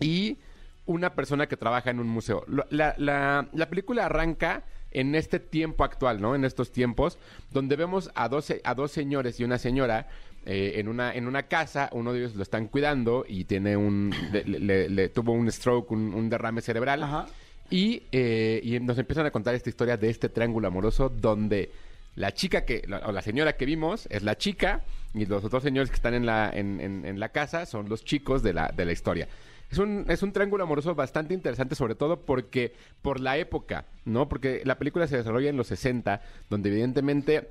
y 0.00 0.38
una 0.86 1.14
persona 1.14 1.46
que 1.46 1.56
trabaja 1.56 1.90
en 1.90 2.00
un 2.00 2.08
museo. 2.08 2.44
La, 2.70 2.94
la- 2.98 3.46
la 3.52 3.68
película 3.68 4.06
arranca 4.06 4.64
en 4.92 5.14
este 5.14 5.38
tiempo 5.38 5.84
actual, 5.84 6.20
¿no? 6.20 6.34
En 6.34 6.44
estos 6.44 6.72
tiempos, 6.72 7.16
donde 7.52 7.76
vemos 7.76 8.10
a 8.14 8.28
dos, 8.28 8.52
a 8.64 8.74
dos 8.74 8.90
señores 8.90 9.38
y 9.38 9.44
una 9.44 9.58
señora 9.58 10.08
eh, 10.46 10.72
en, 10.76 10.88
una, 10.88 11.14
en 11.14 11.26
una 11.28 11.44
casa, 11.44 11.90
uno 11.92 12.12
de 12.12 12.20
ellos 12.20 12.34
lo 12.34 12.42
están 12.42 12.66
cuidando 12.66 13.24
y 13.28 13.44
tiene 13.44 13.76
un, 13.76 14.12
le, 14.32 14.42
le- 14.44 14.88
le 14.88 15.08
tuvo 15.10 15.32
un 15.32 15.50
stroke, 15.52 15.92
un, 15.92 16.12
un 16.14 16.28
derrame 16.28 16.60
cerebral. 16.62 17.02
Ajá. 17.04 17.26
Y, 17.70 18.02
eh, 18.10 18.60
y 18.64 18.80
nos 18.80 18.98
empiezan 18.98 19.26
a 19.26 19.30
contar 19.30 19.54
esta 19.54 19.68
historia 19.68 19.96
de 19.96 20.10
este 20.10 20.28
triángulo 20.28 20.66
amoroso 20.66 21.08
donde 21.08 21.70
la 22.16 22.32
chica 22.32 22.64
que, 22.64 22.82
o 23.06 23.12
la 23.12 23.22
señora 23.22 23.56
que 23.56 23.64
vimos 23.66 24.06
es 24.10 24.22
la 24.22 24.36
chica 24.36 24.82
y 25.14 25.26
los 25.26 25.44
otros 25.44 25.62
señores 25.62 25.90
que 25.90 25.96
están 25.96 26.14
en 26.14 26.26
la, 26.26 26.50
en, 26.52 26.80
en- 26.80 27.04
en 27.04 27.20
la 27.20 27.30
casa 27.30 27.66
son 27.66 27.88
los 27.88 28.04
chicos 28.04 28.42
de 28.42 28.52
la, 28.52 28.68
de 28.68 28.84
la 28.84 28.92
historia. 28.92 29.28
Es 29.70 29.78
un, 29.78 30.04
es 30.08 30.22
un 30.24 30.32
triángulo 30.32 30.64
amoroso 30.64 30.94
bastante 30.96 31.32
interesante, 31.32 31.76
sobre 31.76 31.94
todo 31.94 32.20
porque, 32.22 32.74
por 33.02 33.20
la 33.20 33.38
época, 33.38 33.84
¿no? 34.04 34.28
Porque 34.28 34.62
la 34.64 34.78
película 34.78 35.06
se 35.06 35.16
desarrolla 35.16 35.48
en 35.48 35.56
los 35.56 35.68
60, 35.68 36.20
donde 36.48 36.70
evidentemente 36.70 37.48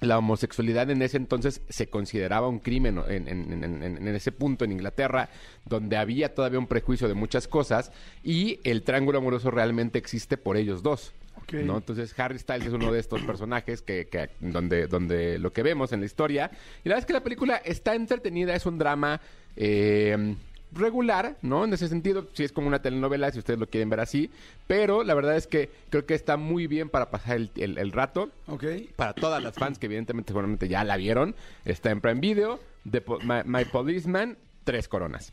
la 0.00 0.18
homosexualidad 0.18 0.90
en 0.90 1.00
ese 1.00 1.16
entonces 1.16 1.62
se 1.70 1.86
consideraba 1.88 2.48
un 2.48 2.58
crimen 2.58 3.00
en- 3.08 3.28
en- 3.28 3.84
en 3.96 4.08
ese 4.08 4.30
punto 4.32 4.66
en 4.66 4.72
Inglaterra, 4.72 5.30
donde 5.64 5.96
había 5.96 6.34
todavía 6.34 6.58
un 6.58 6.66
prejuicio 6.66 7.08
de 7.08 7.14
muchas 7.14 7.48
cosas 7.48 7.90
y 8.22 8.60
el 8.64 8.82
triángulo 8.82 9.18
amoroso 9.18 9.50
realmente 9.50 9.98
existe 9.98 10.36
por 10.36 10.58
ellos 10.58 10.82
dos. 10.82 11.14
Entonces 11.52 12.18
Harry 12.18 12.38
Styles 12.38 12.66
es 12.66 12.72
uno 12.72 12.92
de 12.92 13.00
estos 13.00 13.22
personajes 13.22 13.82
que, 13.82 14.06
que- 14.08 14.30
donde, 14.40 14.86
donde 14.86 15.38
lo 15.38 15.52
que 15.52 15.62
vemos 15.62 15.92
en 15.92 16.00
la 16.00 16.06
historia. 16.06 16.50
Y 16.84 16.88
la 16.88 16.94
verdad 16.94 16.98
es 17.00 17.06
que 17.06 17.12
la 17.12 17.22
película 17.22 17.56
está 17.56 17.94
entretenida, 17.94 18.54
es 18.54 18.66
un 18.66 18.78
drama 18.78 19.20
eh, 19.56 20.36
regular, 20.72 21.36
¿no? 21.42 21.64
En 21.64 21.72
ese 21.72 21.86
sentido, 21.88 22.26
sí 22.32 22.42
es 22.44 22.50
como 22.50 22.66
una 22.66 22.82
telenovela, 22.82 23.30
si 23.30 23.38
ustedes 23.38 23.60
lo 23.60 23.68
quieren 23.68 23.88
ver 23.90 24.00
así. 24.00 24.30
Pero 24.66 25.04
la 25.04 25.14
verdad 25.14 25.36
es 25.36 25.46
que 25.46 25.70
creo 25.90 26.04
que 26.06 26.14
está 26.14 26.36
muy 26.36 26.66
bien 26.66 26.88
para 26.88 27.10
pasar 27.10 27.36
el- 27.36 27.50
el- 27.56 27.78
el 27.78 27.92
rato 27.92 28.30
Ok. 28.48 28.64
para 28.96 29.12
todas 29.12 29.42
las 29.42 29.54
fans 29.54 29.78
que 29.78 29.86
evidentemente 29.86 30.28
seguramente 30.30 30.66
ya 30.68 30.82
la 30.82 30.96
vieron, 30.96 31.34
está 31.64 31.90
en 31.90 32.00
Prime 32.00 32.20
Video, 32.20 32.58
The 32.90 33.00
Po- 33.00 33.20
My, 33.20 33.42
My 33.44 33.64
Policeman, 33.66 34.36
tres 34.64 34.88
coronas. 34.88 35.32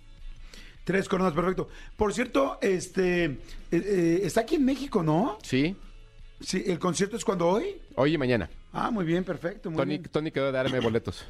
Tres 0.84 1.07
coronas, 1.07 1.34
perfecto. 1.34 1.70
Por 1.95 2.14
cierto, 2.14 2.57
este 2.62 3.24
eh, 3.26 3.38
eh, 3.72 4.22
está 4.24 4.41
aquí 4.41 4.55
en 4.55 4.66
México, 4.66 5.03
¿no? 5.03 5.38
¿Sí? 5.43 5.76
Sí, 6.44 6.64
el 6.66 6.80
concierto 6.80 7.18
es 7.18 7.26
cuando 7.26 7.48
hoy. 7.48 7.82
Hoy 7.96 8.14
y 8.14 8.18
mañana. 8.18 8.50
Ah, 8.74 8.92
muy 8.92 9.06
bien, 9.06 9.24
perfecto. 9.24 9.70
Muy 9.70 9.78
Tony, 9.78 9.98
bien. 9.98 10.10
Tony 10.12 10.32
quedó 10.32 10.46
de 10.48 10.52
darme 10.54 10.80
boletos. 10.80 11.26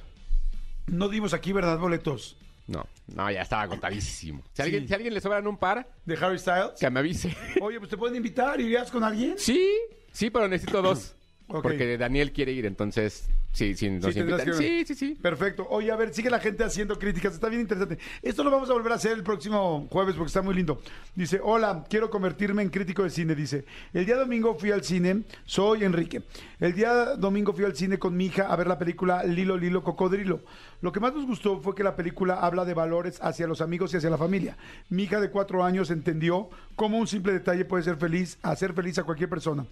No 0.88 1.10
dimos 1.10 1.34
aquí, 1.34 1.52
¿verdad, 1.54 1.78
boletos? 1.78 2.38
No, 2.68 2.86
no, 3.08 3.30
ya 3.32 3.42
estaba 3.42 3.64
agotadísimo. 3.64 4.44
Si, 4.54 4.62
alguien, 4.62 4.88
si 4.88 4.94
a 4.94 4.96
alguien 4.96 5.14
le 5.14 5.20
sobran 5.22 5.46
un 5.48 5.58
par, 5.58 5.88
De 6.06 6.16
Harry 6.16 6.40
Styles. 6.40 6.80
que 6.80 6.90
me 6.90 7.00
avise. 7.00 7.36
Oye, 7.62 7.80
pues 7.80 7.90
te 7.90 7.98
pueden 7.98 8.16
invitar, 8.16 8.60
¿irías 8.62 8.90
con 8.92 9.04
alguien? 9.04 9.36
sí, 9.38 9.70
sí, 10.12 10.30
pero 10.30 10.48
necesito 10.48 10.82
dos. 10.82 11.16
Porque 11.52 11.98
Daniel 11.98 12.32
quiere 12.32 12.52
ir, 12.52 12.66
entonces, 12.66 13.28
sí, 13.52 13.76
sí, 13.76 13.90
nos 13.90 14.06
Sí, 14.14 14.20
tendrás 14.20 14.42
invitan. 14.42 14.46
que 14.46 14.52
ver. 14.52 14.86
Sí, 14.86 14.86
sí, 14.86 14.96
sí. 14.96 15.16
Perfecto. 15.22 15.68
Oye, 15.70 15.92
a 15.92 15.96
ver, 15.96 16.14
sigue 16.14 16.30
la 16.30 16.40
gente 16.40 16.64
haciendo 16.64 16.98
críticas. 16.98 17.34
Está 17.34 17.50
bien 17.50 17.62
interesante. 17.62 17.98
Esto 18.22 18.44
lo 18.44 18.52
vamos 18.52 18.70
a 18.70 18.74
volver 18.74 18.92
a 18.92 18.96
hacer 18.96 19.12
el 19.14 19.24
próximo 19.24 19.88
jueves 19.90 20.16
porque 20.16 20.28
está 20.28 20.42
muy 20.42 20.56
lindo. 20.56 20.82
Dice, 21.16 21.40
hola, 21.44 21.84
quiero 21.90 22.10
convertirme 22.10 22.62
en 22.62 22.70
crítico 22.70 23.04
de 23.04 23.10
cine. 23.10 23.36
Dice, 23.36 23.66
el 23.94 24.06
día 24.06 24.16
domingo 24.18 24.56
fui 24.56 24.72
al 24.72 24.84
cine, 24.84 25.24
soy 25.46 25.84
Enrique. 25.84 26.24
El 26.60 26.74
día 26.74 27.16
domingo 27.16 27.54
fui 27.54 27.66
al 27.66 27.76
cine 27.76 27.98
con 28.00 28.16
mi 28.16 28.28
hija 28.28 28.44
a 28.48 28.56
ver 28.56 28.68
la 28.68 28.78
película 28.78 29.24
Lilo, 29.24 29.58
Lilo, 29.58 29.84
Cocodrilo. 29.84 30.42
Lo 30.82 30.92
que 30.92 31.00
más 31.00 31.14
nos 31.14 31.26
gustó 31.26 31.60
fue 31.60 31.76
que 31.76 31.84
la 31.84 31.96
película 31.96 32.36
habla 32.36 32.66
de 32.66 32.74
valores 32.74 33.20
hacia 33.22 33.48
los 33.48 33.62
amigos 33.62 33.94
y 33.94 33.98
hacia 33.98 34.10
la 34.10 34.18
familia. 34.18 34.58
Mi 34.90 35.04
hija 35.04 35.20
de 35.20 35.30
cuatro 35.30 35.64
años 35.64 35.92
entendió 35.92 36.50
cómo 36.76 36.98
un 36.98 37.08
simple 37.08 37.34
detalle 37.34 37.66
puede 37.66 37.84
ser 37.84 37.98
feliz, 37.98 38.38
hacer 38.42 38.74
feliz 38.74 38.98
a 38.98 39.04
cualquier 39.04 39.30
persona. 39.30 39.66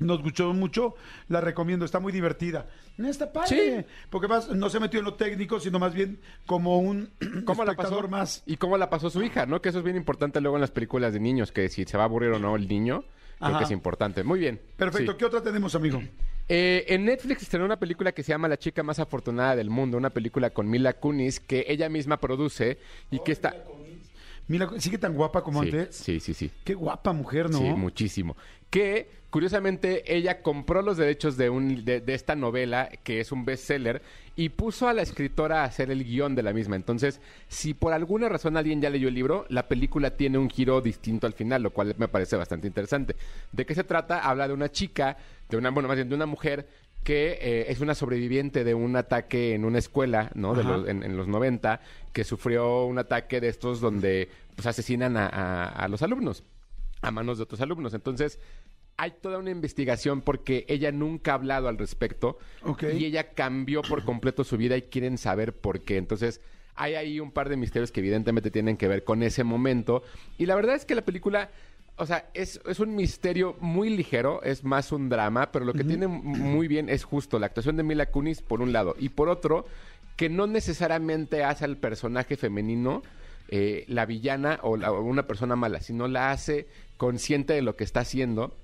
Nos 0.00 0.22
gustó 0.22 0.52
mucho, 0.52 0.94
la 1.28 1.40
recomiendo, 1.40 1.84
está 1.84 2.00
muy 2.00 2.12
divertida. 2.12 2.66
Está 2.98 3.32
padre, 3.32 3.86
porque 4.10 4.28
más 4.28 4.48
no 4.50 4.68
se 4.68 4.80
metió 4.80 4.98
en 4.98 5.04
lo 5.06 5.14
técnico, 5.14 5.60
sino 5.60 5.78
más 5.78 5.94
bien 5.94 6.18
como 6.46 6.78
un 6.80 7.10
¿Cómo 7.46 7.64
la 7.64 7.74
pasó? 7.74 8.06
más. 8.08 8.42
Y 8.46 8.56
cómo 8.56 8.76
la 8.76 8.90
pasó 8.90 9.08
su 9.10 9.22
hija, 9.22 9.46
¿no? 9.46 9.62
Que 9.62 9.68
eso 9.70 9.78
es 9.78 9.84
bien 9.84 9.96
importante 9.96 10.40
luego 10.40 10.56
en 10.56 10.60
las 10.62 10.70
películas 10.70 11.12
de 11.12 11.20
niños, 11.20 11.52
que 11.52 11.68
si 11.68 11.84
se 11.84 11.96
va 11.96 12.02
a 12.02 12.06
aburrir 12.06 12.30
o 12.30 12.38
no 12.38 12.56
el 12.56 12.66
niño, 12.68 13.04
creo 13.38 13.58
que 13.58 13.64
es 13.64 13.70
importante. 13.70 14.22
Muy 14.24 14.40
bien. 14.40 14.60
Perfecto, 14.76 15.12
Sí. 15.12 15.18
¿qué 15.18 15.24
otra 15.26 15.42
tenemos, 15.42 15.74
amigo? 15.74 16.02
Eh, 16.48 16.84
en 16.88 17.04
Netflix 17.04 17.42
estrenó 17.42 17.64
una 17.64 17.78
película 17.78 18.10
que 18.12 18.22
se 18.24 18.30
llama 18.32 18.48
La 18.48 18.58
chica 18.58 18.82
más 18.82 18.98
afortunada 18.98 19.54
del 19.54 19.70
mundo, 19.70 19.96
una 19.96 20.10
película 20.10 20.50
con 20.50 20.68
Mila 20.68 20.94
Kunis 20.94 21.38
que 21.40 21.64
ella 21.68 21.88
misma 21.88 22.16
produce 22.18 22.78
y 23.10 23.20
que 23.20 23.32
está... 23.32 23.54
Mira, 24.48 24.68
sigue 24.78 24.98
tan 24.98 25.14
guapa 25.14 25.44
como 25.44 25.62
Sí, 25.62 25.68
antes. 25.70 25.94
sí, 25.94 26.18
sí, 26.18 26.34
sí. 26.34 26.50
Qué 26.64 26.74
guapa 26.74 27.12
mujer, 27.12 27.48
¿no? 27.50 27.58
Sí, 27.58 27.64
muchísimo. 27.66 28.36
Que, 28.70 29.08
curiosamente, 29.30 30.16
ella 30.16 30.42
compró 30.42 30.80
los 30.82 30.96
derechos 30.96 31.36
de, 31.36 31.50
un, 31.50 31.84
de, 31.84 32.00
de 32.00 32.14
esta 32.14 32.36
novela, 32.36 32.88
que 33.02 33.20
es 33.20 33.32
un 33.32 33.44
bestseller, 33.44 34.00
y 34.36 34.50
puso 34.50 34.86
a 34.88 34.94
la 34.94 35.02
escritora 35.02 35.62
a 35.62 35.64
hacer 35.64 35.90
el 35.90 36.04
guion 36.04 36.34
de 36.36 36.42
la 36.44 36.52
misma. 36.52 36.76
Entonces, 36.76 37.20
si 37.48 37.74
por 37.74 37.92
alguna 37.92 38.28
razón 38.28 38.56
alguien 38.56 38.80
ya 38.80 38.88
leyó 38.88 39.08
el 39.08 39.14
libro, 39.14 39.44
la 39.48 39.66
película 39.66 40.16
tiene 40.16 40.38
un 40.38 40.48
giro 40.48 40.80
distinto 40.80 41.26
al 41.26 41.32
final, 41.32 41.62
lo 41.62 41.70
cual 41.72 41.94
me 41.98 42.06
parece 42.08 42.36
bastante 42.36 42.68
interesante. 42.68 43.16
¿De 43.52 43.66
qué 43.66 43.74
se 43.74 43.82
trata? 43.84 44.20
Habla 44.20 44.46
de 44.46 44.54
una 44.54 44.70
chica, 44.70 45.16
de 45.48 45.56
una, 45.56 45.70
bueno, 45.70 45.88
más 45.88 45.96
bien 45.96 46.08
de 46.08 46.14
una 46.14 46.26
mujer 46.26 46.68
que 47.02 47.38
eh, 47.40 47.64
es 47.68 47.80
una 47.80 47.94
sobreviviente 47.94 48.62
de 48.62 48.74
un 48.74 48.94
ataque 48.94 49.54
en 49.54 49.64
una 49.64 49.78
escuela, 49.78 50.30
¿no? 50.34 50.54
De 50.54 50.60
Ajá. 50.60 50.76
los, 50.76 50.88
en, 50.88 51.02
en 51.02 51.16
los 51.16 51.26
90, 51.28 51.80
que 52.12 52.24
sufrió 52.24 52.84
un 52.84 52.98
ataque 52.98 53.40
de 53.40 53.48
estos 53.48 53.80
donde 53.80 54.28
pues 54.54 54.66
asesinan 54.66 55.16
a, 55.16 55.26
a- 55.26 55.68
a 55.70 55.88
los 55.88 56.02
alumnos, 56.02 56.44
a 57.02 57.10
manos 57.10 57.38
de 57.38 57.44
otros 57.44 57.60
alumnos. 57.60 57.94
Entonces, 57.94 58.38
hay 58.96 59.12
toda 59.22 59.38
una 59.38 59.50
investigación 59.50 60.20
porque 60.20 60.66
ella 60.68 60.92
nunca 60.92 61.30
ha 61.32 61.34
hablado 61.34 61.68
al 61.68 61.78
respecto 61.78 62.38
y 62.94 63.04
ella 63.06 63.30
cambió 63.32 63.80
por 63.82 64.04
completo 64.04 64.44
su 64.44 64.56
vida 64.58 64.76
y 64.76 64.82
quieren 64.82 65.16
saber 65.16 65.54
por 65.54 65.80
qué. 65.80 65.96
Entonces, 65.96 66.40
hay 66.74 66.94
ahí 66.94 67.20
un 67.20 67.30
par 67.32 67.48
de 67.48 67.56
misterios 67.56 67.92
que 67.92 68.00
evidentemente 68.00 68.50
tienen 68.50 68.76
que 68.76 68.88
ver 68.88 69.04
con 69.04 69.22
ese 69.22 69.42
momento. 69.44 70.02
Y 70.38 70.46
la 70.46 70.54
verdad 70.54 70.76
es 70.76 70.84
que 70.84 70.94
la 70.94 71.02
película, 71.04 71.50
o 71.96 72.04
sea, 72.06 72.30
es, 72.34 72.60
es 72.66 72.78
un 72.78 72.94
misterio 72.94 73.56
muy 73.60 73.88
ligero, 73.90 74.42
es 74.42 74.64
más 74.64 74.92
un 74.92 75.08
drama, 75.08 75.50
pero 75.50 75.64
lo 75.64 75.72
que 75.72 75.84
tiene 75.84 76.04
m- 76.06 76.20
muy 76.22 76.68
bien 76.68 76.88
es 76.90 77.04
justo 77.04 77.38
la 77.38 77.46
actuación 77.46 77.76
de 77.76 77.82
Mila 77.82 78.06
Kunis 78.10 78.42
por 78.42 78.60
un 78.60 78.72
lado 78.72 78.94
y 78.98 79.08
por 79.10 79.28
otro, 79.30 79.66
que 80.16 80.28
no 80.28 80.46
necesariamente 80.46 81.42
hace 81.44 81.64
al 81.64 81.78
personaje 81.78 82.36
femenino 82.36 83.02
eh, 83.50 83.84
la 83.88 84.06
villana 84.06 84.58
o, 84.62 84.76
la- 84.76 84.92
o 84.92 85.02
una 85.02 85.26
persona 85.26 85.56
mala, 85.56 85.80
sino 85.80 86.08
la 86.08 86.30
hace 86.30 86.66
consciente 86.96 87.52
de 87.52 87.62
lo 87.62 87.76
que 87.76 87.84
está 87.84 88.00
haciendo. 88.00 88.54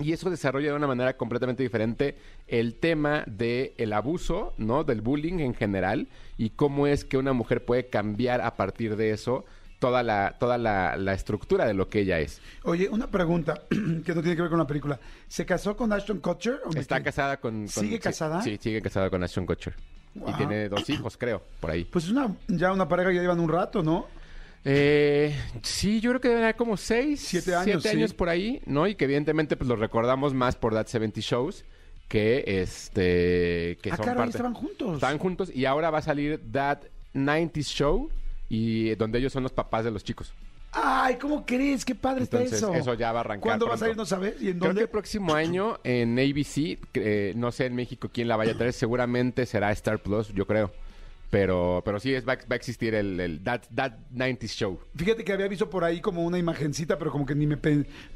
Y 0.00 0.12
eso 0.12 0.30
desarrolla 0.30 0.68
de 0.70 0.76
una 0.76 0.86
manera 0.86 1.16
completamente 1.16 1.64
diferente 1.64 2.16
el 2.46 2.74
tema 2.76 3.24
del 3.26 3.72
el 3.78 3.92
abuso, 3.92 4.54
¿no? 4.56 4.84
Del 4.84 5.00
bullying 5.00 5.40
en 5.40 5.54
general 5.54 6.06
y 6.36 6.50
cómo 6.50 6.86
es 6.86 7.04
que 7.04 7.16
una 7.18 7.32
mujer 7.32 7.64
puede 7.64 7.88
cambiar 7.88 8.40
a 8.40 8.54
partir 8.56 8.94
de 8.94 9.10
eso 9.10 9.44
toda 9.80 10.04
la, 10.04 10.36
toda 10.38 10.56
la, 10.56 10.96
la 10.96 11.14
estructura 11.14 11.64
de 11.66 11.74
lo 11.74 11.88
que 11.88 12.00
ella 12.00 12.20
es. 12.20 12.40
Oye, 12.62 12.88
una 12.88 13.08
pregunta 13.08 13.62
que 13.70 14.14
no 14.14 14.22
tiene 14.22 14.36
que 14.36 14.42
ver 14.42 14.50
con 14.50 14.58
la 14.60 14.66
película. 14.68 15.00
¿Se 15.26 15.44
casó 15.44 15.76
con 15.76 15.92
Ashton 15.92 16.18
Kutcher? 16.20 16.60
o 16.64 16.70
Está 16.78 17.02
casada 17.02 17.38
con... 17.38 17.62
con- 17.62 17.68
¿Sigue 17.68 17.96
sí, 17.96 18.00
casada? 18.02 18.40
Sí, 18.42 18.56
sigue 18.60 18.80
casada 18.80 19.10
con 19.10 19.22
Ashton 19.24 19.46
Kutcher. 19.46 19.74
Y 20.14 20.32
tiene 20.34 20.68
dos 20.68 20.88
hijos, 20.90 21.16
creo, 21.16 21.42
por 21.60 21.70
ahí. 21.70 21.84
Pues 21.84 22.04
es 22.06 22.10
una, 22.12 22.34
ya 22.48 22.72
una 22.72 22.88
pareja 22.88 23.12
ya 23.12 23.20
llevan 23.20 23.38
un 23.40 23.48
rato, 23.48 23.82
¿no? 23.84 24.06
Eh, 24.64 25.34
sí, 25.62 26.00
yo 26.00 26.10
creo 26.10 26.20
que 26.20 26.28
deben 26.28 26.42
haber 26.42 26.56
como 26.56 26.76
seis, 26.76 27.20
Siete 27.20 27.54
años, 27.54 27.64
siete 27.64 27.88
sí. 27.90 27.96
años 27.96 28.14
por 28.14 28.28
ahí, 28.28 28.60
¿no? 28.66 28.86
Y 28.86 28.94
que 28.96 29.04
evidentemente 29.04 29.56
pues 29.56 29.68
los 29.68 29.78
recordamos 29.78 30.34
más 30.34 30.56
por 30.56 30.74
That 30.74 30.86
70 30.88 31.20
Shows 31.20 31.64
que 32.08 32.44
este 32.46 33.78
que 33.82 33.90
Ah, 33.92 33.96
son 33.96 34.04
claro, 34.04 34.18
parte. 34.18 34.30
estaban 34.30 34.54
juntos. 34.54 34.94
Estaban 34.94 35.18
juntos 35.18 35.50
y 35.54 35.64
ahora 35.64 35.90
va 35.90 35.98
a 35.98 36.02
salir 36.02 36.40
That 36.52 36.80
90 37.14 37.60
Show 37.62 38.10
y 38.48 38.94
donde 38.96 39.18
ellos 39.18 39.32
son 39.32 39.42
los 39.42 39.52
papás 39.52 39.84
de 39.84 39.90
los 39.90 40.04
chicos. 40.04 40.32
Ay, 40.72 41.16
¿cómo 41.16 41.46
crees? 41.46 41.82
Qué 41.84 41.94
padre 41.94 42.22
Entonces, 42.24 42.52
está 42.52 42.66
eso. 42.66 42.74
eso 42.74 42.94
ya 42.94 43.10
va 43.12 43.20
a 43.20 43.22
arrancar 43.22 43.42
¿Cuándo 43.42 43.66
vas 43.66 43.76
a 43.80 43.86
pronto. 43.86 43.92
ir? 43.92 43.96
No 43.96 44.04
sabes. 44.04 44.34
¿Y 44.42 44.48
en 44.50 44.58
Creo 44.58 44.60
que 44.60 44.66
dónde? 44.66 44.82
el 44.82 44.88
próximo 44.90 45.34
año 45.34 45.78
en 45.82 46.18
ABC, 46.18 46.78
eh, 46.94 47.32
no 47.36 47.52
sé 47.52 47.66
en 47.66 47.74
México 47.74 48.10
quién 48.12 48.28
la 48.28 48.36
vaya 48.36 48.52
a 48.52 48.56
traer, 48.58 48.74
seguramente 48.74 49.46
será 49.46 49.72
Star 49.72 49.98
Plus, 49.98 50.28
yo 50.34 50.46
creo. 50.46 50.70
Pero, 51.30 51.82
pero 51.84 52.00
sí, 52.00 52.14
es, 52.14 52.26
va, 52.26 52.36
va 52.36 52.54
a 52.54 52.56
existir 52.56 52.94
el, 52.94 53.20
el 53.20 53.42
That, 53.42 53.62
That 53.74 53.92
90 54.10 54.46
Show. 54.46 54.80
Fíjate 54.96 55.24
que 55.24 55.32
había 55.32 55.46
visto 55.46 55.68
por 55.68 55.84
ahí 55.84 56.00
como 56.00 56.24
una 56.24 56.38
imagencita, 56.38 56.98
pero 56.98 57.10
como 57.10 57.26
que 57.26 57.34
ni 57.34 57.46
me, 57.46 57.58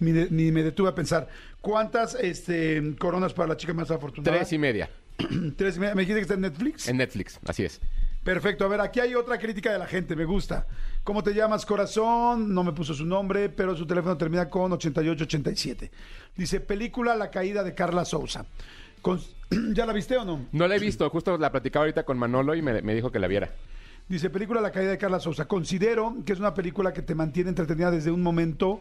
ni, 0.00 0.12
ni 0.30 0.50
me 0.50 0.62
detuve 0.62 0.88
a 0.88 0.94
pensar. 0.94 1.28
¿Cuántas 1.60 2.14
este, 2.14 2.94
coronas 2.98 3.34
para 3.34 3.48
la 3.48 3.56
chica 3.56 3.74
más 3.74 3.90
afortunada? 3.90 4.38
Tres 4.38 4.52
y 4.52 4.58
media 4.58 4.88
Tres 5.56 5.76
y 5.76 5.80
media. 5.80 5.94
¿Me 5.94 6.02
dijiste 6.02 6.20
que 6.20 6.22
está 6.22 6.34
en 6.34 6.40
Netflix? 6.40 6.88
en 6.88 6.96
Netflix, 6.96 7.38
así 7.46 7.64
es. 7.64 7.80
Perfecto. 8.24 8.64
A 8.64 8.68
ver, 8.68 8.80
aquí 8.80 9.00
hay 9.00 9.14
otra 9.14 9.36
crítica 9.38 9.72
de 9.72 9.78
la 9.78 9.86
gente. 9.86 10.14
Me 10.14 10.24
gusta. 10.24 10.66
¿Cómo 11.02 11.22
te 11.24 11.34
llamas, 11.34 11.66
corazón? 11.66 12.54
No 12.54 12.62
me 12.62 12.72
puso 12.72 12.94
su 12.94 13.04
nombre, 13.04 13.48
pero 13.48 13.76
su 13.76 13.84
teléfono 13.84 14.16
termina 14.16 14.48
con 14.48 14.72
8887. 14.72 15.90
Dice, 16.36 16.60
película 16.60 17.16
La 17.16 17.30
caída 17.30 17.64
de 17.64 17.74
Carla 17.74 18.04
Sousa. 18.04 18.46
Con- 19.02 19.20
¿Ya 19.74 19.84
la 19.84 19.92
viste 19.92 20.16
o 20.16 20.24
no? 20.24 20.46
No 20.52 20.66
la 20.68 20.76
he 20.76 20.78
visto, 20.78 21.08
justo 21.10 21.36
la 21.36 21.50
platicaba 21.50 21.84
ahorita 21.84 22.04
con 22.04 22.16
Manolo 22.18 22.54
y 22.54 22.62
me, 22.62 22.80
me 22.82 22.94
dijo 22.94 23.10
que 23.12 23.18
la 23.18 23.26
viera. 23.26 23.50
Dice, 24.08 24.30
película 24.30 24.60
La 24.60 24.72
caída 24.72 24.90
de 24.90 24.98
Carla 24.98 25.20
Sousa. 25.20 25.46
Considero 25.46 26.16
que 26.26 26.32
es 26.32 26.38
una 26.38 26.54
película 26.54 26.92
que 26.92 27.02
te 27.02 27.14
mantiene 27.14 27.50
entretenida 27.50 27.90
desde 27.90 28.10
un 28.10 28.22
momento, 28.22 28.80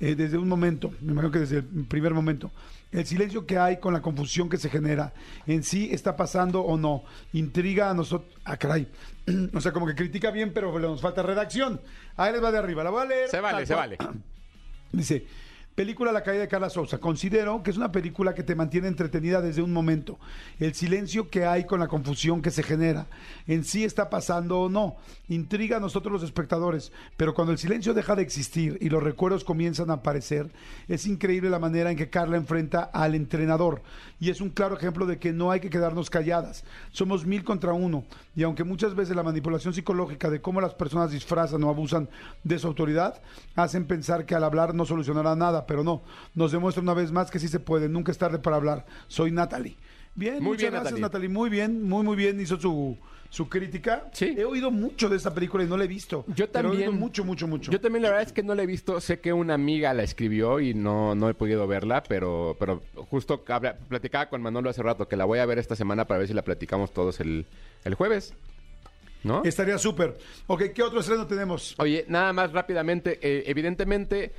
eh, 0.00 0.14
desde 0.14 0.36
un 0.38 0.48
momento, 0.48 0.92
me 1.00 1.12
imagino 1.12 1.30
que 1.30 1.38
desde 1.40 1.58
el 1.58 1.86
primer 1.88 2.12
momento. 2.14 2.50
El 2.92 3.06
silencio 3.06 3.46
que 3.46 3.58
hay 3.58 3.78
con 3.78 3.92
la 3.92 4.00
confusión 4.02 4.48
que 4.48 4.56
se 4.58 4.68
genera 4.70 5.12
en 5.46 5.62
sí 5.62 5.88
está 5.92 6.16
pasando 6.16 6.60
o 6.62 6.76
no. 6.76 7.04
Intriga 7.32 7.90
a 7.90 7.94
nosotros. 7.94 8.32
Ah, 8.44 8.56
caray. 8.56 8.88
O 9.54 9.60
sea, 9.60 9.72
como 9.72 9.86
que 9.86 9.94
critica 9.94 10.30
bien, 10.30 10.52
pero 10.52 10.78
nos 10.78 11.00
falta 11.00 11.22
redacción. 11.22 11.80
Ahí 12.16 12.32
les 12.32 12.42
va 12.42 12.52
de 12.52 12.58
arriba. 12.58 12.84
La 12.84 12.90
voy 12.90 13.02
a 13.02 13.06
leer. 13.06 13.28
Se 13.28 13.40
vale, 13.40 13.58
tal 13.58 13.66
se 13.66 13.74
cual. 13.74 13.96
vale. 13.98 14.20
Dice, 14.92 15.26
película 15.76 16.10
La 16.10 16.22
caída 16.22 16.40
de 16.40 16.48
Carla 16.48 16.70
Sousa. 16.70 16.96
Considero 16.98 17.62
que 17.62 17.70
es 17.70 17.76
una 17.76 17.92
película 17.92 18.34
que 18.34 18.42
te 18.42 18.54
mantiene 18.54 18.88
entretenida 18.88 19.42
desde 19.42 19.60
un 19.60 19.74
momento. 19.74 20.18
El 20.58 20.74
silencio 20.74 21.28
que 21.28 21.44
hay 21.44 21.64
con 21.64 21.78
la 21.80 21.86
confusión 21.86 22.40
que 22.40 22.50
se 22.50 22.62
genera. 22.62 23.06
En 23.46 23.62
sí 23.62 23.84
está 23.84 24.08
pasando 24.08 24.62
o 24.62 24.68
no. 24.70 24.96
Intriga 25.28 25.76
a 25.76 25.80
nosotros 25.80 26.10
los 26.10 26.22
espectadores. 26.22 26.92
Pero 27.18 27.34
cuando 27.34 27.52
el 27.52 27.58
silencio 27.58 27.92
deja 27.92 28.16
de 28.16 28.22
existir 28.22 28.78
y 28.80 28.88
los 28.88 29.02
recuerdos 29.02 29.44
comienzan 29.44 29.90
a 29.90 29.94
aparecer, 29.94 30.50
es 30.88 31.06
increíble 31.06 31.50
la 31.50 31.58
manera 31.58 31.90
en 31.90 31.98
que 31.98 32.08
Carla 32.08 32.38
enfrenta 32.38 32.82
al 32.82 33.14
entrenador. 33.14 33.82
Y 34.18 34.30
es 34.30 34.40
un 34.40 34.48
claro 34.48 34.78
ejemplo 34.78 35.04
de 35.04 35.18
que 35.18 35.34
no 35.34 35.50
hay 35.50 35.60
que 35.60 35.68
quedarnos 35.68 36.08
calladas. 36.08 36.64
Somos 36.90 37.26
mil 37.26 37.44
contra 37.44 37.74
uno. 37.74 38.04
Y 38.34 38.44
aunque 38.44 38.64
muchas 38.64 38.94
veces 38.94 39.14
la 39.14 39.22
manipulación 39.22 39.74
psicológica 39.74 40.30
de 40.30 40.40
cómo 40.40 40.62
las 40.62 40.72
personas 40.72 41.10
disfrazan 41.10 41.62
o 41.64 41.68
abusan 41.68 42.08
de 42.44 42.58
su 42.58 42.66
autoridad, 42.66 43.20
hacen 43.56 43.86
pensar 43.86 44.24
que 44.24 44.34
al 44.34 44.44
hablar 44.44 44.74
no 44.74 44.86
solucionará 44.86 45.36
nada, 45.36 45.65
pero 45.66 45.84
no. 45.84 46.02
Nos 46.34 46.52
demuestra 46.52 46.82
una 46.82 46.94
vez 46.94 47.12
más 47.12 47.30
que 47.30 47.38
sí 47.38 47.48
se 47.48 47.60
puede. 47.60 47.88
Nunca 47.88 48.12
es 48.12 48.18
tarde 48.18 48.38
para 48.38 48.56
hablar. 48.56 48.86
Soy 49.08 49.30
Natalie. 49.30 49.76
Bien, 50.14 50.34
Muy 50.34 50.42
muchas 50.44 50.60
bien, 50.62 50.72
gracias 50.72 50.92
Natalie. 50.92 51.02
Natalie. 51.02 51.28
Muy 51.28 51.50
bien, 51.50 51.82
muy 51.82 52.02
muy 52.02 52.16
bien 52.16 52.40
hizo 52.40 52.58
su, 52.58 52.96
su 53.28 53.48
crítica. 53.50 54.08
Sí. 54.12 54.34
He 54.36 54.44
oído 54.46 54.70
mucho 54.70 55.10
de 55.10 55.16
esta 55.16 55.34
película 55.34 55.62
y 55.62 55.66
no 55.66 55.76
la 55.76 55.84
he 55.84 55.88
visto. 55.88 56.24
Yo 56.28 56.50
pero 56.50 56.68
he 56.68 56.70
oído 56.70 56.84
también. 56.84 56.98
mucho, 57.00 57.22
mucho, 57.24 57.46
mucho. 57.46 57.70
Yo 57.70 57.78
también 57.80 58.02
la 58.02 58.08
verdad 58.08 58.26
es 58.26 58.32
que 58.32 58.42
no 58.42 58.54
la 58.54 58.62
he 58.62 58.66
visto. 58.66 58.98
Sé 59.00 59.20
que 59.20 59.34
una 59.34 59.52
amiga 59.54 59.92
la 59.92 60.02
escribió 60.04 60.58
y 60.60 60.72
no, 60.72 61.14
no 61.14 61.28
he 61.28 61.34
podido 61.34 61.66
verla, 61.66 62.02
pero, 62.02 62.56
pero 62.58 62.82
justo 63.10 63.44
habla- 63.48 63.76
platicaba 63.76 64.30
con 64.30 64.40
Manolo 64.40 64.70
hace 64.70 64.82
rato 64.82 65.06
que 65.06 65.16
la 65.16 65.26
voy 65.26 65.38
a 65.38 65.44
ver 65.46 65.58
esta 65.58 65.76
semana 65.76 66.06
para 66.06 66.16
ver 66.18 66.28
si 66.28 66.34
la 66.34 66.42
platicamos 66.42 66.92
todos 66.94 67.20
el, 67.20 67.44
el 67.84 67.94
jueves. 67.94 68.32
¿No? 69.22 69.42
Estaría 69.44 69.76
súper. 69.76 70.16
Ok, 70.46 70.66
¿qué 70.74 70.82
otro 70.84 71.00
estreno 71.00 71.26
tenemos? 71.26 71.74
Oye, 71.78 72.04
nada 72.08 72.32
más 72.32 72.52
rápidamente, 72.52 73.18
eh, 73.20 73.42
evidentemente 73.48 74.32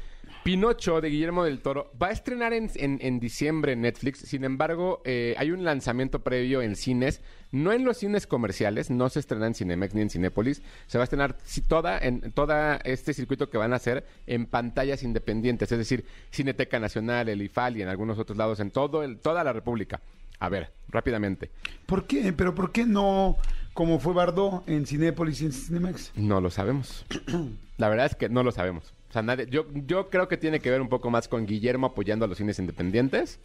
Pinocho 0.43 1.01
de 1.01 1.09
Guillermo 1.09 1.43
del 1.43 1.59
Toro 1.59 1.91
va 2.01 2.07
a 2.07 2.11
estrenar 2.11 2.53
en, 2.53 2.69
en- 2.75 2.99
en 3.01 3.19
diciembre 3.19 3.73
en 3.73 3.81
Netflix. 3.81 4.19
Sin 4.19 4.43
embargo, 4.43 5.01
eh, 5.05 5.35
hay 5.37 5.51
un 5.51 5.63
lanzamiento 5.63 6.19
previo 6.23 6.61
en 6.61 6.75
cines, 6.75 7.21
no 7.51 7.71
en 7.73 7.83
los 7.83 7.97
cines 7.97 8.27
comerciales, 8.27 8.89
no 8.89 9.09
se 9.09 9.19
estrena 9.19 9.47
en 9.47 9.55
Cinemex 9.55 9.93
ni 9.93 10.01
en 10.01 10.09
Cinépolis. 10.09 10.61
Se 10.87 10.97
va 10.97 11.03
a 11.03 11.05
estrenar 11.05 11.37
si, 11.43 11.61
toda 11.61 11.97
en 11.99 12.31
toda 12.31 12.77
este 12.83 13.13
circuito 13.13 13.49
que 13.49 13.57
van 13.57 13.73
a 13.73 13.77
hacer 13.77 14.05
en 14.25 14.45
pantallas 14.45 15.03
independientes, 15.03 15.71
es 15.71 15.77
decir, 15.77 16.05
Cineteca 16.31 16.79
Nacional, 16.79 17.29
el 17.29 17.41
IFAL 17.41 17.77
y 17.77 17.81
en 17.81 17.87
algunos 17.89 18.17
otros 18.19 18.37
lados 18.37 18.59
en 18.59 18.71
todo 18.71 19.03
el, 19.03 19.17
toda 19.19 19.43
la 19.43 19.53
República. 19.53 20.01
A 20.39 20.49
ver, 20.49 20.71
rápidamente. 20.89 21.49
¿Por 21.87 22.05
qué? 22.05 22.31
¿Pero 22.31 22.53
por 22.53 22.71
qué 22.71 22.85
no 22.85 23.37
como 23.73 23.99
fue 23.99 24.13
Bardot 24.13 24.67
en 24.69 24.85
Cinépolis 24.85 25.41
y 25.41 25.45
en 25.45 25.51
Cinemex? 25.51 26.11
No 26.15 26.41
lo 26.41 26.49
sabemos. 26.51 27.05
La 27.77 27.89
verdad 27.89 28.05
es 28.07 28.15
que 28.15 28.29
no 28.29 28.43
lo 28.43 28.51
sabemos. 28.51 28.93
Sea, 29.17 29.23
nadie, 29.23 29.47
yo, 29.49 29.65
yo 29.73 30.09
creo 30.11 30.27
que 30.27 30.37
tiene 30.37 30.59
que 30.59 30.69
ver 30.69 30.79
un 30.79 30.89
poco 30.89 31.09
más 31.09 31.27
con 31.27 31.47
Guillermo 31.47 31.87
apoyando 31.87 32.25
a 32.25 32.27
los 32.27 32.37
cines 32.37 32.59
independientes 32.59 33.39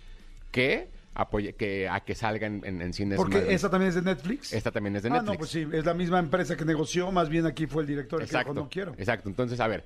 que, 0.51 0.89
apoye, 1.15 1.55
que 1.55 1.89
a 1.89 2.01
que 2.01 2.15
salgan 2.15 2.61
en, 2.65 2.83
en 2.83 2.93
cines 2.93 3.17
Porque 3.17 3.39
más- 3.39 3.49
esa 3.49 3.71
también 3.71 3.89
es 3.89 3.95
de 3.95 4.03
Netflix. 4.03 4.53
Esta 4.53 4.71
también 4.71 4.97
es 4.97 5.03
de 5.03 5.09
Ah, 5.09 5.13
Netflix. 5.15 5.33
no, 5.33 5.39
pues 5.39 5.51
sí, 5.51 5.67
es 5.73 5.85
la 5.87 5.95
misma 5.95 6.19
empresa 6.19 6.57
que 6.59 6.67
negoció, 6.67 7.11
más 7.11 7.31
bien 7.31 7.47
aquí 7.47 7.67
fue 7.67 7.83
el 7.85 7.89
director 7.89 8.21
el 8.21 8.27
que 8.27 8.31
dijo, 8.33 8.41
Exacto. 8.41 8.61
no 8.61 8.69
quiero. 8.69 8.93
Exacto. 8.99 9.31
Entonces, 9.31 9.61
a 9.61 9.67
ver, 9.67 9.83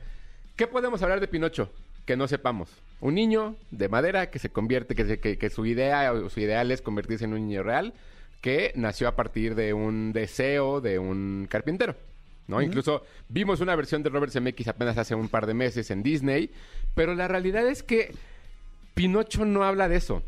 ¿qué 0.56 0.66
podemos 0.66 1.00
hablar 1.02 1.20
de 1.20 1.28
Pinocho 1.28 1.70
que 2.04 2.16
no 2.16 2.26
sepamos? 2.26 2.68
Un 3.00 3.14
niño 3.14 3.54
de 3.70 3.88
madera 3.88 4.28
que 4.30 4.40
se 4.40 4.48
convierte, 4.50 4.96
que, 4.96 5.04
se- 5.04 5.20
que, 5.20 5.38
que 5.38 5.50
su 5.50 5.66
idea 5.66 6.12
o 6.12 6.28
su 6.30 6.40
ideal 6.40 6.72
es 6.72 6.82
convertirse 6.82 7.26
en 7.26 7.32
un 7.32 7.46
niño 7.46 7.62
real 7.62 7.94
que 8.40 8.72
nació 8.74 9.06
a 9.06 9.14
partir 9.14 9.54
de 9.54 9.72
un 9.72 10.12
deseo 10.12 10.80
de 10.80 10.98
un 10.98 11.46
carpintero. 11.48 11.94
¿No? 12.48 12.62
Incluso 12.62 13.02
vimos 13.28 13.60
una 13.60 13.74
versión 13.76 14.02
de 14.02 14.10
Robert 14.10 14.32
Zemeckis 14.32 14.68
apenas 14.68 14.96
hace 14.98 15.14
un 15.14 15.28
par 15.28 15.46
de 15.46 15.54
meses 15.54 15.90
en 15.90 16.02
Disney, 16.02 16.50
pero 16.94 17.14
la 17.14 17.28
realidad 17.28 17.66
es 17.66 17.82
que 17.82 18.14
Pinocho 18.94 19.44
no 19.44 19.64
habla 19.64 19.88
de 19.88 19.96
eso. 19.96 20.22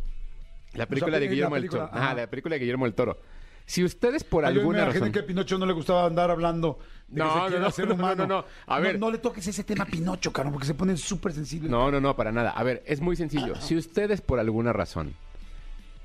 La 0.75 0.87
película 0.87 1.13
la 1.13 1.21
de 1.21 1.29
Guillermo 1.29 1.55
del 1.55 1.71
Toro. 1.71 1.89
Ajá, 1.93 2.15
la 2.15 2.27
película 2.27 2.55
de 2.55 2.61
Guillermo 2.61 2.85
del 2.85 2.95
Toro. 2.95 3.19
Si 3.65 3.85
ustedes 3.85 4.25
por 4.25 4.45
Ay, 4.47 4.55
alguna 4.55 4.87
razón... 4.87 5.13
que 5.13 5.19
a 5.21 5.27
Pinocho 5.27 5.59
no 5.59 5.67
le 5.67 5.75
gustaba 5.75 6.07
andar 6.07 6.31
hablando 6.31 6.79
de 7.07 7.19
No, 7.19 7.47
que 7.47 7.71
se 7.73 7.83
no, 7.83 7.89
no, 7.89 7.95
no, 7.95 7.95
humano. 7.95 8.27
no, 8.27 8.37
no. 8.37 8.45
A 8.67 8.81
ver. 8.81 8.99
No, 8.99 9.07
no 9.07 9.13
le 9.13 9.19
toques 9.19 9.47
ese 9.47 9.63
tema 9.65 9.85
a 9.85 9.87
Pinocho, 9.87 10.33
caro, 10.33 10.51
porque 10.51 10.67
se 10.67 10.75
pone 10.75 10.97
súper 10.97 11.33
sensible. 11.33 11.69
No, 11.69 11.91
no, 11.91 12.01
no, 12.01 12.17
para 12.17 12.33
nada. 12.33 12.51
A 12.51 12.63
ver, 12.63 12.83
es 12.87 13.01
muy 13.01 13.15
sencillo. 13.17 13.55
Si 13.61 13.77
ustedes 13.77 14.21
por 14.23 14.39
alguna 14.39 14.73
razón 14.73 15.15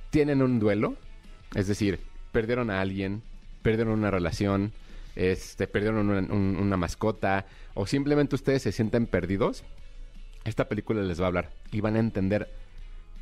tienen 0.09 0.41
un 0.41 0.59
duelo, 0.59 0.95
es 1.55 1.67
decir, 1.67 1.99
perdieron 2.31 2.69
a 2.69 2.81
alguien, 2.81 3.21
perdieron 3.61 3.93
una 3.93 4.11
relación, 4.11 4.73
este, 5.15 5.67
perdieron 5.67 6.09
una, 6.09 6.19
un- 6.33 6.57
una 6.59 6.77
mascota, 6.77 7.45
o 7.73 7.85
simplemente 7.87 8.35
ustedes 8.35 8.61
se 8.63 8.71
sienten 8.71 9.07
perdidos, 9.07 9.63
esta 10.43 10.67
película 10.67 11.01
les 11.03 11.19
va 11.19 11.25
a 11.25 11.27
hablar 11.27 11.51
y 11.71 11.81
van 11.81 11.95
a 11.95 11.99
entender 11.99 12.49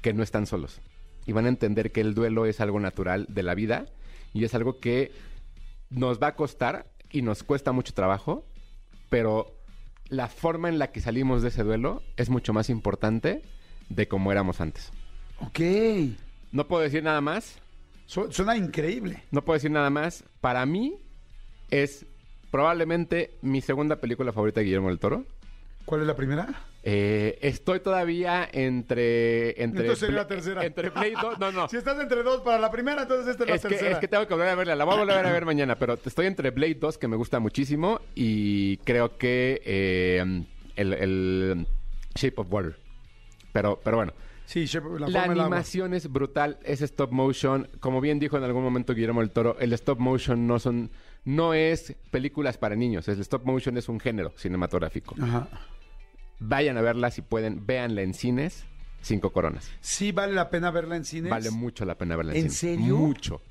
que 0.02 0.14
no 0.14 0.24
están 0.24 0.46
solos. 0.48 0.82
Y 1.26 1.34
van 1.34 1.46
a 1.46 1.50
entender 1.50 1.92
que 1.92 2.02
el 2.02 2.16
duelo 2.16 2.46
es 2.48 2.60
algo 2.62 2.80
natural 2.80 3.28
de 3.30 3.44
la 3.44 3.54
vida 3.54 3.86
y 4.34 4.44
es 4.44 4.56
algo 4.56 4.80
que 4.80 5.12
nos 5.92 6.20
va 6.22 6.28
a 6.28 6.36
costar 6.36 6.88
y 7.12 7.22
nos 7.22 7.44
cuesta 7.44 7.72
mucho 7.74 7.94
trabajo, 7.94 8.46
pero 9.10 9.56
la 10.10 10.28
forma 10.28 10.68
en 10.70 10.80
la 10.80 10.92
que 10.92 11.00
salimos 11.02 11.42
de 11.44 11.50
ese 11.50 11.64
duelo 11.64 12.02
es 12.18 12.30
mucho 12.30 12.54
más 12.54 12.70
importante 12.70 13.44
de 13.90 14.08
cómo 14.08 14.32
éramos 14.32 14.62
antes. 14.62 14.92
Ok. 15.40 15.60
No 16.52 16.68
puedo 16.68 16.82
decir 16.82 17.04
nada 17.04 17.22
más, 17.22 17.60
Su- 18.08 18.32
suena 18.32 18.58
increíble. 18.58 19.24
no 19.32 19.44
puedo 19.46 19.56
decir 19.58 19.72
nada 19.72 19.90
más. 19.90 20.24
Para 20.42 20.66
mí 20.66 20.96
es 21.72 22.06
probablemente 22.52 23.32
mi 23.42 23.62
segunda 23.62 23.96
película 23.96 24.32
favorita 24.32 24.60
de 24.60 24.66
Guillermo 24.66 24.90
del 24.90 25.00
Toro. 25.00 25.26
¿Cuál 25.86 26.02
es 26.02 26.08
la 26.08 26.16
primera? 26.16 26.48
Eh, 26.84 27.38
estoy 27.42 27.80
todavía 27.80 28.48
entre... 28.52 29.50
entre 29.62 29.82
Entonces 29.82 30.00
sería 30.00 30.18
la 30.18 30.28
tercera. 30.28 30.66
Entre 30.66 30.92
Play 30.92 31.14
2... 31.20 31.40
No, 31.40 31.52
no. 31.52 31.68
Si 31.70 31.78
estás 31.78 32.00
entre 32.00 32.24
dos 32.24 32.42
para 32.42 32.60
la 32.60 32.72
primera, 32.72 33.04
entonces 33.04 33.28
esta 33.28 33.44
es 33.44 33.50
la 33.50 33.56
Es 33.56 33.62
que, 33.62 33.70
tercera. 33.70 33.92
es 33.92 33.98
que 33.98 34.08
tengo 34.08 34.28
que 34.28 34.34
volver 34.34 34.50
a 34.50 34.56
verla. 34.56 34.76
La 34.76 34.86
voy 34.86 34.96
a 34.96 35.00
volver 35.00 35.26
a 35.26 35.32
ver 35.32 35.46
mañana, 35.46 35.76
pero 35.76 35.98
estoy 36.04 36.28
entre 36.28 36.52
Blade 36.52 36.76
2, 36.76 36.98
que 36.98 37.08
me 37.08 37.16
gusta 37.16 37.40
muchísimo, 37.40 38.02
y 38.16 38.78
creo 38.78 39.18
que 39.18 39.62
eh, 39.66 40.44
el, 40.76 40.94
el 40.94 41.68
Shape 42.16 42.42
of 42.42 42.52
Water. 42.52 42.78
Pero, 43.54 43.80
pero 43.84 43.98
bueno, 43.98 44.14
Sí, 44.52 44.66
la, 45.00 45.08
la, 45.08 45.24
animación 45.24 45.94
es 45.94 46.12
brutal, 46.12 46.60
es 46.64 46.82
stop 46.82 47.12
motion. 47.12 47.70
Como 47.80 48.02
bien 48.02 48.20
dijo 48.20 48.36
en 48.38 48.44
algún 48.44 48.64
momento 48.64 48.94
Guillermo 48.94 49.22
del 49.22 49.32
Toro, 49.32 49.56
el 49.62 49.72
stop 49.72 50.00
motion 50.00 50.46
no 50.46 50.60
son, 50.60 50.92
no 51.26 51.54
es 51.54 51.96
películas 52.10 52.58
para 52.58 52.76
niños. 52.76 53.08
El 53.08 53.20
stop 53.22 53.46
motion 53.46 53.78
es 53.78 53.90
un 53.90 54.00
género 54.00 54.34
cinematográfico. 54.38 55.16
Ajá. 55.22 55.48
Vayan 56.40 56.78
a 56.78 56.82
verla 56.82 57.12
si 57.12 57.22
pueden, 57.22 57.66
véanla 57.66 58.02
en 58.02 58.14
cines, 58.14 58.66
cinco 59.02 59.32
coronas. 59.32 59.70
Sí 59.80 60.12
vale 60.12 60.34
la 60.34 60.50
pena 60.50 60.72
verla 60.72 60.96
en 60.96 61.06
cines. 61.06 61.30
Vale 61.30 61.52
mucho 61.52 61.86
la 61.86 61.96
pena 61.96 62.16
verla 62.16 62.32
en, 62.34 62.38
¿En 62.46 62.50
cines. 62.52 62.80
serio? 62.80 62.98
Mucho. 62.98 63.42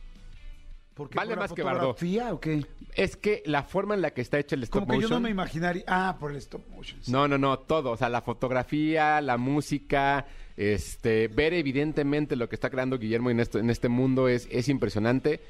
¿Por 0.95 1.09
qué? 1.09 1.17
vale 1.17 1.29
¿Por 1.31 1.37
la 1.39 1.43
más 1.45 1.53
que 1.53 1.63
Bardot. 1.63 1.81
fotografía 1.97 2.35
o 2.35 2.41
qué? 2.41 2.67
Es 2.95 3.17
que 3.17 3.43
la 3.47 3.63
forma 3.63 3.95
en 3.95 4.03
la 4.03 4.11
que 4.11 4.21
está 4.21 4.39
hecha 4.41 4.57
el 4.57 4.65
stop 4.65 4.81
Como 4.83 4.93
que 4.95 4.97
yo 4.97 5.03
motion. 5.03 5.23
no 5.23 5.29
me 5.29 5.31
imaginaría... 5.31 5.85
Ah, 5.87 6.17
por 6.19 6.33
el 6.33 6.37
stop 6.39 6.69
motion. 6.69 6.99
sí. 7.03 7.13
No, 7.13 7.29
no, 7.29 7.39
no, 7.39 7.61
todo. 7.61 7.93
O 7.93 7.97
sea, 7.97 8.09
la 8.09 8.21
fotografía, 8.23 9.21
la 9.21 9.37
música, 9.39 10.27
este, 10.57 11.29
ver 11.29 11.55
evidentemente 11.55 12.35
lo 12.35 12.49
que 12.49 12.57
está 12.57 12.69
creando 12.69 12.99
Guillermo 12.99 13.31
en, 13.31 13.39
esto, 13.39 13.61
en 13.61 13.71
este 13.71 13.89
mundo 13.89 14.29
es, 14.29 14.49
es 14.51 14.69
impresionante. 14.69 15.41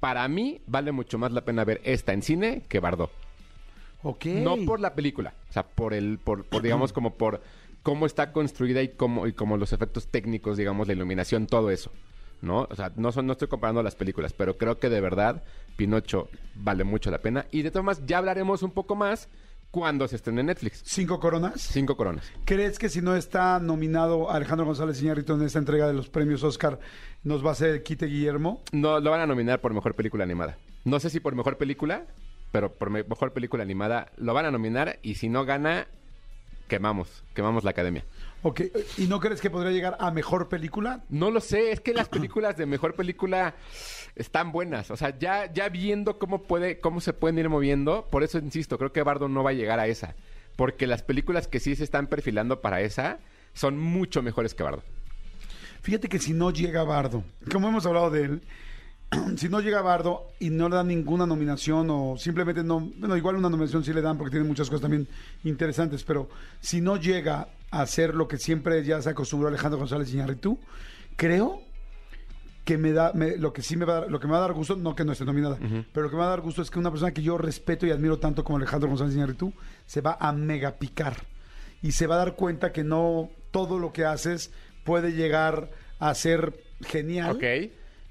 Para 0.00 0.26
mí, 0.28 0.60
vale 0.66 0.92
mucho 0.92 1.18
más 1.18 1.32
la 1.32 1.44
pena 1.44 1.64
ver 1.64 1.80
esta 1.84 2.12
en 2.12 2.22
cine 2.22 2.62
que 2.68 2.80
Bardot. 2.80 3.10
Ok. 4.02 4.26
No 4.26 4.56
por 4.64 4.80
la 4.80 4.94
película, 4.94 5.34
o 5.48 5.52
sea, 5.52 5.62
por 5.62 5.92
el, 5.92 6.18
por, 6.18 6.44
por, 6.44 6.62
digamos, 6.62 6.92
como 6.92 7.14
por 7.14 7.42
cómo 7.82 8.06
está 8.06 8.32
construida 8.32 8.82
y 8.82 8.88
cómo, 8.88 9.26
y 9.26 9.32
como 9.32 9.56
los 9.56 9.72
efectos 9.72 10.06
técnicos, 10.08 10.56
digamos, 10.56 10.86
la 10.86 10.94
iluminación, 10.94 11.46
todo 11.46 11.70
eso. 11.70 11.92
¿No? 12.42 12.66
O 12.70 12.74
sea, 12.74 12.90
no, 12.96 13.12
son, 13.12 13.26
no 13.26 13.34
estoy 13.34 13.48
comparando 13.48 13.82
las 13.82 13.96
películas, 13.96 14.32
pero 14.32 14.56
creo 14.56 14.78
que 14.78 14.88
de 14.88 15.02
verdad 15.02 15.44
Pinocho 15.76 16.30
vale 16.54 16.84
mucho 16.84 17.10
la 17.10 17.18
pena. 17.18 17.44
Y 17.50 17.60
de 17.60 17.70
todas 17.70 17.84
maneras, 17.84 18.06
ya 18.08 18.16
hablaremos 18.16 18.62
un 18.62 18.70
poco 18.70 18.96
más 18.96 19.28
cuando 19.70 20.08
se 20.08 20.16
estrene 20.16 20.40
en 20.40 20.46
Netflix. 20.48 20.82
¿Cinco 20.84 21.20
coronas? 21.20 21.60
Cinco 21.60 21.96
coronas. 21.96 22.30
¿Crees 22.44 22.78
que 22.78 22.88
si 22.88 23.00
no 23.00 23.14
está 23.14 23.58
nominado 23.60 24.30
Alejandro 24.30 24.66
González 24.66 25.00
Iñárritu 25.02 25.34
en 25.34 25.42
esta 25.42 25.58
entrega 25.58 25.86
de 25.86 25.92
los 25.94 26.08
premios 26.08 26.42
Oscar, 26.42 26.80
nos 27.22 27.44
va 27.44 27.50
a 27.50 27.52
hacer 27.52 27.82
quite 27.82 28.06
Guillermo? 28.06 28.62
No, 28.72 28.98
lo 29.00 29.10
van 29.10 29.20
a 29.20 29.26
nominar 29.26 29.60
por 29.60 29.72
mejor 29.72 29.94
película 29.94 30.24
animada. 30.24 30.58
No 30.84 30.98
sé 30.98 31.08
si 31.10 31.20
por 31.20 31.34
mejor 31.34 31.56
película, 31.56 32.04
pero 32.52 32.72
por 32.72 32.90
me- 32.90 33.04
mejor 33.04 33.32
película 33.32 33.62
animada 33.62 34.10
lo 34.16 34.34
van 34.34 34.46
a 34.46 34.50
nominar 34.50 34.98
y 35.02 35.14
si 35.16 35.28
no 35.28 35.44
gana, 35.44 35.86
quemamos, 36.68 37.22
quemamos 37.34 37.64
la 37.64 37.70
academia. 37.70 38.04
Ok. 38.42 38.62
¿Y 38.96 39.06
no 39.06 39.20
crees 39.20 39.40
que 39.40 39.50
podría 39.50 39.70
llegar 39.70 39.96
a 40.00 40.10
mejor 40.10 40.48
película? 40.48 41.04
No 41.10 41.30
lo 41.30 41.40
sé, 41.40 41.72
es 41.72 41.80
que 41.80 41.92
las 41.92 42.08
películas 42.08 42.56
de 42.56 42.64
mejor 42.66 42.94
película 42.94 43.54
están 44.20 44.52
buenas. 44.52 44.90
O 44.90 44.96
sea, 44.96 45.18
ya, 45.18 45.52
ya 45.52 45.68
viendo 45.68 46.18
cómo 46.18 46.42
puede, 46.42 46.80
cómo 46.80 47.00
se 47.00 47.12
pueden 47.12 47.38
ir 47.38 47.48
moviendo, 47.48 48.06
por 48.10 48.22
eso 48.22 48.38
insisto, 48.38 48.78
creo 48.78 48.92
que 48.92 49.02
Bardo 49.02 49.28
no 49.28 49.42
va 49.42 49.50
a 49.50 49.54
llegar 49.54 49.80
a 49.80 49.86
esa. 49.86 50.14
Porque 50.56 50.86
las 50.86 51.02
películas 51.02 51.48
que 51.48 51.60
sí 51.60 51.74
se 51.74 51.84
están 51.84 52.06
perfilando 52.06 52.60
para 52.60 52.80
esa 52.80 53.18
son 53.54 53.78
mucho 53.78 54.22
mejores 54.22 54.54
que 54.54 54.62
Bardo. 54.62 54.82
Fíjate 55.82 56.08
que 56.08 56.18
si 56.18 56.32
no 56.32 56.50
llega 56.50 56.84
Bardo, 56.84 57.24
como 57.50 57.68
hemos 57.68 57.86
hablado 57.86 58.10
de 58.10 58.24
él, 58.24 58.42
si 59.36 59.48
no 59.48 59.60
llega 59.60 59.80
Bardo 59.80 60.28
y 60.38 60.50
no 60.50 60.68
le 60.68 60.76
dan 60.76 60.88
ninguna 60.88 61.26
nominación 61.26 61.88
o 61.90 62.16
simplemente 62.18 62.62
no, 62.62 62.80
bueno, 62.80 63.16
igual 63.16 63.36
una 63.36 63.48
nominación 63.48 63.82
sí 63.82 63.92
le 63.92 64.02
dan 64.02 64.18
porque 64.18 64.32
tiene 64.32 64.46
muchas 64.46 64.68
cosas 64.68 64.82
también 64.82 65.08
interesantes, 65.44 66.04
pero 66.04 66.28
si 66.60 66.80
no 66.80 66.96
llega 66.96 67.48
a 67.70 67.80
hacer 67.82 68.14
lo 68.14 68.28
que 68.28 68.36
siempre 68.36 68.84
ya 68.84 69.00
se 69.00 69.10
acostumbró 69.10 69.48
Alejandro 69.48 69.78
González 69.78 70.12
Iñárritu, 70.12 70.58
creo 71.16 71.62
que 72.64 72.76
me 72.78 72.92
da, 72.92 73.12
me- 73.14 73.36
lo 73.36 73.52
que 73.52 73.62
sí 73.62 73.76
me 73.76 73.84
va 73.84 73.96
a 73.96 74.00
dar, 74.02 74.10
lo 74.10 74.20
que 74.20 74.26
me 74.26 74.32
va 74.32 74.38
a 74.38 74.42
dar 74.42 74.52
gusto, 74.52 74.76
no 74.76 74.94
que 74.94 75.04
no 75.04 75.12
esté 75.12 75.24
nominada, 75.24 75.58
pero 75.92 76.04
lo 76.04 76.10
que 76.10 76.16
me 76.16 76.20
va 76.20 76.26
a 76.26 76.30
dar 76.30 76.40
gusto 76.42 76.62
es 76.62 76.70
que 76.70 76.78
una 76.78 76.90
persona 76.90 77.12
que 77.12 77.22
yo 77.22 77.38
respeto 77.38 77.86
y 77.86 77.90
admiro 77.90 78.18
tanto 78.18 78.44
como 78.44 78.58
Alejandro 78.58 78.88
González 78.88 79.14
Iñárritu 79.14 79.52
se 79.86 80.00
va 80.00 80.16
a 80.20 80.32
mega 80.32 80.72
picar 80.78 81.16
y 81.82 81.92
se 81.92 82.06
va 82.06 82.16
a 82.16 82.18
dar 82.18 82.34
cuenta 82.36 82.72
que 82.72 82.84
no 82.84 83.30
todo 83.50 83.78
lo 83.78 83.92
que 83.92 84.04
haces 84.04 84.50
puede 84.84 85.12
llegar 85.12 85.70
a 85.98 86.14
ser 86.14 86.54
genial. 86.82 87.32
¿Ok? 87.36 87.44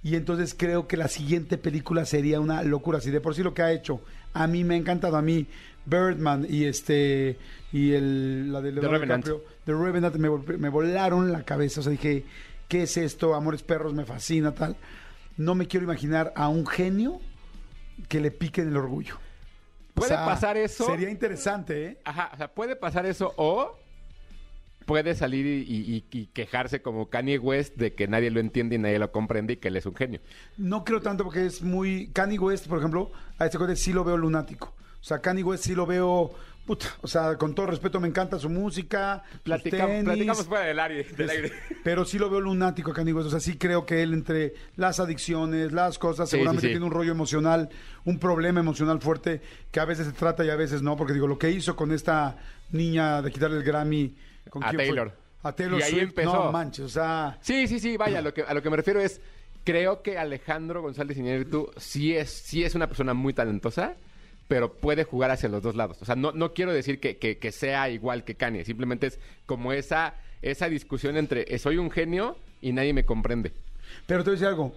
Y 0.02 0.16
entonces 0.16 0.56
creo 0.58 0.88
que 0.88 0.98
la 0.98 1.08
siguiente 1.10 1.58
película 1.58 2.06
sería 2.06 2.40
una 2.40 2.64
locura. 2.64 3.02
Si 3.02 3.12
de 3.12 3.20
por 3.22 3.36
sí 3.36 3.44
lo 3.44 3.54
que 3.54 3.62
ha 3.62 3.72
hecho, 3.72 4.02
a 4.34 4.48
mí 4.48 4.64
me 4.64 4.76
ha 4.76 4.78
encantado, 4.78 5.18
a 5.18 5.22
mí 5.22 5.46
Birdman 5.86 6.46
y 6.50 6.66
este 6.66 7.38
y 7.72 7.94
el 7.94 8.52
la 8.52 8.62
de 8.62 8.72
Leonardo 8.72 8.94
Revenant. 8.98 9.26
DiCaprio, 9.26 9.50
The 9.66 9.74
Revenant 9.74 10.16
me 10.16 10.70
volaron 10.70 11.32
la 11.32 11.44
cabeza. 11.44 11.82
O 11.82 11.84
sea, 11.84 11.92
dije, 11.92 12.24
¿qué 12.70 12.84
es 12.84 12.96
esto? 12.96 13.36
Amores 13.36 13.62
perros 13.64 13.94
me 13.94 14.06
fascina, 14.06 14.54
tal. 14.56 14.78
No 15.36 15.56
me 15.56 15.68
quiero 15.68 15.84
imaginar 15.84 16.32
a 16.38 16.48
un 16.48 16.66
genio 16.66 17.20
que 18.08 18.22
le 18.22 18.32
pique 18.32 18.62
en 18.62 18.70
el 18.70 18.78
orgullo. 18.78 19.16
O 19.16 19.20
¿Puede 19.96 20.10
sea, 20.10 20.26
pasar 20.26 20.56
eso? 20.56 20.86
Sería 20.86 21.10
interesante, 21.10 21.86
¿eh? 21.86 21.98
Ajá, 22.06 22.32
o 22.34 22.38
sea, 22.38 22.48
puede 22.54 22.78
pasar 22.78 23.06
eso 23.06 23.34
o 23.36 23.78
puede 24.86 25.14
salir 25.14 25.46
y, 25.46 25.72
y- 25.72 26.06
y 26.12 26.26
quejarse 26.28 26.82
como 26.82 27.10
Kanye 27.10 27.38
West 27.38 27.76
de 27.76 27.94
que 27.94 28.08
nadie 28.08 28.32
lo 28.32 28.40
entiende 28.40 28.76
y 28.76 28.80
nadie 28.80 28.98
lo 28.98 29.12
comprende 29.12 29.54
y 29.54 29.58
que 29.58 29.68
él 29.68 29.78
es 29.78 29.86
un 29.86 29.96
genio. 29.96 30.20
No 30.58 30.84
creo 30.84 31.02
tanto 31.02 31.24
porque 31.26 31.46
es 31.46 31.62
muy. 31.62 32.10
Kanye 32.14 32.40
West, 32.40 32.68
por 32.68 32.80
ejemplo, 32.80 33.12
a 33.38 33.46
este 33.46 33.58
cuate 33.58 33.76
sí 33.76 33.94
lo 33.94 34.04
veo 34.04 34.18
lunático. 34.18 34.74
O 35.00 35.04
sea, 35.04 35.20
Kanye 35.20 35.44
West 35.44 35.64
sí 35.66 35.76
lo 35.76 35.86
veo 35.86 36.34
puta, 36.70 36.86
o 37.02 37.08
sea, 37.08 37.36
con 37.36 37.56
todo 37.56 37.66
respeto, 37.66 38.00
me 38.00 38.08
encanta 38.08 38.38
su 38.38 38.48
música, 38.48 39.24
tenis, 39.44 39.74
platicamos 39.74 40.46
fuera 40.46 40.66
del 40.66 40.80
aire. 40.80 41.04
Del 41.18 41.30
es- 41.30 41.36
aire. 41.36 41.52
Pero 41.84 42.06
sí 42.06 42.20
lo 42.20 42.30
veo 42.30 42.40
lunático, 42.42 42.94
canigos. 42.94 43.26
O 43.26 43.30
sea, 43.32 43.40
sí 43.40 43.58
creo 43.58 43.88
que 43.88 44.04
él, 44.04 44.14
entre 44.14 44.54
las 44.76 45.00
adicciones, 45.00 45.72
las 45.72 45.98
cosas, 45.98 46.30
Sí, 46.30 46.36
seguramente 46.36 46.62
sí, 46.62 46.68
sí. 46.68 46.74
tiene 46.74 46.86
un 46.86 46.92
rollo 46.92 47.12
emocional, 47.12 47.70
un 48.06 48.20
problema 48.20 48.60
emocional 48.60 49.02
fuerte 49.02 49.42
que 49.72 49.80
a 49.80 49.86
veces 49.86 50.06
se 50.06 50.14
trata 50.14 50.46
y 50.46 50.52
a 50.52 50.56
veces 50.56 50.84
no. 50.84 50.96
Porque 50.96 51.14
digo, 51.14 51.26
lo 51.26 51.40
que 51.40 51.50
hizo 51.50 51.76
con 51.76 51.92
esta 51.92 52.38
niña 52.72 53.24
de 53.24 53.32
quitarle 53.32 53.58
el 53.58 53.64
Grammy. 53.64 54.16
¿con 54.52 54.64
A 54.64 54.68
fue? 54.70 54.78
Taylor. 54.78 55.12
A 55.42 55.52
Taylor 55.54 55.80
Y 55.80 55.84
ahí 55.84 56.00
empezó. 56.02 56.34
No 56.46 56.52
manches, 56.52 56.86
o 56.86 56.90
sea. 56.90 57.38
Sí, 57.42 57.68
sí, 57.68 57.80
sí, 57.80 57.98
vaya, 57.98 58.22
lo 58.22 58.32
que, 58.32 58.44
a 58.44 58.54
lo 58.54 58.62
que 58.62 58.70
me 58.70 58.78
refiero 58.78 59.00
es, 59.00 59.20
creo 59.64 60.04
que 60.04 60.20
Alejandro 60.20 60.84
González 60.84 61.18
Iñárritu 61.18 61.72
sí 61.78 62.16
es, 62.16 62.30
sí 62.30 62.64
es 62.64 62.76
una 62.76 62.86
persona 62.88 63.16
muy 63.16 63.34
talentosa, 63.34 63.96
pero 64.50 64.74
puede 64.74 65.06
jugar 65.06 65.32
hacia 65.32 65.48
los 65.48 65.64
dos 65.64 65.76
lados. 65.78 66.02
O 66.02 66.06
sea, 66.06 66.16
no, 66.16 66.34
no 66.34 66.54
quiero 66.54 66.74
decir 66.74 67.00
que, 67.00 67.18
que- 67.18 67.38
que 67.38 67.52
sea 67.54 67.88
igual 67.90 68.26
que 68.26 68.36
Kanye, 68.36 68.66
simplemente 68.66 69.08
es 69.08 69.20
como 69.46 69.72
esa, 69.72 70.16
esa 70.42 70.68
discusión 70.68 71.16
entre 71.16 71.46
eh, 71.48 71.58
soy 71.60 71.78
un 71.78 71.90
genio 71.90 72.36
y 72.60 72.74
nadie 72.74 72.92
me 72.92 73.06
comprende. 73.06 73.54
Pero 74.06 74.24
te 74.24 74.32
voy 74.32 74.34
a 74.34 74.38
decir 74.40 74.48
algo. 74.48 74.76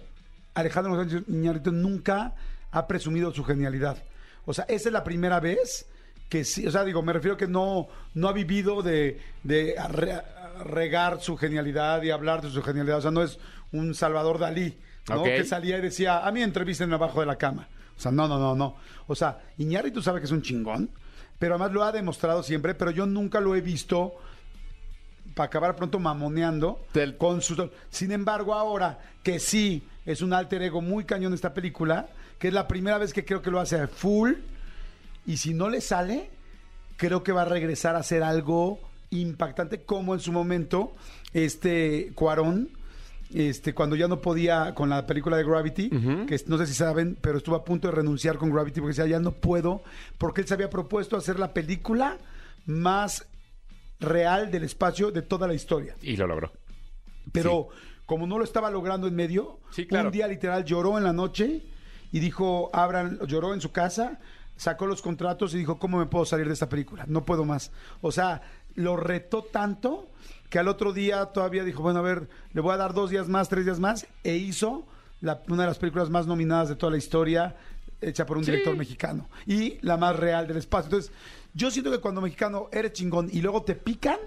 Alejandro 0.53 0.95
González 0.95 1.23
Iñárritu 1.27 1.71
nunca 1.73 2.33
ha 2.71 2.87
presumido 2.87 3.33
su 3.33 3.43
genialidad. 3.43 4.01
O 4.45 4.53
sea, 4.53 4.65
esa 4.69 4.89
es 4.89 4.93
la 4.93 5.03
primera 5.03 5.39
vez 5.39 5.87
que 6.29 6.43
sí, 6.43 6.65
o 6.67 6.71
sea, 6.71 6.83
digo, 6.83 7.01
me 7.03 7.13
refiero 7.13 7.35
que 7.37 7.47
no, 7.47 7.87
no 8.13 8.27
ha 8.29 8.33
vivido 8.33 8.81
de, 8.83 9.19
de 9.43 9.75
re- 9.89 10.21
regar 10.65 11.19
su 11.21 11.35
genialidad 11.37 12.01
y 12.03 12.11
hablar 12.11 12.41
de 12.41 12.49
su 12.49 12.61
genialidad. 12.61 12.97
O 12.99 13.01
sea, 13.01 13.11
no 13.11 13.23
es 13.23 13.39
un 13.71 13.95
Salvador 13.95 14.37
Dalí, 14.39 14.77
¿no? 15.09 15.23
Que 15.37 15.43
salía 15.45 15.77
y 15.77 15.81
decía, 15.81 16.25
a 16.25 16.31
mí 16.31 16.41
entrevisten 16.43 16.93
abajo 16.93 17.19
de 17.19 17.25
la 17.25 17.37
cama. 17.37 17.67
O 17.97 18.01
sea, 18.01 18.11
no, 18.11 18.27
no, 18.27 18.37
no, 18.39 18.55
no. 18.55 18.75
O 19.07 19.15
sea, 19.15 19.41
Iñárritu 19.57 20.01
sabe 20.01 20.19
que 20.19 20.25
es 20.25 20.31
un 20.31 20.41
chingón, 20.41 20.89
pero 21.39 21.55
además 21.55 21.73
lo 21.73 21.83
ha 21.83 21.91
demostrado 21.91 22.43
siempre, 22.43 22.73
pero 22.75 22.91
yo 22.91 23.05
nunca 23.05 23.39
lo 23.39 23.55
he 23.55 23.61
visto 23.61 24.13
para 25.35 25.47
acabar 25.47 25.75
pronto 25.75 25.99
mamoneando 25.99 26.85
Del- 26.93 27.17
con 27.17 27.41
su... 27.41 27.69
Sin 27.89 28.11
embargo, 28.11 28.53
ahora 28.53 28.99
que 29.23 29.39
sí 29.39 29.83
es 30.05 30.21
un 30.21 30.33
alter 30.33 30.61
ego 30.63 30.81
muy 30.81 31.05
cañón 31.05 31.33
esta 31.33 31.53
película, 31.53 32.07
que 32.39 32.49
es 32.49 32.53
la 32.53 32.67
primera 32.67 32.97
vez 32.97 33.13
que 33.13 33.25
creo 33.25 33.41
que 33.41 33.51
lo 33.51 33.59
hace 33.59 33.87
full, 33.87 34.33
y 35.25 35.37
si 35.37 35.53
no 35.53 35.69
le 35.69 35.81
sale, 35.81 36.29
creo 36.97 37.23
que 37.23 37.31
va 37.31 37.43
a 37.43 37.45
regresar 37.45 37.95
a 37.95 37.99
hacer 37.99 38.21
algo 38.23 38.79
impactante, 39.11 39.83
como 39.83 40.13
en 40.13 40.19
su 40.19 40.31
momento 40.31 40.93
este 41.33 42.11
Cuarón, 42.15 42.69
este, 43.33 43.73
cuando 43.73 43.95
ya 43.95 44.07
no 44.07 44.21
podía 44.21 44.73
con 44.75 44.89
la 44.89 45.05
película 45.05 45.37
de 45.37 45.43
Gravity, 45.43 45.89
que 45.89 46.39
no 46.47 46.57
sé 46.57 46.67
si 46.67 46.73
saben, 46.73 47.17
pero 47.21 47.37
estuvo 47.37 47.55
a 47.55 47.63
punto 47.63 47.87
de 47.87 47.95
renunciar 47.95 48.37
con 48.37 48.51
Gravity 48.51 48.79
porque 48.81 48.95
decía, 48.95 49.07
ya 49.07 49.19
no 49.19 49.31
puedo, 49.31 49.81
porque 50.17 50.41
él 50.41 50.47
se 50.47 50.53
había 50.53 50.69
propuesto 50.69 51.17
hacer 51.17 51.39
la 51.39 51.53
película 51.53 52.17
más 52.65 53.25
real 53.99 54.51
del 54.51 54.63
espacio 54.63 55.11
de 55.11 55.21
toda 55.21 55.47
la 55.47 55.53
historia. 55.53 55.95
Y 56.01 56.15
lo 56.17 56.27
logró. 56.27 56.51
Pero 57.31 57.69
como 58.05 58.27
no 58.27 58.37
lo 58.37 58.43
estaba 58.43 58.69
logrando 58.69 59.07
en 59.07 59.15
medio, 59.15 59.59
Sí, 59.71 59.85
claro. 59.87 60.07
un 60.09 60.11
día 60.13 60.27
literal 60.27 60.65
lloró 60.65 60.97
en 60.97 61.03
la 61.03 61.13
noche 61.13 61.63
y 62.11 62.19
dijo, 62.19 62.69
abran, 62.73 63.19
lloró 63.27 63.53
en 63.53 63.61
su 63.61 63.71
casa, 63.71 64.19
sacó 64.55 64.85
los 64.85 65.01
contratos 65.01 65.53
y 65.53 65.57
dijo, 65.57 65.79
¿cómo 65.79 65.97
me 65.97 66.05
puedo 66.05 66.25
salir 66.25 66.47
de 66.47 66.53
esta 66.53 66.69
película? 66.69 67.05
No 67.07 67.23
puedo 67.25 67.45
más. 67.45 67.71
O 68.01 68.11
sea, 68.11 68.41
lo 68.75 68.97
retó 68.97 69.43
tanto 69.43 70.07
que 70.49 70.59
al 70.59 70.67
otro 70.67 70.93
día 70.93 71.25
todavía 71.27 71.63
dijo, 71.63 71.81
bueno, 71.81 71.99
a 71.99 72.03
ver, 72.03 72.29
le 72.53 72.61
voy 72.61 72.73
a 72.73 72.77
dar 72.77 72.93
dos 72.93 73.09
días 73.09 73.27
más, 73.27 73.49
tres 73.49 73.65
días 73.65 73.79
más, 73.79 74.05
e 74.23 74.35
hizo 74.35 74.85
la- 75.21 75.41
una 75.47 75.63
de 75.63 75.67
las 75.69 75.79
películas 75.79 76.09
más 76.09 76.27
nominadas 76.27 76.69
de 76.69 76.75
toda 76.75 76.91
la 76.91 76.97
historia, 76.97 77.55
hecha 78.01 78.25
por 78.25 78.37
un 78.37 78.43
Sí. 78.43 78.51
director 78.51 78.75
mexicano, 78.75 79.29
y 79.47 79.77
la 79.81 79.97
más 79.97 80.15
real 80.17 80.45
del 80.47 80.57
espacio. 80.57 80.85
Entonces, 80.87 81.11
yo 81.53 81.71
siento 81.71 81.89
que 81.91 81.99
cuando 81.99 82.21
mexicano 82.21 82.67
eres 82.71 82.93
chingón 82.93 83.29
y 83.31 83.41
luego 83.41 83.63
te 83.63 83.73
pican, 83.75 84.17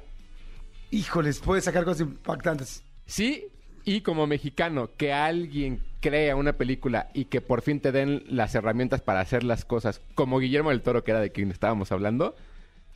híjoles, 0.90 1.40
puedes 1.40 1.64
sacar 1.64 1.84
cosas 1.84 2.02
impactantes. 2.02 2.82
Sí, 3.06 3.46
y 3.84 4.00
como 4.00 4.26
mexicano, 4.26 4.90
que 4.96 5.12
alguien 5.12 5.80
crea 6.00 6.36
una 6.36 6.54
película 6.54 7.08
y 7.14 7.26
que 7.26 7.40
por 7.40 7.62
fin 7.62 7.80
te 7.80 7.92
den 7.92 8.24
las 8.28 8.54
herramientas 8.54 9.00
para 9.00 9.20
hacer 9.20 9.44
las 9.44 9.64
cosas, 9.64 10.00
como 10.14 10.38
Guillermo 10.38 10.70
del 10.70 10.82
Toro, 10.82 11.04
que 11.04 11.10
era 11.12 11.20
de 11.20 11.30
quien 11.32 11.50
estábamos 11.50 11.92
hablando, 11.92 12.36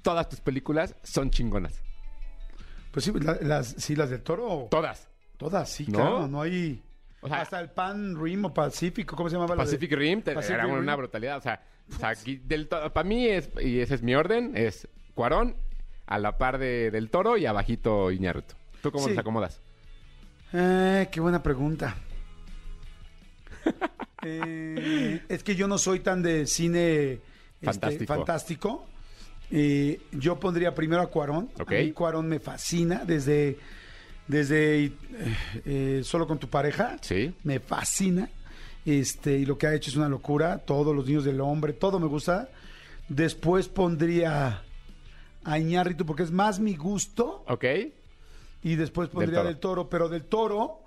todas 0.03 0.29
tus 0.29 0.41
películas 0.41 0.95
son 1.03 1.31
chingonas. 1.31 1.83
Pues 2.91 3.05
sí, 3.05 3.13
la- 3.21 3.39
las, 3.41 3.69
sí, 3.79 3.95
las 3.97 4.11
del 4.11 4.23
toro. 4.23 4.69
Todas. 4.71 5.09
Todas, 5.37 5.69
sí, 5.71 5.87
¿No? 5.89 5.99
claro, 5.99 6.29
no 6.29 6.43
hay. 6.43 6.83
O 7.23 7.29
sea- 7.29 7.41
hasta 7.43 7.61
el 7.61 7.71
Pan 7.71 8.21
Rim 8.23 8.45
o 8.47 8.55
Pacífico, 8.55 9.15
¿cómo 9.17 9.29
se 9.29 9.37
llamaba? 9.37 9.55
la 9.55 9.63
de- 9.65 9.67
Pacific 9.69 9.93
Rim 9.93 10.23
te- 10.23 10.35
Pacific 10.35 10.55
era 10.57 10.65
Rim. 10.65 10.75
una 10.77 10.97
brutalidad. 10.97 11.39
O 11.39 11.41
sea, 11.41 11.63
o 11.95 11.99
sea, 11.99 12.13
Gui- 12.15 12.41
del 12.43 12.67
para 12.69 13.05
mí 13.05 13.27
es, 13.27 13.51
y 13.61 13.81
ese 13.81 13.95
es 13.97 14.03
mi 14.03 14.15
orden, 14.15 14.57
es 14.57 14.89
Cuarón, 15.15 15.57
a 16.07 16.19
la 16.19 16.37
par 16.39 16.59
de, 16.59 16.91
del 16.91 17.11
Toro 17.11 17.37
y 17.37 17.47
abajito 17.47 18.11
Iñárritu. 18.11 18.55
¿Tú 18.83 18.91
cómo 18.91 19.05
Sí. 19.05 19.11
los 19.11 19.19
acomodas? 19.19 19.61
Eh, 20.53 21.09
qué 21.13 21.21
buena 21.21 21.43
pregunta. 21.43 21.95
Eh, 24.23 25.23
es 25.31 25.43
que 25.43 25.57
yo 25.57 25.67
no 25.67 25.79
soy 25.79 26.01
tan 26.01 26.23
de 26.23 26.47
cine 26.47 27.13
este, 27.15 27.21
Fantástico. 27.65 28.15
fantástico. 28.15 28.87
Eh, 29.51 30.01
yo 30.13 30.39
pondría 30.39 30.75
primero 30.75 31.03
a 31.03 31.07
Cuarón. 31.09 31.51
A 31.59 31.65
mí 31.71 31.93
Cuarón 31.93 32.29
me 32.29 32.39
fascina 32.39 33.05
desde, 33.05 33.59
desde 34.29 34.85
eh, 34.85 34.93
eh, 35.65 36.01
Solo 36.05 36.27
con 36.27 36.39
tu 36.39 36.49
pareja. 36.49 36.97
Sí. 37.01 37.35
Me 37.45 37.59
fascina. 37.61 38.29
Este, 38.87 39.37
y 39.37 39.45
lo 39.45 39.59
que 39.59 39.67
ha 39.67 39.75
hecho 39.75 39.91
es 39.91 39.97
una 39.97 40.09
locura. 40.09 40.59
Todos 40.59 40.95
los 40.95 41.07
niños 41.07 41.25
del 41.25 41.41
hombre, 41.41 41.73
todo 41.73 41.99
me 42.01 42.07
gusta. 42.07 42.49
Después 43.09 43.69
pondría 43.69 44.63
a 45.45 45.59
Iñárritu 45.59 46.07
porque 46.07 46.23
es 46.23 46.31
más 46.31 46.61
mi 46.61 46.77
gusto 46.77 47.45
¿Ok? 47.49 47.65
y 48.63 48.75
después 48.77 49.09
pondría 49.09 49.39
Toro. 49.39 49.49
del 49.49 49.59
toro. 49.59 49.89
pero 49.89 50.09
del 50.09 50.25
toro, 50.25 50.81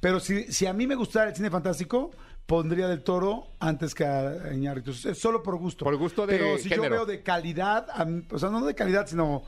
pero 0.00 0.18
si, 0.20 0.52
si 0.52 0.66
a 0.66 0.72
mí 0.72 0.86
me 0.86 0.96
gustara 0.96 1.30
el 1.30 1.36
cine 1.36 1.50
fantástico, 1.50 2.10
pondría 2.46 2.88
del 2.88 3.02
toro 3.02 3.48
antes 3.60 3.94
que 3.94 4.04
a 4.04 4.52
Iñárritu. 4.52 4.92
Solo 4.92 5.42
por 5.42 5.56
gusto. 5.56 5.84
Por 5.84 5.96
gusto 5.96 6.26
de 6.26 6.38
Pero 6.38 6.58
si 6.58 6.68
yo 6.68 6.82
veo 6.82 7.06
de 7.06 7.22
calidad, 7.22 7.86
o 8.30 8.38
sea, 8.38 8.50
no 8.50 8.64
de 8.64 8.74
calidad, 8.74 9.06
sino... 9.06 9.42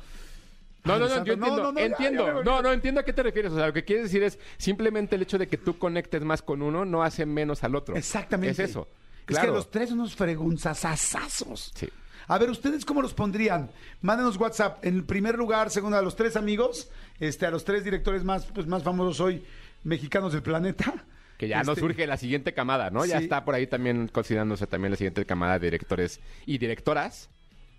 No, 0.85 0.99
no, 0.99 1.09
no, 1.09 1.25
yo 1.25 1.33
entiendo, 1.33 1.47
no, 1.47 1.73
no, 1.73 1.81
entiendo. 1.81 2.45
no, 2.45 2.61
no, 2.61 2.71
entiendo 2.71 3.01
a 3.01 3.05
qué 3.05 3.15
te 3.15 3.23
refieres. 3.23 3.53
O 3.53 3.57
sea, 3.57 3.69
lo 3.69 3.73
que 3.73 3.85
quieres 3.85 4.05
decir 4.05 4.23
es 4.23 4.39
simplemente 4.59 5.17
el 5.17 5.23
hecho 5.23 5.39
de 5.39 5.49
que 5.49 5.57
tú 5.57 5.79
conectes 5.79 6.23
más 6.23 6.43
con 6.43 6.61
uno 6.61 6.85
no 6.85 7.03
hace 7.03 7.25
menos 7.25 7.65
al 7.65 7.75
otro. 7.75 7.97
Exactamente. 7.97 8.63
Es 8.63 8.71
eso. 8.71 8.87
Es 9.27 9.39
que 9.39 9.47
los 9.47 9.71
tres 9.71 9.89
son 9.89 10.01
unos 10.01 10.15
fregonzazazazos. 10.15 11.73
Sí. 11.75 11.89
A 12.27 12.39
ver, 12.39 12.51
¿ustedes 12.51 12.85
cómo 12.85 13.01
los 13.03 13.15
pondrían? 13.15 13.71
Mándenos 14.03 14.37
WhatsApp. 14.37 14.85
En 14.85 15.07
primer 15.07 15.37
lugar, 15.37 15.71
segundo, 15.71 15.97
a 15.97 16.03
los 16.03 16.17
tres 16.17 16.37
amigos, 16.37 16.91
este, 17.19 17.47
a 17.47 17.51
los 17.51 17.65
tres 17.65 17.85
directores 17.85 18.25
más, 18.25 18.47
pues, 18.47 18.67
más 18.67 18.83
famosos 18.83 19.21
hoy, 19.21 19.45
mexicanos 19.85 20.33
del 20.33 20.43
planeta. 20.43 21.05
Que 21.39 21.49
ya 21.49 21.59
nos 21.59 21.71
Este, 21.71 21.81
surge 21.81 22.07
la 22.07 22.17
siguiente 22.17 22.55
camada, 22.55 22.91
¿no? 22.91 23.05
Ya 23.05 23.19
está 23.19 23.45
por 23.45 23.55
ahí 23.55 23.67
también 23.67 24.09
considerándose 24.09 24.67
también 24.67 24.93
la 24.93 24.97
siguiente 24.97 25.25
camada 25.27 25.59
de 25.59 25.67
directores 25.67 26.21
y 26.47 26.59
directoras 26.59 27.31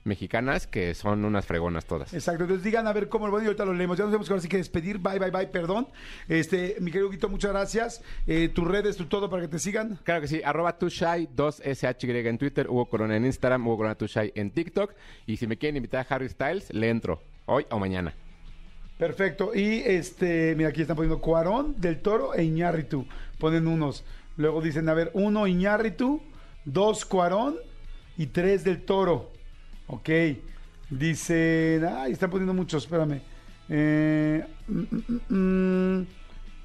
mexicanas 0.06 0.68
que 0.68 0.94
son 0.94 1.26
unas 1.26 1.46
fregonas 1.46 1.86
todas. 1.86 2.14
Exacto, 2.14 2.44
entonces 2.44 2.64
digan 2.64 2.86
a 2.88 2.94
ver 2.94 3.10
cómo 3.10 3.26
lo 3.28 3.34
van 3.34 3.44
y 3.44 3.48
ahorita 3.48 3.66
lo 3.66 3.74
leemos. 3.74 3.98
Ya 3.98 4.04
nos 4.04 4.12
tenemos 4.12 4.28
que 4.28 4.34
ahora 4.34 4.42
sí 4.42 4.48
que 4.48 4.58
despedir. 4.58 5.00
Bye, 5.00 5.20
bye, 5.20 5.32
bye, 5.32 5.48
perdón. 5.48 5.88
Este, 6.28 6.78
mi 6.80 6.92
querido 6.92 7.10
Guito, 7.10 7.28
muchas 7.28 7.52
gracias. 7.52 8.02
Eh, 8.28 8.50
tus 8.50 8.68
redes, 8.68 8.98
tu 8.98 9.06
todo 9.06 9.30
para 9.30 9.42
que 9.42 9.48
te 9.48 9.60
sigan. 9.60 10.00
Claro 10.04 10.22
que 10.22 10.28
sí, 10.28 10.42
arroba 10.44 10.78
tushai 10.78 11.28
2SHY 11.36 12.28
en 12.28 12.38
Twitter, 12.38 12.68
Hugo 12.70 12.86
Corona 12.86 13.18
en 13.18 13.26
Instagram, 13.26 13.66
Hugo 13.66 13.78
Corona 13.78 13.96
Tushai 13.96 14.32
en 14.36 14.52
TikTok. 14.52 14.94
Y 15.26 15.38
si 15.38 15.48
me 15.48 15.58
quieren 15.58 15.78
invitar 15.78 16.06
a 16.08 16.16
Harry 16.16 16.30
Styles, 16.30 16.72
le 16.72 16.90
entro 16.90 17.22
hoy 17.46 17.66
o 17.72 17.80
mañana. 17.80 18.14
Perfecto. 18.98 19.52
Y 19.54 19.82
este, 19.86 20.56
mira, 20.56 20.70
aquí 20.70 20.82
están 20.82 20.96
poniendo 20.96 21.20
Cuarón, 21.20 21.76
Del 21.78 22.00
Toro 22.02 22.34
e 22.34 22.44
Iñárritu. 22.44 23.06
Ponen 23.40 23.68
unos. 23.68 24.06
Luego 24.38 24.62
dicen, 24.62 24.88
a 24.90 24.94
ver, 24.94 25.12
uno 25.14 25.48
Iñárritu, 25.48 26.22
dos 26.64 27.06
Cuarón 27.06 27.56
y 28.18 28.28
tres 28.28 28.64
Del 28.64 28.84
Toro. 28.84 29.32
Ok. 29.88 30.10
Dicen, 30.90 31.86
ay, 31.86 32.14
están 32.14 32.30
poniendo 32.30 32.54
muchos, 32.54 32.84
espérame. 32.84 33.22
Eh, 33.70 34.46
mm, 34.68 34.80
mm, 34.80 36.00
mm, 36.00 36.08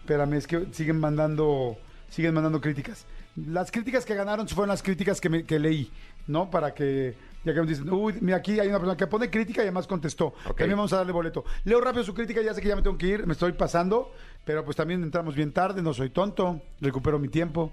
espérame, 0.00 0.34
es 0.34 0.46
que 0.46 0.66
siguen 0.72 1.00
mandando, 1.00 1.78
siguen 2.10 2.34
mandando 2.34 2.60
críticas. 2.60 3.06
Las 3.34 3.70
críticas 3.70 4.04
que 4.04 4.14
ganaron 4.14 4.46
fueron 4.48 4.68
las 4.68 4.82
críticas 4.82 5.20
que, 5.20 5.44
que 5.44 5.58
leí, 5.58 5.90
¿no? 6.26 6.50
Para 6.50 6.74
que, 6.74 7.14
ya 7.44 7.54
que 7.54 7.60
me 7.60 7.66
dicen, 7.66 7.90
uy, 7.90 8.14
mira, 8.20 8.38
aquí 8.38 8.60
hay 8.60 8.68
una 8.68 8.78
persona 8.78 8.96
que 8.96 9.06
pone 9.06 9.30
crítica 9.30 9.62
y 9.62 9.64
además 9.64 9.86
contestó. 9.86 10.26
Ok. 10.46 10.58
También 10.58 10.76
vamos 10.76 10.92
a 10.92 10.98
darle 10.98 11.12
boleto. 11.12 11.44
Leo 11.64 11.80
rápido 11.80 12.04
su 12.04 12.14
crítica, 12.14 12.42
ya 12.42 12.52
sé 12.54 12.60
que 12.60 12.68
ya 12.68 12.76
me 12.76 12.82
tengo 12.82 12.98
que 12.98 13.06
ir, 13.06 13.26
me 13.26 13.32
estoy 13.32 13.52
pasando, 13.52 14.12
pero 14.44 14.64
pues 14.64 14.76
también 14.76 15.02
entramos 15.02 15.34
bien 15.34 15.52
tarde, 15.52 15.82
no 15.82 15.94
soy 15.94 16.10
tonto, 16.10 16.60
recupero 16.80 17.18
mi 17.18 17.28
tiempo. 17.28 17.72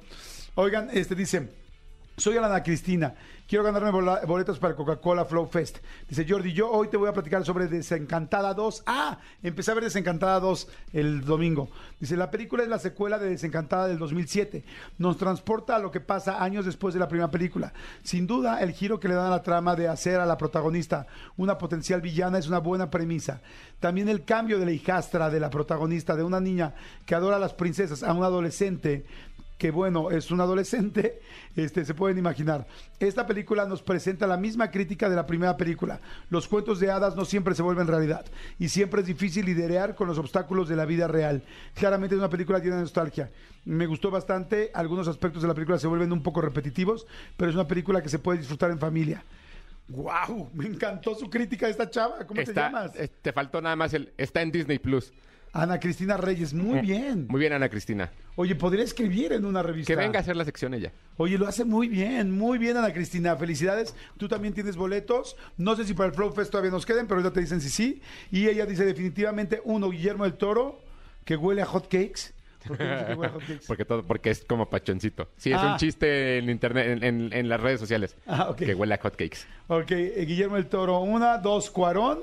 Oigan, 0.56 0.90
este 0.94 1.16
dice, 1.16 1.50
Soy 2.20 2.36
Alana 2.36 2.64
Cristina. 2.64 3.14
Quiero 3.48 3.64
ganarme 3.64 3.92
boletos 4.26 4.58
para 4.58 4.76
Coca-Cola 4.76 5.24
Flow 5.24 5.46
Fest. 5.46 5.78
Dice 6.10 6.26
Jordi, 6.28 6.52
yo 6.52 6.70
hoy 6.70 6.88
te 6.88 6.98
voy 6.98 7.08
a 7.08 7.14
platicar 7.14 7.46
sobre 7.46 7.68
Desencantada 7.68 8.56
2. 8.56 8.84
Ah, 8.88 9.20
empecé 9.44 9.70
a 9.70 9.76
ver 9.76 9.84
Desencantada 9.84 10.40
2 10.40 10.68
el 10.94 11.24
domingo. 11.24 11.70
Dice, 12.00 12.18
la 12.18 12.32
película 12.32 12.64
es 12.64 12.70
la 12.70 12.80
secuela 12.80 13.20
de 13.20 13.30
Desencantada 13.30 13.88
del 13.88 14.00
2007. 14.00 14.64
Nos 14.98 15.18
transporta 15.18 15.76
a 15.76 15.80
lo 15.80 15.92
que 15.92 16.02
pasa 16.02 16.44
años 16.44 16.66
después 16.66 16.96
de 16.96 17.00
la 17.00 17.08
primera 17.08 17.30
película. 17.30 17.72
Sin 18.02 18.26
duda, 18.26 18.64
el 18.64 18.72
giro 18.72 19.00
que 19.00 19.10
le 19.10 19.14
dan 19.14 19.28
a 19.28 19.30
la 19.30 19.44
trama 19.44 19.76
de 19.76 19.88
hacer 19.88 20.20
a 20.20 20.26
la 20.26 20.40
protagonista 20.40 21.06
una 21.38 21.60
potencial 21.60 22.02
villana 22.02 22.40
es 22.40 22.48
una 22.48 22.58
buena 22.58 22.90
premisa. 22.90 23.42
También 23.80 24.10
el 24.10 24.26
cambio 24.26 24.58
de 24.58 24.66
la 24.66 24.72
hijastra 24.72 25.30
de 25.30 25.40
la 25.40 25.52
protagonista, 25.52 26.16
de 26.16 26.24
una 26.24 26.40
niña 26.40 26.74
que 27.06 27.14
adora 27.14 27.36
a 27.36 27.40
las 27.40 27.54
princesas, 27.54 28.02
a 28.02 28.12
un 28.12 28.24
adolescente 28.24 29.06
que 29.58 29.72
bueno, 29.72 30.12
es 30.12 30.32
un 30.32 30.42
adolescente, 30.42 31.22
este, 31.56 31.86
se 31.86 31.94
pueden 31.94 32.18
imaginar. 32.18 32.68
Esta 33.00 33.26
película 33.26 33.66
nos 33.66 33.82
presenta 33.82 34.28
la 34.28 34.38
misma 34.38 34.72
crítica 34.72 35.10
de 35.10 35.16
la 35.16 35.26
primera 35.26 35.58
película. 35.58 36.00
Los 36.30 36.48
cuentos 36.48 36.80
de 36.80 36.92
hadas 36.92 37.16
no 37.16 37.26
siempre 37.26 37.56
se 37.56 37.64
vuelven 37.64 37.88
realidad 37.88 38.26
y 38.60 38.70
siempre 38.70 39.02
es 39.02 39.08
difícil 39.08 39.46
lidiar 39.46 39.96
con 39.96 40.08
los 40.08 40.18
obstáculos 40.18 40.70
de 40.70 40.76
la 40.76 40.86
vida 40.86 41.08
real. 41.08 41.44
Claramente 41.74 42.16
es 42.16 42.20
una 42.20 42.30
película 42.30 42.60
llena 42.60 42.76
de 42.76 42.82
nostalgia. 42.82 43.32
Me 43.66 43.86
gustó 43.86 44.12
bastante, 44.12 44.72
algunos 44.74 45.08
aspectos 45.08 45.42
de 45.42 45.48
la 45.48 45.54
película 45.54 45.78
se 45.78 45.88
vuelven 45.88 46.12
un 46.12 46.24
poco 46.24 46.42
repetitivos, 46.42 47.06
pero 47.36 47.50
es 47.50 47.56
una 47.56 47.68
película 47.68 48.02
que 48.02 48.10
se 48.10 48.20
puede 48.20 48.40
disfrutar 48.40 48.72
en 48.72 48.80
familia. 48.80 49.24
¡Wow! 49.90 50.52
Me 50.54 50.66
encantó 50.66 51.16
su 51.16 51.30
crítica 51.30 51.66
de 51.66 51.72
esta 51.72 51.90
chava. 51.90 52.26
¿Cómo 52.26 52.44
te 52.44 52.54
llamas? 52.54 52.92
te 53.22 53.34
faltó 53.34 53.62
nada 53.62 53.76
más 53.76 53.94
el... 53.94 54.14
Está 54.18 54.42
en 54.42 54.52
Disney 54.52 54.80
Plus. 54.80 55.12
Ana 55.62 55.80
Cristina 55.80 56.18
Reyes, 56.18 56.54
muy 56.54 56.80
bien. 56.82 57.26
Muy 57.30 57.40
bien, 57.40 57.52
Ana 57.54 57.68
Cristina. 57.70 58.12
Oye, 58.36 58.54
podría 58.56 58.84
escribir 58.84 59.34
en 59.34 59.44
una 59.46 59.64
revista. 59.64 59.92
Que 59.92 59.96
venga 59.98 60.20
a 60.20 60.22
hacer 60.22 60.36
la 60.36 60.46
sección 60.46 60.74
ella. 60.74 60.92
Oye, 61.18 61.38
lo 61.38 61.48
hace 61.48 61.66
muy 61.66 61.88
bien, 61.88 62.32
muy 62.32 62.58
bien, 62.60 62.78
Ana 62.78 62.94
Cristina. 62.94 63.36
Felicidades. 63.36 63.96
Tú 64.18 64.28
también 64.28 64.54
tienes 64.54 64.76
boletos. 64.76 65.36
No 65.58 65.76
sé 65.76 65.84
si 65.86 65.94
para 65.96 66.10
el 66.10 66.16
Flow 66.16 66.32
Fest 66.32 66.52
todavía 66.52 66.70
nos 66.72 66.86
queden, 66.86 67.08
pero 67.08 67.22
ya 67.22 67.32
te 67.32 67.40
dicen 67.40 67.60
si 67.60 67.70
sí. 67.70 68.02
Y 68.32 68.48
ella 68.48 68.66
dice 68.68 68.86
definitivamente 68.86 69.60
uno, 69.64 69.90
Guillermo 69.90 70.26
del 70.26 70.34
Toro, 70.36 70.80
que 71.26 71.36
huele 71.36 71.64
a 71.64 71.66
hot 71.66 71.86
cakes. 71.86 72.34
¿Por 72.68 72.78
qué 72.78 72.84
dice 72.84 73.06
que 73.08 73.14
huele 73.16 73.28
a 73.28 73.34
hot 73.34 73.42
cakes? 73.42 73.64
Porque 73.68 73.86
todo, 73.86 74.04
porque 74.04 74.30
es 74.30 74.44
como 74.46 74.70
pachoncito. 74.70 75.30
Sí, 75.38 75.52
es 75.52 75.58
Ah. 75.60 75.72
un 75.72 75.78
chiste 75.78 76.38
en 76.38 76.50
internet, 76.52 76.88
en, 76.88 77.04
en- 77.04 77.34
en 77.34 77.50
las 77.50 77.60
redes 77.60 77.80
sociales. 77.80 78.16
Ah, 78.28 78.50
ok. 78.52 78.58
Que 78.58 78.76
huele 78.76 78.94
a 78.94 78.98
hotcakes. 78.98 79.40
Ok, 79.68 79.92
eh, 79.92 80.24
Guillermo 80.28 80.56
del 80.58 80.68
Toro, 80.68 81.00
una, 81.00 81.38
dos, 81.40 81.72
Cuarón, 81.72 82.20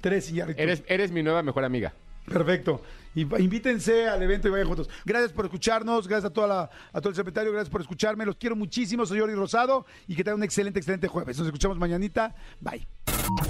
tres, 0.00 0.30
Iñárritu. 0.30 0.60
Eres, 0.62 0.82
eres 0.86 1.10
mi 1.10 1.22
nueva 1.24 1.42
mejor 1.42 1.64
amiga. 1.64 1.92
Perfecto. 2.30 2.82
Invítense 3.14 4.08
al 4.08 4.22
evento 4.22 4.46
y 4.46 4.52
vayan 4.52 4.68
juntos. 4.68 4.88
Gracias 5.04 5.32
por 5.32 5.44
escucharnos, 5.44 6.06
gracias 6.06 6.30
a 6.30 6.32
toda 6.32 6.46
la, 6.46 6.70
a 6.92 7.00
todo 7.00 7.08
el 7.08 7.16
secretario, 7.16 7.50
gracias 7.50 7.70
por 7.70 7.80
escucharme. 7.80 8.24
Los 8.24 8.36
quiero 8.36 8.54
muchísimo, 8.54 9.04
soy 9.04 9.18
Jordi 9.18 9.34
Rosado 9.34 9.84
y 10.06 10.14
que 10.14 10.22
tengan 10.22 10.38
un 10.38 10.44
excelente, 10.44 10.78
excelente 10.78 11.08
jueves. 11.08 11.36
Nos 11.36 11.46
escuchamos 11.46 11.76
mañanita. 11.76 12.36
Bye. 12.60 12.86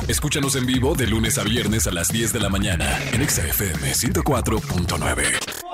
Escúchanos 0.08 0.56
en 0.56 0.66
vivo 0.66 0.94
de 0.94 1.06
lunes 1.06 1.36
a 1.38 1.44
viernes 1.44 1.86
a 1.86 1.90
las 1.90 2.08
10 2.08 2.32
de 2.32 2.40
la 2.40 2.48
mañana 2.48 2.98
en 3.12 3.20
Exa 3.20 3.46
FM 3.46 3.92
104.9. 3.92 5.69